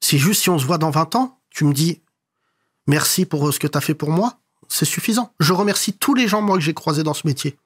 C'est 0.00 0.18
juste 0.18 0.42
si 0.42 0.50
on 0.50 0.58
se 0.58 0.64
voit 0.64 0.78
dans 0.78 0.90
20 0.90 1.14
ans, 1.16 1.38
tu 1.50 1.64
me 1.64 1.72
dis 1.72 2.00
merci 2.86 3.26
pour 3.26 3.48
euh, 3.48 3.52
ce 3.52 3.58
que 3.58 3.66
tu 3.66 3.76
as 3.76 3.80
fait 3.80 3.94
pour 3.94 4.10
moi, 4.10 4.38
c'est 4.68 4.84
suffisant. 4.84 5.32
Je 5.40 5.52
remercie 5.52 5.92
tous 5.92 6.14
les 6.14 6.28
gens, 6.28 6.42
moi, 6.42 6.56
que 6.56 6.62
j'ai 6.62 6.74
croisés 6.74 7.02
dans 7.02 7.14
ce 7.14 7.26
métier. 7.26 7.58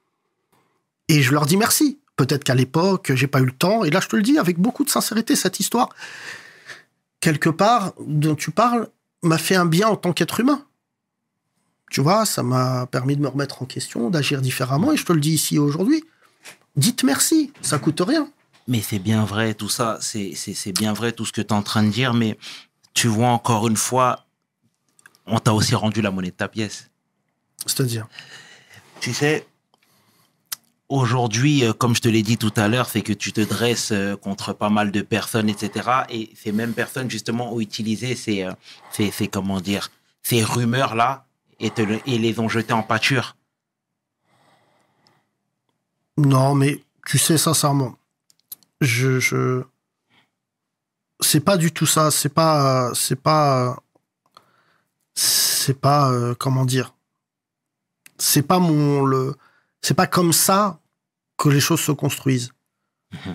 Et 1.08 1.22
je 1.22 1.32
leur 1.32 1.46
dis 1.46 1.56
merci. 1.56 2.00
Peut-être 2.16 2.44
qu'à 2.44 2.54
l'époque, 2.54 3.12
j'ai 3.14 3.26
pas 3.26 3.40
eu 3.40 3.46
le 3.46 3.52
temps. 3.52 3.84
Et 3.84 3.90
là, 3.90 4.00
je 4.00 4.08
te 4.08 4.16
le 4.16 4.22
dis 4.22 4.38
avec 4.38 4.58
beaucoup 4.58 4.84
de 4.84 4.90
sincérité, 4.90 5.36
cette 5.36 5.60
histoire, 5.60 5.90
quelque 7.20 7.50
part, 7.50 7.92
dont 8.00 8.34
tu 8.34 8.50
parles, 8.50 8.88
m'a 9.22 9.38
fait 9.38 9.56
un 9.56 9.66
bien 9.66 9.88
en 9.88 9.96
tant 9.96 10.12
qu'être 10.12 10.40
humain. 10.40 10.64
Tu 11.94 12.00
vois, 12.00 12.26
ça 12.26 12.42
m'a 12.42 12.86
permis 12.86 13.14
de 13.14 13.22
me 13.22 13.28
remettre 13.28 13.62
en 13.62 13.66
question, 13.66 14.10
d'agir 14.10 14.40
différemment. 14.40 14.90
Et 14.90 14.96
je 14.96 15.04
te 15.04 15.12
le 15.12 15.20
dis 15.20 15.30
ici 15.30 15.60
aujourd'hui. 15.60 16.02
Dites 16.74 17.04
merci, 17.04 17.52
ça 17.62 17.78
coûte 17.78 18.02
rien. 18.04 18.28
Mais 18.66 18.82
c'est 18.82 18.98
bien 18.98 19.24
vrai, 19.24 19.54
tout 19.54 19.68
ça, 19.68 20.00
c'est 20.00 20.72
bien 20.72 20.92
vrai 20.92 21.12
tout 21.12 21.24
ce 21.24 21.30
que 21.30 21.40
tu 21.40 21.46
es 21.46 21.52
en 21.52 21.62
train 21.62 21.84
de 21.84 21.90
dire, 21.90 22.12
mais 22.12 22.36
tu 22.94 23.06
vois 23.06 23.28
encore 23.28 23.68
une 23.68 23.76
fois, 23.76 24.26
on 25.26 25.38
t'a 25.38 25.54
aussi 25.54 25.76
rendu 25.76 26.02
la 26.02 26.10
monnaie 26.10 26.32
de 26.32 26.34
ta 26.34 26.48
pièce. 26.48 26.90
C'est-à-dire, 27.64 28.08
Tu 29.00 29.14
sais, 29.14 29.46
aujourd'hui, 30.88 31.64
euh, 31.64 31.72
comme 31.72 31.94
je 31.94 32.00
te 32.00 32.08
l'ai 32.08 32.24
dit 32.24 32.38
tout 32.38 32.54
à 32.56 32.66
l'heure, 32.66 32.88
c'est 32.88 33.02
que 33.02 33.12
tu 33.12 33.32
te 33.32 33.40
dresses 33.40 33.92
euh, 33.92 34.16
contre 34.16 34.52
pas 34.52 34.68
mal 34.68 34.90
de 34.90 35.00
personnes, 35.00 35.48
etc. 35.48 35.88
Et 36.10 36.32
ces 36.34 36.50
mêmes 36.50 36.72
personnes, 36.72 37.08
justement, 37.08 37.54
ont 37.54 37.60
utilisé 37.60 38.16
ces, 38.16 38.42
euh, 38.42 38.52
ces, 38.90 39.12
ces 39.12 39.28
comment 39.28 39.60
dire, 39.60 39.92
ces 40.24 40.42
rumeurs-là 40.42 41.23
et, 41.64 41.70
te 41.70 41.82
le- 41.82 42.00
et 42.06 42.18
les 42.18 42.38
ont 42.38 42.48
jetées 42.48 42.74
en 42.74 42.82
pâture. 42.82 43.36
Non, 46.16 46.54
mais 46.54 46.84
tu 47.06 47.18
sais, 47.18 47.38
sincèrement, 47.38 47.96
je, 48.80 49.18
je... 49.18 49.64
c'est 51.20 51.40
pas 51.40 51.56
du 51.56 51.72
tout 51.72 51.86
ça. 51.86 52.10
C'est 52.10 52.28
pas, 52.28 52.92
c'est 52.94 53.16
pas, 53.20 53.82
c'est 55.14 55.80
pas, 55.80 56.12
euh, 56.12 56.34
comment 56.34 56.64
dire, 56.64 56.94
c'est 58.18 58.42
pas 58.42 58.58
mon 58.58 59.04
le, 59.04 59.34
c'est 59.82 59.94
pas 59.94 60.06
comme 60.06 60.32
ça 60.32 60.80
que 61.36 61.48
les 61.48 61.60
choses 61.60 61.80
se 61.80 61.92
construisent. 61.92 62.52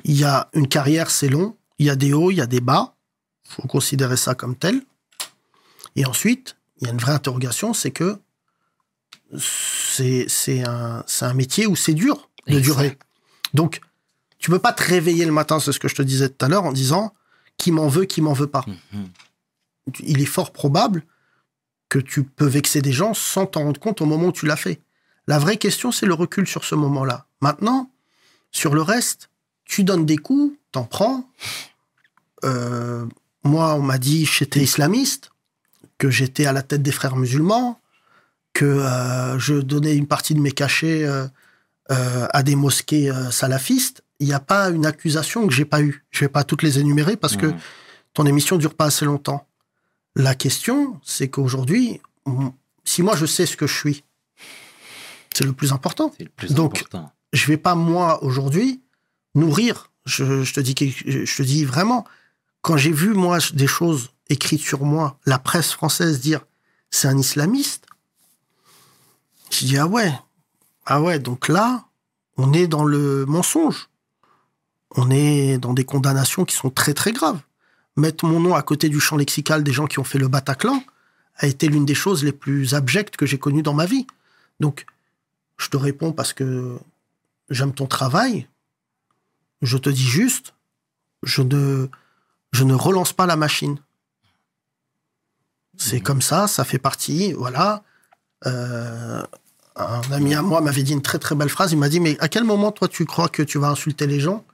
Il 0.04 0.16
y 0.16 0.24
a 0.24 0.50
une 0.54 0.68
carrière, 0.68 1.10
c'est 1.10 1.30
long. 1.30 1.58
Il 1.80 1.86
y 1.86 1.90
a 1.90 1.96
des 1.96 2.14
hauts, 2.14 2.32
il 2.32 2.38
y 2.38 2.42
a 2.42 2.48
des 2.48 2.62
bas. 2.62 2.96
Faut 3.44 3.68
considérer 3.68 4.18
ça 4.18 4.36
comme 4.36 4.56
tel. 4.56 4.82
Et 5.96 6.06
ensuite, 6.06 6.58
il 6.80 6.88
y 6.88 6.90
a 6.90 6.94
une 6.94 7.00
vraie 7.00 7.14
interrogation, 7.14 7.74
c'est 7.74 7.92
que 7.92 8.20
c'est 9.38 10.64
un, 10.64 11.34
métier 11.34 11.68
où 11.68 11.76
c'est 11.76 11.94
dur 11.94 12.30
de 12.48 12.58
Exact. 12.58 12.64
durer. 12.64 12.98
Donc, 13.54 13.82
tu 14.40 14.50
peux 14.50 14.60
pas 14.60 14.74
te 14.74 14.84
réveiller 14.84 15.26
le 15.26 15.32
matin, 15.32 15.60
c'est 15.60 15.72
ce 15.72 15.80
que 15.80 15.88
je 15.88 15.96
te 15.96 16.02
disais 16.02 16.30
tout 16.30 16.46
à 16.46 16.50
l'heure, 16.50 16.64
en 16.64 16.72
disant 16.72 17.14
qui 17.58 17.72
m'en 17.72 17.88
veut, 17.88 18.06
qui 18.06 18.22
m'en 18.22 18.34
veut 18.34 18.48
pas. 18.48 18.66
Mhm. 18.68 19.10
Il 20.02 20.22
est 20.22 20.26
fort 20.26 20.52
probable 20.52 21.04
que 21.90 22.00
tu 22.00 22.24
peux 22.24 22.46
vexer 22.46 22.82
des 22.82 22.92
gens 22.92 23.14
sans 23.14 23.46
t'en 23.46 23.64
rendre 23.64 23.80
compte 23.80 24.02
au 24.02 24.06
moment 24.06 24.28
où 24.28 24.32
tu 24.32 24.46
l'as 24.46 24.56
fait. 24.56 24.82
La 25.28 25.40
vraie 25.40 25.58
question, 25.58 25.92
c'est 25.92 26.06
le 26.06 26.14
recul 26.14 26.48
sur 26.48 26.64
ce 26.64 26.76
moment-là. 26.76 27.26
Maintenant, 27.42 27.92
sur 28.52 28.74
le 28.74 28.82
reste, 28.82 29.30
tu 29.66 29.84
donnes 29.84 30.06
des 30.06 30.18
coups, 30.18 30.56
t'en 30.72 30.86
prends. 30.86 31.30
Euh, 32.44 33.06
moi, 33.44 33.76
on 33.76 33.82
m'a 33.82 33.98
dit 33.98 34.26
que 34.26 34.32
j'étais 34.32 34.62
islamiste, 34.62 35.29
que 36.00 36.10
j'étais 36.10 36.48
à 36.48 36.54
la 36.54 36.64
tête 36.64 36.82
des 36.82 36.92
frères 36.92 37.16
musulmans, 37.16 37.80
que 38.54 38.66
euh, 38.66 39.38
je 39.38 39.54
donnais 39.56 39.96
une 39.96 40.08
partie 40.08 40.34
de 40.34 40.40
mes 40.40 40.52
cachets 40.52 41.04
euh, 41.04 41.28
euh, 41.92 42.28
à 42.34 42.42
des 42.42 42.56
mosquées 42.56 43.12
salafistes. 43.32 44.04
Il 44.20 44.28
n'y 44.28 44.34
a 44.34 44.40
pas 44.40 44.70
une 44.70 44.86
accusation 44.88 45.46
que 45.48 45.54
j'ai 45.54 45.66
pas 45.66 45.82
eue. 45.82 46.04
Je 46.10 46.22
vais 46.22 46.30
pas 46.30 46.44
toutes 46.44 46.64
les 46.64 46.80
énumérer 46.80 47.16
parce 47.16 47.38
que 47.38 47.46
Mhm. 47.48 47.58
ton 48.14 48.26
émission 48.26 48.58
dure 48.58 48.74
pas 48.74 48.86
assez 48.86 49.06
longtemps. 49.06 49.46
La 50.16 50.36
question, 50.36 51.00
c'est 51.04 51.30
qu'aujourd'hui, 51.30 52.02
si 52.84 53.04
moi 53.04 53.16
je 53.16 53.26
sais 53.26 53.46
ce 53.46 53.56
que 53.56 53.68
je 53.68 53.76
suis, 53.76 54.04
c'est 55.34 55.46
le 55.46 55.54
plus 55.54 55.72
important. 55.72 56.12
C'est 56.18 56.24
le 56.24 56.30
plus 56.30 56.54
Donc, 56.54 56.78
important. 56.78 57.12
Je 57.34 57.46
vais 57.46 57.58
pas 57.58 57.76
moi 57.76 58.24
aujourd'hui 58.24 58.82
nourrir. 59.36 59.92
Je, 60.06 60.44
je 60.44 60.54
te 60.54 60.60
dis, 60.60 60.76
je 61.06 61.36
te 61.36 61.44
dis 61.44 61.64
vraiment, 61.64 62.06
quand 62.62 62.78
j'ai 62.78 62.92
vu 62.92 63.14
moi 63.14 63.38
des 63.54 63.68
choses 63.68 64.10
écrites 64.30 64.62
sur 64.62 64.84
moi, 64.84 65.20
la 65.26 65.40
presse 65.40 65.72
française 65.72 66.20
dire 66.22 66.46
c'est 66.92 67.08
un 67.08 67.18
islamiste, 67.18 67.86
je 69.52 69.66
dis 69.66 69.78
ah 69.78 69.88
ouais, 69.88 70.14
ah 70.86 71.02
ouais, 71.02 71.20
donc 71.20 71.48
là, 71.48 71.86
on 72.38 72.54
est 72.54 72.68
dans 72.68 72.84
le 72.84 73.26
mensonge. 73.26 73.90
On 74.96 75.12
est 75.12 75.58
dans 75.58 75.74
des 75.74 75.86
condamnations 75.86 76.46
qui 76.46 76.56
sont 76.56 76.70
très 76.70 76.94
très 76.94 77.12
graves. 77.12 77.42
Mettre 77.96 78.26
mon 78.26 78.40
nom 78.40 78.56
à 78.56 78.64
côté 78.64 78.90
du 78.90 79.00
champ 79.00 79.18
lexical 79.18 79.64
des 79.64 79.72
gens 79.72 79.88
qui 79.88 80.00
ont 80.00 80.04
fait 80.04 80.18
le 80.18 80.28
Bataclan 80.28 80.84
a 81.36 81.48
été 81.48 81.68
l'une 81.68 81.86
des 81.86 81.96
choses 81.96 82.24
les 82.24 82.32
plus 82.32 82.74
abjectes 82.74 83.18
que 83.18 83.26
j'ai 83.26 83.38
connues 83.38 83.62
dans 83.62 83.74
ma 83.74 83.86
vie. 83.86 84.08
Donc, 84.60 84.86
je 85.58 85.70
te 85.70 85.78
réponds 85.78 86.12
parce 86.12 86.34
que 86.34 86.78
j'aime 87.50 87.74
ton 87.74 87.86
travail. 87.86 88.48
Je 89.62 89.78
te 89.78 89.90
dis 89.90 90.08
juste, 90.08 90.54
je 91.24 91.42
ne, 91.42 91.88
je 92.52 92.64
ne 92.64 92.74
relance 92.74 93.14
pas 93.14 93.26
la 93.26 93.36
machine. 93.36 93.78
C'est 95.82 95.96
Mhm. 95.98 96.04
comme 96.04 96.22
ça, 96.22 96.48
ça 96.48 96.64
fait 96.66 96.78
partie, 96.78 97.32
voilà. 97.34 97.84
Euh, 98.46 99.24
un 99.78 100.02
ami 100.12 100.36
à 100.36 100.42
moi 100.42 100.60
m'avait 100.60 100.84
dit 100.84 100.92
une 100.92 101.02
très 101.02 101.20
très 101.20 101.36
belle 101.36 101.48
phrase. 101.50 101.72
Il 101.72 101.78
m'a 101.80 101.88
dit, 101.88 102.02
mais 102.02 102.18
à 102.20 102.28
quel 102.28 102.44
moment 102.44 102.72
toi 102.74 102.88
tu 102.90 103.06
crois 103.06 103.30
que 103.30 103.42
tu 103.42 103.58
vas 103.58 103.70
insulter 103.70 104.06
les 104.06 104.20
gens 104.20 104.46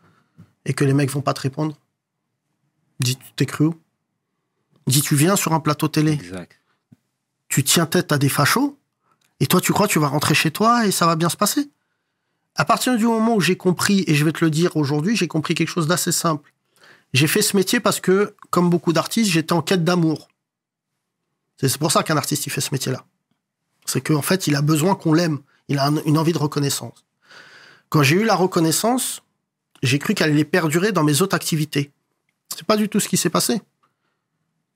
et 0.65 0.73
que 0.73 0.85
les 0.85 0.93
mecs 0.93 1.09
vont 1.09 1.21
pas 1.21 1.33
te 1.33 1.41
répondre? 1.41 1.75
Dis, 2.99 3.15
tu 3.17 3.25
t'es 3.35 3.47
cru 3.47 3.65
où? 3.65 3.75
Dis, 4.87 5.01
tu 5.01 5.15
viens 5.15 5.35
sur 5.35 5.53
un 5.53 5.59
plateau 5.59 5.87
télé, 5.87 6.11
Exact. 6.13 6.61
tu 7.49 7.63
tiens 7.63 7.87
tête 7.87 8.11
à 8.11 8.19
des 8.19 8.29
fachos, 8.29 8.77
et 9.39 9.47
toi 9.47 9.59
tu 9.59 9.73
crois 9.73 9.87
que 9.87 9.93
tu 9.93 9.99
vas 9.99 10.07
rentrer 10.09 10.35
chez 10.35 10.51
toi 10.51 10.85
et 10.85 10.91
ça 10.91 11.07
va 11.07 11.15
bien 11.15 11.29
se 11.29 11.37
passer? 11.37 11.71
À 12.55 12.65
partir 12.65 12.95
du 12.95 13.05
moment 13.05 13.35
où 13.35 13.41
j'ai 13.41 13.57
compris, 13.57 14.03
et 14.07 14.13
je 14.13 14.23
vais 14.23 14.31
te 14.31 14.45
le 14.45 14.51
dire 14.51 14.77
aujourd'hui, 14.77 15.15
j'ai 15.15 15.27
compris 15.27 15.55
quelque 15.55 15.69
chose 15.69 15.87
d'assez 15.87 16.11
simple. 16.11 16.53
J'ai 17.13 17.27
fait 17.27 17.41
ce 17.41 17.57
métier 17.57 17.79
parce 17.79 17.99
que, 17.99 18.35
comme 18.51 18.69
beaucoup 18.69 18.93
d'artistes, 18.93 19.31
j'étais 19.31 19.53
en 19.53 19.61
quête 19.63 19.83
d'amour. 19.83 20.27
C'est 21.57 21.77
pour 21.77 21.91
ça 21.91 22.03
qu'un 22.03 22.17
artiste, 22.17 22.45
il 22.45 22.49
fait 22.49 22.61
ce 22.61 22.69
métier-là. 22.73 23.05
C'est 23.85 24.01
qu'en 24.01 24.21
fait, 24.21 24.47
il 24.47 24.55
a 24.55 24.61
besoin 24.61 24.95
qu'on 24.95 25.13
l'aime. 25.13 25.39
Il 25.67 25.79
a 25.79 25.87
un- 25.87 26.03
une 26.05 26.17
envie 26.17 26.33
de 26.33 26.37
reconnaissance. 26.37 27.05
Quand 27.89 28.03
j'ai 28.03 28.15
eu 28.15 28.25
la 28.25 28.35
reconnaissance, 28.35 29.21
j'ai 29.83 29.99
cru 29.99 30.13
qu'elle 30.13 30.31
allait 30.31 30.43
perdurer 30.45 30.91
dans 30.91 31.03
mes 31.03 31.21
autres 31.21 31.35
activités. 31.35 31.91
C'est 32.55 32.65
pas 32.65 32.77
du 32.77 32.89
tout 32.89 32.99
ce 32.99 33.07
qui 33.07 33.17
s'est 33.17 33.29
passé. 33.29 33.61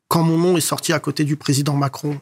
Quand 0.08 0.24
mon 0.24 0.38
nom 0.38 0.58
est 0.58 0.62
sorti 0.62 0.94
à 0.94 1.00
côté 1.00 1.24
du 1.24 1.36
président 1.38 1.76
Macron, 1.76 2.20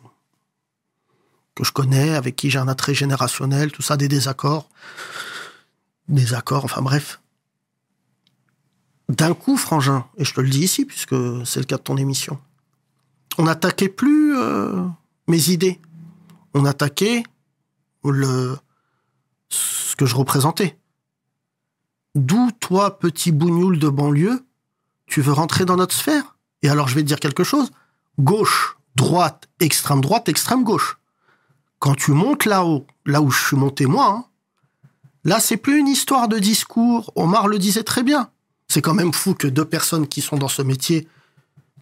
que 1.56 1.64
je 1.64 1.72
connais, 1.72 2.14
avec 2.16 2.36
qui 2.36 2.50
j'ai 2.50 2.60
un 2.60 2.68
attrait 2.68 2.94
générationnel, 2.94 3.72
tout 3.72 3.82
ça, 3.82 3.98
des 3.98 4.08
désaccords, 4.08 4.70
des 6.08 6.34
accords, 6.34 6.66
enfin 6.66 6.82
bref. 6.82 7.20
D'un 9.10 9.34
coup, 9.34 9.56
Frangin, 9.58 10.06
et 10.18 10.26
je 10.26 10.34
te 10.34 10.42
le 10.42 10.50
dis 10.50 10.60
ici, 10.64 10.86
puisque 10.86 11.16
c'est 11.46 11.60
le 11.60 11.66
cas 11.66 11.78
de 11.78 11.82
ton 11.82 11.96
émission, 11.98 12.40
on 13.38 13.44
n'attaquait 13.44 13.90
plus 13.90 14.36
euh, 14.38 14.84
mes 15.28 15.50
idées. 15.50 15.80
On 16.54 16.66
attaquait 16.66 17.24
le, 18.04 18.58
ce 19.50 19.96
que 19.96 20.06
je 20.06 20.16
représentais. 20.16 20.78
D'où, 22.16 22.52
toi, 22.60 23.00
petit 23.00 23.32
bougnoul 23.32 23.80
de 23.80 23.90
banlieue, 23.90 24.46
tu 25.06 25.22
veux 25.22 25.34
rentrer 25.34 25.66
dans 25.66 25.76
notre 25.76 25.94
sphère? 25.94 26.38
Et 26.64 26.70
alors, 26.70 26.88
je 26.88 26.96
vais 26.96 27.02
te 27.02 27.08
dire 27.08 27.20
quelque 27.20 27.44
chose. 27.44 27.72
Gauche, 28.20 28.78
droite, 28.96 29.48
extrême 29.60 30.02
droite, 30.02 30.28
extrême 30.30 30.64
gauche. 30.64 30.98
Quand 31.80 31.96
tu 31.96 32.12
montes 32.12 32.46
là-haut, 32.46 32.88
là 33.06 33.22
où 33.22 33.30
je 33.30 33.46
suis 33.46 33.58
monté 33.58 33.86
moi, 33.86 34.08
hein, 34.08 34.26
là, 35.24 35.40
c'est 35.40 35.58
plus 35.58 35.78
une 35.78 35.88
histoire 35.88 36.28
de 36.28 36.40
discours. 36.40 37.12
Omar 37.16 37.48
le 37.48 37.60
disait 37.60 37.84
très 37.84 38.02
bien. 38.02 38.32
C'est 38.68 38.82
quand 38.82 38.96
même 38.96 39.14
fou 39.14 39.36
que 39.36 39.48
deux 39.48 39.66
personnes 39.66 40.08
qui 40.08 40.22
sont 40.22 40.38
dans 40.38 40.48
ce 40.48 40.64
métier 40.64 41.08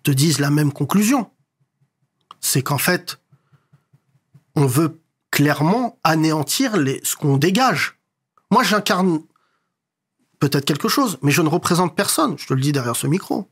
te 0.04 0.12
disent 0.12 0.40
la 0.40 0.50
même 0.52 0.74
conclusion. 0.74 1.30
C'est 2.42 2.62
qu'en 2.62 2.78
fait, 2.78 3.20
on 4.56 4.66
veut 4.66 5.00
clairement 5.32 5.98
anéantir 6.04 6.74
ce 7.04 7.16
qu'on 7.16 7.38
dégage. 7.38 7.98
Moi, 8.52 8.64
j'incarne 8.64 9.22
peut-être 10.40 10.66
quelque 10.66 10.88
chose, 10.88 11.18
mais 11.22 11.32
je 11.32 11.42
ne 11.42 11.50
représente 11.50 11.96
personne. 11.96 12.38
Je 12.38 12.46
te 12.48 12.54
le 12.54 12.62
dis 12.62 12.72
derrière 12.72 12.96
ce 12.96 13.08
micro. 13.08 13.50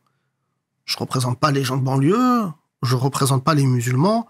Je 0.85 0.97
représente 0.97 1.39
pas 1.39 1.51
les 1.51 1.63
gens 1.63 1.77
de 1.77 1.81
banlieue, 1.83 2.43
je 2.81 2.95
représente 2.95 3.43
pas 3.43 3.53
les 3.53 3.65
musulmans. 3.65 4.27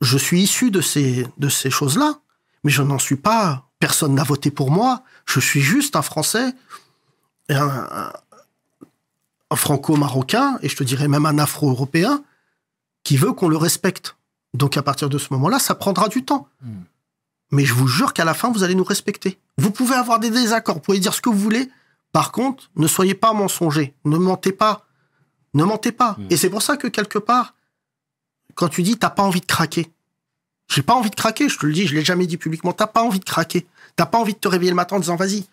Je 0.00 0.18
suis 0.18 0.42
issu 0.42 0.70
de 0.70 0.80
ces, 0.80 1.26
de 1.38 1.48
ces 1.48 1.70
choses-là, 1.70 2.18
mais 2.64 2.70
je 2.70 2.82
n'en 2.82 2.98
suis 2.98 3.16
pas. 3.16 3.68
Personne 3.78 4.14
n'a 4.14 4.24
voté 4.24 4.50
pour 4.50 4.70
moi. 4.70 5.02
Je 5.26 5.40
suis 5.40 5.60
juste 5.60 5.96
un 5.96 6.02
Français, 6.02 6.52
un- 7.48 8.12
un 9.50 9.56
franco-marocain, 9.56 10.58
et 10.62 10.68
je 10.68 10.76
te 10.76 10.84
dirais 10.84 11.08
même 11.08 11.26
un 11.26 11.38
afro-européen, 11.38 12.24
qui 13.04 13.16
veut 13.16 13.32
qu'on 13.32 13.48
le 13.48 13.56
respecte. 13.56 14.16
Donc 14.54 14.76
à 14.76 14.82
partir 14.82 15.08
de 15.08 15.18
ce 15.18 15.28
moment-là, 15.32 15.58
ça 15.58 15.74
prendra 15.74 16.08
du 16.08 16.24
temps. 16.24 16.48
Hmm. 16.62 16.82
Mais 17.50 17.64
je 17.64 17.74
vous 17.74 17.86
jure 17.86 18.12
qu'à 18.12 18.24
la 18.24 18.34
fin, 18.34 18.50
vous 18.50 18.62
allez 18.62 18.74
nous 18.74 18.84
respecter. 18.84 19.38
Vous 19.58 19.70
pouvez 19.70 19.94
avoir 19.94 20.18
des 20.18 20.30
désaccords, 20.30 20.76
vous 20.76 20.80
pouvez 20.80 21.00
dire 21.00 21.14
ce 21.14 21.20
que 21.20 21.28
vous 21.28 21.38
voulez. 21.38 21.70
Par 22.12 22.32
contre, 22.32 22.70
ne 22.76 22.86
soyez 22.86 23.14
pas 23.14 23.32
mensongers. 23.32 23.94
Ne 24.04 24.16
mentez 24.16 24.52
pas. 24.52 24.86
Ne 25.54 25.64
mentez 25.64 25.92
pas. 25.92 26.16
Mm. 26.18 26.26
Et 26.30 26.36
c'est 26.36 26.50
pour 26.50 26.62
ça 26.62 26.76
que 26.76 26.86
quelque 26.86 27.18
part, 27.18 27.54
quand 28.54 28.68
tu 28.68 28.82
dis 28.82 28.98
t'as 28.98 29.10
pas 29.10 29.22
envie 29.22 29.40
de 29.40 29.46
craquer, 29.46 29.90
j'ai 30.68 30.82
pas 30.82 30.94
envie 30.94 31.10
de 31.10 31.14
craquer, 31.14 31.48
je 31.48 31.58
te 31.58 31.66
le 31.66 31.72
dis, 31.72 31.86
je 31.86 31.94
l'ai 31.94 32.04
jamais 32.04 32.26
dit 32.26 32.38
publiquement, 32.38 32.72
t'as 32.72 32.86
pas 32.86 33.02
envie 33.02 33.20
de 33.20 33.24
craquer. 33.24 33.66
T'as 33.96 34.06
pas 34.06 34.18
envie 34.18 34.32
de 34.32 34.38
te 34.38 34.48
réveiller 34.48 34.70
le 34.70 34.76
matin 34.76 34.96
en 34.96 35.00
disant 35.00 35.16
vas-y. 35.16 35.44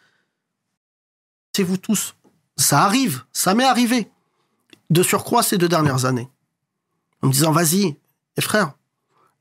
C'est 1.53 1.63
vous 1.63 1.77
tous. 1.77 2.15
Ça 2.55 2.83
arrive, 2.83 3.23
ça 3.33 3.53
m'est 3.53 3.65
arrivé. 3.65 4.09
De 4.89 5.03
surcroît 5.03 5.43
ces 5.43 5.57
deux 5.57 5.67
dernières 5.67 6.05
années. 6.05 6.29
En 7.21 7.27
me 7.27 7.33
disant 7.33 7.51
vas-y, 7.51 7.97
frère, 8.39 8.73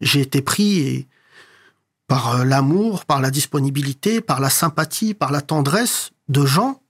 j'ai 0.00 0.20
été 0.20 0.42
pris 0.42 1.06
par 2.06 2.36
euh, 2.36 2.44
l'amour, 2.44 3.04
par 3.04 3.20
la 3.20 3.30
disponibilité, 3.30 4.20
par 4.20 4.40
la 4.40 4.50
sympathie, 4.50 5.14
par 5.14 5.30
la 5.30 5.40
tendresse 5.40 6.10
de 6.28 6.44
gens 6.44 6.80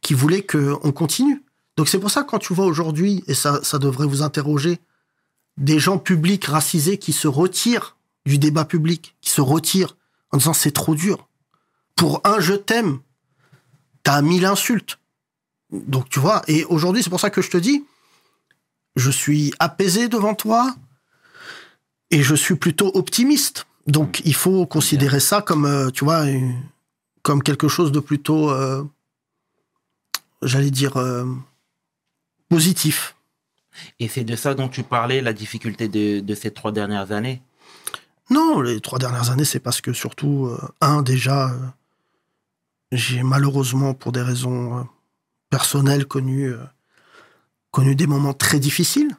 qui 0.00 0.14
voulaient 0.14 0.44
qu'on 0.44 0.92
continue. 0.92 1.44
Donc 1.76 1.88
c'est 1.88 1.98
pour 1.98 2.10
ça 2.10 2.22
que 2.22 2.30
quand 2.30 2.38
tu 2.38 2.54
vois 2.54 2.66
aujourd'hui, 2.66 3.24
et 3.26 3.34
ça, 3.34 3.62
ça 3.62 3.78
devrait 3.78 4.06
vous 4.06 4.22
interroger, 4.22 4.78
des 5.56 5.78
gens 5.78 5.98
publics 5.98 6.44
racisés 6.46 6.98
qui 6.98 7.12
se 7.12 7.28
retirent 7.28 7.96
du 8.24 8.38
débat 8.38 8.64
public, 8.64 9.16
qui 9.20 9.30
se 9.30 9.40
retirent 9.40 9.96
en 10.30 10.38
disant 10.38 10.54
c'est 10.54 10.72
trop 10.72 10.94
dur. 10.94 11.28
Pour 11.96 12.20
un 12.24 12.40
je 12.40 12.54
t'aime, 12.54 13.00
t'as 14.02 14.22
mille 14.22 14.46
insultes. 14.46 14.98
Donc 15.70 16.08
tu 16.08 16.20
vois, 16.20 16.42
et 16.46 16.64
aujourd'hui 16.64 17.02
c'est 17.02 17.10
pour 17.10 17.20
ça 17.20 17.30
que 17.30 17.42
je 17.42 17.50
te 17.50 17.56
dis, 17.58 17.84
je 18.96 19.10
suis 19.10 19.52
apaisé 19.58 20.08
devant 20.08 20.34
toi 20.34 20.74
et 22.10 22.22
je 22.22 22.34
suis 22.34 22.56
plutôt 22.56 22.90
optimiste. 22.94 23.66
Donc 23.86 24.22
il 24.24 24.34
faut 24.34 24.66
considérer 24.66 25.20
ça 25.20 25.42
comme, 25.42 25.64
euh, 25.64 25.90
tu 25.90 26.04
vois, 26.04 26.24
comme 27.22 27.42
quelque 27.42 27.68
chose 27.68 27.90
de 27.92 28.00
plutôt, 28.00 28.50
euh, 28.50 28.84
j'allais 30.42 30.70
dire, 30.70 30.96
euh, 30.96 31.24
positif. 32.48 33.16
Et 33.98 34.08
c'est 34.08 34.24
de 34.24 34.36
ça 34.36 34.54
dont 34.54 34.68
tu 34.68 34.82
parlais, 34.82 35.20
la 35.22 35.32
difficulté 35.32 35.88
de, 35.88 36.20
de 36.20 36.34
ces 36.34 36.50
trois 36.50 36.72
dernières 36.72 37.10
années? 37.10 37.42
Non, 38.30 38.60
les 38.60 38.80
trois 38.80 38.98
dernières 38.98 39.30
années, 39.30 39.44
c'est 39.44 39.60
parce 39.60 39.80
que 39.80 39.92
surtout, 39.92 40.46
euh, 40.46 40.60
un, 40.80 41.02
déjà, 41.02 41.50
j'ai 42.92 43.22
malheureusement, 43.22 43.94
pour 43.94 44.12
des 44.12 44.22
raisons 44.22 44.86
personnelles, 45.50 46.06
connu, 46.06 46.52
euh, 46.52 46.62
connu 47.72 47.96
des 47.96 48.06
moments 48.06 48.34
très 48.34 48.60
difficiles. 48.60 49.16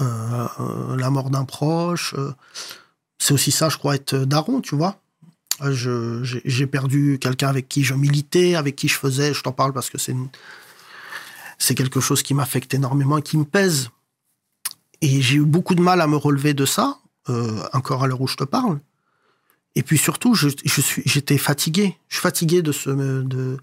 Euh, 0.00 0.46
euh, 0.60 0.96
la 0.96 1.10
mort 1.10 1.30
d'un 1.30 1.44
proche. 1.44 2.14
euh, 2.18 2.32
c'est 3.18 3.34
aussi 3.34 3.50
ça, 3.50 3.68
je 3.68 3.78
crois, 3.78 3.94
être 3.94 4.14
daron, 4.14 4.60
tu 4.60 4.76
vois. 4.76 5.00
J'ai 5.60 6.66
perdu 6.68 7.18
quelqu'un 7.20 7.48
avec 7.48 7.68
qui 7.68 7.82
je 7.82 7.94
militais, 7.94 8.54
avec 8.54 8.76
qui 8.76 8.86
je 8.86 8.94
faisais, 8.94 9.34
je 9.34 9.42
t'en 9.42 9.50
parle 9.50 9.72
parce 9.72 9.90
que 9.90 9.98
c'est 9.98 10.14
c'est 11.58 11.74
quelque 11.74 11.98
chose 11.98 12.22
qui 12.22 12.32
m'affecte 12.32 12.74
énormément 12.74 13.18
et 13.18 13.22
qui 13.22 13.36
me 13.36 13.44
pèse. 13.44 13.90
Et 15.00 15.20
j'ai 15.20 15.38
eu 15.38 15.44
beaucoup 15.44 15.74
de 15.74 15.80
mal 15.80 16.00
à 16.00 16.06
me 16.06 16.14
relever 16.14 16.54
de 16.54 16.64
ça, 16.64 17.00
encore 17.72 18.04
à 18.04 18.06
l'heure 18.06 18.20
où 18.20 18.28
je 18.28 18.36
te 18.36 18.44
parle. 18.44 18.78
Et 19.74 19.82
puis 19.82 19.98
surtout, 19.98 20.34
je, 20.34 20.48
je 20.64 20.80
suis, 20.80 21.02
j'étais 21.04 21.38
fatigué. 21.38 21.98
Je 22.06 22.14
suis 22.16 22.22
fatigué 22.22 22.62
de 22.62 22.70
ce, 22.70 22.90
de, 22.90 23.58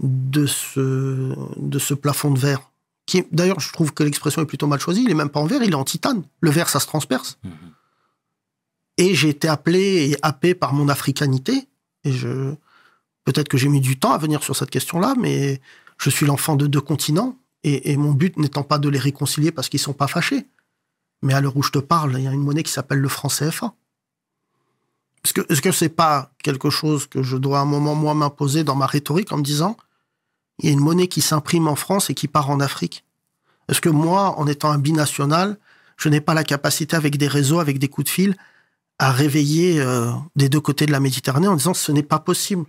de 0.00 0.46
ce, 0.46 1.34
de 1.58 1.78
ce 1.78 1.92
plafond 1.92 2.30
de 2.30 2.38
verre. 2.38 2.69
Qui, 3.10 3.24
d'ailleurs, 3.32 3.58
je 3.58 3.72
trouve 3.72 3.92
que 3.92 4.04
l'expression 4.04 4.40
est 4.40 4.46
plutôt 4.46 4.68
mal 4.68 4.78
choisie. 4.78 5.02
Il 5.02 5.10
est 5.10 5.14
même 5.14 5.30
pas 5.30 5.40
en 5.40 5.46
verre, 5.46 5.64
il 5.64 5.72
est 5.72 5.74
en 5.74 5.82
titane. 5.82 6.22
Le 6.40 6.50
verre, 6.52 6.68
ça 6.68 6.78
se 6.78 6.86
transperce. 6.86 7.40
Mhm. 7.42 7.52
Et 8.98 9.16
j'ai 9.16 9.30
été 9.30 9.48
appelé 9.48 10.12
et 10.12 10.16
happé 10.22 10.54
par 10.54 10.74
mon 10.74 10.88
africanité. 10.88 11.66
Et 12.04 12.12
je, 12.12 12.54
peut-être 13.24 13.48
que 13.48 13.58
j'ai 13.58 13.68
mis 13.68 13.80
du 13.80 13.98
temps 13.98 14.12
à 14.12 14.18
venir 14.18 14.44
sur 14.44 14.54
cette 14.54 14.70
question-là, 14.70 15.16
mais 15.18 15.60
je 15.98 16.08
suis 16.08 16.24
l'enfant 16.24 16.54
de 16.54 16.68
deux 16.68 16.80
continents. 16.80 17.36
Et, 17.64 17.90
et 17.90 17.96
mon 17.96 18.12
but 18.12 18.36
n'étant 18.36 18.62
pas 18.62 18.78
de 18.78 18.88
les 18.88 19.00
réconcilier 19.00 19.50
parce 19.50 19.68
qu'ils 19.68 19.80
sont 19.80 19.92
pas 19.92 20.06
fâchés. 20.06 20.46
Mais 21.22 21.34
à 21.34 21.40
l'heure 21.40 21.56
où 21.56 21.64
je 21.64 21.72
te 21.72 21.80
parle, 21.80 22.14
il 22.16 22.22
y 22.22 22.28
a 22.28 22.32
une 22.32 22.44
monnaie 22.44 22.62
qui 22.62 22.70
s'appelle 22.70 23.00
le 23.00 23.08
franc 23.08 23.28
CFA. 23.28 23.74
Est-ce 25.24 25.32
que, 25.32 25.52
est-ce 25.52 25.62
que 25.62 25.72
c'est 25.72 25.88
pas 25.88 26.30
quelque 26.44 26.70
chose 26.70 27.08
que 27.08 27.24
je 27.24 27.36
dois 27.36 27.58
à 27.58 27.62
un 27.62 27.66
moment, 27.66 27.96
moi, 27.96 28.14
m'imposer 28.14 28.62
dans 28.62 28.76
ma 28.76 28.86
rhétorique 28.86 29.32
en 29.32 29.38
me 29.38 29.42
disant, 29.42 29.76
il 30.62 30.68
y 30.68 30.68
a 30.70 30.72
une 30.72 30.80
monnaie 30.80 31.08
qui 31.08 31.20
s'imprime 31.20 31.68
en 31.68 31.76
France 31.76 32.10
et 32.10 32.14
qui 32.14 32.28
part 32.28 32.50
en 32.50 32.60
Afrique? 32.60 33.04
Est-ce 33.68 33.80
que 33.80 33.88
moi, 33.88 34.38
en 34.38 34.46
étant 34.46 34.70
un 34.70 34.78
binational, 34.78 35.58
je 35.96 36.08
n'ai 36.08 36.20
pas 36.20 36.34
la 36.34 36.44
capacité 36.44 36.96
avec 36.96 37.16
des 37.16 37.28
réseaux, 37.28 37.60
avec 37.60 37.78
des 37.78 37.88
coups 37.88 38.06
de 38.06 38.10
fil, 38.10 38.36
à 38.98 39.12
réveiller 39.12 39.80
euh, 39.80 40.10
des 40.36 40.48
deux 40.48 40.60
côtés 40.60 40.86
de 40.86 40.92
la 40.92 41.00
Méditerranée 41.00 41.48
en 41.48 41.56
disant 41.56 41.74
ce 41.74 41.92
n'est 41.92 42.02
pas 42.02 42.18
possible. 42.18 42.66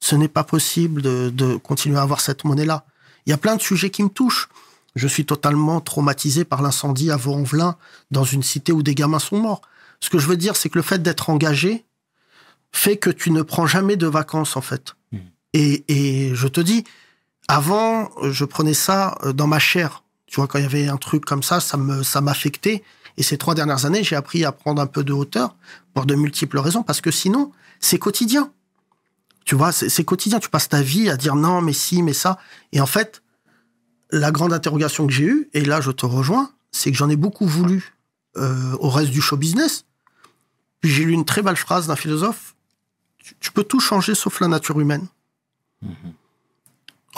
Ce 0.00 0.14
n'est 0.14 0.28
pas 0.28 0.44
possible 0.44 1.02
de, 1.02 1.30
de 1.30 1.56
continuer 1.56 1.98
à 1.98 2.02
avoir 2.02 2.20
cette 2.20 2.44
monnaie-là. 2.44 2.86
Il 3.26 3.30
y 3.30 3.32
a 3.32 3.36
plein 3.36 3.56
de 3.56 3.60
sujets 3.60 3.90
qui 3.90 4.02
me 4.02 4.08
touchent. 4.08 4.48
Je 4.94 5.06
suis 5.06 5.26
totalement 5.26 5.80
traumatisé 5.80 6.44
par 6.44 6.62
l'incendie 6.62 7.10
à 7.10 7.16
Vaux-en-Velin, 7.16 7.76
dans 8.10 8.24
une 8.24 8.42
cité 8.42 8.72
où 8.72 8.82
des 8.82 8.94
gamins 8.94 9.18
sont 9.18 9.38
morts. 9.38 9.60
Ce 10.00 10.08
que 10.08 10.18
je 10.18 10.26
veux 10.26 10.36
dire, 10.36 10.56
c'est 10.56 10.68
que 10.68 10.78
le 10.78 10.82
fait 10.82 11.02
d'être 11.02 11.30
engagé 11.30 11.84
fait 12.72 12.96
que 12.96 13.10
tu 13.10 13.30
ne 13.30 13.42
prends 13.42 13.66
jamais 13.66 13.96
de 13.96 14.06
vacances, 14.06 14.56
en 14.56 14.60
fait. 14.60 14.94
Mhm. 15.12 15.20
Et, 15.52 15.84
et 15.88 16.34
je 16.34 16.48
te 16.48 16.60
dis, 16.60 16.84
avant, 17.48 18.10
je 18.22 18.44
prenais 18.44 18.74
ça 18.74 19.18
euh, 19.24 19.32
dans 19.32 19.46
ma 19.46 19.58
chair. 19.58 20.02
Tu 20.26 20.36
vois, 20.36 20.46
quand 20.46 20.58
il 20.58 20.62
y 20.62 20.66
avait 20.66 20.88
un 20.88 20.96
truc 20.96 21.24
comme 21.24 21.42
ça, 21.42 21.60
ça 21.60 21.76
me, 21.76 22.02
ça 22.02 22.20
m'affectait. 22.20 22.82
Et 23.16 23.22
ces 23.22 23.38
trois 23.38 23.54
dernières 23.54 23.86
années, 23.86 24.04
j'ai 24.04 24.16
appris 24.16 24.44
à 24.44 24.52
prendre 24.52 24.80
un 24.80 24.86
peu 24.86 25.02
de 25.02 25.12
hauteur 25.12 25.56
pour 25.94 26.06
de 26.06 26.14
multiples 26.14 26.58
raisons, 26.58 26.82
parce 26.82 27.00
que 27.00 27.10
sinon, 27.10 27.52
c'est 27.80 27.98
quotidien. 27.98 28.52
Tu 29.44 29.54
vois, 29.54 29.72
c'est 29.72 30.04
quotidien. 30.04 30.38
Tu 30.38 30.50
passes 30.50 30.68
ta 30.68 30.82
vie 30.82 31.08
à 31.08 31.16
dire 31.16 31.34
non, 31.34 31.62
mais 31.62 31.72
si, 31.72 32.02
mais 32.02 32.12
ça. 32.12 32.38
Et 32.72 32.80
en 32.80 32.86
fait, 32.86 33.22
la 34.10 34.30
grande 34.30 34.52
interrogation 34.52 35.06
que 35.06 35.12
j'ai 35.12 35.24
eue, 35.24 35.48
et 35.54 35.64
là 35.64 35.80
je 35.80 35.90
te 35.90 36.04
rejoins, 36.04 36.50
c'est 36.70 36.92
que 36.92 36.96
j'en 36.98 37.08
ai 37.08 37.16
beaucoup 37.16 37.46
voulu 37.46 37.94
euh, 38.36 38.76
au 38.78 38.90
reste 38.90 39.10
du 39.10 39.22
show 39.22 39.38
business. 39.38 39.86
Puis 40.80 40.90
j'ai 40.90 41.04
lu 41.04 41.12
une 41.12 41.24
très 41.24 41.42
belle 41.42 41.56
phrase 41.56 41.86
d'un 41.86 41.96
philosophe 41.96 42.54
tu, 43.40 43.52
peux 43.52 43.64
tout 43.64 43.80
changer 43.80 44.14
sauf 44.14 44.40
la 44.40 44.48
nature 44.48 44.78
humaine. 44.80 45.06
Mhm. 45.82 46.12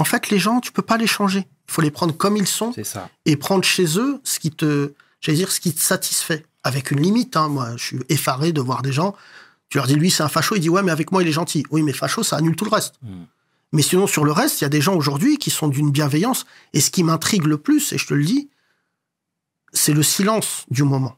En 0.01 0.05
fait, 0.05 0.31
les 0.31 0.39
gens, 0.39 0.61
tu 0.61 0.73
peux 0.73 0.83
pas 0.83 0.97
les 0.97 1.07
changer. 1.07 1.41
Il 1.41 1.73
faut 1.73 1.83
les 1.83 1.91
prendre 1.91 2.17
comme 2.17 2.39
ils 2.39 2.47
sont 2.47 2.73
ça. 2.85 3.11
et 3.27 3.37
prendre 3.37 3.63
chez 3.65 3.99
eux 3.99 4.19
ce 4.25 4.41
qui 4.41 4.51
te 4.51 4.95
j'allais 5.21 5.37
dire, 5.37 5.53
ce 5.53 5.61
qui 5.61 5.75
te 5.75 5.81
satisfait. 5.81 6.47
Avec 6.65 6.91
une 6.91 7.01
limite, 7.01 7.37
hein. 7.37 7.49
moi, 7.49 7.77
je 7.77 7.85
suis 7.85 7.99
effaré 8.09 8.53
de 8.53 8.63
voir 8.63 8.81
des 8.81 8.93
gens. 8.93 9.15
Tu 9.69 9.77
leur 9.77 9.87
dis, 9.87 9.95
lui, 9.95 10.11
c'est 10.11 10.23
un 10.23 10.29
facho. 10.29 10.57
Il 10.57 10.61
dit, 10.61 10.71
ouais, 10.71 10.83
mais 10.83 10.91
avec 10.91 11.13
moi, 11.13 11.23
il 11.23 11.29
est 11.29 11.33
gentil. 11.33 11.65
Oui, 11.71 11.83
mais 11.83 11.93
facho, 11.93 12.23
ça 12.23 12.37
annule 12.37 12.57
tout 12.57 12.65
le 12.65 12.71
reste. 12.71 12.95
Mm. 13.03 13.25
Mais 13.73 13.83
sinon, 13.83 14.07
sur 14.07 14.25
le 14.25 14.33
reste, 14.33 14.63
il 14.63 14.65
y 14.65 14.67
a 14.67 14.71
des 14.71 14.81
gens 14.81 14.95
aujourd'hui 14.95 15.37
qui 15.37 15.51
sont 15.51 15.69
d'une 15.69 15.91
bienveillance. 15.91 16.47
Et 16.73 16.81
ce 16.81 16.91
qui 16.91 17.05
m'intrigue 17.05 17.45
le 17.45 17.59
plus, 17.59 17.93
et 17.93 17.99
je 17.99 18.07
te 18.07 18.15
le 18.15 18.25
dis, 18.25 18.49
c'est 19.75 19.93
le 19.93 20.03
silence 20.03 20.65
du 20.71 20.83
moment. 20.83 21.17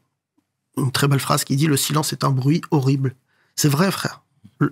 Une 0.77 0.91
très 0.91 1.07
belle 1.07 1.21
phrase 1.21 1.45
qui 1.45 1.55
dit 1.55 1.69
le 1.69 1.77
silence 1.77 2.13
est 2.13 2.25
un 2.25 2.31
bruit 2.31 2.63
horrible. 2.73 3.15
C'est 3.55 3.69
vrai, 3.69 3.93
frère. 3.93 4.23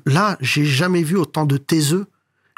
Là, 0.05 0.37
j'ai 0.41 0.65
jamais 0.65 1.05
vu 1.05 1.17
autant 1.17 1.47
de 1.47 1.57
taiseux 1.57 2.09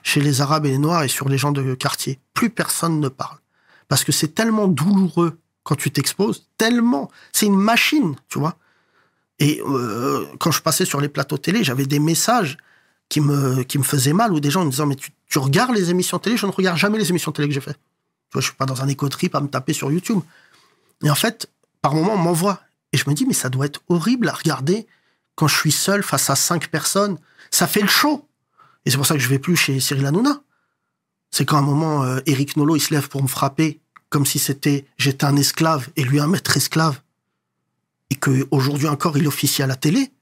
chez 0.02 0.20
les 0.20 0.40
Arabes 0.40 0.66
et 0.66 0.70
les 0.70 0.78
Noirs 0.78 1.04
et 1.04 1.08
sur 1.08 1.28
les 1.28 1.38
gens 1.38 1.52
de 1.52 1.74
quartier. 1.74 2.18
Plus 2.34 2.50
personne 2.50 3.00
ne 3.00 3.08
parle. 3.08 3.38
Parce 3.88 4.04
que 4.04 4.12
c'est 4.12 4.34
tellement 4.34 4.68
douloureux 4.68 5.38
quand 5.64 5.76
tu 5.76 5.90
t'exposes, 5.90 6.46
tellement. 6.58 7.10
C'est 7.32 7.46
une 7.46 7.58
machine, 7.58 8.16
tu 8.28 8.38
vois. 8.38 8.56
Et 9.38 9.60
euh, 9.66 10.26
quand 10.38 10.50
je 10.50 10.62
passais 10.62 10.84
sur 10.84 11.00
les 11.00 11.08
plateaux 11.08 11.38
télé, 11.38 11.64
j'avais 11.64 11.86
des 11.86 11.98
messages 11.98 12.58
qui 13.08 13.20
me, 13.20 13.62
qui 13.62 13.78
me 13.78 13.82
faisaient 13.82 14.12
mal 14.12 14.32
ou 14.32 14.40
des 14.40 14.50
gens 14.50 14.64
me 14.64 14.70
disant 14.70 14.86
Mais 14.86 14.96
tu, 14.96 15.10
tu 15.28 15.38
regardes 15.38 15.74
les 15.74 15.90
émissions 15.90 16.18
télé? 16.18 16.36
Je 16.36 16.46
ne 16.46 16.52
regarde 16.52 16.78
jamais 16.78 16.98
les 16.98 17.10
émissions 17.10 17.32
télé 17.32 17.48
que 17.48 17.54
j'ai 17.54 17.60
fait. 17.60 17.74
Tu 17.74 18.34
vois, 18.34 18.40
je 18.40 18.46
suis 18.46 18.56
pas 18.56 18.66
dans 18.66 18.82
un 18.82 18.88
éco-trip 18.88 19.34
à 19.34 19.40
me 19.40 19.48
taper 19.48 19.72
sur 19.72 19.90
YouTube. 19.90 20.20
Et 21.02 21.10
en 21.10 21.14
fait, 21.14 21.50
par 21.80 21.94
moments, 21.94 22.14
on 22.14 22.18
m'envoie. 22.18 22.60
Et 22.92 22.96
je 22.96 23.08
me 23.08 23.14
dis, 23.14 23.26
mais 23.26 23.34
ça 23.34 23.48
doit 23.48 23.66
être 23.66 23.80
horrible 23.88 24.28
à 24.28 24.32
regarder 24.32 24.86
quand 25.34 25.48
je 25.48 25.56
suis 25.56 25.72
seul 25.72 26.02
face 26.02 26.30
à 26.30 26.36
cinq 26.36 26.68
personnes. 26.68 27.18
Ça 27.50 27.66
fait 27.66 27.80
le 27.80 27.88
show. 27.88 28.26
Et 28.84 28.90
c'est 28.90 28.96
pour 28.96 29.06
ça 29.06 29.14
que 29.14 29.20
je 29.20 29.28
vais 29.28 29.38
plus 29.38 29.56
chez 29.56 29.80
Cyril 29.80 30.06
Hanouna. 30.06 30.42
C'est 31.30 31.44
quand 31.44 31.56
à 31.56 31.60
un 31.60 31.62
moment, 31.62 32.04
euh, 32.04 32.20
Eric 32.26 32.56
Nolot, 32.56 32.76
il 32.76 32.80
se 32.80 32.92
lève 32.92 33.08
pour 33.08 33.22
me 33.22 33.28
frapper 33.28 33.80
comme 34.10 34.26
si 34.26 34.38
c'était 34.38 34.84
j'étais 34.98 35.24
un 35.24 35.36
esclave 35.36 35.88
et 35.96 36.04
lui 36.04 36.20
un 36.20 36.26
maître 36.26 36.56
esclave. 36.56 37.00
Et 38.10 38.14
que 38.14 38.46
aujourd'hui 38.50 38.88
encore, 38.88 39.16
il 39.16 39.26
officie 39.26 39.62
à 39.62 39.66
la 39.66 39.76
télé. 39.76 40.12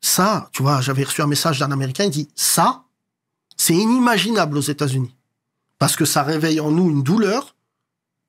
Ça, 0.00 0.48
tu 0.52 0.62
vois, 0.62 0.80
j'avais 0.80 1.04
reçu 1.04 1.20
un 1.20 1.26
message 1.26 1.58
d'un 1.58 1.70
Américain, 1.70 2.04
il 2.04 2.10
dit, 2.10 2.28
ça, 2.34 2.84
c'est 3.56 3.74
inimaginable 3.74 4.56
aux 4.56 4.62
États-Unis. 4.62 5.14
Parce 5.78 5.94
que 5.94 6.06
ça 6.06 6.22
réveille 6.22 6.58
en 6.58 6.70
nous 6.70 6.90
une 6.90 7.02
douleur. 7.02 7.54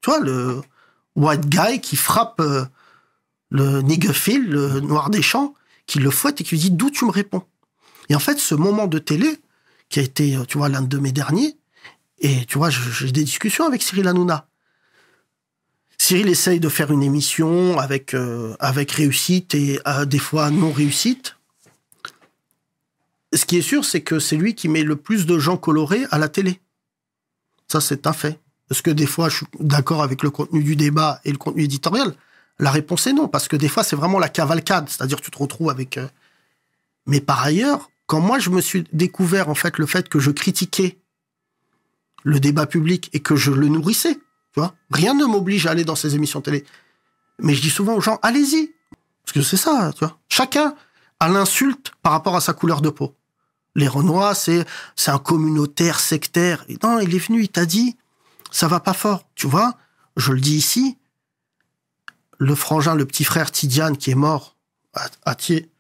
Tu 0.02 0.10
vois, 0.10 0.20
le 0.20 0.62
white 1.16 1.48
guy 1.48 1.80
qui 1.80 1.96
frappe 1.96 2.42
euh, 2.42 2.66
le 3.50 3.82
niggerfield, 3.82 4.50
le 4.50 4.80
noir 4.82 5.10
des 5.10 5.22
champs, 5.22 5.54
qui 5.88 6.00
le 6.00 6.12
fouette 6.12 6.42
et 6.42 6.44
qui 6.44 6.52
lui 6.52 6.60
dit 6.60 6.72
d'où 6.72 6.90
tu 6.90 7.06
me 7.06 7.12
réponds? 7.12 7.44
Et 8.10 8.16
en 8.16 8.20
fait, 8.20 8.38
ce 8.38 8.54
moment 8.54 8.88
de 8.88 9.00
télé, 9.00 9.40
qui 9.94 10.00
a 10.00 10.04
été, 10.04 10.36
euh, 10.36 10.44
tu 10.44 10.58
vois, 10.58 10.70
l'un 10.70 10.82
de 10.82 10.98
mes 10.98 11.12
derniers, 11.12 11.56
et 12.18 12.46
tu 12.46 12.58
vois, 12.58 12.72
j'ai 12.72 13.12
des 13.12 13.24
discussions 13.24 13.68
avec 13.68 13.84
Cyril 13.84 14.08
Hanouna. 14.08 14.48
Cyril 16.00 16.30
essaye 16.30 16.60
de 16.60 16.68
faire 16.68 16.90
une 16.90 17.04
émission 17.04 17.78
avec, 17.78 18.16
euh, 18.16 18.56
avec 18.60 18.92
réussite 18.92 19.54
et 19.54 19.80
euh, 19.88 20.06
des 20.06 20.18
fois 20.18 20.50
non 20.50 20.72
réussite. 20.72 21.36
Ce 23.34 23.46
qui 23.46 23.58
est 23.58 23.62
sûr, 23.62 23.86
c'est 23.86 24.02
que 24.02 24.18
c'est 24.18 24.36
lui 24.36 24.56
qui 24.56 24.68
met 24.68 24.82
le 24.82 24.96
plus 24.96 25.28
de 25.28 25.38
gens 25.38 25.58
colorés 25.58 26.06
à 26.10 26.18
la 26.18 26.28
télé. 26.28 26.60
Ça, 27.68 27.80
c'est 27.80 28.08
un 28.08 28.14
fait. 28.14 28.40
Est-ce 28.72 28.82
que 28.82 28.90
des 28.90 29.06
fois, 29.06 29.30
je 29.30 29.38
suis 29.38 29.48
d'accord 29.60 30.02
avec 30.02 30.24
le 30.24 30.32
contenu 30.32 30.64
du 30.64 30.76
débat 30.76 31.22
et 31.24 31.32
le 31.32 31.38
contenu 31.38 31.66
éditorial 31.66 32.16
La 32.58 32.72
réponse 32.72 33.06
est 33.06 33.14
non, 33.14 33.28
parce 33.28 33.48
que 33.48 33.58
des 33.58 33.70
fois, 33.70 33.84
c'est 33.84 33.96
vraiment 33.96 34.18
la 34.18 34.30
cavalcade, 34.30 34.90
c'est-à-dire 34.90 35.22
tu 35.22 35.30
te 35.30 35.38
retrouves 35.38 35.70
avec... 35.70 36.00
Mais 37.06 37.22
par 37.22 37.44
ailleurs, 37.44 37.92
quand 38.08 38.20
moi, 38.20 38.40
je 38.40 38.50
me 38.50 38.62
suis 38.62 38.86
découvert, 38.94 39.50
en 39.50 39.56
fait, 39.56 39.78
le 39.78 39.86
fait 39.86 40.10
que 40.10 40.20
je 40.20 40.32
critiquais 40.32 41.00
le 42.24 42.40
débat 42.40 42.66
public 42.66 43.10
et 43.14 43.20
que 43.20 43.36
je 43.36 43.52
le 43.52 43.68
nourrissais, 43.68 44.16
tu 44.16 44.60
vois, 44.60 44.76
rien 44.92 45.14
ne 45.14 45.26
m'oblige 45.26 45.66
à 45.66 45.72
aller 45.72 45.84
dans 45.84 45.96
ces 45.96 46.16
émissions 46.16 46.42
télé. 46.42 46.66
Mais 47.40 47.56
je 47.56 47.62
dis 47.62 47.70
souvent 47.70 47.96
aux 47.96 48.02
gens, 48.02 48.20
allez-y. 48.22 48.74
Parce 49.24 49.34
que 49.34 49.42
c'est 49.42 49.58
ça, 49.58 49.92
tu 49.94 50.06
vois. 50.06 50.18
Chacun 50.30 50.76
a 51.20 51.30
l'insulte 51.30 51.92
par 52.02 52.12
rapport 52.12 52.36
à 52.36 52.42
sa 52.42 52.54
couleur 52.54 52.82
de 52.82 52.90
peau. 52.90 53.16
Les 53.76 53.88
Renois, 53.88 54.36
c'est, 54.36 54.66
c'est 54.96 55.12
un 55.12 55.18
communautaire 55.18 56.00
sectaire. 56.00 56.66
Non, 56.84 57.00
il 57.00 57.16
est 57.16 57.20
venu, 57.20 57.42
il 57.42 57.50
t'a 57.50 57.66
dit, 57.66 57.98
ça 58.52 58.68
va 58.68 58.80
pas 58.80 58.94
fort. 58.94 59.28
Tu 59.34 59.48
vois, 59.48 59.76
je 60.16 60.32
le 60.32 60.40
dis 60.40 60.56
ici, 60.56 60.98
le 62.38 62.54
frangin, 62.54 62.94
le 62.96 63.06
petit 63.06 63.24
frère 63.24 63.52
Tidiane 63.52 63.98
qui 63.98 64.12
est 64.12 64.16
mort 64.16 64.56
à, 64.94 65.08
à 65.26 65.36
Thiers, 65.36 65.72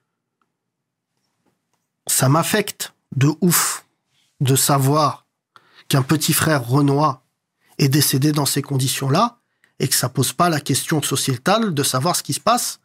ça 2.08 2.30
m'affecte 2.30 2.94
de 3.16 3.30
ouf 3.42 3.86
de 4.40 4.56
savoir 4.56 5.26
qu'un 5.88 6.02
petit 6.02 6.34
frère 6.34 6.68
Renoir 6.68 7.22
est 7.78 7.90
décédé 7.90 8.32
dans 8.32 8.46
ces 8.46 8.62
conditions-là 8.62 9.40
et 9.80 9.88
que 9.88 9.96
ça 9.96 10.10
pose 10.10 10.34
pas 10.34 10.50
la 10.50 10.60
question 10.60 11.02
sociétale 11.02 11.74
de 11.74 11.84
savoir 11.84 12.16
ce 12.16 12.24
qui 12.24 12.34
se 12.34 12.40
passe 12.40 12.80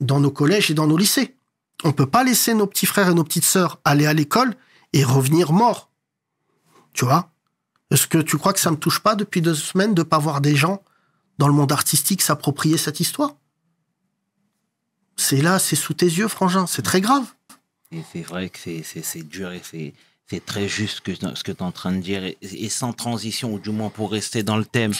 dans 0.00 0.20
nos 0.20 0.30
collèges 0.30 0.70
et 0.70 0.74
dans 0.74 0.86
nos 0.86 0.96
lycées. 0.96 1.36
On 1.84 1.92
peut 1.92 2.06
pas 2.06 2.24
laisser 2.24 2.54
nos 2.54 2.66
petits 2.66 2.86
frères 2.86 3.08
et 3.08 3.14
nos 3.14 3.24
petites 3.24 3.44
sœurs 3.44 3.80
aller 3.84 4.06
à 4.06 4.12
l'école 4.12 4.54
et 4.92 5.04
revenir 5.04 5.52
morts. 5.52 5.90
Tu 6.92 7.04
vois? 7.04 7.30
Est-ce 7.90 8.06
que 8.06 8.18
tu 8.18 8.38
crois 8.38 8.52
que 8.52 8.60
ça 8.60 8.70
me 8.70 8.76
touche 8.76 9.00
pas 9.00 9.14
depuis 9.14 9.42
deux 9.42 9.54
semaines 9.54 9.94
de 9.94 10.02
pas 10.02 10.18
voir 10.18 10.40
des 10.40 10.56
gens 10.56 10.82
dans 11.38 11.48
le 11.48 11.54
monde 11.54 11.72
artistique 11.72 12.22
s'approprier 12.22 12.76
cette 12.76 13.00
histoire? 13.00 13.36
C'est 15.16 15.42
là, 15.42 15.58
c'est 15.58 15.76
sous 15.76 15.94
tes 15.94 16.06
yeux, 16.06 16.28
frangin. 16.28 16.66
C'est 16.66 16.82
très 16.82 17.00
grave. 17.00 17.24
Et 17.92 18.02
c'est 18.12 18.22
vrai 18.22 18.48
que 18.48 18.58
c'est- 18.58 19.22
dur 19.22 19.52
et 19.52 19.60
c'est 19.62 19.92
c'est 20.28 20.44
très 20.46 20.66
juste 20.66 21.00
que, 21.00 21.14
ce 21.14 21.42
que 21.44 21.52
tu 21.52 21.58
es 21.58 21.62
en 21.62 21.72
train 21.72 21.92
de 21.92 22.00
dire. 22.00 22.24
Et, 22.24 22.38
et 22.42 22.68
sans 22.70 22.94
transition, 22.94 23.52
ou 23.52 23.58
du 23.58 23.70
moins 23.70 23.90
pour 23.90 24.10
rester 24.10 24.42
dans 24.42 24.56
le 24.56 24.64
thème, 24.64 24.92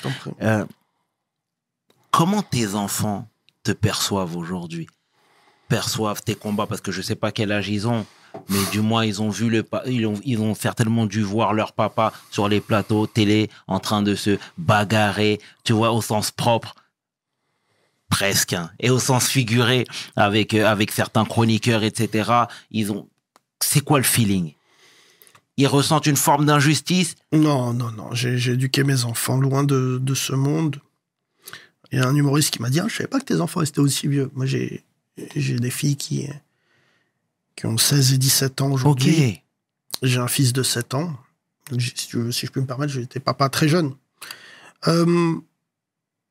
euh, 0.43 0.67
comment 2.11 2.43
tes 2.43 2.75
enfants 2.75 3.27
te 3.63 3.73
perçoivent 3.73 4.37
aujourd'hui? 4.37 4.87
Perçoivent 5.69 6.21
tes 6.23 6.35
combats 6.35 6.67
Parce 6.67 6.83
que 6.83 6.93
je 6.93 7.01
sais 7.01 7.15
pas 7.15 7.33
quel 7.33 7.51
âge 7.51 7.71
ils 7.71 7.89
ont, 7.89 8.05
mais 8.51 8.59
du 8.73 8.81
moins 8.83 9.07
ils 9.07 9.23
ont 9.23 9.31
vu 9.31 9.49
le 9.49 9.65
ils 9.87 10.07
ont, 10.07 10.21
ils 10.25 10.41
ont 10.41 10.55
certainement 10.55 11.07
dû 11.07 11.23
voir 11.23 11.55
leur 11.55 11.73
papa 11.73 12.13
sur 12.31 12.47
les 12.49 12.61
plateaux 12.61 13.07
télé 13.07 13.49
en 13.67 13.81
train 13.81 14.03
de 14.03 14.15
se 14.15 14.39
bagarrer, 14.59 15.41
tu 15.65 15.73
vois, 15.73 15.93
au 15.93 16.03
sens 16.03 16.31
propre. 16.31 16.75
Presque, 18.13 18.53
hein, 18.53 18.71
et 18.79 18.91
au 18.91 18.99
sens 18.99 19.27
figuré, 19.27 19.87
avec, 20.17 20.53
euh, 20.53 20.67
avec 20.67 20.93
certains 20.93 21.25
chroniqueurs, 21.25 21.83
etc. 21.83 22.31
Ils 22.71 22.93
ont. 22.93 23.09
C'est 23.65 23.81
quoi 23.81 23.99
le 23.99 24.05
feeling? 24.05 24.53
Ils 25.57 25.67
ressentent 25.67 26.07
une 26.07 26.17
forme 26.17 26.45
d'injustice? 26.45 27.15
Non, 27.33 27.73
non, 27.73 27.91
non. 27.91 28.13
J'ai 28.13 28.53
éduqué 28.53 28.85
mes 28.85 29.05
enfants 29.05 29.39
loin 29.41 29.65
de, 29.65 29.99
de 30.01 30.15
ce 30.15 30.35
monde. 30.35 30.81
Il 31.91 31.99
y 31.99 32.03
a 32.03 32.07
un 32.09 32.15
humoriste 32.15 32.51
qui 32.53 32.61
m'a 32.61 32.69
dit 32.71 32.81
ah, 32.81 32.87
Je 32.89 32.97
savais 32.97 33.09
pas 33.09 33.19
que 33.19 33.25
tes 33.25 33.41
enfants 33.41 33.63
étaient 33.63 33.79
aussi 33.81 34.09
vieux. 34.09 34.31
Moi, 34.35 34.45
j'ai 34.47 34.85
des 35.17 35.71
filles 35.71 35.97
qui, 35.97 36.27
qui 37.57 37.67
ont 37.67 37.79
16 37.79 38.13
et 38.15 38.19
17 38.19 38.61
ans 38.61 38.71
aujourd'hui. 38.73 39.41
J'ai 40.03 40.19
un 40.19 40.29
fils 40.29 40.53
de 40.53 40.63
7 40.63 40.95
ans. 40.95 41.17
J- 41.77 41.93
Si, 41.97 42.09
tu 42.09 42.17
veux- 42.19 42.33
si 42.33 42.47
je 42.47 42.51
peux 42.53 42.61
me 42.61 42.67
permettre, 42.67 42.93
j'étais 42.93 43.21
papa 43.21 43.49
très 43.49 43.69
jeune. 43.69 43.95
Euh, 44.89 45.35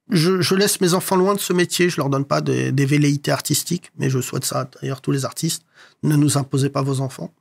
je, 0.09 0.55
laisse 0.55 0.81
mes 0.81 0.93
enfants 0.93 1.15
loin 1.15 1.35
de 1.35 1.39
ce 1.39 1.53
métier. 1.53 1.89
Je 1.89 1.97
leur 1.97 2.09
donne 2.09 2.25
pas 2.25 2.41
des, 2.41 2.85
velléités 2.85 3.31
artistiques, 3.31 3.91
mais 3.97 4.09
je 4.09 4.19
souhaite 4.19 4.45
ça 4.45 4.69
d'ailleurs 4.81 5.01
tous 5.01 5.11
les 5.11 5.25
artistes. 5.25 5.63
Ne 6.03 6.15
nous 6.15 6.37
imposez 6.37 6.69
pas 6.69 6.81
vos 6.81 7.01
enfants. 7.01 7.33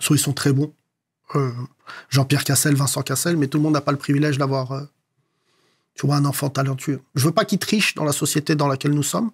Soit 0.00 0.16
ils 0.16 0.20
sont 0.20 0.32
très 0.32 0.52
bons. 0.52 0.72
Euh, 1.34 1.52
Jean-Pierre 2.10 2.44
Cassel, 2.44 2.74
Vincent 2.74 3.02
Cassel, 3.02 3.36
mais 3.36 3.48
tout 3.48 3.58
le 3.58 3.64
monde 3.64 3.72
n'a 3.72 3.80
pas 3.80 3.92
le 3.92 3.98
privilège 3.98 4.38
d'avoir, 4.38 4.72
euh, 4.72 4.82
tu 5.94 6.06
vois, 6.06 6.16
un 6.16 6.24
enfant 6.24 6.50
talentueux. 6.50 7.00
Je 7.14 7.24
veux 7.24 7.32
pas 7.32 7.44
qu'ils 7.44 7.58
trichent 7.58 7.94
dans 7.94 8.04
la 8.04 8.12
société 8.12 8.54
dans 8.54 8.68
laquelle 8.68 8.92
nous 8.92 9.02
sommes. 9.02 9.30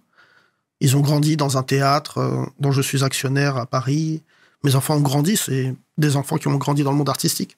Ils 0.81 0.97
ont 0.97 1.01
grandi 1.01 1.37
dans 1.37 1.59
un 1.59 1.63
théâtre 1.63 2.19
euh, 2.19 2.45
dont 2.59 2.73
je 2.73 2.81
suis 2.81 3.05
actionnaire 3.05 3.57
à 3.57 3.67
Paris. 3.67 4.23
Mes 4.63 4.77
enfants 4.77 4.97
ont 4.97 5.01
grandi, 5.01 5.37
c'est 5.37 5.75
des 5.99 6.17
enfants 6.17 6.39
qui 6.39 6.49
ont 6.49 6.57
grandi 6.57 6.85
dans 6.85 6.93
le 6.93 6.97
monde 6.97 7.09
artistique. 7.09 7.57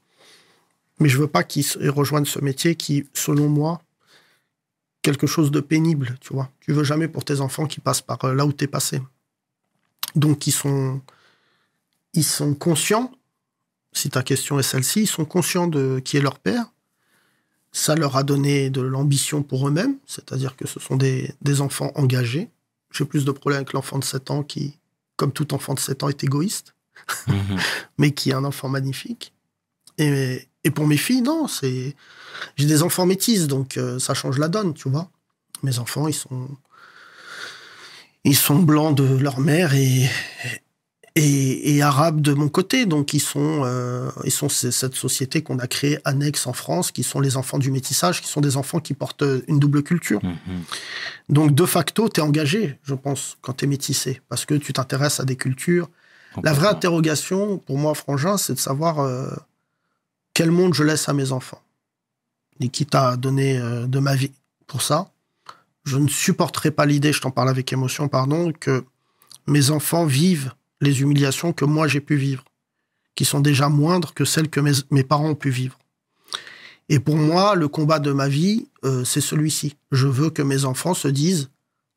Mais 0.99 1.09
je 1.09 1.19
veux 1.19 1.27
pas 1.27 1.45
qu'ils 1.45 1.67
rejoignent 1.91 2.25
ce 2.25 2.41
métier 2.41 2.75
qui, 2.75 3.07
selon 3.13 3.49
moi, 3.49 3.81
quelque 5.03 5.27
chose 5.27 5.51
de 5.51 5.61
pénible, 5.61 6.17
tu 6.21 6.33
vois. 6.33 6.51
Tu 6.61 6.73
veux 6.73 6.85
jamais 6.85 7.09
pour 7.09 7.25
tes 7.25 7.41
enfants 7.41 7.67
qui 7.67 7.81
passent 7.81 8.01
par 8.01 8.25
euh, 8.25 8.35
là 8.35 8.47
où 8.47 8.53
t'es 8.53 8.67
passé. 8.67 9.03
Donc 10.15 10.47
ils 10.47 10.53
sont, 10.53 11.01
ils 12.15 12.25
sont 12.25 12.55
conscients. 12.55 13.13
Si 13.93 14.09
ta 14.09 14.23
question 14.23 14.59
est 14.59 14.63
celle-ci, 14.63 15.03
ils 15.03 15.07
sont 15.07 15.25
conscients 15.25 15.67
de 15.67 16.01
qui 16.03 16.17
est 16.17 16.21
leur 16.21 16.39
père. 16.39 16.73
Ça 17.73 17.95
leur 17.95 18.17
a 18.17 18.23
donné 18.23 18.71
de 18.71 18.81
l'ambition 18.81 19.43
pour 19.43 19.67
eux-mêmes, 19.67 19.97
c'est-à-dire 20.07 20.57
que 20.57 20.67
ce 20.67 20.79
sont 20.79 20.97
des, 20.97 21.35
des 21.41 21.61
enfants 21.63 21.91
engagés. 21.95 22.51
J'ai 22.91 23.07
plus 23.07 23.25
de 23.25 23.33
problèmes 23.33 23.61
avec 23.61 23.73
l'enfant 23.73 23.99
de 23.99 24.05
7 24.05 24.31
ans 24.31 24.43
qui, 24.43 24.79
comme 25.17 25.33
tout 25.33 25.55
enfant 25.55 25.73
de 25.73 25.81
7 25.81 26.03
ans, 26.03 26.09
est 26.09 26.23
égoïste 26.23 26.75
mais 27.99 28.13
qui 28.13 28.31
est 28.31 28.35
un 28.35 28.45
enfant 28.45 28.69
magnifique. 28.69 29.33
Et, 29.99 30.49
et 30.65 30.71
pour 30.71 30.87
mes 30.87 30.97
filles, 30.97 31.23
non, 31.23 31.49
c'est. 31.49 31.95
J'ai 32.57 32.67
des 32.67 32.83
enfants 32.83 33.07
métis, 33.07 33.47
donc 33.47 33.77
euh, 33.77 33.99
ça 33.99 34.15
change 34.15 34.39
la 34.39 34.49
donne, 34.49 34.75
tu 34.75 34.89
vois. 34.89 35.11
Mes 35.63 35.79
enfants, 35.79 36.09
ils 36.09 36.15
sont. 36.15 36.49
Ils 38.25 38.37
sont 38.37 38.61
blancs 38.61 38.97
de 38.97 39.17
leur 39.17 39.41
mère 39.41 39.75
et, 39.75 40.09
et, 41.17 41.75
et 41.77 41.83
arabes 41.83 42.21
de 42.21 42.33
mon 42.35 42.49
côté. 42.49 42.87
Donc, 42.87 43.15
ils 43.15 43.21
sont, 43.21 43.63
euh, 43.65 44.09
ils 44.25 44.31
sont 44.31 44.49
cette 44.49 44.95
société 44.95 45.43
qu'on 45.43 45.59
a 45.59 45.67
créée 45.67 45.99
annexe 46.05 46.47
en 46.47 46.53
France, 46.53 46.93
qui 46.93 47.03
sont 47.03 47.19
les 47.19 47.37
enfants 47.37 47.59
du 47.59 47.73
métissage, 47.73 48.23
qui 48.23 48.29
sont 48.29 48.41
des 48.41 48.57
enfants 48.57 48.79
qui 48.79 48.95
portent 48.95 49.25
une 49.49 49.59
double 49.59 49.83
culture. 49.83 50.21
Mhm. 50.23 50.63
Donc, 51.31 51.53
de 51.53 51.67
facto, 51.67 52.09
tu 52.09 52.21
es 52.21 52.23
engagé, 52.23 52.79
je 52.85 52.95
pense, 52.95 53.39
quand 53.41 53.55
tu 53.55 53.65
es 53.65 53.69
métissé, 53.69 54.21
parce 54.29 54.45
que 54.45 54.55
tu 54.55 54.73
t'intéresses 54.73 55.19
à 55.19 55.25
des 55.25 55.37
cultures. 55.37 55.91
La 56.43 56.53
vraie 56.53 56.69
interrogation, 56.69 57.59
pour 57.59 57.77
moi, 57.77 57.95
Frangin, 57.95 58.39
c'est 58.39 58.55
de 58.55 58.59
savoir 58.59 59.01
euh, 59.01 59.29
quel 60.35 60.51
monde 60.51 60.75
je 60.75 60.83
laisse 60.83 61.09
à 61.09 61.13
mes 61.13 61.33
enfants. 61.33 61.63
Et 62.61 62.69
quitte 62.69 62.95
à 62.95 63.17
donner 63.17 63.59
euh, 63.59 63.87
de 63.87 63.99
ma 63.99 64.15
vie 64.15 64.33
pour 64.67 64.83
ça, 64.83 65.11
je 65.85 65.99
ne 65.99 66.09
supporterai 66.09 66.71
pas 66.71 66.87
l'idée, 66.87 67.13
je 67.13 67.21
t'en 67.21 67.31
parle 67.31 67.49
avec 67.49 67.73
émotion, 67.73 68.09
pardon, 68.09 68.53
que 68.53 68.85
mes 69.47 69.71
enfants 69.71 70.07
vivent 70.07 70.53
les 70.81 71.01
humiliations 71.01 71.53
que 71.53 71.65
moi 71.65 71.89
j'ai 71.89 72.01
pu 72.01 72.17
vivre, 72.17 72.45
qui 73.15 73.25
sont 73.25 73.41
déjà 73.41 73.69
moindres 73.69 74.15
que 74.15 74.25
celles 74.25 74.49
que 74.49 74.61
mes, 74.61 75.05
parents 75.05 75.31
ont 75.31 75.35
pu 75.35 75.51
vivre. 75.51 75.79
Et 76.89 76.99
pour 76.99 77.17
moi, 77.17 77.55
le 77.55 77.69
combat 77.69 77.99
de 77.99 78.13
ma 78.13 78.29
vie, 78.29 78.67
euh, 78.85 79.05
c'est 79.05 79.21
celui-ci. 79.21 79.77
Je 79.93 80.07
veux 80.07 80.31
que 80.31 80.43
mes 80.43 80.65
enfants 80.65 80.95
se 80.95 81.09
disent, 81.09 81.49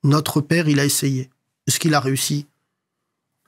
notre 0.04 0.42
père, 0.42 0.70
il 0.70 0.80
a 0.80 0.86
essayé. 0.86 1.30
Est-ce 1.68 1.80
qu'il 1.80 1.96
a 1.96 2.00
réussi? 2.00 2.48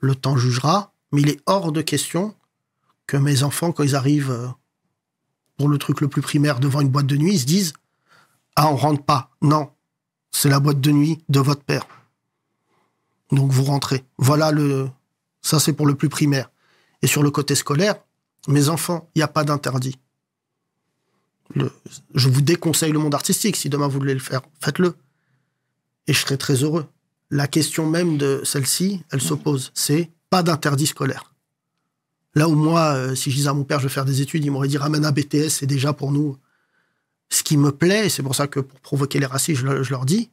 Le 0.02 0.16
temps 0.16 0.38
jugera, 0.38 0.92
mais 1.12 1.22
il 1.22 1.30
est 1.30 1.40
hors 1.46 1.72
de 1.72 1.82
question 1.82 2.36
que 3.06 3.18
mes 3.18 3.44
enfants, 3.44 3.72
quand 3.72 3.84
ils 3.84 3.96
arrivent 3.96 4.32
euh, 4.32 4.48
pour 5.58 5.70
le 5.70 5.78
truc 5.78 6.02
le 6.02 6.08
plus 6.08 6.22
primaire 6.22 6.60
devant 6.60 6.82
une 6.82 6.90
boîte 6.90 7.08
de 7.08 7.18
nuit, 7.18 7.34
ils 7.34 7.40
se 7.40 7.46
disent 7.46 7.74
Ah, 8.56 8.72
on 8.72 8.76
rentre 8.76 9.04
pas. 9.04 9.32
Non, 9.42 9.72
c'est 10.32 10.50
la 10.50 10.60
boîte 10.60 10.82
de 10.82 10.92
nuit 10.92 11.24
de 11.30 11.40
votre 11.40 11.64
père. 11.64 11.88
Donc 13.32 13.52
vous 13.52 13.64
rentrez. 13.64 14.06
Voilà 14.18 14.52
le. 14.52 14.90
Ça, 15.42 15.60
c'est 15.60 15.74
pour 15.74 15.88
le 15.88 15.96
plus 15.96 16.10
primaire. 16.10 16.52
Et 17.02 17.08
sur 17.08 17.24
le 17.24 17.32
côté 17.32 17.56
scolaire, 17.56 17.96
mes 18.48 18.70
enfants, 18.70 19.10
il 19.16 19.20
n'y 19.20 19.24
a 19.24 19.28
pas 19.28 19.44
d'interdit. 19.44 19.98
Je 22.14 22.30
vous 22.30 22.42
déconseille 22.42 22.92
le 22.92 23.00
monde 23.00 23.16
artistique. 23.16 23.56
Si 23.56 23.70
demain 23.70 23.88
vous 23.88 24.00
voulez 24.00 24.14
le 24.14 24.20
faire, 24.20 24.42
faites-le. 24.62 24.96
Et 26.08 26.14
je 26.14 26.20
serai 26.20 26.38
très 26.38 26.56
heureux 26.56 26.86
la 27.30 27.48
question 27.48 27.86
même 27.86 28.18
de 28.18 28.42
celle-ci, 28.44 29.04
elle 29.12 29.22
s'oppose. 29.22 29.72
C'est 29.74 30.12
pas 30.30 30.44
d'interdit 30.44 30.88
scolaire. 30.88 31.34
Là 32.38 32.48
où 32.48 32.54
moi, 32.54 32.94
euh, 32.94 33.16
si 33.16 33.32
je 33.32 33.36
disais 33.38 33.50
à 33.50 33.54
mon 33.54 33.64
père, 33.64 33.80
je 33.80 33.88
vais 33.88 33.94
faire 33.94 34.06
des 34.06 34.22
études, 34.22 34.46
il 34.46 34.52
m'aurait 34.52 34.68
dit 34.68 34.78
ramène 34.78 35.06
un 35.06 35.12
BTS, 35.12 35.50
c'est 35.50 35.66
déjà 35.66 35.92
pour 35.92 36.12
nous. 36.12 36.38
Ce 37.30 37.42
qui 37.42 37.58
me 37.58 37.72
plaît, 37.72 38.10
c'est 38.10 38.22
pour 38.22 38.36
ça 38.36 38.46
que 38.46 38.60
pour 38.60 38.80
provoquer 38.80 39.18
les 39.18 39.26
racistes, 39.26 39.60
je 39.60 39.90
leur 39.90 40.06
dis, 40.06 40.30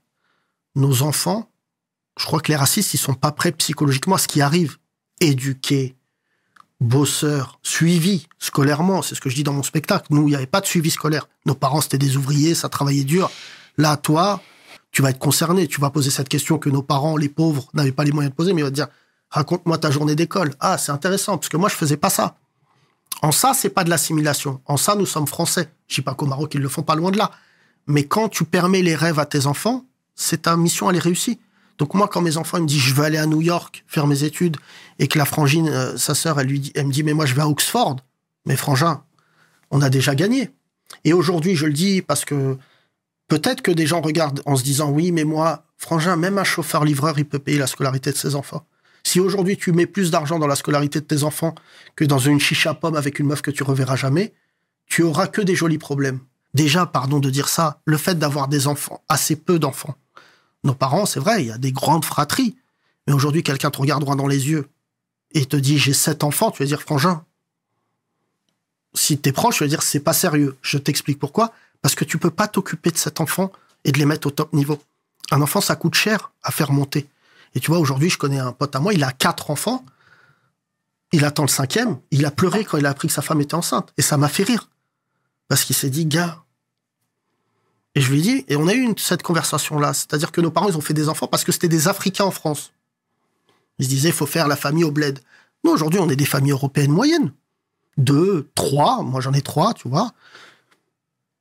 nos 0.74 1.00
enfants, 1.00 1.48
je 2.18 2.26
crois 2.26 2.40
que 2.40 2.52
les 2.52 2.56
racistes, 2.56 2.92
ils 2.92 2.98
sont 2.98 3.14
pas 3.14 3.32
prêts 3.32 3.52
psychologiquement 3.52 4.16
à 4.16 4.18
ce 4.18 4.28
qui 4.28 4.42
arrive. 4.42 4.76
Éduqués, 5.22 5.96
bosseurs, 6.78 7.58
suivis 7.62 8.26
scolairement, 8.38 9.00
c'est 9.00 9.14
ce 9.14 9.22
que 9.22 9.30
je 9.30 9.36
dis 9.36 9.42
dans 9.42 9.54
mon 9.54 9.62
spectacle. 9.62 10.08
Nous, 10.10 10.28
il 10.28 10.30
n'y 10.32 10.36
avait 10.36 10.44
pas 10.44 10.60
de 10.60 10.66
suivi 10.66 10.90
scolaire. 10.90 11.26
Nos 11.46 11.54
parents, 11.54 11.80
c'était 11.80 11.96
des 11.96 12.18
ouvriers, 12.18 12.54
ça 12.54 12.68
travaillait 12.68 13.04
dur. 13.04 13.30
Là, 13.78 13.96
toi, 13.96 14.42
tu 14.90 15.00
vas 15.00 15.08
être 15.08 15.18
concerné. 15.18 15.68
Tu 15.68 15.80
vas 15.80 15.88
poser 15.88 16.10
cette 16.10 16.28
question 16.28 16.58
que 16.58 16.68
nos 16.68 16.82
parents, 16.82 17.16
les 17.16 17.30
pauvres, 17.30 17.70
n'avaient 17.72 17.92
pas 17.92 18.04
les 18.04 18.12
moyens 18.12 18.30
de 18.30 18.36
poser, 18.36 18.52
mais 18.52 18.60
ils 18.60 18.64
vont 18.64 18.68
te 18.68 18.74
dire 18.74 18.88
raconte-moi 19.34 19.78
ta 19.78 19.90
journée 19.90 20.14
d'école. 20.14 20.54
Ah, 20.60 20.78
c'est 20.78 20.92
intéressant, 20.92 21.36
parce 21.36 21.48
que 21.48 21.56
moi, 21.56 21.68
je 21.68 21.74
faisais 21.74 21.96
pas 21.96 22.08
ça. 22.08 22.36
En 23.20 23.32
ça, 23.32 23.52
c'est 23.52 23.68
pas 23.68 23.82
de 23.82 23.90
l'assimilation. 23.90 24.60
En 24.66 24.76
ça, 24.76 24.94
nous 24.94 25.06
sommes 25.06 25.26
français. 25.26 25.68
Je 25.88 25.96
dis 25.96 26.02
pas 26.02 26.14
qu'au 26.14 26.26
Maroc, 26.26 26.54
ils 26.54 26.60
le 26.60 26.68
font 26.68 26.82
pas 26.82 26.94
loin 26.94 27.10
de 27.10 27.18
là. 27.18 27.32
Mais 27.88 28.04
quand 28.04 28.28
tu 28.28 28.44
permets 28.44 28.80
les 28.82 28.94
rêves 28.94 29.18
à 29.18 29.26
tes 29.26 29.46
enfants, 29.46 29.84
c'est 30.14 30.42
ta 30.42 30.56
mission, 30.56 30.88
elle 30.88 30.96
est 30.96 31.00
réussie. 31.10 31.40
Donc 31.78 31.94
moi, 31.94 32.06
quand 32.06 32.22
mes 32.22 32.36
enfants 32.36 32.60
me 32.60 32.66
disent 32.66 32.80
je 32.80 32.94
veux 32.94 33.02
aller 33.02 33.18
à 33.18 33.26
New 33.26 33.42
York 33.42 33.84
faire 33.88 34.06
mes 34.06 34.22
études, 34.22 34.56
et 35.00 35.08
que 35.08 35.18
la 35.18 35.24
frangine, 35.24 35.68
euh, 35.68 35.96
sa 35.96 36.14
sœur, 36.14 36.38
elle 36.38 36.48
elle 36.76 36.86
me 36.86 36.92
dit 36.92 37.02
mais 37.02 37.14
moi 37.14 37.26
je 37.26 37.34
vais 37.34 37.42
à 37.42 37.48
Oxford. 37.48 37.96
Mais 38.46 38.56
frangin, 38.56 39.02
on 39.72 39.82
a 39.82 39.90
déjà 39.90 40.14
gagné. 40.14 40.50
Et 41.02 41.12
aujourd'hui, 41.12 41.56
je 41.56 41.66
le 41.66 41.72
dis 41.72 42.02
parce 42.02 42.24
que 42.24 42.56
peut-être 43.26 43.62
que 43.62 43.72
des 43.72 43.86
gens 43.86 44.00
regardent 44.00 44.42
en 44.46 44.54
se 44.54 44.62
disant 44.62 44.90
oui, 44.90 45.10
mais 45.10 45.24
moi, 45.24 45.64
frangin, 45.76 46.14
même 46.14 46.38
un 46.38 46.44
chauffeur-livreur, 46.44 47.18
il 47.18 47.24
peut 47.24 47.40
payer 47.40 47.58
la 47.58 47.66
scolarité 47.66 48.12
de 48.12 48.16
ses 48.16 48.36
enfants. 48.36 48.64
Si 49.06 49.20
aujourd'hui 49.20 49.56
tu 49.56 49.72
mets 49.72 49.86
plus 49.86 50.10
d'argent 50.10 50.38
dans 50.38 50.46
la 50.46 50.56
scolarité 50.56 51.00
de 51.00 51.04
tes 51.04 51.22
enfants 51.22 51.54
que 51.94 52.04
dans 52.04 52.18
une 52.18 52.40
chicha 52.40 52.74
pomme 52.74 52.96
avec 52.96 53.18
une 53.18 53.26
meuf 53.26 53.42
que 53.42 53.50
tu 53.50 53.62
reverras 53.62 53.96
jamais, 53.96 54.32
tu 54.86 55.02
auras 55.02 55.28
que 55.28 55.40
des 55.40 55.54
jolis 55.54 55.78
problèmes. 55.78 56.20
Déjà, 56.54 56.86
pardon 56.86 57.20
de 57.20 57.30
dire 57.30 57.48
ça, 57.48 57.80
le 57.84 57.96
fait 57.96 58.18
d'avoir 58.18 58.48
des 58.48 58.66
enfants, 58.66 59.02
assez 59.08 59.36
peu 59.36 59.58
d'enfants. 59.58 59.96
Nos 60.62 60.74
parents, 60.74 61.04
c'est 61.04 61.20
vrai, 61.20 61.42
il 61.42 61.48
y 61.48 61.52
a 61.52 61.58
des 61.58 61.72
grandes 61.72 62.04
fratries. 62.04 62.56
Mais 63.06 63.12
aujourd'hui, 63.12 63.42
quelqu'un 63.42 63.70
te 63.70 63.78
regarde 63.78 64.00
droit 64.00 64.16
dans 64.16 64.26
les 64.26 64.48
yeux 64.48 64.68
et 65.32 65.44
te 65.46 65.56
dit 65.56 65.78
j'ai 65.78 65.92
sept 65.92 66.24
enfants, 66.24 66.50
tu 66.50 66.62
vas 66.62 66.66
dire 66.66 66.80
frangin. 66.80 67.24
Si 68.94 69.18
t'es 69.18 69.32
proche, 69.32 69.56
tu 69.56 69.64
vas 69.64 69.68
dire 69.68 69.82
c'est 69.82 70.00
pas 70.00 70.12
sérieux. 70.12 70.56
Je 70.62 70.78
t'explique 70.78 71.18
pourquoi. 71.18 71.52
Parce 71.82 71.94
que 71.94 72.04
tu 72.04 72.16
peux 72.18 72.30
pas 72.30 72.48
t'occuper 72.48 72.90
de 72.90 72.96
cet 72.96 73.20
enfant 73.20 73.52
et 73.84 73.92
de 73.92 73.98
les 73.98 74.06
mettre 74.06 74.28
au 74.28 74.30
top 74.30 74.52
niveau. 74.52 74.80
Un 75.30 75.42
enfant, 75.42 75.60
ça 75.60 75.76
coûte 75.76 75.94
cher 75.94 76.32
à 76.42 76.50
faire 76.50 76.72
monter. 76.72 77.08
Et 77.54 77.60
tu 77.60 77.70
vois, 77.70 77.78
aujourd'hui, 77.78 78.10
je 78.10 78.18
connais 78.18 78.38
un 78.38 78.52
pote 78.52 78.74
à 78.74 78.80
moi, 78.80 78.94
il 78.94 79.04
a 79.04 79.12
quatre 79.12 79.50
enfants. 79.50 79.84
Il 81.12 81.24
attend 81.24 81.44
le 81.44 81.48
cinquième. 81.48 81.98
Il 82.10 82.26
a 82.26 82.30
pleuré 82.30 82.64
quand 82.64 82.78
il 82.78 82.86
a 82.86 82.90
appris 82.90 83.08
que 83.08 83.14
sa 83.14 83.22
femme 83.22 83.40
était 83.40 83.54
enceinte. 83.54 83.92
Et 83.96 84.02
ça 84.02 84.16
m'a 84.16 84.28
fait 84.28 84.42
rire. 84.42 84.68
Parce 85.48 85.64
qu'il 85.64 85.76
s'est 85.76 85.90
dit, 85.90 86.06
gars. 86.06 86.42
Et 87.94 88.00
je 88.00 88.10
lui 88.10 88.18
ai 88.18 88.22
dit, 88.22 88.44
et 88.48 88.56
on 88.56 88.66
a 88.66 88.74
eu 88.74 88.92
cette 88.96 89.22
conversation-là. 89.22 89.94
C'est-à-dire 89.94 90.32
que 90.32 90.40
nos 90.40 90.50
parents, 90.50 90.68
ils 90.68 90.76
ont 90.76 90.80
fait 90.80 90.94
des 90.94 91.08
enfants 91.08 91.28
parce 91.28 91.44
que 91.44 91.52
c'était 91.52 91.68
des 91.68 91.86
Africains 91.86 92.24
en 92.24 92.32
France. 92.32 92.72
Ils 93.78 93.84
se 93.84 93.90
disaient, 93.90 94.08
il 94.08 94.14
faut 94.14 94.26
faire 94.26 94.48
la 94.48 94.56
famille 94.56 94.84
au 94.84 94.90
bled. 94.90 95.20
Nous, 95.62 95.70
aujourd'hui, 95.70 96.00
on 96.00 96.08
est 96.08 96.16
des 96.16 96.24
familles 96.24 96.52
européennes 96.52 96.90
moyennes. 96.90 97.32
Deux, 97.96 98.50
trois. 98.56 99.02
Moi, 99.02 99.20
j'en 99.20 99.32
ai 99.32 99.42
trois, 99.42 99.74
tu 99.74 99.88
vois. 99.88 100.12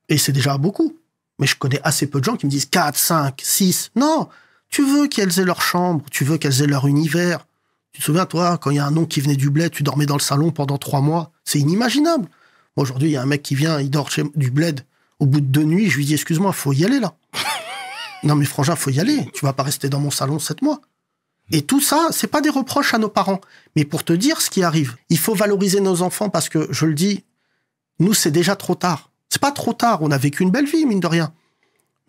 Et 0.10 0.20
c'est 0.20 0.32
déjà 0.32 0.58
beaucoup. 0.60 0.96
Mais 1.40 1.48
je 1.48 1.58
connais 1.58 1.82
assez 1.84 2.06
peu 2.06 2.20
de 2.20 2.26
gens 2.26 2.36
qui 2.36 2.46
me 2.46 2.52
disent 2.52 2.68
4, 2.68 2.96
5, 2.96 3.42
6. 3.42 3.92
Non, 3.96 4.30
tu 4.74 4.84
veux 4.84 5.08
qu'elles 5.08 5.40
aient 5.40 5.46
leur 5.46 5.62
chambre, 5.62 6.04
tu 6.10 6.26
veux 6.26 6.40
qu'elles 6.40 6.64
aient 6.64 6.68
leur 6.68 6.88
univers. 6.88 7.46
Tu 7.92 8.00
te 8.00 8.06
souviens, 8.06 8.26
toi, 8.26 8.58
quand 8.58 8.72
il 8.72 8.78
y 8.78 8.80
a 8.80 8.86
un 8.88 8.98
oncle 8.98 9.08
qui 9.08 9.22
venait 9.22 9.36
du 9.36 9.52
bled, 9.52 9.70
tu 9.70 9.84
dormais 9.84 10.08
dans 10.08 10.16
le 10.16 10.20
salon 10.20 10.50
pendant 10.50 10.80
trois 10.80 11.00
mois. 11.00 11.32
C'est 11.46 11.60
inimaginable. 11.60 12.28
Aujourd'hui, 12.76 13.10
il 13.10 13.12
y 13.12 13.16
a 13.16 13.22
un 13.22 13.28
mec 13.28 13.44
qui 13.44 13.54
vient, 13.54 13.80
il 13.80 13.92
dort 13.92 14.10
chez 14.10 14.24
du 14.34 14.50
bled. 14.50 14.82
Au 15.20 15.28
bout 15.28 15.42
de 15.42 15.46
deux 15.46 15.62
nuits, 15.62 15.92
je 15.92 15.98
lui 15.98 16.06
dis, 16.06 16.16
excuse-moi, 16.16 16.52
faut 16.54 16.74
y 16.74 16.84
aller 16.84 17.00
là. 17.00 17.14
non, 18.24 18.34
mais 18.34 18.46
frangin, 18.46 18.76
faut 18.76 18.90
y 18.90 19.00
aller. 19.00 19.30
Tu 19.36 19.46
vas 19.46 19.54
pas 19.54 19.62
rester 19.62 19.90
dans 19.90 20.00
mon 20.00 20.10
salon 20.10 20.40
sept 20.40 20.64
mois. 20.64 20.82
Et 21.52 21.62
tout 21.62 21.80
ça, 21.80 22.08
c'est 22.10 22.26
pas 22.26 22.42
des 22.42 22.50
reproches 22.50 22.96
à 22.96 22.98
nos 22.98 23.10
parents, 23.10 23.42
mais 23.76 23.86
pour 23.86 24.04
te 24.04 24.14
dire 24.14 24.42
ce 24.42 24.50
qui 24.50 24.64
arrive. 24.64 24.96
Il 25.10 25.20
faut 25.20 25.36
valoriser 25.36 25.82
nos 25.82 26.02
enfants 26.02 26.30
parce 26.30 26.50
que, 26.50 26.68
je 26.72 26.88
le 26.88 26.96
dis, 26.96 27.24
nous, 28.00 28.16
c'est 28.16 28.32
déjà 28.32 28.56
trop 28.56 28.74
tard. 28.74 29.12
C'est 29.30 29.42
pas 29.42 29.52
trop 29.52 29.74
tard. 29.74 30.02
On 30.02 30.10
a 30.10 30.18
vécu 30.18 30.42
une 30.42 30.50
belle 30.50 30.66
vie, 30.66 30.88
mine 30.88 31.00
de 31.00 31.06
rien. 31.06 31.32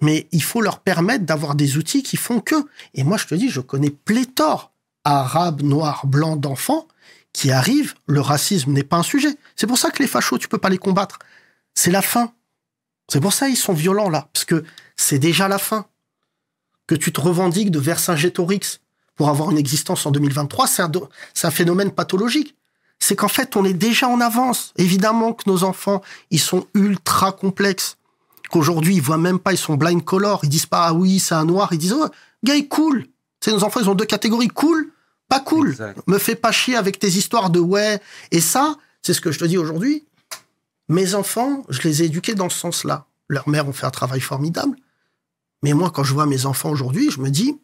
Mais 0.05 0.29
il 0.33 0.43
faut 0.43 0.61
leur 0.61 0.81
permettre 0.81 1.25
d'avoir 1.25 1.55
des 1.55 1.79
outils 1.79 2.03
qui 2.03 2.19
font 2.19 2.41
que. 2.41 2.57
Et 2.93 3.05
moi, 3.05 3.17
je 3.17 3.27
te 3.27 3.35
dis, 3.35 3.49
je 3.49 3.61
connais 3.63 3.89
pléthore 3.91 4.71
arabes, 5.05 5.63
noirs, 5.63 6.07
blancs 6.07 6.39
d'enfants 6.41 6.87
qui 7.33 7.51
arrivent. 7.51 7.95
Le 8.07 8.21
racisme 8.21 8.73
n'est 8.73 8.83
pas 8.85 8.99
un 8.99 9.03
sujet. 9.03 9.35
C'est 9.57 9.67
pour 9.67 9.79
ça 9.79 9.91
que 9.91 10.03
les 10.03 10.09
fachos, 10.09 10.37
tu 10.39 10.47
peux 10.49 10.59
pas 10.59 10.69
les 10.69 10.79
combattre. 10.79 11.19
C'est 11.75 11.91
la 11.91 12.03
fin. 12.03 12.33
C'est 13.09 13.21
pour 13.21 13.33
ça 13.33 13.47
qu'ils 13.47 13.57
sont 13.57 13.73
violents 13.73 14.11
là, 14.11 14.29
parce 14.33 14.45
que 14.45 14.63
c'est 14.97 15.19
déjà 15.19 15.49
la 15.49 15.59
fin. 15.59 15.87
Que 16.87 16.95
tu 16.95 17.13
te 17.13 17.21
revendiques 17.21 17.71
de 17.71 17.79
Vercingétorix 17.79 18.81
pour 19.17 19.29
avoir 19.31 19.51
une 19.51 19.59
existence 19.59 20.05
en 20.07 20.11
2023, 20.11 20.67
c'est 20.67 20.83
un, 20.83 20.89
do- 20.89 21.09
c'est 21.33 21.47
un 21.47 21.51
phénomène 21.51 21.93
pathologique. 21.93 22.57
C'est 22.99 23.17
qu'en 23.17 23.29
fait, 23.29 23.57
on 23.57 23.65
est 23.65 23.75
déjà 23.75 24.09
en 24.09 24.21
avance. 24.21 24.73
Évidemment 24.77 25.33
que 25.33 25.49
nos 25.49 25.65
enfants, 25.65 26.03
ils 26.31 26.41
sont 26.41 26.67
ultra 26.75 27.33
complexes. 27.33 27.97
Qu'aujourd'hui, 28.51 28.97
ils 28.97 29.03
voient 29.03 29.19
même 29.19 29.39
pas, 29.39 29.53
ils 29.53 29.59
sont 29.59 29.75
blind 29.75 30.05
color. 30.05 30.41
Ils 30.43 30.49
disent 30.49 30.67
pas, 30.67 30.87
ah 30.87 30.93
oui, 30.93 31.19
c'est 31.19 31.35
un 31.35 31.45
noir. 31.45 31.69
Ils 31.73 31.79
disent, 31.79 31.95
oh, 31.99 32.09
gars, 32.45 32.55
il 32.55 32.65
est 32.65 32.69
cool. 32.69 33.07
C'est 33.41 33.51
nos 33.53 33.65
enfants, 33.65 33.81
ils 33.81 33.89
ont 33.89 33.95
deux 33.95 34.05
catégories, 34.05 34.49
cool, 34.49 34.91
pas 35.29 35.41
cool. 35.41 35.71
Exact. 35.71 36.01
Me 36.07 36.19
fais 36.19 36.35
pas 36.35 36.53
chier 36.53 36.77
avec 36.77 36.99
tes 36.99 37.09
histoires 37.09 37.51
de 37.51 37.61
ouais. 37.61 38.01
Et 38.31 38.41
ça, 38.41 38.77
c'est 39.03 39.13
ce 39.15 39.21
que 39.21 39.33
je 39.33 39.39
te 39.39 39.45
dis 39.45 39.59
aujourd'hui. 39.59 40.05
Mes 40.89 41.15
enfants, 41.15 41.63
je 41.69 41.81
les 41.83 42.03
ai 42.03 42.07
éduqués 42.07 42.35
dans 42.35 42.49
ce 42.49 42.59
sens-là. 42.59 43.07
Leurs 43.29 43.49
mères 43.49 43.69
ont 43.69 43.73
fait 43.73 43.87
un 43.87 43.91
travail 43.91 44.21
formidable. 44.21 44.77
Mais 45.63 45.73
moi, 45.73 45.91
quand 45.91 46.05
je 46.05 46.13
vois 46.13 46.27
mes 46.27 46.45
enfants 46.47 46.71
aujourd'hui, 46.71 47.11
je 47.11 47.21
me 47.21 47.31
dis, 47.31 47.59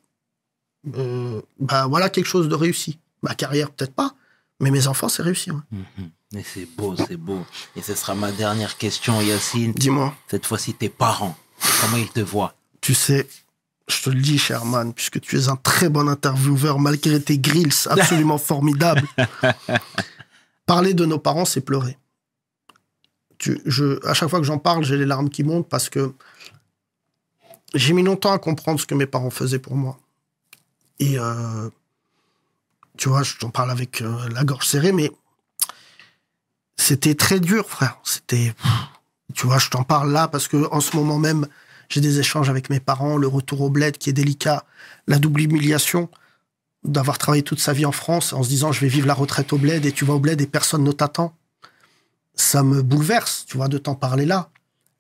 euh, 0.97 1.41
bah 1.59 1.87
voilà 1.87 2.09
quelque 2.09 2.27
chose 2.27 2.49
de 2.49 2.55
réussi. 2.55 2.99
Ma 3.23 3.35
carrière, 3.35 3.71
peut-être 3.71 3.93
pas, 3.95 4.15
mais 4.59 4.71
mes 4.71 4.87
enfants, 4.87 5.11
c'est 5.11 5.23
réussi. 5.23 5.51
ouais. 5.51 5.59
Mhm. 5.71 6.11
Mais 6.33 6.45
c'est 6.45 6.67
beau, 6.77 6.95
c'est 6.97 7.17
beau. 7.17 7.45
Et 7.75 7.83
ce 7.83 7.95
sera 7.95 8.15
ma 8.15 8.31
dernière 8.31 8.79
question, 8.79 9.21
Yacine. 9.21 9.73
Dis-moi, 9.73 10.15
Cette 10.29 10.47
fois-ci, 10.47 10.75
tes 10.75 10.89
parents, 10.89 11.37
comment 11.81 11.97
ils 11.97 12.09
te 12.11 12.21
voient? 12.21 12.55
Tu 12.81 12.95
sais, 12.95 13.29
je 13.89 14.03
te 14.03 14.11
le 14.11 14.21
dis, 14.21 14.39
Sherman, 14.39 14.95
puisque 14.95 15.21
tu 15.21 15.37
es 15.39 15.49
un 15.49 15.57
très 15.57 15.89
bon 15.89 16.09
intervieweur, 16.09 16.79
malgré 16.79 17.21
tes 17.21 17.39
grilles 17.39 17.73
absolument 17.87 18.39
formidables. 18.51 19.07
Parler 20.67 20.95
de 20.95 21.05
nos 21.05 21.19
parents, 21.19 21.45
c'est 21.45 21.61
pleurer. 21.63 21.99
Tu, 23.39 23.61
je, 23.67 24.07
à 24.07 24.15
chaque 24.15 24.29
fois 24.29 24.39
que 24.39 24.47
j'en 24.47 24.59
parle, 24.59 24.85
j'ai 24.85 24.97
les 24.97 25.07
larmes 25.07 25.31
qui 25.31 25.43
montent 25.43 25.69
parce 25.69 25.89
que 25.89 26.13
j'ai 27.75 27.93
mis 27.93 28.03
longtemps 28.05 28.33
à 28.33 28.39
comprendre 28.39 28.79
ce 28.79 28.87
que 28.87 28.95
mes 28.95 29.07
parents 29.07 29.31
faisaient 29.31 29.59
pour 29.59 29.75
moi. 29.75 29.99
Et 31.01 31.19
euh, 31.19 31.71
Tu 32.99 33.09
vois, 33.09 33.23
je 33.25 33.37
t'en 33.37 33.51
parle 33.51 33.71
avec 33.71 34.03
euh, 34.03 34.29
la 34.29 34.45
gorge 34.45 34.67
serrée, 34.67 34.93
mais 34.93 35.11
c'était 36.81 37.15
très 37.15 37.41
dur, 37.41 37.69
frère. 37.69 37.99
C'était, 38.05 38.55
tu 39.35 39.47
vois, 39.47 39.59
je 39.59 39.69
t'en 39.69 39.83
parle 39.83 40.13
là 40.13 40.29
parce 40.29 40.49
que 40.49 40.69
en 40.73 40.81
ce 40.81 40.97
moment 40.97 41.19
même, 41.19 41.47
j'ai 41.89 42.01
des 42.01 42.19
échanges 42.19 42.49
avec 42.49 42.71
mes 42.71 42.81
parents, 42.81 43.17
le 43.17 43.27
retour 43.27 43.61
au 43.61 43.71
bled 43.71 43.99
qui 43.99 44.11
est 44.11 44.15
délicat, 44.15 44.65
la 45.07 45.19
double 45.19 45.43
humiliation 45.43 46.09
d'avoir 46.83 47.19
travaillé 47.19 47.43
toute 47.43 47.61
sa 47.61 47.75
vie 47.75 47.85
en 47.85 47.93
France 47.93 48.33
en 48.33 48.43
se 48.43 48.49
disant 48.49 48.73
je 48.73 48.81
vais 48.81 48.89
vivre 48.89 49.07
la 49.07 49.13
retraite 49.13 49.53
au 49.53 49.59
bled 49.59 49.85
et 49.85 49.93
tu 49.93 50.07
vas 50.07 50.15
au 50.15 50.19
bled 50.19 50.41
et 50.41 50.47
personne 50.47 50.83
ne 50.83 50.93
t'attend. 50.93 51.35
Ça 52.35 52.63
me 52.63 52.81
bouleverse, 52.83 53.45
tu 53.47 53.59
vois, 53.59 53.69
de 53.69 53.77
t'en 53.77 53.95
parler 53.95 54.25
là. 54.25 54.49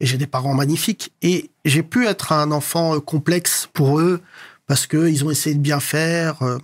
Et 0.00 0.06
j'ai 0.06 0.18
des 0.18 0.26
parents 0.26 0.52
magnifiques. 0.52 1.12
Et 1.22 1.50
j'ai 1.64 1.82
pu 1.82 2.06
être 2.06 2.32
un 2.32 2.50
enfant 2.52 2.96
euh, 2.96 3.00
complexe 3.00 3.68
pour 3.72 3.98
eux 4.00 4.20
parce 4.66 4.86
qu'ils 4.86 5.24
ont 5.24 5.30
essayé 5.30 5.54
de 5.54 5.60
bien 5.60 5.80
faire. 5.80 6.42
euh, 6.42 6.58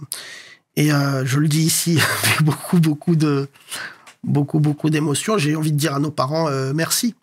Et 0.76 0.92
euh, 0.92 1.24
je 1.24 1.38
le 1.38 1.48
dis 1.48 1.62
ici 1.62 1.98
beaucoup, 2.40 2.78
beaucoup 2.80 3.16
de, 3.16 3.48
beaucoup, 4.26 4.60
beaucoup 4.60 4.90
d'émotions. 4.90 5.38
J'ai 5.38 5.56
envie 5.56 5.72
de 5.72 5.78
dire 5.78 5.94
à 5.94 6.00
nos 6.00 6.10
parents 6.10 6.48
euh, 6.48 6.72
merci. 6.74 7.14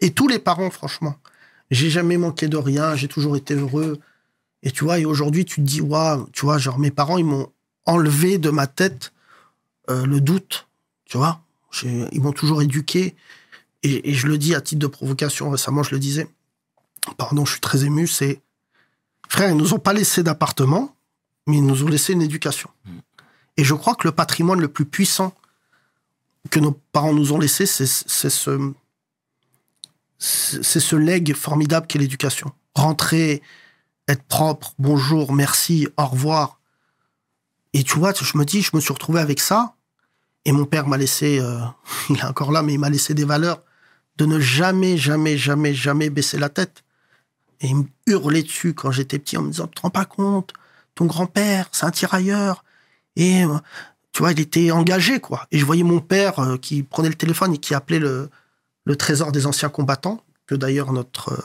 Et 0.00 0.10
tous 0.10 0.26
les 0.26 0.38
parents, 0.38 0.70
franchement. 0.70 1.16
J'ai 1.70 1.90
jamais 1.90 2.16
manqué 2.16 2.48
de 2.48 2.56
rien. 2.56 2.96
J'ai 2.96 3.08
toujours 3.08 3.36
été 3.36 3.54
heureux. 3.54 3.98
Et 4.62 4.70
tu 4.70 4.84
vois, 4.84 4.98
et 4.98 5.04
aujourd'hui, 5.04 5.44
tu 5.44 5.56
te 5.56 5.60
dis, 5.60 5.80
waouh, 5.80 6.28
tu 6.32 6.44
vois, 6.44 6.58
genre 6.58 6.78
mes 6.78 6.90
parents, 6.90 7.18
ils 7.18 7.24
m'ont 7.24 7.52
enlevé 7.84 8.38
de 8.38 8.50
ma 8.50 8.66
tête 8.66 9.12
euh, 9.90 10.06
le 10.06 10.20
doute. 10.20 10.66
Tu 11.04 11.18
vois, 11.18 11.40
ils 11.84 12.20
m'ont 12.20 12.32
toujours 12.32 12.62
éduqué. 12.62 13.14
Et, 13.82 14.10
et 14.10 14.14
je 14.14 14.26
le 14.26 14.38
dis 14.38 14.54
à 14.54 14.60
titre 14.60 14.80
de 14.80 14.86
provocation, 14.86 15.50
récemment, 15.50 15.82
je 15.82 15.92
le 15.92 16.00
disais. 16.00 16.28
Pardon, 17.16 17.44
je 17.44 17.52
suis 17.52 17.60
très 17.60 17.84
ému. 17.84 18.08
C'est, 18.08 18.40
frère, 19.28 19.50
ils 19.50 19.56
nous 19.56 19.74
ont 19.74 19.78
pas 19.78 19.92
laissé 19.92 20.22
d'appartement, 20.22 20.96
mais 21.46 21.58
ils 21.58 21.66
nous 21.66 21.84
ont 21.84 21.88
laissé 21.88 22.12
une 22.12 22.22
éducation. 22.22 22.70
Et 23.56 23.64
je 23.64 23.74
crois 23.74 23.94
que 23.94 24.08
le 24.08 24.12
patrimoine 24.12 24.60
le 24.60 24.68
plus 24.68 24.84
puissant 24.84 25.32
que 26.50 26.60
nos 26.60 26.72
parents 26.92 27.12
nous 27.12 27.32
ont 27.32 27.38
laissé, 27.38 27.66
c'est 27.66 27.86
ce, 27.86 28.72
c'est 30.18 30.80
ce 30.80 30.96
legs 30.96 31.34
formidable 31.34 31.86
qu'est 31.86 31.98
l'éducation. 31.98 32.52
Rentrer, 32.74 33.42
être 34.08 34.22
propre, 34.24 34.74
bonjour, 34.78 35.32
merci, 35.32 35.88
au 35.96 36.06
revoir. 36.06 36.60
Et 37.72 37.82
tu 37.82 37.98
vois, 37.98 38.12
je 38.14 38.38
me 38.38 38.44
dis, 38.44 38.62
je 38.62 38.70
me 38.74 38.80
suis 38.80 38.92
retrouvé 38.92 39.20
avec 39.20 39.40
ça. 39.40 39.74
Et 40.44 40.52
mon 40.52 40.64
père 40.64 40.86
m'a 40.86 40.96
laissé, 40.96 41.40
euh, 41.40 41.58
il 42.10 42.18
est 42.18 42.24
encore 42.24 42.52
là, 42.52 42.62
mais 42.62 42.74
il 42.74 42.78
m'a 42.78 42.90
laissé 42.90 43.14
des 43.14 43.24
valeurs 43.24 43.62
de 44.16 44.24
ne 44.24 44.40
jamais, 44.40 44.96
jamais, 44.96 45.36
jamais, 45.36 45.74
jamais 45.74 46.10
baisser 46.10 46.38
la 46.38 46.48
tête. 46.48 46.84
Et 47.60 47.68
il 47.68 47.76
me 47.76 47.84
hurlait 48.06 48.42
dessus 48.42 48.74
quand 48.74 48.90
j'étais 48.90 49.18
petit 49.18 49.36
en 49.36 49.42
me 49.42 49.50
disant, 49.50 49.66
tu 49.66 49.74
te 49.74 49.80
rends 49.82 49.90
pas 49.90 50.04
compte, 50.04 50.52
ton 50.94 51.06
grand-père, 51.06 51.68
c'est 51.72 51.84
un 51.84 51.90
tirailleur. 51.90 52.64
Et 53.16 53.44
euh, 53.44 53.58
tu 54.16 54.22
vois, 54.22 54.32
il 54.32 54.40
était 54.40 54.70
engagé, 54.70 55.20
quoi. 55.20 55.46
Et 55.50 55.58
je 55.58 55.64
voyais 55.66 55.82
mon 55.82 56.00
père 56.00 56.38
euh, 56.38 56.56
qui 56.56 56.82
prenait 56.82 57.10
le 57.10 57.14
téléphone 57.14 57.52
et 57.52 57.58
qui 57.58 57.74
appelait 57.74 57.98
le, 57.98 58.30
le 58.86 58.96
trésor 58.96 59.30
des 59.30 59.46
anciens 59.46 59.68
combattants, 59.68 60.22
que 60.46 60.54
d'ailleurs 60.54 60.90
notre 60.94 61.32
euh, 61.34 61.42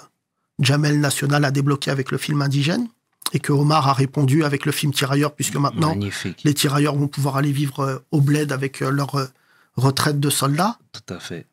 Jamel 0.60 1.00
National 1.02 1.44
a 1.44 1.52
débloqué 1.52 1.92
avec 1.92 2.12
le 2.12 2.18
film 2.18 2.42
Indigène, 2.42 2.88
et 3.34 3.40
que 3.40 3.52
Omar 3.52 3.90
a 3.90 3.94
répondu 3.94 4.46
avec 4.46 4.66
le 4.66 4.72
film 4.72 4.94
Tirailleur, 4.94 5.34
puisque 5.36 5.58
maintenant, 5.58 5.90
Magnifique. 5.90 6.42
les 6.46 6.54
tirailleurs 6.54 6.96
vont 6.96 7.10
pouvoir 7.10 7.36
aller 7.36 7.52
vivre 7.52 7.80
euh, 7.82 7.98
au 8.12 8.22
bled 8.22 8.54
avec 8.54 8.80
leur 8.80 9.28
retraite 9.76 10.22
de 10.22 10.30
soldats. 10.30 10.78
Tout 10.94 11.14
à 11.14 11.20
fait. 11.20 11.48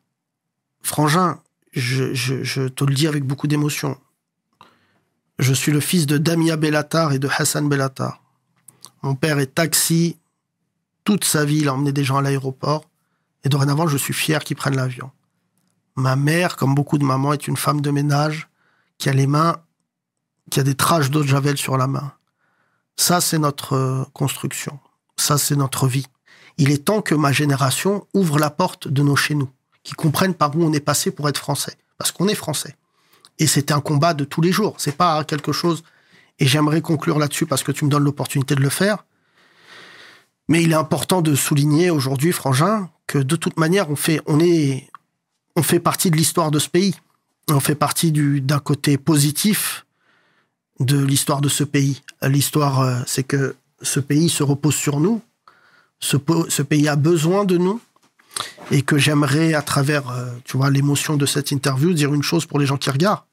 Frangin, 0.81 1.41
je, 1.73 2.13
je- 2.13 2.43
je 2.43 2.69
te 2.69 2.85
le 2.85 2.93
dis 2.93 3.07
avec 3.07 3.25
beaucoup 3.25 3.47
d'émotion. 3.47 3.97
Je 5.37 5.53
suis 5.53 5.73
le 5.73 5.81
fils 5.81 6.05
de 6.05 6.17
Damia 6.17 6.55
Bellatar 6.55 7.11
et 7.11 7.19
de 7.19 7.27
Hassan 7.37 7.67
Bellatar. 7.67 8.23
Mon 9.03 9.15
père 9.15 9.39
est 9.39 9.53
taxi. 9.55 10.17
Toute 11.09 11.23
sa 11.23 11.43
vie, 11.43 11.61
il 11.61 11.67
a 11.67 11.73
emmené 11.73 11.91
des 11.91 12.03
gens 12.03 12.17
à 12.17 12.21
l'aéroport. 12.21 12.83
Et 13.43 13.49
dorénavant, 13.49 13.87
je 13.87 13.97
suis 13.97 14.13
fier 14.13 14.43
qu'ils 14.43 14.55
prennent 14.55 14.75
l'avion. 14.75 15.09
Ma 15.95 16.15
mère, 16.15 16.55
comme 16.55 16.75
beaucoup 16.75 16.99
de 16.99 17.03
mamans, 17.03 17.33
est 17.33 17.47
une 17.47 17.57
femme 17.57 17.81
de 17.81 17.89
ménage 17.89 18.47
qui 18.99 19.09
a 19.09 19.13
les 19.13 19.25
mains, 19.25 19.57
qui 20.51 20.59
a 20.59 20.63
des 20.63 20.75
traces 20.75 21.09
d'eau 21.09 21.23
de 21.23 21.27
javel 21.27 21.57
sur 21.57 21.77
la 21.77 21.87
main. 21.87 22.13
Ça, 22.95 23.21
c'est 23.21 23.39
notre 23.39 23.73
euh, 23.73 24.03
construction. 24.13 24.77
Ça, 25.17 25.39
c'est 25.39 25.55
notre 25.55 25.87
vie. 25.87 26.05
Il 26.59 26.69
est 26.69 26.85
temps 26.85 27.01
que 27.01 27.15
ma 27.15 27.31
génération 27.31 28.05
ouvre 28.13 28.37
la 28.37 28.51
porte 28.51 28.87
de 28.87 29.01
nos 29.01 29.15
chez 29.15 29.33
nous 29.33 29.49
qui 29.81 29.95
comprennent 29.95 30.35
par 30.35 30.55
où 30.55 30.63
on 30.63 30.73
est 30.73 30.79
passé 30.79 31.09
pour 31.09 31.27
être 31.27 31.39
français. 31.39 31.75
Parce 31.97 32.11
qu'on 32.11 32.27
est 32.27 32.35
français. 32.35 32.77
Et 33.39 33.47
c'est 33.47 33.71
un 33.71 33.81
combat 33.81 34.13
de 34.13 34.25
tous 34.25 34.41
les 34.41 34.51
jours. 34.51 34.75
C'est 34.77 34.95
pas 34.95 35.23
quelque 35.23 35.53
chose. 35.53 35.81
Et 36.37 36.45
j'aimerais 36.45 36.81
conclure 36.81 37.17
là-dessus 37.17 37.47
parce 37.47 37.63
que 37.63 37.71
tu 37.71 37.83
me 37.83 37.89
donnes 37.89 38.03
l'opportunité 38.03 38.53
de 38.53 38.61
le 38.61 38.69
faire. 38.69 39.05
Mais 40.49 40.63
il 40.63 40.71
est 40.71 40.75
important 40.75 41.21
de 41.21 41.35
souligner 41.35 41.91
aujourd'hui, 41.91 42.31
Frangin, 42.31 42.89
que 43.07 43.19
de 43.19 43.35
toute 43.35 43.57
manière, 43.57 43.89
on 43.91 43.95
fait, 43.95 44.19
on 44.25 44.39
est, 44.39 44.89
on 45.55 45.61
fait 45.61 45.79
partie 45.79 46.09
de 46.09 46.17
l'histoire 46.17 46.49
de 46.49 46.57
ce 46.57 46.67
pays. 46.67 46.95
On 47.49 47.59
fait 47.59 47.75
partie 47.75 48.11
du, 48.11 48.41
d'un 48.41 48.59
côté 48.59 48.97
positif 48.97 49.85
de 50.79 50.97
l'histoire 50.97 51.41
de 51.41 51.49
ce 51.49 51.63
pays. 51.63 52.01
L'histoire, 52.23 52.81
euh, 52.81 52.99
c'est 53.05 53.23
que 53.23 53.55
ce 53.83 53.99
pays 53.99 54.27
se 54.27 54.41
repose 54.41 54.75
sur 54.75 54.99
nous. 54.99 55.21
Ce, 55.99 56.17
pays 56.17 56.87
a 56.87 56.95
besoin 56.95 57.45
de 57.45 57.57
nous 57.57 57.79
et 58.71 58.81
que 58.81 58.97
j'aimerais, 58.97 59.53
à 59.53 59.61
travers, 59.61 60.09
euh, 60.09 60.31
tu 60.45 60.57
vois, 60.57 60.71
l'émotion 60.71 61.15
de 61.15 61.25
cette 61.25 61.51
interview, 61.51 61.93
dire 61.93 62.13
une 62.13 62.23
chose 62.23 62.45
pour 62.45 62.57
les 62.57 62.65
gens 62.65 62.77
qui 62.77 62.89
regardent. 62.89 63.23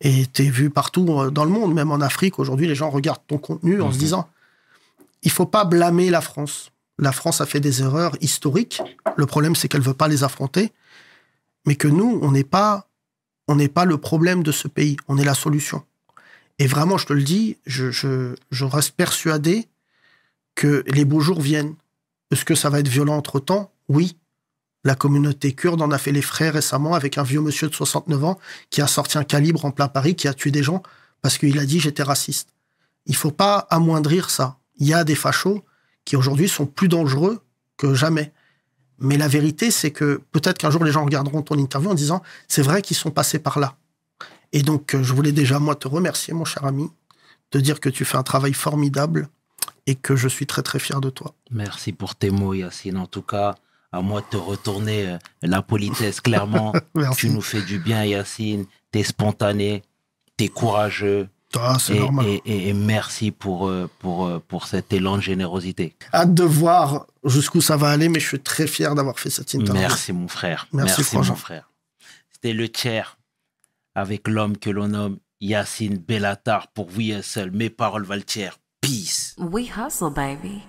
Et 0.00 0.26
t'es 0.26 0.50
vu 0.50 0.68
partout 0.68 1.06
euh, 1.12 1.30
dans 1.30 1.44
le 1.44 1.50
monde, 1.50 1.72
même 1.72 1.92
en 1.92 2.00
Afrique. 2.00 2.38
Aujourd'hui, 2.38 2.66
les 2.66 2.74
gens 2.74 2.90
regardent 2.90 3.22
ton 3.26 3.38
contenu 3.38 3.80
en 3.80 3.92
se 3.92 3.98
disant, 3.98 4.28
il 5.22 5.30
faut 5.30 5.46
pas 5.46 5.64
blâmer 5.64 6.10
la 6.10 6.20
France. 6.20 6.72
La 6.98 7.12
France 7.12 7.40
a 7.40 7.46
fait 7.46 7.60
des 7.60 7.82
erreurs 7.82 8.16
historiques. 8.20 8.80
Le 9.16 9.26
problème, 9.26 9.54
c'est 9.54 9.68
qu'elle 9.68 9.82
veut 9.82 9.94
pas 9.94 10.08
les 10.08 10.24
affronter. 10.24 10.72
Mais 11.66 11.76
que 11.76 11.88
nous, 11.88 12.18
on 12.22 12.32
n'est 12.32 12.44
pas, 12.44 12.88
on 13.48 13.56
n'est 13.56 13.68
pas 13.68 13.84
le 13.84 13.98
problème 13.98 14.42
de 14.42 14.52
ce 14.52 14.68
pays. 14.68 14.96
On 15.08 15.18
est 15.18 15.24
la 15.24 15.34
solution. 15.34 15.84
Et 16.58 16.66
vraiment, 16.66 16.98
je 16.98 17.06
te 17.06 17.12
le 17.12 17.22
dis, 17.22 17.56
je, 17.66 17.90
je, 17.90 18.64
reste 18.64 18.92
persuadé 18.92 19.68
que 20.54 20.84
les 20.86 21.04
beaux 21.04 21.20
jours 21.20 21.40
viennent. 21.40 21.74
Est-ce 22.30 22.44
que 22.44 22.54
ça 22.54 22.70
va 22.70 22.80
être 22.80 22.88
violent 22.88 23.16
entre 23.16 23.40
temps 23.40 23.72
Oui. 23.88 24.16
La 24.84 24.94
communauté 24.96 25.54
kurde 25.54 25.80
en 25.80 25.92
a 25.92 25.98
fait 25.98 26.12
les 26.12 26.22
frais 26.22 26.50
récemment 26.50 26.94
avec 26.94 27.16
un 27.16 27.22
vieux 27.22 27.40
monsieur 27.40 27.68
de 27.68 27.74
69 27.74 28.24
ans 28.24 28.38
qui 28.68 28.82
a 28.82 28.88
sorti 28.88 29.16
un 29.16 29.24
calibre 29.24 29.64
en 29.64 29.70
plein 29.70 29.86
Paris, 29.86 30.16
qui 30.16 30.26
a 30.26 30.34
tué 30.34 30.50
des 30.50 30.62
gens 30.62 30.82
parce 31.20 31.38
qu'il 31.38 31.58
a 31.60 31.64
dit 31.64 31.78
j'étais 31.78 32.02
raciste. 32.02 32.48
Il 33.06 33.14
faut 33.14 33.30
pas 33.30 33.58
amoindrir 33.70 34.28
ça. 34.28 34.58
Il 34.82 34.88
y 34.88 34.94
a 34.94 35.04
des 35.04 35.14
fachos 35.14 35.62
qui 36.04 36.16
aujourd'hui 36.16 36.48
sont 36.48 36.66
plus 36.66 36.88
dangereux 36.88 37.40
que 37.76 37.94
jamais. 37.94 38.32
Mais 38.98 39.16
la 39.16 39.28
vérité, 39.28 39.70
c'est 39.70 39.92
que 39.92 40.20
peut-être 40.32 40.58
qu'un 40.58 40.70
jour 40.70 40.82
les 40.82 40.90
gens 40.90 41.04
regarderont 41.04 41.42
ton 41.42 41.56
interview 41.56 41.88
en 41.88 41.94
disant 41.94 42.20
c'est 42.48 42.62
vrai 42.62 42.82
qu'ils 42.82 42.96
sont 42.96 43.12
passés 43.12 43.38
par 43.38 43.60
là. 43.60 43.76
Et 44.52 44.62
donc, 44.62 44.96
euh, 44.96 45.02
je 45.04 45.14
voulais 45.14 45.30
déjà, 45.30 45.60
moi, 45.60 45.76
te 45.76 45.86
remercier, 45.86 46.34
mon 46.34 46.44
cher 46.44 46.64
ami, 46.64 46.90
de 47.52 47.60
dire 47.60 47.78
que 47.78 47.88
tu 47.88 48.04
fais 48.04 48.16
un 48.16 48.24
travail 48.24 48.54
formidable 48.54 49.28
et 49.86 49.94
que 49.94 50.16
je 50.16 50.26
suis 50.26 50.48
très, 50.48 50.62
très 50.62 50.80
fier 50.80 51.00
de 51.00 51.10
toi. 51.10 51.32
Merci 51.52 51.92
pour 51.92 52.16
tes 52.16 52.30
mots, 52.30 52.52
Yacine. 52.52 52.98
En 52.98 53.06
tout 53.06 53.22
cas, 53.22 53.54
à 53.92 54.00
moi 54.00 54.20
de 54.20 54.26
te 54.26 54.36
retourner 54.36 55.06
euh, 55.06 55.18
la 55.42 55.62
politesse, 55.62 56.20
clairement. 56.20 56.72
Merci. 56.96 57.20
tu 57.20 57.30
nous 57.30 57.40
fais 57.40 57.62
du 57.62 57.78
bien, 57.78 58.04
Yacine. 58.04 58.66
T'es 58.90 59.04
spontané, 59.04 59.84
t'es 60.36 60.48
courageux. 60.48 61.28
Ah, 61.60 61.76
c'est 61.78 61.96
Et, 61.96 62.00
normal. 62.00 62.26
et- 62.26 62.42
et- 62.44 62.68
et 62.68 62.72
merci 62.72 63.30
pour, 63.30 63.68
euh, 63.68 63.88
pour, 63.98 64.26
euh, 64.26 64.38
pour 64.46 64.66
cet 64.66 64.92
élan 64.92 65.16
de 65.16 65.22
générosité. 65.22 65.94
Hâte 66.14 66.32
de 66.34 66.44
voir 66.44 67.06
jusqu'où 67.24 67.60
ça 67.60 67.76
va 67.76 67.90
aller, 67.90 68.08
mais 68.08 68.20
je 68.20 68.26
suis 68.28 68.40
très 68.40 68.66
fier 68.66 68.94
d'avoir 68.94 69.18
fait 69.18 69.30
cette 69.30 69.52
interview. 69.54 69.80
Merci, 69.80 70.12
mon 70.12 70.28
frère. 70.28 70.66
Merci, 70.72 71.00
Merci, 71.12 71.16
mon 71.30 71.36
frère. 71.36 71.70
C'était 72.32 72.52
le 72.54 72.68
tiers 72.68 73.18
avec 73.94 74.28
l'homme 74.28 74.56
que 74.56 74.70
l'on 74.70 74.88
nomme 74.88 75.18
Yacine 75.40 75.98
Bellatar 75.98 76.68
pour 76.68 76.88
We 76.96 77.18
Hustle. 77.18 77.50
Mes 77.52 77.68
paroles 77.70 78.04
valent 78.04 78.22
tiers. 78.24 78.58
Peace. 78.80 79.34
We 79.38 79.70
hustle, 79.76 80.10
baby. 80.14 80.62